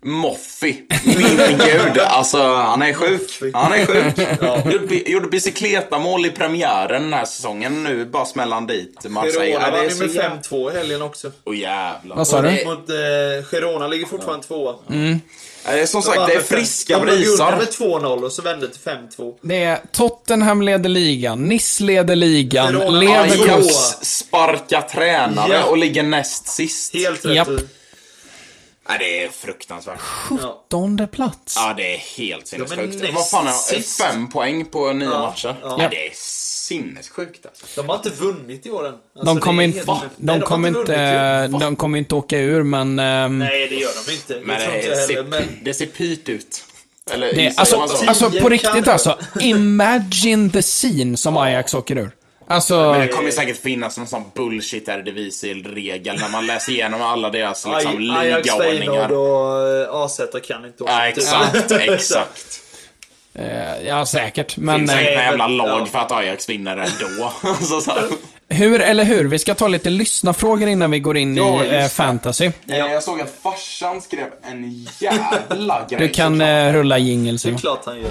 Moffi. 0.06 0.82
Min 1.06 1.58
gud. 1.58 2.00
Alltså, 2.00 2.54
han 2.56 2.82
är 2.82 2.94
sjuk. 2.94 3.54
Han 3.54 3.74
är 3.74 3.86
sjuk. 3.86 4.28
Gjorde, 4.74 4.88
bi- 4.88 5.12
gjorde 5.12 5.28
bicicletamål 5.28 6.26
i 6.26 6.30
premiären 6.30 7.02
den 7.04 7.14
här 7.14 7.26
säsongen. 7.26 7.84
Nu 7.84 8.06
bara 8.06 8.26
smäller 8.26 8.54
han 8.54 8.68
dit 8.68 9.06
Marseille. 9.10 9.46
Girona 9.46 9.66
Ja, 9.66 9.72
det 9.72 9.78
är 9.78 9.82
vann 9.90 9.98
ju 9.98 10.06
med 10.06 10.16
jävla- 10.16 10.42
5-2 10.42 10.72
i 10.72 10.78
helgen 10.78 11.02
också. 11.02 11.32
Åh 11.44 11.58
jävlar. 11.58 12.16
Vad 12.16 12.28
sa 12.28 12.42
du? 12.42 12.66
Mot 12.66 12.90
eh, 12.90 13.46
Girona 13.52 13.88
ligger 13.88 14.06
fortfarande 14.06 14.48
tvåa. 14.48 14.76
Det 14.88 15.20
som 15.86 16.02
sagt, 16.02 16.28
det 16.28 16.34
är 16.34 16.42
friska 16.42 17.00
De 17.00 17.06
brisar. 17.06 17.52
med 17.58 17.68
2-0 17.68 18.24
och 18.24 18.32
så 18.32 18.42
vände 18.42 18.68
det 18.68 18.74
till 18.74 18.82
5-2. 19.18 19.34
Det 19.42 19.64
är 19.64 19.80
Tottenham 19.92 20.62
leder 20.62 20.90
ligan, 20.90 21.44
Nice 21.44 21.84
leder 21.84 22.16
ligan, 22.16 23.00
Leverkusen... 23.00 24.06
Sparkar 24.06 24.82
tränare 24.82 25.54
Ja. 25.54 25.64
och 25.64 25.78
ligger 25.78 26.04
näst 26.04 26.48
sist. 26.48 26.94
Helt 26.94 27.26
rätt. 27.26 27.36
Japp. 27.36 27.48
Ja, 28.88 28.94
det 29.00 29.24
är 29.24 29.30
fruktansvärt. 29.30 30.00
Ja. 30.42 30.64
Tonde 30.70 31.08
plats. 31.08 31.54
Ja, 31.56 31.74
det 31.78 31.94
är 31.94 31.98
helt 31.98 32.48
sinnessjukt. 32.48 33.14
Vad 33.14 33.30
fan 33.30 33.48
är. 33.48 33.82
Fem 33.82 34.30
poäng 34.30 34.66
på 34.66 34.94
nio 34.94 35.06
Ja, 35.10 35.20
matcher? 35.20 35.56
ja. 35.62 35.76
Ja. 35.80 35.88
det 35.90 36.08
är 36.08 36.12
sinnessjukt 36.78 37.46
alltså. 37.46 37.66
De 37.82 37.90
har 37.90 37.96
inte 37.96 38.10
vunnit 38.10 38.66
i 38.66 38.70
år 38.72 38.88
än. 38.88 38.94
Alltså, 38.94 39.34
De 39.34 39.40
kommer 39.40 39.64
inte, 39.64 39.78
helt- 39.78 39.88
de 40.18 40.26
Nej, 40.26 40.40
har 40.40 40.46
kommer 40.48 40.68
inte, 40.70 41.48
de 41.48 41.76
kommer 41.76 41.98
inte 41.98 42.16
åka 42.16 42.40
ur, 42.40 42.64
men... 42.64 43.00
ehm, 43.00 43.40
Nej, 43.40 43.68
det 43.70 43.76
gör 43.76 43.90
de 44.06 44.12
inte. 44.12 44.40
Men 44.46 44.60
det 44.60 44.90
det, 44.90 44.96
ser. 44.96 45.24
Men 45.24 45.44
det 45.64 45.74
ser 45.74 45.86
pyrt 45.86 46.30
ut. 46.30 46.64
Eller 47.12 47.34
Det, 47.34 47.54
alltså, 47.58 47.76
alltså 48.08 48.30
Tio 48.32 48.42
på 48.42 48.50
riktigt 48.50 48.88
alltså. 48.88 49.18
Imagine 49.42 50.50
the 50.52 50.62
scene 50.62 51.18
som 51.18 51.38
Ajax 51.38 51.74
åker 51.74 51.98
ur. 51.98 52.12
Alltså, 52.48 52.76
Men 52.92 53.02
det 53.02 53.08
kommer 53.08 53.32
säkert 53.32 53.58
finnas 53.62 53.98
någon 53.98 54.08
sån 54.08 54.24
bullshit 54.36 54.90
regel 55.66 56.20
när 56.20 56.30
man 56.30 56.46
läser 56.46 56.72
igenom 56.72 57.02
alla 57.02 57.30
deras 57.30 57.66
liksom, 57.68 58.12
Aj- 58.12 58.18
Ajax, 58.20 58.50
Feyenoord 58.50 58.76
ligaordningar. 58.76 59.12
och 59.12 59.68
eh, 59.70 59.96
AZ 60.04 60.22
kan 60.48 60.66
inte 60.66 60.84
åka 60.84 60.92
Ja, 60.94 61.10
ut. 61.10 61.18
exakt, 61.18 61.72
exakt. 61.72 62.60
Eh, 63.36 63.88
ja 63.88 64.06
säkert. 64.06 64.56
Det 64.56 64.62
Men 64.62 64.80
finns 64.80 64.92
eh, 64.92 64.98
säkert 64.98 65.16
Nej, 65.16 65.26
jävla 65.26 65.48
lag 65.48 65.82
ja. 65.82 65.86
för 65.86 66.00
att 66.00 66.12
Ajax 66.12 66.50
vinner 66.50 66.72
ändå. 66.78 67.32
alltså, 67.44 67.82
så 67.82 67.92
här. 67.92 68.04
hur 68.50 68.82
eller 68.82 69.04
hur? 69.04 69.26
Vi 69.28 69.40
ska 69.40 69.56
ta 69.56 69.68
lite 69.68 69.90
lyssnarfrågor 69.90 70.68
innan 70.68 70.92
vi 70.92 71.00
går 71.00 71.18
in 71.18 71.38
Ja, 71.38 71.64
i 71.64 71.76
eh, 71.82 71.88
fantasy. 71.88 72.46
Eh, 72.46 72.78
Jag 72.78 73.04
såg 73.04 73.22
att 73.22 73.34
farsan 73.44 74.02
skrev 74.02 74.28
en 74.52 74.86
jävla 75.00 75.86
grej. 75.90 76.00
Du 76.00 76.10
kan 76.10 76.42
eh, 76.42 76.74
rulla 76.74 76.98
jingle 76.98 77.38
Det 77.44 77.50
är 77.50 77.58
klart 77.58 77.86
han 77.86 78.00
gör. 78.02 78.10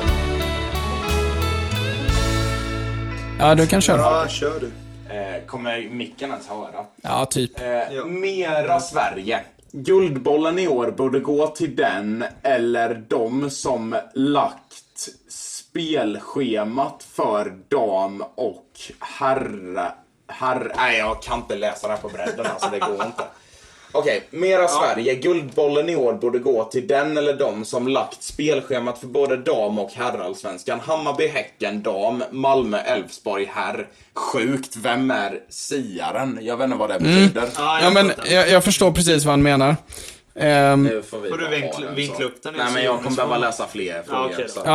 Ja, 3.39 3.55
du 3.55 3.67
kan 3.67 3.81
köra. 3.81 4.01
Ja, 4.01 4.29
kör 4.29 4.61
du. 4.61 4.71
Eh, 5.15 5.47
kommer 5.47 5.89
micken 5.91 6.31
ens 6.31 6.49
höra? 6.49 6.85
Ja, 7.03 7.27
typ. 7.27 7.61
Eh, 7.61 7.67
Ja. 7.67 8.05
Mera 8.05 8.81
Sverige. 8.81 9.41
Guldbollen 9.73 10.59
i 10.59 10.69
år 10.69 10.91
borde 10.91 11.21
gå 11.21 11.47
till 11.47 11.77
den 11.77 12.25
eller 12.43 13.03
de 13.09 13.51
som 13.51 13.97
lagt 14.15 14.62
spelschemat 15.73 17.07
för 17.15 17.53
dam 17.69 18.25
och 18.35 18.67
herra, 19.01 19.93
Herr... 20.29 20.73
Nej, 20.77 20.99
jag 20.99 21.23
kan 21.23 21.39
inte 21.39 21.57
läsa 21.57 21.87
det 21.87 21.93
här 21.93 22.01
på 22.01 22.09
bredden 22.09 22.47
alltså, 22.47 22.69
det 22.71 22.79
går 22.79 23.07
inte. 23.07 23.25
Okej, 23.95 24.29
mera 24.31 24.69
Sverige. 24.69 25.15
Guldbollen 25.15 25.89
i 25.89 25.97
år 25.97 26.15
borde 26.15 26.39
gå 26.39 26.65
till 26.65 26.87
den 26.87 27.17
eller 27.17 27.35
de 27.35 27.65
som 27.65 27.89
lagt 27.89 28.23
spelschemat 28.23 28.99
för 28.99 29.07
både 29.07 29.37
dam 29.37 29.79
och 29.79 29.91
herrallsvenskan. 29.93 30.81
Hammarby, 30.81 31.27
Häcken, 31.27 31.83
dam. 31.83 32.25
Malmö, 32.31 32.79
Elfsborg, 32.79 33.51
herr. 33.55 33.89
Sjukt, 34.15 34.77
vem 34.77 35.11
är 35.11 35.41
siaren? 35.49 36.39
Jag 36.43 36.57
vet 36.57 36.65
inte 36.65 36.77
vad 36.77 36.91
det 36.91 36.99
betyder. 36.99 37.49
Ja, 37.57 37.91
men 37.95 38.13
jag, 38.31 38.51
jag 38.51 38.65
förstår 38.65 38.93
precis 38.93 39.25
vad 39.25 39.33
han 39.33 39.43
menar. 39.43 39.77
Ehm, 40.41 40.83
Nu 40.85 41.03
får 41.03 41.19
vi 41.21 41.29
Får 41.31 41.39
du 41.39 41.49
vinkla- 41.49 41.79
ha 41.79 41.81
den, 41.87 41.95
vinkla 41.95 42.25
upp 42.25 42.43
den 42.43 42.55
Nej, 42.57 42.67
men 42.75 42.85
jag 42.85 43.03
kommer 43.03 43.17
behöva 43.17 43.39
läsa 43.39 43.67
fler 43.73 44.03
frågor. 44.07 44.27
okej 44.33 44.45
då. 44.47 44.53
så 44.53 44.61
att, 44.61 44.67
Ja. 44.67 44.75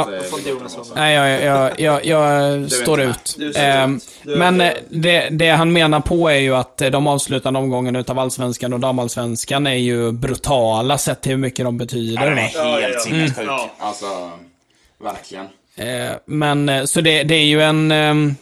eh, 0.49 0.55
vara 0.59 0.69
så. 0.69 0.83
Nej, 0.95 1.15
jag, 1.15 1.43
jag, 1.43 1.79
jag, 1.79 2.05
jag 2.05 2.71
står 2.71 3.01
ut. 3.01 3.35
Du 3.37 3.53
står 3.53 3.63
ut. 3.89 4.07
Du 4.23 4.33
är 4.33 4.37
men 4.37 4.61
eh, 4.61 4.73
det, 4.89 5.27
det 5.31 5.49
han 5.49 5.73
menar 5.73 5.99
på 5.99 6.29
är 6.29 6.37
ju 6.39 6.55
att 6.55 6.81
eh, 6.81 6.89
de 6.89 7.07
avslutande 7.07 7.59
omgångarna 7.59 7.99
utav 7.99 8.19
allsvenskan 8.19 8.73
och 8.73 8.79
damallsvenskan 8.79 9.67
är 9.67 9.73
ju 9.73 10.11
brutala 10.11 10.97
sett 10.97 11.21
till 11.21 11.31
hur 11.31 11.37
mycket 11.39 11.65
de 11.65 11.75
Ja, 11.75 11.79
betyder. 11.79 12.25
den 12.25 12.35
va? 12.35 12.41
är 12.41 12.51
Ja, 12.53 12.65
ja, 12.65 12.79
helt 12.81 12.93
ja. 12.93 12.99
sinnessjuk. 12.99 13.37
Mm. 13.37 13.47
Ja. 13.49 13.69
Alltså, 13.79 14.05
verkligen. 15.03 15.45
Eh, 15.75 16.11
Men, 16.25 16.69
eh, 16.69 16.83
så 16.83 17.01
det, 17.01 17.23
det 17.23 17.35
är 17.35 17.45
ju 17.45 17.61
en... 17.61 17.91
ehm, 17.91 18.35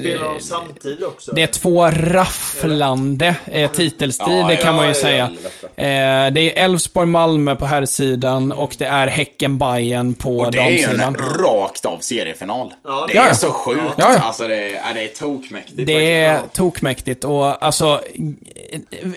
Spelar 0.00 0.34
de 0.34 0.40
samtidigt 0.40 1.02
också? 1.04 1.32
Det 1.32 1.42
är 1.42 1.46
två 1.46 1.86
rafflande 1.90 3.36
eh, 3.44 3.70
titelstrid, 3.70 4.38
Ja, 4.38 4.46
det 4.48 4.56
kan 4.56 4.66
ja, 4.66 4.72
man 4.72 4.84
ju 4.84 4.90
ja, 4.90 4.94
säga. 5.00 5.24
helvete. 5.24 5.66
Eh, 5.76 6.32
det 6.32 6.58
är 6.58 6.64
Elfsborg-Malmö 6.64 7.56
på 7.56 7.66
herrsidan 7.66 8.52
och 8.52 8.74
det 8.78 8.84
är 8.86 9.06
Häcken-Bayern 9.08 10.14
på 10.14 10.36
Och 10.38 10.52
det 10.52 10.58
är 10.58 10.70
ju 10.70 10.82
en 10.82 10.98
damsidan. 10.98 11.14
rakt 11.38 11.84
av 11.84 11.98
seriefinal. 11.98 12.74
Ja, 12.84 13.04
det 13.08 13.14
Ja, 13.14 13.22
är 13.22 13.28
ja. 13.28 13.34
så 13.34 13.50
sjukt. 13.52 13.80
Ja, 13.96 14.12
ja. 14.14 14.18
Alltså 14.18 14.48
det 14.48 14.56
är, 14.56 14.74
ja, 14.74 14.82
det 14.94 15.04
är 15.04 15.08
tokmäktigt. 15.08 15.86
Det 15.86 16.14
är 16.14 16.40
tokmäktigt 16.52 17.24
och 17.24 17.64
alltså, 17.64 18.00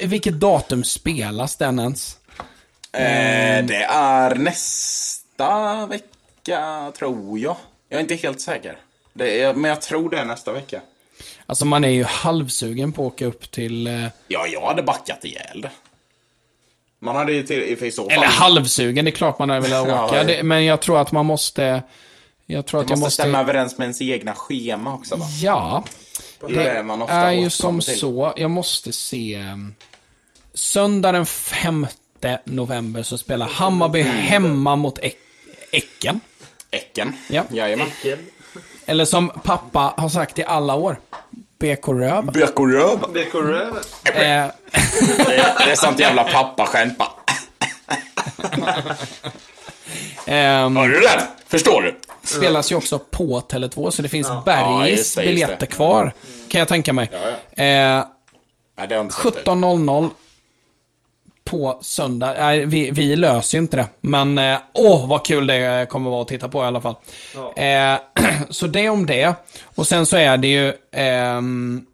vilket 0.01 0.33
datum 0.33 0.83
spelas 0.83 1.55
den 1.55 1.79
ens? 1.79 2.17
Eh, 2.93 3.65
det 3.65 3.83
är 3.89 4.35
nästa 4.35 5.85
vecka, 5.85 6.91
tror 6.97 7.39
jag. 7.39 7.55
Jag 7.89 7.97
är 7.97 8.01
inte 8.01 8.15
helt 8.15 8.41
säker. 8.41 8.77
Det 9.17 9.41
är, 9.41 9.53
men 9.53 9.69
jag 9.69 9.81
tror 9.81 10.09
det 10.09 10.17
är 10.19 10.25
nästa 10.25 10.51
vecka. 10.51 10.81
Alltså 11.45 11.65
man 11.65 11.83
är 11.83 11.89
ju 11.89 12.03
halvsugen 12.03 12.91
på 12.91 13.07
att 13.07 13.13
åka 13.13 13.25
upp 13.25 13.51
till... 13.51 13.87
eh, 13.87 14.05
Ja, 14.27 14.47
jag 14.47 14.61
hade 14.67 14.83
backat 14.83 15.25
ihjäl 15.25 15.61
det. 15.61 15.71
Man 16.99 17.15
hade 17.15 17.33
ju 17.33 17.43
till, 17.43 17.61
i 17.83 17.91
så 17.91 18.03
fall... 18.03 18.11
Eller 18.11 18.27
halvsugen, 18.27 19.05
det 19.05 19.11
är 19.11 19.15
klart 19.15 19.39
man 19.39 19.49
hade 19.49 19.61
velat 19.61 19.83
åka. 20.07 20.17
ja. 20.17 20.23
Det, 20.23 20.43
men 20.43 20.65
jag 20.65 20.81
tror 20.81 21.01
att 21.01 21.11
man 21.11 21.25
måste... 21.25 21.83
Jag 22.45 22.65
tror 22.65 22.81
att 22.81 22.87
det 22.87 22.91
jag 22.91 22.99
måste, 22.99 23.05
måste... 23.05 23.21
stämma 23.23 23.39
överens 23.39 23.77
med 23.77 23.85
ens 23.85 24.01
egna 24.01 24.33
schema 24.35 24.93
också 24.93 25.15
va? 25.15 25.25
Ja. 25.41 25.83
Det 26.47 26.63
är 26.69 26.83
man 26.83 27.01
ofta 27.01 27.13
är 27.15 27.31
ju 27.31 27.49
som 27.49 27.79
till. 27.79 27.99
så, 27.99 28.33
jag 28.37 28.51
måste 28.51 28.91
se... 28.93 29.37
um, 29.51 29.75
Söndag 30.53 31.11
den 31.11 31.25
5 31.25 31.87
november 32.43 33.03
så 33.03 33.17
spelar 33.17 33.47
Hammarby 33.47 34.01
hemma 34.01 34.75
mot 34.75 34.99
Äck- 34.99 35.13
Äcken. 35.71 36.19
Äcken. 36.71 37.13
Ja. 37.29 37.43
Jajamän. 37.51 37.87
Äckel. 37.87 38.19
Eller 38.85 39.05
som 39.05 39.29
pappa 39.43 39.93
har 39.97 40.09
sagt 40.09 40.39
i 40.39 40.43
alla 40.43 40.75
år, 40.75 40.97
BK 41.59 41.87
Röv. 41.87 42.25
Bökoröv. 42.31 42.99
BK 43.13 43.33
Röv. 43.35 43.77
Eh, 44.05 44.11
Det 44.13 44.25
är, 44.25 44.51
det 45.65 45.71
är 45.71 45.75
sånt 45.75 45.99
jävla 45.99 46.23
pappaskämt 46.23 46.97
bara. 46.97 47.09
ehm, 50.25 50.75
Hör 50.77 50.87
du 50.87 50.99
det? 50.99 51.27
Förstår 51.47 51.81
du? 51.81 51.99
spelas 52.23 52.71
ju 52.71 52.75
också 52.75 52.99
på 52.99 53.39
Tele2, 53.49 53.91
så 53.91 54.01
det 54.01 54.09
finns 54.09 54.27
Ja, 54.27 54.43
bergis 54.45 54.97
just 54.99 55.15
det, 55.15 55.21
just 55.23 55.31
biljetter 55.33 55.57
det. 55.59 55.65
kvar. 55.65 56.13
Kan 56.49 56.59
jag 56.59 56.67
tänka 56.67 56.93
mig. 56.93 57.11
Ja, 57.55 57.63
Eh, 57.63 58.05
sett 58.77 58.91
ut. 58.91 59.11
17.00 59.45 60.09
på 61.45 61.79
söndag. 61.81 62.35
Nej, 62.39 62.65
vi, 62.65 62.91
vi 62.91 63.15
löser 63.15 63.57
ju 63.57 63.61
inte 63.61 63.77
det. 63.77 63.87
Men 64.01 64.37
eh, 64.37 64.57
åh, 64.73 65.07
vad 65.07 65.25
kul 65.25 65.47
det 65.47 65.89
kommer 65.89 66.09
vara 66.09 66.21
att 66.21 66.27
titta 66.27 66.49
på 66.49 66.63
i 66.63 66.65
alla 66.65 66.81
fall. 66.81 66.95
Ja. 67.35 67.63
Eh, 67.63 67.99
så 68.49 68.67
det 68.67 68.89
om 68.89 69.05
det. 69.05 69.35
Och 69.63 69.87
sen 69.87 70.05
så 70.05 70.17
är 70.17 70.37
det 70.37 70.47
ju 70.47 70.73
ehm, 70.91 71.85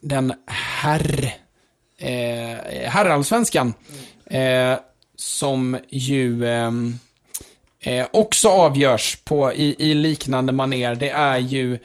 den 0.00 0.32
herr... 0.46 1.34
Eh, 1.98 2.88
herrallsvenskan. 2.88 3.74
Eh, 4.26 4.74
som 5.16 5.78
ju 5.88 6.48
ehm, 6.48 6.98
eh, 7.80 8.06
också 8.12 8.48
avgörs 8.48 9.16
på, 9.24 9.52
i, 9.52 9.90
i 9.90 9.94
liknande 9.94 10.52
maner. 10.52 10.94
Det 10.94 11.10
är 11.10 11.38
ju, 11.38 11.78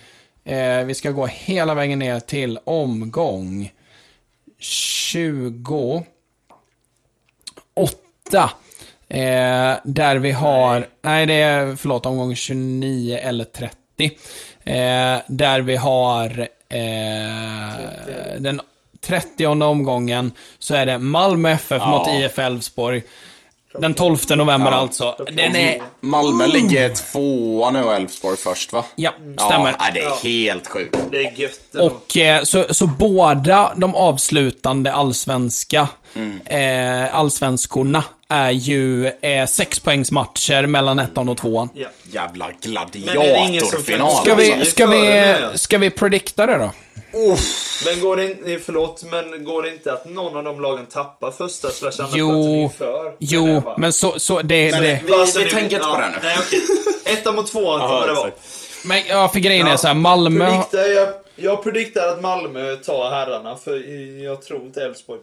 eh, 0.43 0.83
vi 0.85 0.93
ska 0.93 1.11
gå 1.11 1.25
hela 1.25 1.73
vägen 1.73 1.99
ner 1.99 2.19
till 2.19 2.59
omgång 2.63 3.71
28. 4.61 6.05
Eh, 9.09 9.75
där 9.83 10.15
vi 10.15 10.31
har, 10.31 10.87
nej. 11.01 11.25
det 11.25 11.33
är, 11.33 11.75
förlåt, 11.75 12.05
omgång 12.05 12.35
29 12.35 13.17
eller 13.17 13.43
30. 13.43 13.75
Eh, 14.63 15.17
där 15.27 15.61
vi 15.61 15.75
har 15.75 16.47
eh, 16.69 18.39
den 18.39 18.61
30 19.01 19.45
omgången 19.45 20.31
så 20.59 20.75
är 20.75 20.85
det 20.85 20.97
Malmö 20.97 21.51
FF 21.51 21.85
mot 21.85 22.07
IF 22.07 22.39
Elfsborg. 22.39 23.03
Den 23.79 23.93
12 23.93 24.17
november 24.29 24.71
Ja. 24.71 24.77
alltså. 24.77 25.15
Den 25.31 25.55
är, 25.55 25.81
Malmö 25.99 26.47
ligger 26.47 26.89
tvåa 26.89 27.71
nu 27.71 27.83
och 27.83 27.93
Elfsborg 27.95 28.37
först 28.37 28.73
va? 28.73 28.85
ja, 28.95 29.11
stämmer. 29.47 29.75
Ja, 29.79 29.85
det 29.93 29.99
är 30.01 30.23
helt 30.23 30.67
sjukt. 30.67 30.97
Det 31.11 31.17
är 31.25 31.31
gött. 31.39 31.59
ändå. 31.73 31.85
Och 31.85 32.17
eh, 32.17 32.43
så, 32.43 32.65
så 32.73 32.87
båda 32.87 33.73
de 33.75 33.95
avslutande 33.95 34.93
allsvenska 34.93 35.87
Mm. 36.15 36.39
eh, 36.45 37.15
allsvenskorna 37.15 38.03
är 38.29 38.51
ju 38.51 39.07
eh, 39.07 39.45
sexpoängsmatcher 39.47 40.65
mellan 40.67 40.99
ettan 40.99 41.29
och 41.29 41.37
tvåan. 41.37 41.69
Ja. 41.73 41.87
Jävla 42.11 42.45
Men 42.63 42.77
är 42.77 42.89
det 42.91 42.97
ingen 42.97 43.61
som 43.61 43.69
kan- 43.71 43.81
gladiatorfinal. 43.81 44.11
Ska 44.11 44.35
vi, 44.35 44.53
Alltså, 44.53 44.71
ska 44.71 44.85
vi, 44.85 45.35
ska 45.55 45.77
vi 45.77 45.89
predikta 45.89 46.45
det 46.45 46.57
då? 46.57 46.71
Men 47.85 48.01
går 48.01 48.15
det 48.17 48.25
inte, 48.31 48.59
förlåt, 48.65 49.03
men 49.11 49.43
går 49.43 49.63
det 49.63 49.69
inte 49.69 49.93
att 49.93 50.05
någon 50.09 50.37
av 50.37 50.43
de 50.43 50.61
lagen 50.61 50.85
tappar 50.85 51.31
första 51.31 51.69
slash 51.69 51.87
andra 51.99 52.07
platsen 52.07 52.25
inför? 52.53 53.03
Men 53.03 53.13
Jo, 53.19 53.47
är 53.47 53.77
men 53.79 53.93
så, 53.93 54.19
så 54.19 54.41
det, 54.41 54.71
Men 54.71 54.83
det. 54.83 55.01
vi, 55.05 55.13
Alltså, 55.13 55.39
vi 55.39 55.45
det- 55.45 55.51
tänker 55.51 55.75
inte 55.75 55.87
på 55.87 55.93
ja, 55.93 55.99
det 56.01 56.09
nu. 56.09 56.17
Nej, 56.23 56.37
okej. 56.47 56.59
Etta 57.13 57.31
mot 57.31 57.51
tvåan 57.51 57.79
kommer 57.89 58.07
det 58.07 58.13
vara. 58.13 58.31
Men 58.85 59.01
ja, 59.09 59.29
för 59.29 59.39
grejen 59.39 59.67
är 59.67 59.77
så 59.77 59.87
här, 59.87 59.95
Malmö... 59.95 60.45
Prediktar, 60.49 60.79
jag, 60.87 61.09
jag 61.35 61.63
prediktar 61.63 62.07
att 62.07 62.21
Malmö 62.21 62.75
tar 62.75 63.09
herrarna, 63.09 63.55
för 63.55 63.77
jag 64.23 64.41
tror 64.41 64.61
inte 64.61 64.83
Elfsborg 64.83 65.19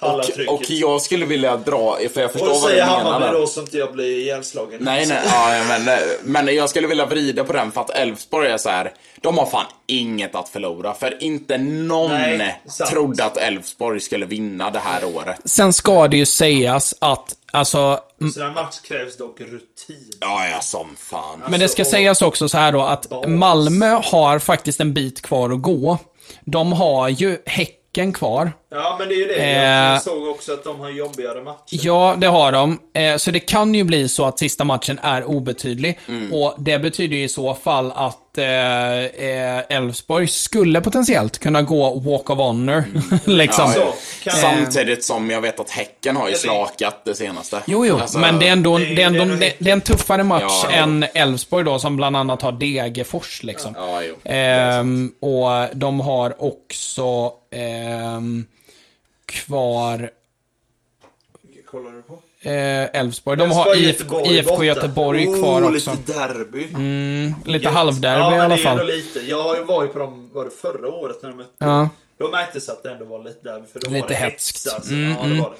Och, 0.00 0.54
och 0.54 0.70
jag 0.70 1.02
skulle 1.02 1.26
vilja 1.26 1.56
dra, 1.56 1.98
för 2.14 2.20
jag 2.20 2.32
förstår 2.32 2.50
och 2.50 2.60
vad 2.60 2.70
du 2.70 2.76
menar. 2.76 2.96
Hammarby 2.96 3.26
där. 3.26 3.32
då 3.32 3.46
så 3.46 3.60
inte 3.60 3.78
jag 3.78 3.92
blir 3.92 4.18
ihjälslagen. 4.18 4.78
Nej, 4.80 5.06
nej, 5.06 5.18
ja, 5.24 5.64
men, 5.68 5.98
men 6.22 6.54
jag 6.54 6.70
skulle 6.70 6.86
vilja 6.86 7.06
vrida 7.06 7.44
på 7.44 7.52
den 7.52 7.72
för 7.72 7.80
att 7.80 7.90
Elfsborg 7.90 8.48
är 8.48 8.58
så 8.58 8.68
här. 8.68 8.92
De 9.20 9.38
har 9.38 9.46
fan 9.46 9.64
inget 9.86 10.34
att 10.34 10.48
förlora. 10.48 10.94
För 10.94 11.22
inte 11.22 11.58
någon 11.58 12.10
Nej, 12.10 12.60
trodde 12.90 13.24
att 13.24 13.36
Elfsborg 13.36 14.00
skulle 14.00 14.26
vinna 14.26 14.70
det 14.70 14.78
här 14.78 15.04
året. 15.16 15.36
Sen 15.44 15.72
ska 15.72 16.08
det 16.08 16.16
ju 16.16 16.26
sägas 16.26 16.94
att, 16.98 17.34
alltså, 17.52 18.00
Så 18.34 18.40
den 18.40 18.54
match 18.54 18.80
krävs 18.88 19.16
dock 19.16 19.40
rutin. 19.40 20.10
Ja, 20.20 20.46
ja, 20.48 20.60
som 20.60 20.96
fan. 20.98 21.42
Men 21.48 21.60
det 21.60 21.68
ska 21.68 21.82
Alltså, 21.82 21.90
sägas 21.92 22.22
också 22.22 22.48
så 22.48 22.58
här 22.58 22.72
då 22.72 22.82
att 22.82 23.08
Bas. 23.08 23.26
Malmö 23.26 24.00
har 24.04 24.38
faktiskt 24.38 24.80
en 24.80 24.94
bit 24.94 25.22
kvar 25.22 25.50
att 25.50 25.62
gå. 25.62 25.98
De 26.44 26.72
har 26.72 27.08
ju 27.08 27.38
Häcken 27.46 27.74
kvar. 28.14 28.52
Ja, 28.70 28.96
men 28.98 29.08
det 29.08 29.14
är 29.14 29.18
ju 29.18 29.24
det. 29.24 29.34
Eh. 29.34 29.62
Jag 29.62 30.02
såg 30.02 30.28
också 30.28 30.52
att 30.52 30.64
de 30.64 30.80
har 30.80 30.90
jobbigare 30.90 31.42
matcher. 31.42 31.62
Ja, 31.68 32.14
det 32.18 32.26
har 32.26 32.52
de. 32.52 32.78
Eh, 32.94 33.16
så 33.16 33.30
det 33.30 33.40
kan 33.40 33.74
ju 33.74 33.84
bli 33.84 34.08
så 34.08 34.24
att 34.24 34.38
sista 34.38 34.64
matchen 34.64 34.98
är 35.02 35.24
obetydlig. 35.24 35.98
Och 36.32 36.54
det 36.58 36.78
betyder 36.78 37.16
ju 37.16 37.24
i 37.24 37.28
så 37.28 37.54
fall 37.54 37.92
att 37.94 38.27
eh, 38.38 39.04
eh, 39.04 39.62
Elfsborg 39.68 40.28
skulle 40.28 40.80
potentiellt 40.80 41.38
kunna 41.38 41.62
gå 41.62 41.98
walk 41.98 42.30
of 42.30 42.38
honor. 42.38 42.84
liksom. 43.24 43.72
Ja, 43.76 43.94
kan- 44.24 44.32
Samtidigt 44.40 45.04
som 45.04 45.30
jag 45.30 45.40
vet 45.40 45.60
att 45.60 45.70
Häcken 45.70 46.16
har 46.16 46.28
ju 46.28 46.34
slakat 46.34 47.04
det 47.04 47.14
senaste. 47.14 47.62
Jo, 47.66 47.86
jo, 47.86 47.98
Alltså, 47.98 48.18
men 48.18 48.38
det 48.38 48.48
är 48.48 48.52
ändå, 48.52 48.78
det 48.78 48.84
är- 48.92 48.96
det 48.96 49.02
är 49.02 49.06
ändå 49.06 49.24
det 49.24 49.36
det, 49.36 49.54
det 49.58 49.70
är 49.70 49.72
en 49.72 49.80
tuffare 49.80 50.24
match 50.24 50.64
Ja. 50.64 50.70
än 50.70 51.04
Elfsborg 51.14 51.64
då, 51.64 51.78
som 51.78 51.96
bland 51.96 52.16
annat 52.16 52.42
har 52.42 52.52
Degerfors 52.52 53.42
liksom. 53.42 53.74
Ja. 53.76 54.02
Ehm, 54.32 55.12
och 55.20 55.76
de 55.76 56.00
har 56.00 56.42
också 56.42 57.32
ehm, 57.50 58.46
kvar 59.26 60.10
kollar 61.70 61.90
du 61.92 62.02
på? 62.02 62.18
Eh, 62.42 63.00
Elfsborg. 63.00 63.38
De 63.38 63.50
har 63.50 63.76
IF, 63.76 64.02
IFK. 64.26 64.64
Göteborg 64.64 65.24
kvar 65.26 65.62
oh, 65.62 65.74
också. 65.74 65.90
lite 65.90 66.12
derby. 66.12 66.66
Lite 67.44 67.64
Gött. 67.64 67.74
halvderby 67.74 68.20
ja, 68.20 68.36
i 68.36 68.38
alla 68.38 68.56
det 68.56 68.62
är 68.62 68.66
ändå 68.70 68.78
fall. 68.78 68.86
lite. 68.86 69.20
Jag 69.20 69.64
var 69.64 69.82
ju 69.82 69.88
på 69.88 69.98
dem, 69.98 70.30
var 70.32 70.44
det 70.44 70.50
förra 70.50 70.88
året 70.88 71.16
när 71.22 71.28
de 71.28 71.36
mötte? 71.36 71.50
Ja. 71.58 71.88
Då 72.18 72.28
märktes 72.28 72.68
att 72.68 72.82
det 72.82 72.90
ändå 72.90 73.04
var 73.04 73.24
lite 73.24 73.38
där. 73.42 73.62
För 73.72 73.80
då 73.80 73.90
Lite 73.90 74.00
var 74.00 74.08
det 74.08 74.14
hätskt. 74.14 74.64
hets, 74.64 74.74
alltså. 74.74 74.92
Mm, 74.92 75.10
ja, 75.10 75.16
det 75.18 75.24
mm. 75.24 75.38
var 75.38 75.52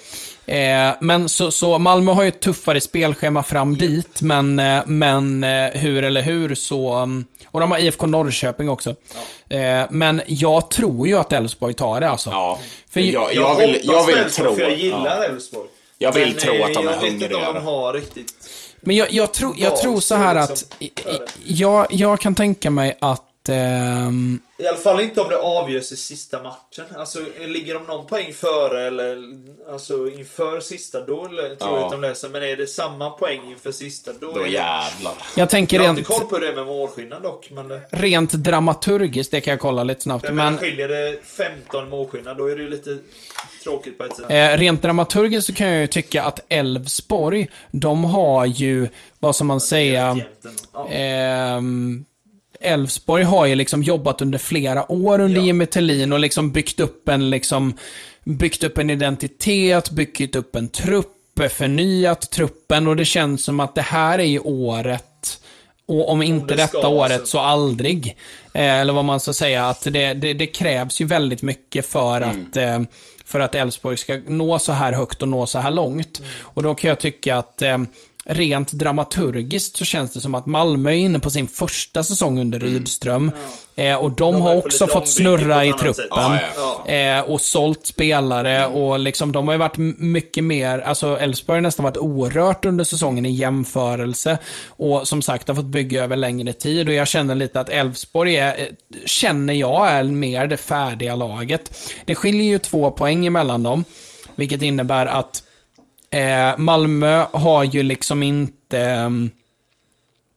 det. 0.44 0.88
Eh, 0.88 0.94
men 1.00 1.28
så, 1.28 1.50
så 1.50 1.78
Malmö 1.78 2.12
har 2.12 2.22
ju 2.22 2.28
ett 2.28 2.40
tuffare 2.40 2.80
spelschema 2.80 3.42
fram 3.42 3.76
dit, 3.76 4.22
men, 4.22 4.59
eh, 4.59 4.82
men 4.86 5.44
eh, 5.44 5.70
hur 5.70 6.05
eller 6.05 6.22
hur 6.22 6.55
så... 6.55 6.92
mm, 6.92 7.24
Och 7.46 7.60
de 7.60 7.70
har 7.70 7.78
IFK 7.78 8.06
Norrköping 8.06 8.68
också. 8.68 8.90
Eh, 9.48 9.82
men 9.90 10.22
jag 10.26 10.70
tror 10.70 11.09
ju 11.09 11.18
att 11.18 11.32
Elfsborg 11.32 11.74
tar 11.74 12.00
det 12.00 12.09
alltså. 12.09 12.30
Ja, 12.30 12.60
För 12.90 13.00
jag, 13.00 13.34
jag, 13.34 13.56
vill, 13.56 13.80
jag 13.82 14.06
vill 14.06 14.14
på 14.14 14.20
Elfsborg, 14.20 14.48
tro... 14.48 14.55
För 14.56 14.62
jag 14.62 14.72
ja. 14.72 14.76
gillar 14.76 15.24
Elfsborg. 15.24 15.68
Jag 15.98 16.12
vill 16.12 16.28
Men, 16.28 16.36
tro 16.36 16.54
eh, 16.54 16.64
att 16.66 16.74
de 16.74 16.86
är 16.86 16.92
Jag 16.92 17.00
vet 17.00 17.12
inte 17.12 17.34
om 17.34 17.54
de 17.54 17.64
har 17.64 17.92
riktigt... 17.92 18.34
Men 18.80 18.96
jag, 18.96 19.12
jag, 19.12 19.32
tror, 19.34 19.54
jag 19.58 19.72
Ja, 19.72 19.80
tror 19.82 20.00
så 20.00 20.14
här 20.14 20.48
liksom, 20.48 20.68
att... 21.10 21.36
Jag, 21.44 21.86
jag 21.90 22.20
kan 22.20 22.34
tänka 22.34 22.70
mig 22.70 22.96
att... 23.00 23.48
ehm, 23.48 24.40
I 24.58 24.66
alla 24.66 24.76
fall 24.78 25.00
inte 25.00 25.20
om 25.20 25.28
det 25.28 25.36
avgörs 25.38 25.92
i 25.92 25.96
sista 25.96 26.42
matchen. 26.42 26.84
Alltså, 26.96 27.18
ligger 27.46 27.74
de 27.74 27.82
någon 27.84 28.06
poäng 28.06 28.32
före 28.32 28.86
eller 28.86 29.18
alltså 29.72 30.08
inför 30.10 30.60
sista, 30.60 31.00
då 31.00 31.06
tror 31.26 31.40
jag 31.44 31.56
Ja. 31.60 31.84
att 31.84 31.90
de 31.92 32.00
läser. 32.00 32.28
Men 32.28 32.42
är 32.42 32.56
det 32.56 32.66
samma 32.66 33.10
poäng 33.10 33.40
inför 33.50 33.72
sista, 33.72 34.12
då, 34.20 34.32
Då 34.32 34.46
jävlar. 34.46 35.12
jag 35.36 35.50
tänker 35.50 35.76
Jag 35.76 35.82
har 35.84 35.88
inte 35.90 36.00
rent, 36.00 36.08
koll 36.20 36.28
på 36.28 36.38
det 36.38 36.52
med 36.52 36.66
målskillnad 36.66 37.22
dock, 37.22 37.50
men 37.50 37.68
det... 37.68 37.80
rent 37.90 38.32
dramaturgiskt, 38.32 39.30
det 39.30 39.40
kan 39.40 39.50
jag 39.50 39.60
kolla 39.60 39.84
lite 39.84 40.00
snabbt. 40.02 40.24
Menar, 40.24 40.50
Men 40.50 40.58
skiljer 40.58 40.88
det 40.88 41.18
15 41.24 41.88
målskillnad, 41.88 42.36
då 42.36 42.46
är 42.46 42.56
det 42.56 42.62
ju 42.62 42.70
lite 42.70 42.98
tråkigt 43.69 43.99
på 43.99 44.05
ett 44.05 44.16
sätt. 44.16 44.27
Eh, 44.28 44.59
rent 44.59 44.82
dramaturgiskt 44.82 45.47
så 45.47 45.55
kan 45.55 45.69
jag 45.69 45.81
ju 45.81 45.86
tycka 45.86 46.23
att 46.23 46.40
Elfsborg, 46.49 47.49
de 47.70 48.05
har 48.05 48.47
ju, 48.47 48.89
vad 49.19 49.36
som 49.36 49.47
man 49.47 49.61
säga, 49.61 50.19
ehm, 50.90 52.05
Elfsborg 52.61 53.23
har 53.23 53.47
ju 53.47 53.55
liksom 53.55 53.82
jobbat 53.82 54.23
under 54.23 54.39
flera 54.39 54.93
år 54.93 55.20
under 55.20 55.40
Ja. 55.40 55.47
Jimmy 55.47 55.66
Tillin 55.66 56.12
och 56.12 56.19
liksom 56.19 56.53
byggt 56.53 56.81
upp 56.81 57.09
en 57.09 57.31
liksom, 57.31 57.77
byggt 58.24 58.65
upp 58.65 58.78
en 58.78 58.90
identitet, 58.90 59.90
byggt 59.90 60.36
upp 60.36 60.57
en 60.57 60.69
trupp, 60.69 61.15
förnyat 61.51 62.31
truppen 62.31 62.86
och 62.86 62.97
det 62.97 63.05
känns 63.05 63.45
som 63.45 63.61
att 63.61 63.74
det 63.74 63.82
här 63.82 64.19
är 64.19 64.24
ju 64.24 64.39
året 64.39 65.05
och 65.89 66.11
om 66.11 66.23
inte 66.23 66.55
det 66.55 66.62
detta 66.62 66.89
året 66.89 67.12
alltså. 67.12 67.27
så 67.27 67.39
aldrig. 67.39 68.16
Eh, 68.53 68.81
eller 68.81 68.93
vad 68.93 69.05
man 69.05 69.20
ska 69.20 69.32
säga, 69.32 69.69
att 69.69 69.82
det, 69.82 70.15
det, 70.15 70.35
det 70.35 70.47
krävs 70.47 71.01
ju 71.01 71.05
väldigt 71.05 71.43
mycket 71.43 71.86
för 71.86 72.20
att 72.20 72.57
eh, 72.57 72.81
för 73.28 73.40
att 73.40 73.55
Elfsborg 73.55 73.96
ska 73.96 74.20
nå 74.26 74.59
så 74.59 74.72
här 74.72 74.92
högt 74.92 75.22
och 75.22 75.28
nå 75.28 75.46
så 75.46 75.59
här 75.59 75.70
långt. 75.70 76.22
Och 76.40 76.62
då 76.62 76.74
kan 76.74 76.88
jag 76.88 77.00
tycka 77.00 77.36
att 77.36 77.62
eh, 77.62 77.78
rent 78.30 78.72
dramaturgiskt 78.72 79.76
så 79.76 79.84
känns 79.84 80.12
det 80.12 80.20
som 80.20 80.34
att 80.34 80.46
Malmö 80.46 80.90
är 80.90 80.94
inne 80.94 81.18
på 81.18 81.30
sin 81.30 81.48
första 81.48 82.02
säsong 82.05 82.40
under 82.40 82.60
Rydström. 82.60 83.32
Eh, 83.76 83.96
och 83.96 84.10
de, 84.10 84.32
De 84.32 84.42
har 84.42 84.56
också 84.56 84.86
fått 84.86 85.09
snurra 85.09 85.64
i 85.64 85.72
truppen. 85.72 85.94
sätt. 85.94 86.06
Ja, 86.10 86.38
Ja. 86.86 86.92
Eh, 86.92 87.20
och 87.20 87.40
sålt 87.40 87.86
spelare 87.86 88.66
och 88.66 88.98
liksom, 88.98 89.32
de 89.32 89.46
har 89.48 89.55
ju 89.55 89.59
varit 89.59 89.76
mycket 89.98 90.44
mer, 90.44 90.78
alltså 90.78 91.18
Elfsborg 91.20 91.56
har 91.56 91.62
nästan 91.62 91.84
varit 91.84 91.96
orört 91.96 92.64
under 92.64 92.84
säsongen 92.84 93.26
i 93.26 93.30
jämförelse. 93.30 94.38
Och 94.66 95.09
som 95.09 95.22
sagt 95.22 95.48
har 95.48 95.55
fått 95.55 95.64
bygga 95.64 96.05
över 96.05 96.16
längre 96.16 96.52
tid 96.52 96.88
och 96.88 96.94
jag 96.94 97.09
känner 97.09 97.34
lite 97.34 97.60
att 97.60 97.68
Elfsborg 97.68 98.36
är, 98.36 98.59
eh, 98.59 98.66
känner 99.06 99.55
jag 99.55 99.88
är 99.90 100.02
mer 100.05 100.46
det 100.46 100.56
färdiga 100.56 101.14
laget. 101.16 101.78
Det 102.05 102.14
skiljer 102.14 102.44
ju 102.46 102.59
två 102.59 102.90
poäng 102.90 103.26
emellan 103.26 103.62
dem, 103.62 103.84
vilket 104.36 104.62
innebär 104.62 105.06
att 105.06 105.42
eh, 106.10 106.59
Malmö 106.59 107.24
har 107.32 107.64
ju 107.64 107.82
liksom 107.82 108.22
inte... 108.22 108.78
ehm, 108.80 109.30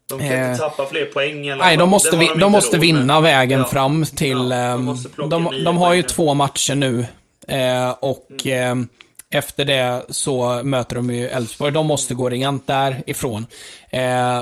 De 0.10 0.20
kan 0.20 0.28
eh, 0.32 0.50
inte 0.52 0.62
tappa 0.62 0.86
fler 0.86 1.06
poäng 1.06 1.50
alla 1.50 1.64
Nej, 1.66 1.78
de 1.78 1.90
måste, 1.90 2.18
vi, 2.18 2.26
inte 2.26 2.40
de 2.40 2.52
måste 2.52 2.78
råd 2.78 2.80
med. 2.80 2.82
vinna 2.98 3.22
vägen 3.22 3.60
Ja. 3.60 3.66
fram 3.66 4.06
till... 4.06 4.30
Ja, 4.30 4.38
de 4.38 4.54
ehm, 4.54 5.30
de, 5.30 5.64
de 5.64 5.78
har 5.78 5.94
ju 5.94 6.02
två 6.04 6.34
matcher 6.34 6.76
nu. 6.76 7.06
Eh, 7.48 7.90
och 8.00 8.28
Mm. 8.46 8.72
ehm, 8.72 8.88
efter 9.34 9.66
det 9.66 10.06
så 10.10 10.62
möter 10.64 10.96
de 10.96 11.10
ju 11.14 11.28
Elfsborg. 11.28 11.72
De 11.72 11.88
måste 11.88 12.14
gå 12.14 12.30
rent 12.30 12.68
därifrån. 12.68 13.46
Eh, 13.90 14.40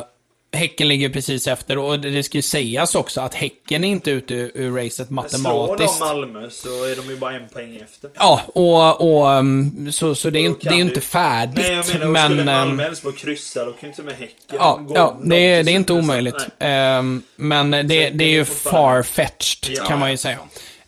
häcken 0.52 0.88
ligger 0.88 1.10
precis 1.10 1.48
efter 1.48 1.78
och 1.78 2.00
det 2.00 2.24
ska 2.24 2.38
ju 2.38 2.42
sägas 2.42 2.96
också 2.96 3.22
att 3.22 3.34
Häcken 3.34 3.84
är 3.84 3.88
inte 3.88 4.12
ute 4.12 4.34
ur, 4.34 4.52
ur 4.56 4.72
racet 4.76 5.08
Slår 5.08 5.14
matematiskt. 5.16 6.00
de 6.00 6.06
Malmö 6.06 6.50
så 6.50 6.84
är 6.84 6.96
de 6.96 7.10
ju 7.10 7.18
bara 7.18 7.34
en 7.36 7.50
poäng 7.50 7.80
efter. 7.84 8.10
Ja, 8.16 8.42
och, 8.48 9.02
och 9.22 9.32
ehm, 9.34 9.92
så, 9.92 10.16
så 10.16 10.30
det 10.30 10.40
är 10.40 10.42
ju 10.42 10.48
inte, 10.48 10.70
det 10.70 10.76
är 10.76 10.80
inte 10.80 11.02
färdigt. 11.02 11.56
Nej, 11.68 11.72
jag 11.76 11.88
menar, 11.94 12.06
men, 12.08 12.30
skulle 12.32 12.42
ehm, 12.42 12.46
Malmö 12.68 12.84
Elfsborg 12.86 13.16
kryssa, 13.16 13.66
då 13.66 13.72
kan 13.72 13.80
ju 13.82 13.88
inte 13.88 14.02
med 14.04 14.14
Häcken 14.14 14.36
Ja, 14.60 14.86
ja 14.96 15.12
långt 15.12 15.30
det, 15.30 15.36
är, 15.38 15.64
det 15.64 15.72
är 15.72 15.76
inte 15.76 15.94
omöjligt. 15.94 16.36
Nej. 16.60 16.72
Ehm, 16.72 17.22
men 17.36 17.72
det, 17.72 18.10
det 18.10 18.24
är 18.24 18.30
ju 18.30 18.46
fortfarande- 18.46 19.04
far-fetched, 19.04 19.76
Ja. 19.78 19.86
kan 19.86 20.00
man 20.00 20.12
ju 20.12 20.18
säga. 20.18 20.38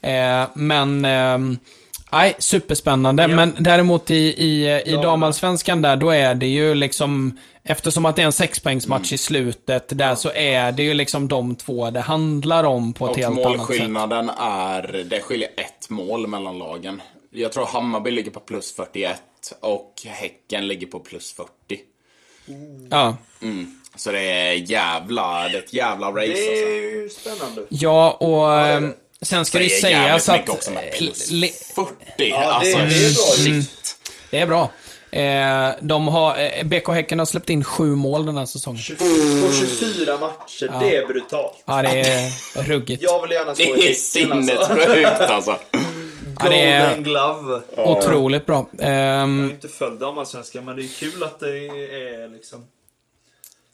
Eh, 0.01 0.47
men, 0.55 1.05
ehm, 1.05 1.57
nej, 2.11 2.35
superspännande. 2.39 3.23
Ja. 3.23 3.27
Men 3.27 3.55
däremot 3.59 4.11
i, 4.11 4.15
i, 4.15 4.81
i 4.85 4.91
damallsvenskan 4.91 5.81
där, 5.81 5.95
då 5.95 6.09
är 6.09 6.35
det 6.35 6.47
ju 6.47 6.75
liksom, 6.75 7.38
eftersom 7.63 8.05
att 8.05 8.15
det 8.15 8.21
är 8.21 8.25
en 8.25 8.31
sexpoängsmatch 8.31 9.11
Mm. 9.11 9.15
i 9.15 9.17
slutet, 9.17 9.97
där 9.97 10.15
så 10.15 10.31
är 10.31 10.71
det 10.71 10.83
ju 10.83 10.93
liksom 10.93 11.27
de 11.27 11.55
två 11.55 11.89
det 11.89 11.99
handlar 12.01 12.63
om 12.63 12.93
på 12.93 13.05
ett 13.05 13.11
Och 13.11 13.17
helt 13.17 13.27
annat 13.38 13.51
sätt. 13.51 13.57
målskillnaden 13.57 14.29
är, 14.39 15.05
det 15.09 15.19
skiljer 15.21 15.49
ett 15.57 15.89
mål 15.89 16.27
mellan 16.27 16.59
lagen. 16.59 17.01
Jag 17.33 17.51
tror 17.51 17.65
Hammarby 17.65 18.11
ligger 18.11 18.31
på 18.31 18.39
plus 18.39 18.75
41 18.75 19.21
och 19.59 19.93
Häcken 20.05 20.67
ligger 20.67 20.88
på 20.88 20.99
plus 20.99 21.33
40. 21.33 21.49
Ja. 22.89 23.17
Mm. 23.41 23.79
Så 23.95 24.11
det 24.11 24.19
är 24.21 24.53
jävla, 24.53 25.47
det 25.49 25.57
är 25.57 25.61
ett 25.61 25.73
jävla 25.73 26.07
race 26.07 26.19
Det 26.21 26.33
är 26.33 26.51
alltså. 26.51 26.67
ju 26.67 27.09
spännande. 27.09 27.61
Ja, 27.69 28.11
och 28.11 28.53
ehm, 28.59 28.83
det. 28.83 28.93
Sen 29.22 29.45
ska 29.45 29.57
det 29.57 29.64
Det 29.64 29.68
ju 29.69 29.76
är 29.76 29.81
sägas 29.81 30.30
att... 30.30 30.49
också 30.49 30.72
med 30.72 30.93
plus 30.98 31.31
le- 31.31 31.52
40. 31.76 31.91
det- 32.18 32.34
alltså, 32.34 32.77
det 32.77 32.84
är 32.84 33.14
bra. 33.14 33.34
shit. 33.35 33.95
Det 34.31 34.39
är 34.39 34.48
bra. 34.48 34.69
Eh, 35.11 35.69
de 35.81 36.07
har, 36.07 36.38
eh, 36.39 36.64
BK 36.64 36.88
Häcken 36.93 37.19
har 37.19 37.26
släppt 37.26 37.49
in 37.49 37.64
sju 37.64 37.95
mål 37.95 38.26
den 38.26 38.38
här 38.38 38.45
säsongen. 38.45 38.81
24 38.81 39.48
på 39.48 39.53
24 39.53 40.18
matcher, 40.18 40.80
det 40.80 40.95
är 40.98 41.07
brutalt. 41.07 41.64
Ja, 41.65 41.81
det 41.81 41.99
är 42.02 42.31
ruggigt. 42.64 43.03
Jag 43.03 43.22
vill 43.22 43.31
gärna 43.31 43.56
stå 43.56 43.64
Det 43.64 43.69
i 43.69 43.72
är 43.72 43.76
Häcken 43.76 44.31
alltså. 44.31 44.76
sinnessjukt 44.76 45.22
alltså. 45.22 45.57
Ja, 46.39 46.49
det 46.49 46.61
är- 46.61 46.85
Golden 46.88 47.03
Glove. 47.03 47.61
Otroligt 47.77 48.45
bra. 48.45 48.65
Jag 48.77 48.85
har 48.88 48.93
Ehm, 48.93 49.49
inte 49.52 49.68
följt 49.68 49.99
damallsvenskan, 49.99 50.65
men 50.65 50.76
det 50.76 50.81
är 50.84 50.99
kul 50.99 51.23
att 51.23 51.39
det 51.39 51.48
är 51.48 52.34
liksom... 52.34 52.65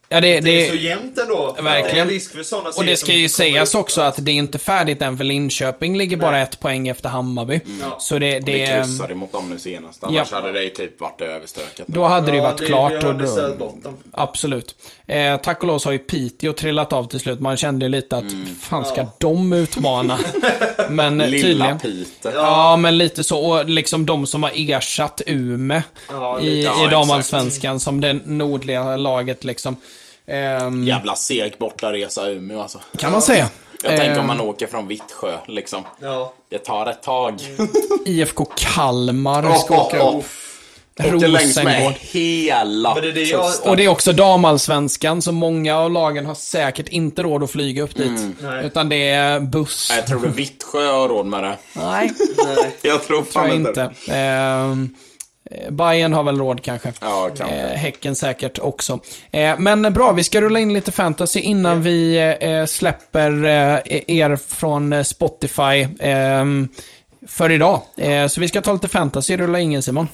ja, 0.09 0.21
det, 0.21 0.39
Det 0.39 0.61
är 0.65 0.69
så 0.69 0.75
det, 0.75 0.81
jämnt 0.81 1.17
ändå. 1.17 1.55
Verkligen. 1.61 2.07
Det 2.07 2.13
är 2.13 2.15
risk 2.15 2.31
för 2.35 2.43
sådana 2.43 2.69
och 2.69 2.85
det 2.85 2.97
ska 2.97 3.11
ju 3.13 3.29
sägas 3.29 3.75
upp. 3.75 3.81
också 3.81 4.01
att 4.01 4.15
det 4.25 4.31
är 4.31 4.35
inte 4.35 4.59
färdigt 4.59 5.01
än 5.01 5.17
för 5.17 5.23
Linköping 5.23 5.97
ligger 5.97 6.17
bara 6.17 6.31
Nej. 6.31 6.41
ett 6.43 6.59
poäng 6.59 6.87
efter 6.87 7.09
Hammarby. 7.09 7.59
Ja. 7.81 7.95
Så 7.99 8.19
det, 8.19 8.33
Vi 8.33 8.39
det, 8.39 8.67
kryssade 8.67 9.15
mot 9.15 9.31
dem 9.31 9.49
nu 9.49 9.59
senast. 9.59 10.03
Annars 10.03 10.27
Ja. 10.31 10.37
hade 10.37 10.51
det 10.51 10.63
ju 10.63 10.69
typ 10.69 11.01
varit 11.01 11.21
överstökat. 11.21 11.87
då 11.87 12.03
hade 12.03 12.25
det 12.25 12.31
ju 12.31 12.37
Ja, 12.37 12.43
varit 12.51 12.65
klart. 12.67 12.91
Jag 12.93 13.05
Och 13.05 13.15
då, 13.83 13.93
absolut. 14.11 14.75
Eh, 15.09 15.37
tack 15.37 15.61
och 15.61 15.67
lov 15.67 15.79
så 15.79 15.87
har 15.89 15.93
ju 15.93 15.99
Piteå 15.99 16.53
trillat 16.53 16.93
av 16.93 17.03
till 17.07 17.19
slut. 17.19 17.39
Man 17.39 17.57
kände 17.57 17.85
ju 17.85 17.89
lite 17.89 18.17
att, 18.17 18.23
fan 18.61 18.85
ska 18.85 19.01
Ja. 19.01 19.11
de 19.17 19.53
utmana? 19.53 20.19
Men 20.89 21.21
eh, 21.21 21.27
Lilla 21.29 21.47
tydligen. 21.47 21.79
Peter. 21.79 22.31
Ja, 22.35 22.77
men 22.77 22.97
lite 22.97 23.23
så. 23.23 23.39
Och 23.39 23.65
liksom 23.69 24.05
de 24.05 24.27
som 24.27 24.43
har 24.43 24.51
ersatt 24.55 25.21
Ume 25.27 25.83
Ja, 26.09 26.39
i, 26.39 26.47
i 26.47 26.63
Ja, 26.63 26.87
damallsvenskan 26.91 27.79
som 27.79 28.01
det 28.01 28.13
nordliga 28.13 28.95
laget 28.97 29.43
liksom. 29.43 29.75
Ehm, 30.27 30.83
Jävla 30.87 31.15
seg 31.15 31.53
bortaresa 31.59 32.29
Umeå 32.29 32.61
alltså. 32.61 32.79
Kan 32.97 33.11
man 33.11 33.21
säga. 33.21 33.49
Jag 33.83 33.97
tänker 33.97 34.11
om 34.13 34.19
Ehm, 34.19 34.27
man 34.27 34.41
åker 34.41 34.67
från 34.67 34.87
Vittsjö 34.87 35.37
liksom. 35.47 35.83
Ja. 36.01 36.33
Det 36.49 36.57
tar 36.57 36.85
ett 36.85 37.03
tag. 37.03 37.39
IFK 38.05 38.45
Kalmar 38.55 39.53
ska 39.57 39.73
Oh, 39.75 39.85
åka 39.85 40.03
oh, 40.03 40.17
upp. 40.19 40.25
Åkte 40.99 41.27
längs 41.27 41.55
med 41.55 41.65
Rosengård. 41.65 41.93
hela 42.01 42.93
Men 42.93 43.03
det 43.03 43.09
är 43.09 43.13
det 43.13 43.21
jag- 43.23 43.45
kusten. 43.45 43.69
Och 43.69 43.77
det 43.77 43.83
är 43.85 43.87
också 43.89 44.13
damallsvenskan, 44.13 45.21
så 45.21 45.31
många 45.31 45.77
av 45.77 45.91
lagen 45.91 46.25
har 46.25 46.35
säkert 46.35 46.87
inte 46.87 47.23
råd 47.23 47.43
att 47.43 47.51
flyga 47.51 47.83
upp 47.83 47.95
dit. 47.95 48.21
Nej. 48.41 48.65
Utan 48.65 48.89
det 48.89 49.09
är 49.09 49.39
buss. 49.39 49.93
Jag 49.95 50.07
tror 50.07 50.19
du 50.21 50.27
Vittsjö 50.29 50.85
har 50.91 51.07
råd 51.09 51.25
med 51.25 51.43
det? 51.43 51.57
Nej, 51.73 52.11
Nej. 52.37 52.75
Jag 52.81 53.03
tror 53.03 53.21
tror 53.21 53.31
fan 53.31 53.47
jag 53.47 53.55
inte. 53.55 53.69
inte. 53.69 54.13
Ehm, 54.15 54.89
eh, 55.51 55.71
Bayern 55.71 56.13
har 56.13 56.23
väl 56.23 56.37
råd 56.39 56.61
kanske. 56.63 56.93
Ja, 57.01 57.29
kanske. 57.37 57.55
Eh, 57.55 57.69
häcken 57.77 58.15
säkert 58.15 58.59
också. 58.59 58.99
Eh, 59.31 59.55
men 59.59 59.93
bra, 59.93 60.11
vi 60.11 60.23
ska 60.23 60.41
rulla 60.41 60.59
in 60.59 60.73
lite 60.73 60.91
fantasy 60.91 61.39
innan 61.39 61.81
vi 61.81 62.17
eh, 62.41 62.65
släpper 62.65 63.31
eh, 63.45 63.79
er 64.17 64.35
från 64.55 64.93
eh, 64.93 65.03
Spotify 65.03 65.87
ehm, 65.99 66.67
för 67.27 67.51
idag. 67.51 67.81
Eh, 67.97 68.27
så 68.27 68.41
vi 68.41 68.47
ska 68.47 68.61
ta 68.61 68.73
lite 68.73 68.87
fantasy, 68.87 69.37
rulla 69.37 69.59
ingen 69.59 69.83
Simon. 69.83 70.07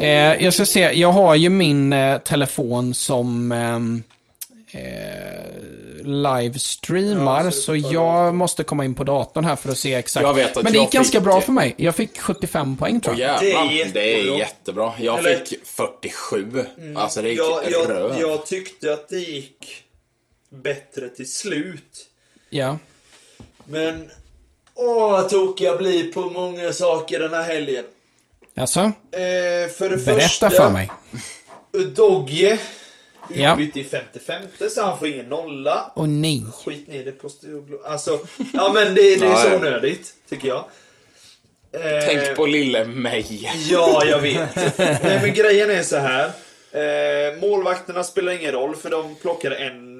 Eh, 0.00 0.44
jag 0.44 0.54
ska 0.54 0.66
se, 0.66 0.80
jag 0.80 1.12
har 1.12 1.34
ju 1.34 1.48
min 1.48 1.92
eh, 1.92 2.18
telefon 2.18 2.94
som 2.94 3.52
ehm, 3.52 4.02
eh, 4.72 6.04
livestreamar, 6.04 7.44
Ja, 7.44 7.50
så, 7.50 7.76
jag 7.76 8.34
måste 8.34 8.64
komma 8.64 8.84
in 8.84 8.94
på 8.94 9.04
datorn 9.04 9.44
här 9.44 9.56
för 9.56 9.70
att 9.70 9.78
se 9.78 9.94
exakt. 9.94 10.26
Jag 10.26 10.34
vet 10.34 10.56
att 10.56 10.62
Men 10.62 10.72
det 10.72 10.78
gick 10.78 10.90
ganska 10.92 11.20
bra 11.20 11.40
för 11.40 11.52
mig. 11.52 11.74
Jag 11.76 11.94
fick 11.96 12.20
75 12.20 12.76
poäng 12.76 13.00
tror 13.00 13.18
jag. 13.20 13.40
Det 13.40 13.52
är 13.52 13.92
det 13.92 14.00
är 14.00 14.16
jättebra. 14.16 14.38
jättebra. 14.38 14.92
Jag 15.00 15.18
Eller- 15.18 15.44
fick 15.44 15.66
47. 15.66 16.64
Alltså 16.96 17.22
det 17.22 17.28
gick 17.28 17.38
Jag, 17.38 17.62
jag, 17.88 18.20
jag 18.20 18.46
tyckte 18.46 18.92
att 18.92 19.08
det 19.08 19.18
gick 19.18 19.81
bättre 20.52 21.08
till 21.08 21.32
slut. 21.32 22.06
Ja. 22.50 22.78
Men, 23.64 24.10
åh 24.74 25.10
vad 25.10 25.28
tokig 25.28 25.64
jag 25.66 25.78
blir 25.78 26.12
på 26.12 26.20
många 26.20 26.72
saker 26.72 27.18
den 27.18 27.34
här 27.34 27.42
helgen. 27.42 27.84
Alltså, 28.56 28.80
Eh, 28.80 29.68
för 29.70 29.88
det 29.90 29.96
berätta 30.04 30.20
första, 30.20 30.50
för 30.50 30.70
mig. 30.70 30.90
Dogge. 31.96 32.58
Ja. 33.34 33.52
Utbytt 33.52 33.76
i 33.76 33.84
55 33.84 34.42
så 34.70 34.82
han 34.82 34.98
får 34.98 35.08
ingen 35.08 35.26
nolla. 35.26 35.92
Och 35.94 36.08
nej. 36.08 36.44
Skit 36.64 36.88
ner 36.88 37.04
det 37.04 37.12
på 37.12 37.28
Studio 37.28 37.78
Alltså, 37.84 38.20
ja 38.52 38.70
men 38.74 38.94
det, 38.94 39.02
det 39.16 39.26
är 39.26 39.30
Ja, 39.30 39.36
så 39.36 39.48
ja. 39.48 39.56
onödigt, 39.56 40.14
tycker 40.28 40.48
jag. 40.48 40.64
Eh, 41.72 42.06
Tänk 42.06 42.36
på 42.36 42.46
lille 42.46 42.84
mig. 42.84 43.50
Ja, 43.70 44.04
jag 44.04 44.18
vet. 44.20 44.78
Nej, 44.78 45.20
men 45.22 45.34
grejen 45.34 45.70
är 45.70 45.82
så 45.82 45.96
här. 45.96 46.30
Eh, 46.72 47.40
målvakterna 47.40 48.04
spelar 48.04 48.32
ingen 48.32 48.52
roll, 48.52 48.76
för 48.76 48.90
de 48.90 49.14
plockade 49.14 49.56
en 49.56 49.91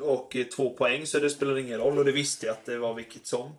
och 0.00 0.36
eh, 0.36 0.44
två 0.44 0.70
poäng, 0.70 1.06
så 1.06 1.18
det 1.18 1.30
spelar 1.30 1.58
ingen 1.58 1.78
roll. 1.78 1.98
Och 1.98 2.04
det 2.04 2.12
visste 2.12 2.46
jag 2.46 2.52
att 2.52 2.66
det 2.66 2.78
var 2.78 2.94
vilket 2.94 3.26
som. 3.26 3.52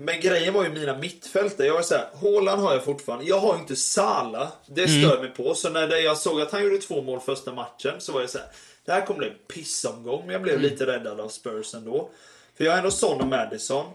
Men 0.00 0.20
grejen 0.20 0.54
var 0.54 0.64
ju 0.64 0.70
mina 0.70 0.98
mittfältare. 0.98 1.66
Jag 1.66 1.74
var 1.74 1.82
så 1.82 1.94
här, 1.94 2.06
Haaland 2.22 2.62
har 2.62 2.72
jag 2.72 2.84
fortfarande. 2.84 3.24
Jag 3.24 3.40
har 3.40 3.54
ju 3.54 3.60
inte 3.60 3.76
Sala. 3.76 4.52
Det 4.66 4.88
stör 4.88 5.20
mig 5.20 5.30
på. 5.30 5.54
Så 5.54 5.70
när 5.70 5.96
jag 5.96 6.18
såg 6.18 6.40
att 6.40 6.52
han 6.52 6.64
gjorde 6.64 6.78
två 6.78 7.02
mål 7.02 7.20
första 7.20 7.52
matchen, 7.52 7.94
så 7.98 8.12
var 8.12 8.20
jag 8.20 8.30
så 8.30 8.38
här. 8.38 8.48
Det 8.84 8.92
här 8.92 9.06
kommer 9.06 9.18
bli 9.18 9.28
en 9.28 9.34
pissomgång, 9.48 10.22
men 10.26 10.32
jag 10.32 10.42
blev 10.42 10.60
lite 10.60 10.86
räddad 10.86 11.20
av 11.20 11.28
Spurs 11.28 11.74
ändå. 11.74 12.10
För 12.56 12.64
jag 12.64 12.72
har 12.72 12.78
ändå 12.78 12.90
Son 12.90 13.20
och 13.20 13.26
Madison. 13.26 13.86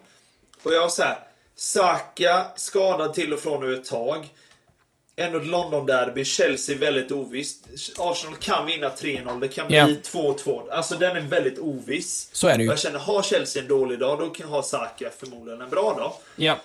Och 0.64 0.73
jag 0.73 0.81
var 0.81 0.89
så 0.89 1.03
här. 1.03 1.19
Saka 1.55 2.45
skadad 2.55 3.14
till 3.14 3.34
och 3.34 3.39
från 3.39 3.68
nu 3.68 3.73
ett 3.73 3.85
tag. 3.85 4.27
Ändå 5.15 5.38
ett 5.40 5.48
London-derby. 5.48 6.26
Chelsea 6.26 6.77
väldigt 6.77 7.11
ovisst. 7.11 7.65
Arsenal 7.98 8.35
kan 8.35 8.65
vinna 8.65 8.90
3-0. 8.90 9.40
Det 9.40 9.48
kan 9.48 9.68
bli 9.68 9.77
Ja. 9.77 9.88
2-2. 9.88 10.69
Alltså 10.69 10.95
den 10.95 11.18
är 11.18 11.22
väldigt 11.22 11.60
oviss. 11.60 12.30
Så 12.31 12.48
är 12.48 12.57
det 12.57 12.64
ju. 12.64 12.69
Jag 12.69 12.80
känner, 12.80 12.99
har 12.99 13.22
Chelsea 13.22 13.61
en 13.61 13.68
dålig 13.68 13.99
dag, 13.99 14.19
då 14.19 14.30
kan 14.30 14.48
ha 14.48 14.64
Saka 14.64 15.10
förmodligen 15.18 15.61
en 15.61 15.69
bra 15.69 15.94
dag. 15.94 16.14
Ja. 16.35 16.60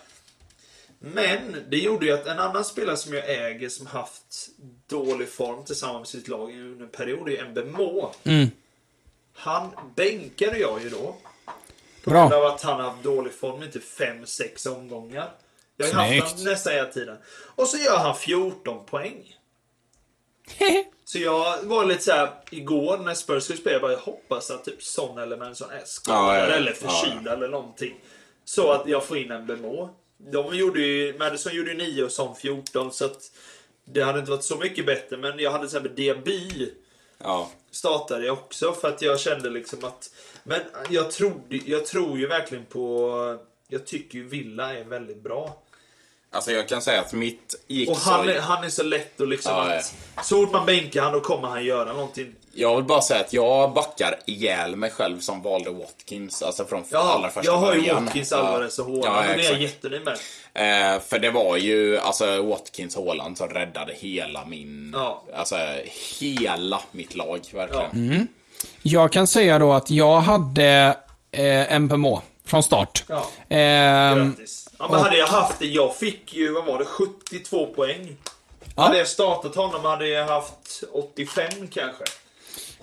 Men 0.99 1.57
det 1.69 1.77
gjorde 1.79 2.07
ju 2.07 2.13
att 2.13 2.27
en 2.27 2.39
annan 2.39 2.65
spelare 2.65 2.97
som 2.97 3.15
jag 3.15 3.31
äger 3.31 3.69
som 3.69 3.87
haft 3.87 4.49
dålig 4.87 5.29
form 5.29 5.65
tillsammans 5.65 6.15
med 6.15 6.23
sitt 6.23 6.29
lag 6.29 6.51
under 6.53 6.85
en 6.85 6.91
period 6.91 7.29
är 7.29 7.49
Mbemo. 7.49 8.13
Mm. 8.25 8.49
Han 9.35 9.71
bänkade 9.97 10.59
jag 10.59 10.83
ju 10.83 10.91
då. 10.91 11.17
På 12.05 12.11
Bra. 12.11 12.29
grund 12.29 12.45
av 12.45 12.53
att 12.53 12.63
han 12.63 12.81
haft 12.81 13.03
dålig 13.03 13.33
form, 13.33 13.63
inte 13.63 13.79
5-6 13.79 14.69
omgångar. 14.69 15.31
Jag 15.81 15.87
har 15.93 16.05
haft 16.21 16.31
honom 16.33 16.45
nästan 16.45 16.73
hela 16.73 16.89
tiden. 16.89 17.17
Och 17.55 17.69
så 17.69 17.77
gör 17.77 17.97
han 17.97 18.17
14 18.17 18.87
poäng. 18.87 19.37
Så 21.05 21.19
jag 21.19 21.63
var 21.63 21.85
lite 21.85 22.03
så 22.05 22.13
här 22.13 22.31
igår 22.51 22.99
när 22.99 23.15
Spurs 23.15 23.45
skulle 23.45 23.59
spela, 23.59 23.73
jag 23.73 23.83
bara 23.83 23.93
jag 23.93 23.99
hoppas 23.99 24.51
att 24.51 24.65
typ 24.65 24.83
Son 24.83 25.19
eller 25.19 25.37
Manson 25.37 25.71
är 25.71 25.83
skadad 25.85 26.25
Ja, 26.25 26.39
ja, 26.39 26.49
ja. 26.49 26.55
eller 26.55 26.73
förkyld 26.73 27.29
eller 27.29 27.49
någonting. 27.49 27.95
Så 28.45 28.73
att 28.73 28.89
jag 28.89 29.05
får 29.05 29.19
in 29.19 29.31
en 29.31 29.47
Bemo. 29.47 29.91
De 30.17 30.57
gjorde 30.57 30.81
ju, 30.81 31.19
Madison 31.19 31.55
gjorde 31.55 31.71
ju 31.71 31.77
9 31.77 32.05
och 32.05 32.13
Son 32.13 32.37
14 32.37 32.93
så 32.93 33.05
att 33.05 33.33
det 33.85 34.03
hade 34.03 34.19
inte 34.19 34.31
varit 34.31 34.45
så 34.45 34.57
mycket 34.57 34.87
bättre 34.87 35.17
men 35.17 35.39
jag 35.39 35.51
hade 35.51 35.69
till 35.69 35.77
exempel 35.77 35.95
Diaby 36.05 36.73
Ja. 37.19 37.51
startade 37.71 38.27
jag 38.27 38.33
också 38.33 38.73
för 38.73 38.89
att 38.89 39.03
jag 39.03 39.21
kände 39.21 39.51
liksom 39.51 39.85
att 39.85 40.11
men 40.45 40.61
jag, 40.91 41.11
trodde, 41.11 41.57
jag 41.57 41.87
tror 41.87 42.19
ju 42.19 42.27
verkligen 42.27 42.65
på 42.67 43.39
jag 43.69 43.87
tycker 43.87 44.19
ju 44.19 44.25
Villa 44.29 44.75
är 44.75 44.85
väldigt 44.85 45.23
bra. 45.23 45.63
Alltså 46.31 46.53
jag 46.53 46.69
kan 46.69 46.83
säga 46.83 47.01
att 47.01 47.13
mitt 47.13 47.55
gick 47.69 47.91
Och 47.91 47.97
så... 47.97 48.11
han 48.11 48.29
är, 48.29 48.41
han 48.41 48.65
är 48.65 48.69
så 48.69 48.83
lätt 48.83 49.21
och 49.21 49.29
liksom 49.29 49.53
Ja, 49.53 49.75
att 49.77 49.95
så 50.27 50.37
fort 50.37 50.53
man 50.53 50.67
bänkar 50.67 51.03
han 51.03 51.13
då 51.13 51.21
kommer 51.21 51.49
han 51.49 51.65
göra 51.65 51.93
någonting. 51.93 52.35
Jag 52.53 52.77
vill 52.77 52.85
bara 52.85 53.01
säga 53.03 53.21
att 53.21 53.33
jag 53.33 53.73
backar 53.75 54.19
ihjäl 54.27 54.77
mig 54.77 54.91
själv 54.91 55.21
som 55.21 55.43
valde 55.43 55.71
Watkins. 55.71 56.43
Alltså 56.43 56.65
från 56.65 56.85
allra 56.93 57.23
Ja, 57.27 57.31
första 57.35 57.51
jag 57.53 57.59
har 57.59 57.75
ju 57.75 57.81
början. 57.81 58.05
Watkins, 58.05 58.31
Ja. 58.31 58.37
Alvarez 58.37 58.79
och 58.79 58.85
Haaland 58.87 59.05
Ja, 59.07 59.31
och 59.31 59.37
det 59.39 59.47
är 59.47 59.53
jag 59.53 59.63
jättenöjd 59.63 60.03
med. 60.05 60.15
Eh, 60.95 61.01
för 61.01 61.19
det 61.19 61.31
var 61.31 61.57
ju 61.57 61.99
alltså 61.99 62.43
Watkins 62.43 62.97
Haaland 62.97 63.39
som 63.39 63.49
räddade 63.49 63.93
hela 63.97 64.45
min... 64.45 64.93
Ja. 64.97 65.23
Alltså 65.35 65.57
hela 66.21 66.81
mitt 66.93 67.15
lag 67.15 67.41
verkligen. 67.55 68.19
Ja. 68.21 68.27
Jag 68.83 69.13
kan 69.13 69.27
säga 69.27 69.59
då 69.59 69.73
att 69.73 69.91
jag 69.91 70.21
hade 70.21 70.97
eh, 71.31 71.73
MPMO 71.73 72.23
från 72.45 72.63
start. 72.63 73.05
Ja. 73.09 73.27
Ehm, 73.49 74.29
Grattis. 74.31 74.68
Ja, 74.79 74.89
men 74.91 75.01
hade 75.01 75.17
jag 75.19 75.27
haft 75.27 75.59
det, 75.59 75.67
jag 75.67 75.97
fick 75.97 76.35
ju, 76.35 76.53
vad 76.53 76.65
var 76.65 76.79
det, 76.79 76.85
72 76.85 77.67
poäng. 77.67 78.17
Ja. 78.77 78.83
Hade 78.83 78.99
jag 78.99 79.09
startat 79.09 79.55
honom 79.55 79.85
hade 79.85 80.09
jag 80.09 80.27
haft 80.27 80.83
85 80.93 81.47
kanske. 81.71 82.05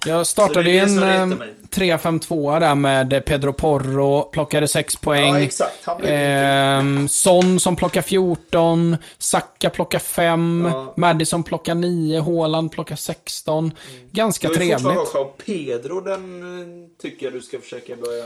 jag 0.05 0.27
startade 0.27 0.59
är 0.59 0.73
det 0.73 0.79
en 0.79 0.89
som 0.89 0.99
retar 0.99 1.19
eh, 1.21 1.25
mig. 1.25 1.53
3-5-2 1.71 2.59
där 2.59 2.75
med 2.75 3.25
Pedro 3.25 3.53
Porro, 3.53 4.21
plockade 4.21 4.67
6 4.67 4.95
poäng. 4.95 5.33
Ja, 5.33 5.39
exakt. 5.39 5.85
Han 5.85 6.01
Ehm, 6.03 7.09
Son 7.09 7.59
som 7.59 7.75
plockar 7.75 8.01
14, 8.01 8.97
Saka 9.17 9.69
plockar 9.69 9.99
5, 9.99 10.69
Ja. 10.73 10.93
Madison 10.97 11.43
plockar 11.43 11.75
9, 11.75 12.21
Haaland 12.21 12.71
plockar 12.71 12.95
16. 12.95 13.71
Ganska 14.11 14.47
Jag 14.47 14.59
vill 14.59 14.69
fortfarande 14.71 14.93
trevligt. 14.95 15.13
ha 15.13 15.19
Joao 15.19 15.33
Pedro, 15.45 16.01
den 16.01 16.41
eh, 16.61 17.01
tycker 17.01 17.25
jag 17.25 17.33
du 17.33 17.41
ska 17.41 17.59
försöka 17.59 17.95
börja... 17.95 18.25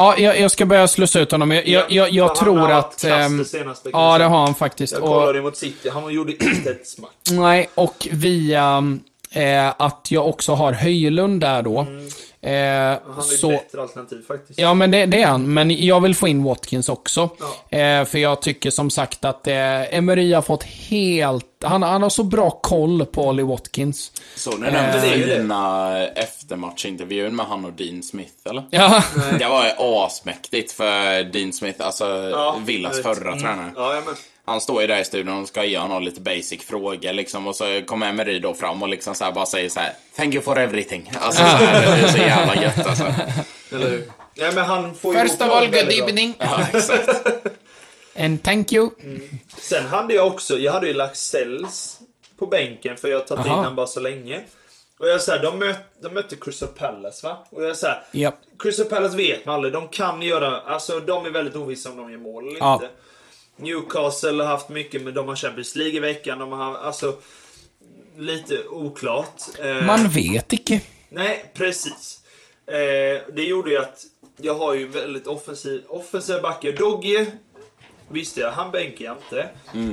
Ja, 0.00 0.18
jag, 0.18 0.40
jag 0.40 0.50
ska 0.50 0.66
börja 0.66 0.88
slussa 0.88 1.20
ut 1.20 1.30
honom. 1.32 1.50
Jag, 1.50 1.68
jag, 1.68 1.84
jag, 1.92 2.10
jag 2.10 2.26
Han 2.26 2.36
tror 2.36 2.58
har 2.58 2.70
att... 2.70 2.90
kast 2.90 3.04
ehm, 3.04 3.38
det 3.38 3.44
senaste, 3.44 3.90
kan 3.90 4.00
ja, 4.00 4.18
det 4.18 4.24
har 4.24 4.38
han 4.46 4.54
faktiskt. 4.54 4.92
Jag 4.92 5.02
Och, 5.02 5.08
kollade 5.08 5.42
mot 5.42 5.56
City, 5.56 5.88
han 5.88 6.14
gjorde 6.14 6.32
inte 6.32 6.70
ett 6.70 6.88
smack. 6.88 7.10
nej, 7.30 7.68
och 7.74 8.08
via 8.12 8.82
eh, 9.34 9.68
att 9.78 10.06
jag 10.10 10.28
också 10.28 10.52
har 10.54 10.72
Höjlund 10.72 11.40
där 11.40 11.62
då. 11.62 11.80
Eh, 11.80 11.86
Mm. 12.42 12.98
Han 13.08 13.18
är 13.18 13.22
så, 13.22 13.50
ett 13.50 13.62
bättre 13.64 13.82
alternativ 13.82 14.22
faktiskt. 14.28 14.58
Ja, 14.60 14.74
men 14.74 14.90
det, 14.90 15.06
det 15.06 15.22
är 15.22 15.26
han. 15.26 15.54
Men 15.54 15.84
jag 15.86 16.00
vill 16.00 16.14
få 16.14 16.28
in 16.28 16.44
Watkins 16.44 16.88
också. 16.88 17.28
Ja. 17.70 17.78
Eh, 17.78 18.04
för 18.04 18.18
jag 18.18 18.42
tycker 18.42 18.70
som 18.70 18.90
sagt 18.90 19.24
att 19.24 19.46
eh, 19.46 19.94
Emery 19.94 20.32
har 20.32 20.42
fått 20.42 20.62
helt... 20.62 21.46
Han, 21.64 21.82
han 21.82 22.02
har 22.02 22.10
så 22.10 22.22
bra 22.24 22.50
koll 22.50 23.06
på 23.06 23.28
Ollie 23.28 23.42
Watkins. 23.42 24.12
Så 24.36 24.50
ni 24.56 24.66
Eh, 24.66 24.72
den 24.72 24.92
det. 25.02 25.36
fina 25.36 25.98
eftermatchintervjun 26.06 27.36
med 27.36 27.46
han 27.46 27.64
och 27.64 27.72
Dean 27.72 28.02
Smith 28.02 28.32
eller? 28.44 28.64
Ja, 28.70 29.02
Det 29.38 29.48
var 29.48 29.64
ju 29.64 29.70
asmäktigt 29.78 30.72
för 30.72 31.22
Dean 31.32 31.52
Smith, 31.52 31.86
alltså 31.86 32.04
Ja, 32.32 32.56
Villas 32.66 33.02
förra 33.02 33.36
tränare. 33.36 33.72
Ja. 33.76 34.02
Han 34.50 34.60
står 34.60 34.80
ju 34.80 34.86
där 34.86 35.00
i 35.00 35.04
studion 35.04 35.42
och 35.42 35.48
ska 35.48 35.64
ge 35.64 35.78
honom 35.78 36.02
lite 36.02 36.20
basic 36.20 36.64
frågor 36.64 37.12
liksom 37.12 37.46
och 37.46 37.56
så 37.56 37.82
kommer 37.86 38.08
Emery 38.08 38.38
då 38.38 38.54
fram 38.54 38.82
och 38.82 38.88
liksom 38.88 39.14
så 39.14 39.24
här 39.24 39.32
bara 39.32 39.46
säger 39.46 39.68
så 39.68 39.80
här 39.80 39.92
Thank 40.16 40.34
you 40.34 40.42
for 40.42 40.58
everything. 40.58 41.12
Alltså 41.20 41.42
så 41.42 41.46
här, 41.48 41.96
det 41.96 42.02
är 42.02 42.08
så 42.08 42.18
jävla 42.18 42.62
gött 42.62 42.86
alltså. 42.86 43.04
Eller 43.72 43.90
hur? 43.90 44.12
Nej, 44.34 44.52
men 44.54 44.64
han 44.64 44.94
får 44.94 45.14
ju 45.14 45.20
First 45.20 45.34
of 45.34 45.40
ihop 45.40 45.52
all, 45.56 45.70
dem 45.70 45.80
good 45.80 45.92
evening. 45.92 46.34
Ja, 46.38 46.66
exakt. 46.72 47.08
And 48.18 48.42
thank 48.42 48.72
you. 48.72 48.90
Sen 49.58 49.86
hade 49.86 50.14
jag 50.14 50.26
också, 50.26 50.58
jag 50.58 50.72
hade 50.72 50.86
ju 50.86 50.92
Laxells 50.94 51.98
på 52.38 52.46
bänken 52.46 52.96
för 52.96 53.08
jag 53.08 53.18
har 53.18 53.24
tagit 53.24 53.46
in 53.46 53.52
Aha. 53.52 53.60
honom 53.60 53.76
bara 53.76 53.86
så 53.86 54.00
länge. 54.00 54.40
Och 54.98 55.08
jag 55.08 55.20
säger, 55.20 55.42
de, 55.42 55.58
möt, 55.58 55.76
de 56.02 56.14
mötte 56.14 56.36
Crystal 56.36 56.68
Palace 56.68 57.26
va? 57.26 57.46
Och 57.50 57.64
jag 57.64 57.76
säger, 57.76 58.02
Japp. 58.12 58.34
Crystal 58.58 58.86
Palace 58.86 59.16
vet 59.16 59.46
man 59.46 59.54
aldrig. 59.54 59.72
De 59.72 59.88
kan 59.88 60.22
göra, 60.22 60.60
alltså 60.60 61.00
de 61.00 61.26
är 61.26 61.30
väldigt 61.30 61.56
ovissa 61.56 61.90
om 61.90 61.96
de 61.96 62.10
gör 62.12 62.18
mål 62.18 62.48
eller 62.48 62.58
Ja. 62.58 62.74
inte. 62.74 62.88
Newcastle 63.60 64.42
har 64.42 64.50
haft 64.50 64.68
mycket, 64.68 65.02
men 65.02 65.14
de 65.14 65.28
har 65.28 65.36
Champions 65.36 65.76
League 65.76 65.96
i 65.96 66.00
veckan. 66.00 66.38
De 66.38 66.52
har, 66.52 66.74
alltså, 66.78 67.16
lite 68.18 68.68
oklart. 68.68 69.42
Eh, 69.58 69.86
Man 69.86 70.08
vet 70.08 70.52
icke. 70.52 70.80
Nej, 71.08 71.50
precis. 71.54 72.20
Eh, 72.66 72.74
det 73.34 73.42
gjorde 73.44 73.70
ju 73.70 73.78
att 73.78 74.04
jag 74.36 74.54
har 74.54 74.74
ju 74.74 74.86
väldigt 74.88 75.26
offensiv, 75.26 75.82
offensiva 75.88 76.40
backar. 76.40 76.72
Dogge 76.72 77.26
visste 78.08 78.40
jag, 78.40 78.50
han 78.52 78.70
bänkar 78.70 79.04
jag 79.04 79.16
inte. 79.16 79.48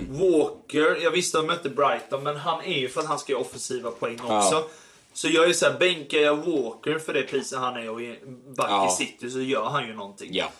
Walker, 0.09 1.03
jag 1.03 1.11
visste 1.11 1.37
att 1.37 1.43
de 1.43 1.47
mötte 1.47 1.69
Brighton, 1.69 2.23
men 2.23 2.35
han 2.37 2.61
är 2.63 2.79
ju 2.79 2.89
för 2.89 3.01
att 3.01 3.07
han 3.07 3.19
ska 3.19 3.31
göra 3.31 3.41
offensiva 3.41 3.91
poäng 3.91 4.19
också. 4.21 4.31
Ja. 4.55 4.67
Så 5.13 5.27
jag 5.27 5.43
är 5.43 5.47
ju 5.47 5.53
såhär, 5.53 5.79
bänkar 5.79 6.17
jag 6.17 6.35
Walker 6.35 6.99
för 6.99 7.13
det 7.13 7.21
priset 7.23 7.59
han 7.59 7.75
är 7.77 7.89
och 7.89 7.99
back 8.55 8.69
Ja. 8.69 8.87
i 8.87 9.05
City 9.05 9.29
så 9.29 9.39
gör 9.39 9.63
han 9.65 9.87
ju 9.87 9.93
någonting. 9.93 10.29
Ja. 10.33 10.51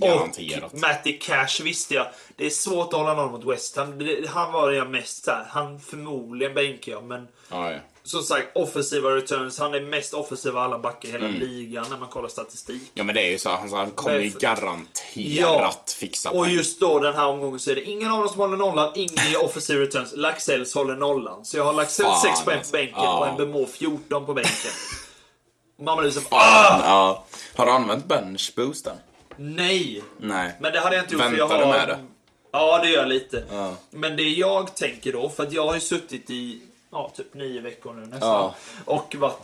Och 0.00 0.08
Garanterat. 0.08 0.72
Matty 0.72 1.18
Cash 1.18 1.62
visste 1.64 1.94
jag. 1.94 2.06
Det 2.36 2.46
är 2.46 2.50
svårt 2.50 2.92
att 2.92 2.98
hålla 2.98 3.14
någon 3.14 3.32
mot 3.32 3.44
West 3.44 3.76
Ham. 3.76 4.00
Han 4.28 4.52
var 4.52 4.70
det 4.70 4.76
jag 4.76 4.90
mest 4.90 5.24
såhär, 5.24 5.44
han 5.50 5.80
förmodligen 5.80 6.54
bänkar 6.54 6.92
jag, 6.92 7.04
men 7.04 7.28
Ja, 7.50 7.70
ja. 7.72 7.78
som 8.02 8.22
sagt, 8.22 8.56
offensiva 8.56 9.10
returns. 9.10 9.58
Han 9.58 9.74
är 9.74 9.80
mest 9.80 10.14
offensiv 10.14 10.56
av 10.56 10.62
alla 10.64 10.78
backar 10.78 11.08
i 11.08 11.12
hela 11.12 11.26
Mm. 11.26 11.40
ligan 11.40 11.86
när 11.90 11.96
man 11.96 12.08
kollar 12.08 12.28
statistik. 12.28 12.82
ja 12.94 13.04
men 13.04 13.14
det 13.14 13.20
är 13.26 13.30
ju 13.30 13.38
så, 13.38 13.50
han, 13.50 13.72
han 13.72 13.90
kommer 13.90 14.18
ju 14.18 14.30
garanterat 14.30 15.96
fixa 15.98 16.30
Och 16.30 16.36
poäng. 16.36 16.50
just 16.52 16.80
då 16.80 16.98
den 16.98 17.14
här 17.14 17.26
omgången 17.26 17.58
så 17.60 17.70
är 17.70 17.74
det 17.74 17.82
ingen 17.82 18.10
av 18.10 18.18
dem 18.18 18.28
som 18.28 18.38
håller 18.40 18.56
nollan, 18.56 18.92
ingen 18.94 19.26
i 19.32 19.36
offensiv 19.36 19.78
returns. 19.78 20.12
Laxells 20.16 20.74
håller 20.74 20.96
nollan. 20.96 21.44
Så 21.44 21.56
jag 21.56 21.64
har 21.64 21.72
Laxells 21.72 22.08
Fan, 22.08 22.20
6 22.36 22.44
poäng 22.44 22.54
på 22.54 22.58
alltså. 22.58 22.72
bänken 22.72 22.94
Ja. 23.02 23.18
och 23.18 23.26
en 23.28 23.36
Bemo 23.36 23.66
14 23.66 24.26
på 24.26 24.34
bänken. 24.34 24.52
Mamma 25.82 26.02
liksom, 26.02 26.22
ah! 26.30 26.78
ja. 26.84 27.24
Har 27.56 27.66
du 27.66 27.72
använt 27.72 28.04
benchboosten? 28.06 28.96
Nej! 29.36 30.02
Nej. 30.18 30.54
Men 30.60 30.72
det 30.72 30.80
hade 30.80 30.96
jag 30.96 31.04
inte 31.04 31.14
gjort 31.14 31.22
för 31.22 31.30
Väntar 31.30 31.48
jag 31.48 31.60
du 31.60 31.64
har... 31.64 31.72
med 31.72 31.88
det? 31.88 31.98
Ja, 32.52 32.78
det 32.82 32.88
gör 32.88 33.00
jag 33.00 33.08
lite. 33.08 33.44
Ja. 33.50 33.76
Men 33.90 34.16
det 34.16 34.22
jag 34.22 34.76
tänker 34.76 35.12
då, 35.12 35.28
för 35.28 35.42
att 35.42 35.52
jag 35.52 35.66
har 35.66 35.74
ju 35.74 35.80
suttit 35.80 36.30
i 36.30 36.60
ja, 36.90 37.12
typ 37.16 37.34
nio 37.34 37.60
veckor 37.60 37.92
nu 37.92 38.00
nästan. 38.00 38.20
Ja. 38.20 38.54
Och 38.84 39.14
varit 39.18 39.38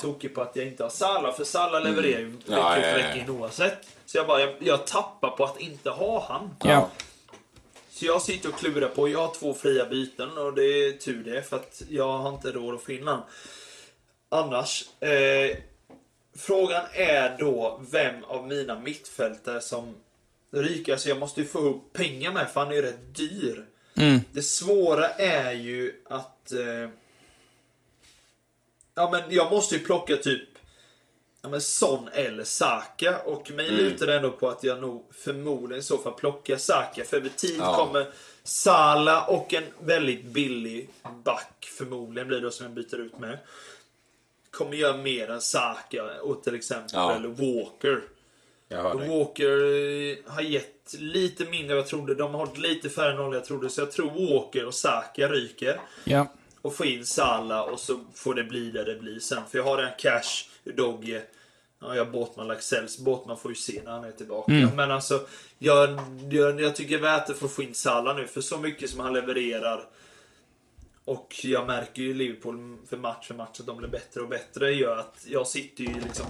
tokig 0.00 0.34
på 0.34 0.42
att 0.42 0.56
jag 0.56 0.66
inte 0.66 0.82
har 0.82 0.90
Salah, 0.90 1.34
för 1.34 1.44
Salah 1.44 1.84
levererar 1.84 2.20
ju 2.20 2.26
vecka 2.26 2.44
Ja, 2.46 2.78
ja, 2.78 2.94
vecka 2.94 3.16
in 3.16 3.30
oavsett. 3.30 3.86
Så 4.06 4.18
jag 4.18 4.26
bara, 4.26 4.40
jag, 4.40 4.54
jag 4.58 4.86
tappar 4.86 5.30
på 5.30 5.44
att 5.44 5.60
inte 5.60 5.90
ha 5.90 6.26
han. 6.28 6.50
Ja. 6.64 6.88
Så 7.90 8.06
jag 8.06 8.22
sitter 8.22 8.48
och 8.48 8.58
klurar 8.58 8.88
på, 8.88 9.08
jag 9.08 9.18
har 9.18 9.34
två 9.34 9.54
fria 9.54 9.86
byten 9.86 10.38
och 10.38 10.54
det 10.54 10.62
är 10.62 10.92
tur 10.92 11.24
det, 11.24 11.42
för 11.42 11.56
att 11.56 11.82
jag 11.88 12.18
har 12.18 12.28
inte 12.28 12.52
råd 12.52 12.74
att 12.74 12.82
få 12.82 12.92
in 12.92 13.06
han. 13.06 13.22
Annars, 14.28 14.84
eh, 15.00 15.56
frågan 16.36 16.82
är 16.92 17.38
då 17.38 17.80
vem 17.90 18.24
av 18.24 18.48
mina 18.48 18.80
mittfältare 18.80 19.60
som 19.60 19.94
ryker. 20.50 20.96
Så 20.96 21.08
jag 21.08 21.18
måste 21.18 21.40
ju 21.40 21.46
få 21.46 21.58
ihop 21.58 21.92
pengar 21.92 22.32
med, 22.32 22.50
för 22.50 22.60
han 22.60 22.70
är 22.70 22.74
ju 22.76 22.82
rätt 22.82 23.14
dyr. 23.14 23.66
Mm. 23.96 24.20
Det 24.32 24.42
svåra 24.42 25.08
är 25.08 25.52
ju 25.52 25.92
att... 26.04 26.52
Eh, 26.52 26.90
ja, 28.94 29.10
men 29.10 29.22
jag 29.28 29.52
måste 29.52 29.74
ju 29.76 29.84
plocka 29.84 30.16
typ 30.16 30.48
ja, 31.42 31.48
men 31.48 31.60
Son 31.60 32.08
eller 32.12 32.44
Saka. 32.44 33.18
Och 33.18 33.50
mig 33.50 33.70
lutar 33.70 34.06
det 34.06 34.16
ändå 34.16 34.30
på 34.30 34.48
att 34.48 34.64
jag 34.64 34.80
nog 34.80 35.10
förmodligen 35.14 35.80
i 35.80 35.82
så 35.82 35.98
fall 35.98 36.12
plockar 36.12 36.56
Saka. 36.56 37.04
För 37.04 37.16
över 37.16 37.28
tid 37.28 37.56
Ja. 37.58 37.76
kommer 37.76 38.12
Sala 38.42 39.24
och 39.24 39.54
en 39.54 39.64
väldigt 39.80 40.24
billig 40.24 40.88
back 41.24 41.68
förmodligen 41.78 42.28
blir 42.28 42.40
det 42.40 42.50
som 42.50 42.66
jag 42.66 42.74
byter 42.74 43.00
ut 43.00 43.18
med. 43.18 43.38
Kommer 44.50 44.76
göra 44.76 44.96
mer 44.96 45.30
än 45.30 45.40
Saka 45.40 46.20
och 46.22 46.42
till 46.42 46.54
exempel 46.54 46.90
Ja. 46.92 47.18
Walker. 47.28 48.00
Walker 49.08 49.50
eh, 49.50 50.16
har 50.26 50.42
gett 50.42 50.94
lite 50.98 51.44
mindre 51.44 51.72
än 51.72 51.76
jag 51.76 51.86
trodde. 51.86 52.14
De 52.14 52.34
har 52.34 52.38
hållit 52.46 52.58
lite 52.58 52.90
färre 52.90 53.14
nollor 53.14 53.26
än 53.28 53.34
jag 53.34 53.44
trodde. 53.44 53.70
Så 53.70 53.80
jag 53.80 53.92
tror 53.92 54.34
Walker 54.34 54.66
och 54.66 54.74
Saka 54.74 55.28
ryker. 55.28 55.80
Ja. 56.04 56.26
Och 56.62 56.74
få 56.74 56.84
in 56.84 57.06
Salah 57.06 57.60
och 57.60 57.80
så 57.80 58.00
får 58.14 58.34
det 58.34 58.44
bli 58.44 58.70
där 58.70 58.84
det 58.84 58.94
blir 58.94 59.18
sen. 59.18 59.42
För 59.50 59.58
jag 59.58 59.64
har 59.64 59.76
redan 59.76 59.92
Cash, 59.98 60.48
Dogge. 60.76 61.22
Ja, 61.82 61.94
jag 61.96 62.04
har 62.04 62.12
Båtman, 62.12 62.48
Laxells. 62.48 62.98
Båtman 62.98 63.38
får 63.38 63.50
ju 63.50 63.54
se 63.54 63.80
när 63.84 63.92
han 63.92 64.04
är 64.04 64.12
tillbaka. 64.12 64.52
Men 64.76 64.90
alltså, 64.90 65.20
jag, 65.58 66.00
jag, 66.30 66.60
jag 66.60 66.76
tycker 66.76 66.90
det 66.98 67.08
är 67.08 67.12
värt 67.12 67.26
det 67.26 67.34
för 67.34 67.46
att 67.46 67.52
få 67.52 67.62
in 67.62 67.74
Salah 67.74 68.16
nu. 68.16 68.26
För 68.26 68.40
så 68.40 68.58
mycket 68.58 68.90
som 68.90 69.00
han 69.00 69.12
levererar. 69.12 69.84
Och 71.10 71.34
jag 71.44 71.66
märker 71.66 72.02
ju 72.02 72.14
Liverpool 72.14 72.76
för 72.90 72.96
match 72.96 73.26
för 73.26 73.34
match 73.34 73.60
att 73.60 73.66
de 73.66 73.76
blir 73.76 73.88
bättre 73.88 74.20
och 74.20 74.28
bättre. 74.28 74.72
gör 74.72 74.96
att 74.96 75.16
jag 75.26 75.46
sitter 75.46 75.84
ju 75.84 75.94
liksom 76.00 76.26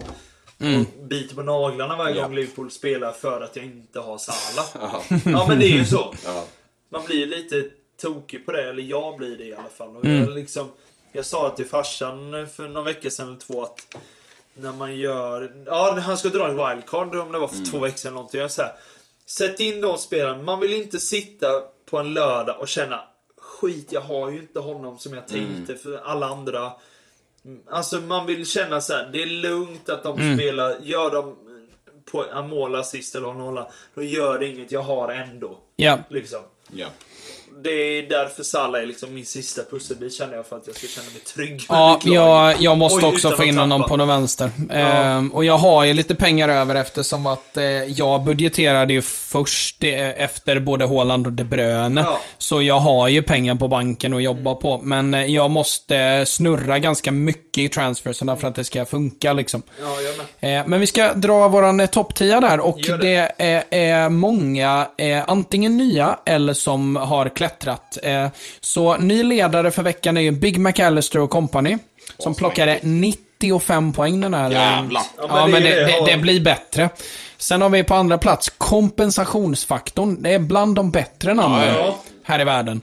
och 0.58 1.04
biter 1.08 1.34
på 1.34 1.42
naglarna 1.42 1.96
varje 1.96 2.16
Ja. 2.16 2.22
gång 2.22 2.34
Liverpool 2.34 2.70
spelar 2.70 3.12
för 3.12 3.40
att 3.40 3.56
jag 3.56 3.64
inte 3.64 4.00
har 4.00 4.18
Salah. 4.18 4.66
Ja. 5.24 5.46
Men 5.48 5.58
det 5.58 5.66
är 5.66 5.76
ju 5.78 5.84
så. 5.84 6.14
Ja. 6.24 6.44
Man 6.88 7.04
blir 7.06 7.26
lite 7.26 7.64
tokig 8.02 8.46
på 8.46 8.52
det, 8.52 8.68
eller 8.68 8.82
jag 8.82 9.16
blir 9.16 9.38
det 9.38 9.44
i 9.44 9.54
alla 9.54 9.68
fall. 9.68 9.96
Och 9.96 10.04
Mm. 10.04 10.24
jag, 10.24 10.30
liksom, 10.34 10.68
jag 11.12 11.26
sa 11.26 11.48
det 11.50 11.56
till 11.56 11.66
farsan 11.66 12.48
för 12.54 12.68
några 12.68 12.82
veckor 12.92 13.10
sedan 13.10 13.28
eller 13.28 13.38
två 13.38 13.62
att 13.62 13.96
när 14.54 14.72
man 14.72 14.96
gör... 14.96 15.52
Ja, 15.66 15.98
han 16.00 16.18
ska 16.18 16.28
dra 16.28 16.48
en 16.48 16.56
wildcard 16.68 17.14
om 17.16 17.32
det 17.32 17.38
var 17.38 17.48
för 17.48 17.64
två 17.70 17.78
veckor 17.78 17.96
sedan 17.96 18.08
eller 18.08 18.14
någonting. 18.14 18.40
Jag 18.40 18.50
så 18.50 18.62
här, 18.62 18.72
Sätt 19.26 19.60
in 19.60 19.80
de 19.80 19.98
spelarna. 19.98 20.42
Man 20.42 20.60
vill 20.60 20.72
inte 20.72 21.00
sitta 21.00 21.46
på 21.90 21.98
en 21.98 22.14
lördag 22.14 22.60
och 22.60 22.68
känna 22.68 23.00
skit, 23.60 23.92
jag 23.92 24.00
har 24.00 24.30
ju 24.30 24.38
inte 24.38 24.60
honom 24.60 24.98
som 24.98 25.14
jag 25.14 25.28
tänkte 25.28 25.76
för 25.76 25.96
alla 26.04 26.26
andra. 26.26 26.72
Alltså 27.70 28.00
man 28.00 28.26
vill 28.26 28.46
känna 28.46 28.80
så 28.80 28.92
här, 28.92 29.10
det 29.12 29.22
är 29.22 29.26
lugnt 29.26 29.88
att 29.88 30.02
de 30.02 30.36
spelar, 30.36 30.76
gör 30.82 31.10
de 31.10 31.36
på 32.04 32.42
mål, 32.42 32.74
assist 32.74 33.14
eller 33.14 33.32
nolla, 33.32 33.70
då 33.94 34.02
gör 34.02 34.38
det 34.38 34.46
inget, 34.46 34.72
jag 34.72 34.82
har 34.82 35.12
ändå. 35.12 35.58
Ja. 35.76 35.98
Liksom. 36.08 36.40
Ja. 36.72 36.86
Det 37.64 37.70
är 37.70 38.02
därför 38.08 38.42
Salah 38.42 38.82
är 38.82 38.86
liksom 38.86 39.14
min 39.14 39.26
sista 39.26 39.62
pusselbit 39.70 40.14
känner 40.14 40.36
jag 40.36 40.46
för 40.46 40.56
att 40.56 40.66
jag 40.66 40.76
ska 40.76 40.86
känna 40.86 41.06
mig 41.10 41.20
trygg. 41.20 41.62
Ja, 41.68 42.00
jag, 42.04 42.56
jag 42.60 42.78
måste 42.78 43.06
Oj, 43.06 43.12
också 43.12 43.30
få 43.30 43.44
in 43.44 43.58
honom 43.58 43.82
på 43.82 43.96
den 43.96 44.08
vänster. 44.08 44.50
Ehm, 44.70 45.28
och 45.34 45.44
jag 45.44 45.58
har 45.58 45.84
ju 45.84 45.92
lite 45.92 46.14
pengar 46.14 46.48
över 46.48 46.74
eftersom 46.74 47.26
att 47.26 47.56
eh, 47.56 47.64
jag 47.84 48.24
budgeterade 48.24 48.92
ju 48.92 49.02
först 49.02 49.84
eh, 49.84 50.22
efter 50.22 50.60
både 50.60 50.86
Haaland 50.86 51.26
och 51.26 51.32
De 51.32 51.44
Bruyne. 51.44 52.00
Ja. 52.00 52.20
Så 52.38 52.62
jag 52.62 52.78
har 52.80 53.08
ju 53.08 53.22
pengar 53.22 53.54
på 53.54 53.68
banken 53.68 54.14
att 54.14 54.22
jobba 54.22 54.54
på. 54.54 54.80
Men 54.82 55.14
eh, 55.14 55.24
jag 55.24 55.50
måste 55.50 56.26
snurra 56.26 56.78
ganska 56.78 57.12
mycket 57.12 57.58
i 57.58 57.68
transferserna 57.68 58.36
för 58.36 58.48
att 58.48 58.54
det 58.54 58.64
ska 58.64 58.84
funka 58.84 59.32
liksom. 59.32 59.62
Ja, 59.80 59.86
jag. 60.40 60.58
Eh, 60.58 60.66
Men 60.66 60.80
vi 60.80 60.86
ska 60.86 61.14
dra 61.14 61.48
våran 61.48 61.80
eh, 61.80 61.86
topp 61.86 62.14
10 62.14 62.40
där 62.40 62.60
och 62.60 62.80
Gör 62.80 62.98
det, 62.98 63.32
det. 63.38 63.44
är, 63.44 63.64
är 63.70 64.08
många 64.08 64.88
eh, 64.98 65.22
antingen 65.26 65.76
nya 65.76 66.18
eller 66.26 66.52
som 66.54 66.96
har 66.96 67.28
klättrat. 67.28 67.49
Eh, 68.02 68.28
så 68.60 68.96
ny 68.96 69.22
ledare 69.22 69.70
för 69.70 69.82
veckan 69.82 70.16
är 70.16 70.20
ju 70.20 70.30
Big 70.30 70.58
McAllister 70.58 71.18
och 71.18 71.30
Company. 71.30 71.78
Som 72.18 72.34
plockade 72.34 72.78
95 72.82 73.92
poäng 73.92 74.20
den 74.20 74.34
här. 74.34 74.50
eh, 74.50 74.52
Jävlar. 74.56 75.02
Ja, 75.18 75.46
men, 75.46 75.62
det, 75.62 75.68
det 75.86 76.02
det 76.06 76.16
blir 76.16 76.40
bättre. 76.40 76.88
Sen 77.38 77.62
har 77.62 77.68
vi 77.68 77.84
på 77.84 77.94
andra 77.94 78.18
plats 78.18 78.50
kompensationsfaktorn. 78.58 80.22
Det 80.22 80.34
är 80.34 80.38
bland 80.38 80.74
de 80.76 80.90
bättre 80.90 81.34
namnen 81.34 81.68
Ja, 81.68 81.74
ja. 81.78 81.98
här 82.24 82.40
i 82.40 82.44
världen. 82.44 82.80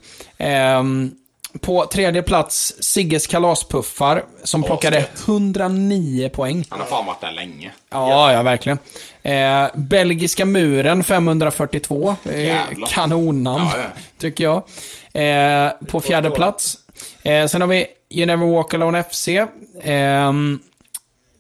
På 1.61 1.85
tredje 1.85 2.21
plats 2.23 2.73
Sigges 2.79 3.27
kalaspuffar 3.27 4.23
som 4.43 4.63
plockade 4.63 5.05
109 5.25 6.29
poäng. 6.29 6.65
Han 6.69 6.79
har 6.79 6.88
fan 6.88 7.05
varit 7.05 7.21
där 7.21 7.31
länge. 7.31 7.71
Ja, 7.89 8.34
ja, 8.34 8.43
verkligen. 8.43 8.77
Eh, 9.21 9.67
Belgiska 9.75 10.45
muren 10.45 11.03
542. 11.03 12.15
Eh, 12.23 12.43
Jävlar. 12.45 12.88
kanonnamn, 12.88 13.65
Ja, 13.73 13.77
ja. 13.77 14.01
tycker 14.17 14.43
jag. 14.43 14.63
Eh, 15.13 15.71
på 15.88 16.01
fjärde 16.01 16.29
plats. 16.29 16.77
Eh, 17.23 17.47
sen 17.47 17.61
har 17.61 17.67
vi 17.67 17.85
You 18.09 18.25
Never 18.25 18.45
Walk 18.45 18.73
Alone 18.73 18.99
FC. 19.03 19.27
Ehm, 19.84 20.59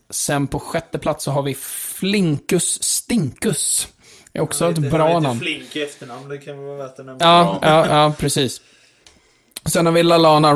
sen 0.09 0.47
på 0.47 0.59
sjätte 0.59 0.97
plats 0.99 1.23
så 1.23 1.31
har 1.31 1.41
vi 1.43 1.55
Flinkus 1.55 2.83
Stinkus. 2.83 3.87
Det 4.31 4.39
är 4.39 4.43
också 4.43 4.69
ett 4.69 4.77
bra 4.91 5.19
namn. 5.19 5.39
Flink 5.39 5.75
i 5.75 5.81
efternamn, 5.83 6.29
det 6.29 6.37
kan 6.37 6.65
vara 6.65 6.77
värt 6.77 6.99
att 6.99 7.05
nämna. 7.05 7.25
Ja, 7.25 7.59
ja, 7.61 7.87
ja, 7.89 8.13
precis. 8.17 8.61
Sen 9.67 9.85
har 9.85 9.93
vi 9.93 10.03
Lalana 10.03 10.53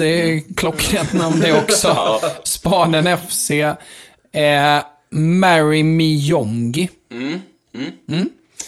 är 0.00 0.54
klockrent 0.54 1.12
namn 1.12 1.40
det 1.40 1.52
också. 1.62 2.20
Spaden 2.44 3.18
FC. 3.18 3.50
Eh, 3.50 4.82
Marry 5.10 5.82
Me 5.82 6.04
Yongi. 6.04 6.88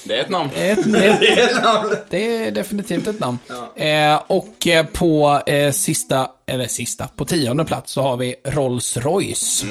Det 0.05 0.17
är 0.17 0.21
ett 0.21 0.29
namn. 0.29 0.51
Det 0.55 0.69
är, 0.69 0.73
ett, 0.73 0.85
det, 0.93 1.07
är, 1.07 1.99
det 2.11 2.47
är 2.47 2.51
definitivt 2.51 3.07
ett 3.07 3.21
namn. 3.21 3.39
Eh, 3.77 4.23
och 4.27 4.67
eh, 4.67 4.87
på 4.87 5.43
eh, 5.47 5.73
sista, 5.73 6.29
eller 6.47 6.67
sista, 6.67 7.09
på 7.17 7.25
tionde 7.25 7.65
plats 7.65 7.93
så 7.93 8.03
har 8.03 8.17
vi 8.17 8.35
Rolls 8.45 8.97
Royce. 8.97 9.65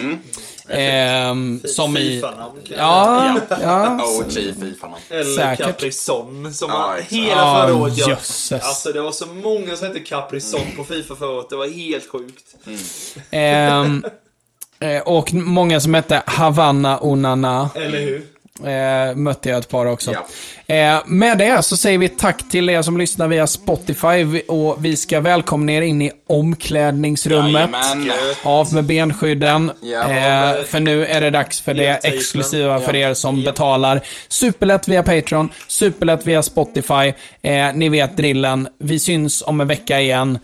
Ehm, 0.70 1.62
som 1.66 1.98
i... 1.98 2.22
Kan 2.22 2.34
Ja, 2.78 3.40
ja. 3.62 4.00
OG 4.20 4.32
Fifa-namn. 4.32 5.02
Eller 5.10 5.36
Säkert. 5.36 5.68
Capri-Son 5.68 6.54
som 6.54 6.70
Ja, 6.70 6.95
exakt. 6.95 7.14
hela 7.14 7.28
Ja, 7.32 7.64
förra 7.68 7.76
året. 7.76 7.98
Jag, 7.98 8.62
alltså 8.62 8.91
det 8.91 9.02
var 9.02 9.12
så 9.12 9.26
många 9.26 9.76
som 9.76 9.88
hette 9.88 10.00
Capri-Son 10.00 10.76
på 10.78 10.84
Fifa 10.84 11.16
förra 11.16 11.30
året. 11.30 11.50
Det 11.50 11.56
var 11.56 11.68
helt 11.68 12.10
sjukt. 12.12 12.56
Ehm, 13.32 14.06
eh, 14.80 15.02
och 15.02 15.34
många 15.34 15.80
som 15.80 15.94
hette 15.94 16.24
Havanna 16.26 17.00
Onana. 17.02 17.70
Eller 17.76 18.00
hur? 18.00 18.32
Eh, 18.59 19.15
mötte 19.15 19.49
jag 19.49 19.59
ett 19.59 19.69
par 19.69 19.85
också. 19.85 20.13
Ja. 20.67 20.75
Eh, 20.75 21.01
med 21.05 21.38
det 21.38 21.63
så 21.63 21.77
säger 21.77 21.97
vi 21.97 22.09
tack 22.09 22.49
till 22.49 22.69
er 22.69 22.81
som 22.81 22.97
lyssnar 22.97 23.27
via 23.27 23.47
Spotify 23.47 24.41
och 24.47 24.85
vi 24.85 24.95
ska 24.95 25.19
välkomna 25.19 25.71
er 25.71 25.81
in 25.81 26.01
i 26.01 26.11
omklädningsrummet. 26.27 27.53
Jajamän. 27.53 28.11
Av 28.43 28.73
med 28.73 28.84
benskydden. 28.84 29.71
Ja. 29.81 30.01
eh, 30.01 30.63
för 30.63 30.80
nu 30.80 31.05
är 31.05 31.21
det 31.21 31.30
dags 31.30 31.61
för 31.61 31.73
det 31.73 31.99
exklusiva 32.03 32.80
för 32.80 32.95
er 32.95 33.13
som 33.13 33.43
betalar. 33.43 34.01
Superlätt 34.27 34.88
via 34.88 35.03
Patreon, 35.03 35.49
superlätt 35.67 36.27
via 36.27 36.43
Spotify. 36.43 37.13
Eh, 37.41 37.73
ni 37.73 37.89
vet 37.89 38.17
drillen. 38.17 38.67
Vi 38.80 38.99
syns 38.99 39.43
om 39.45 39.61
en 39.61 39.67
vecka 39.67 40.01
igen. 40.01 40.39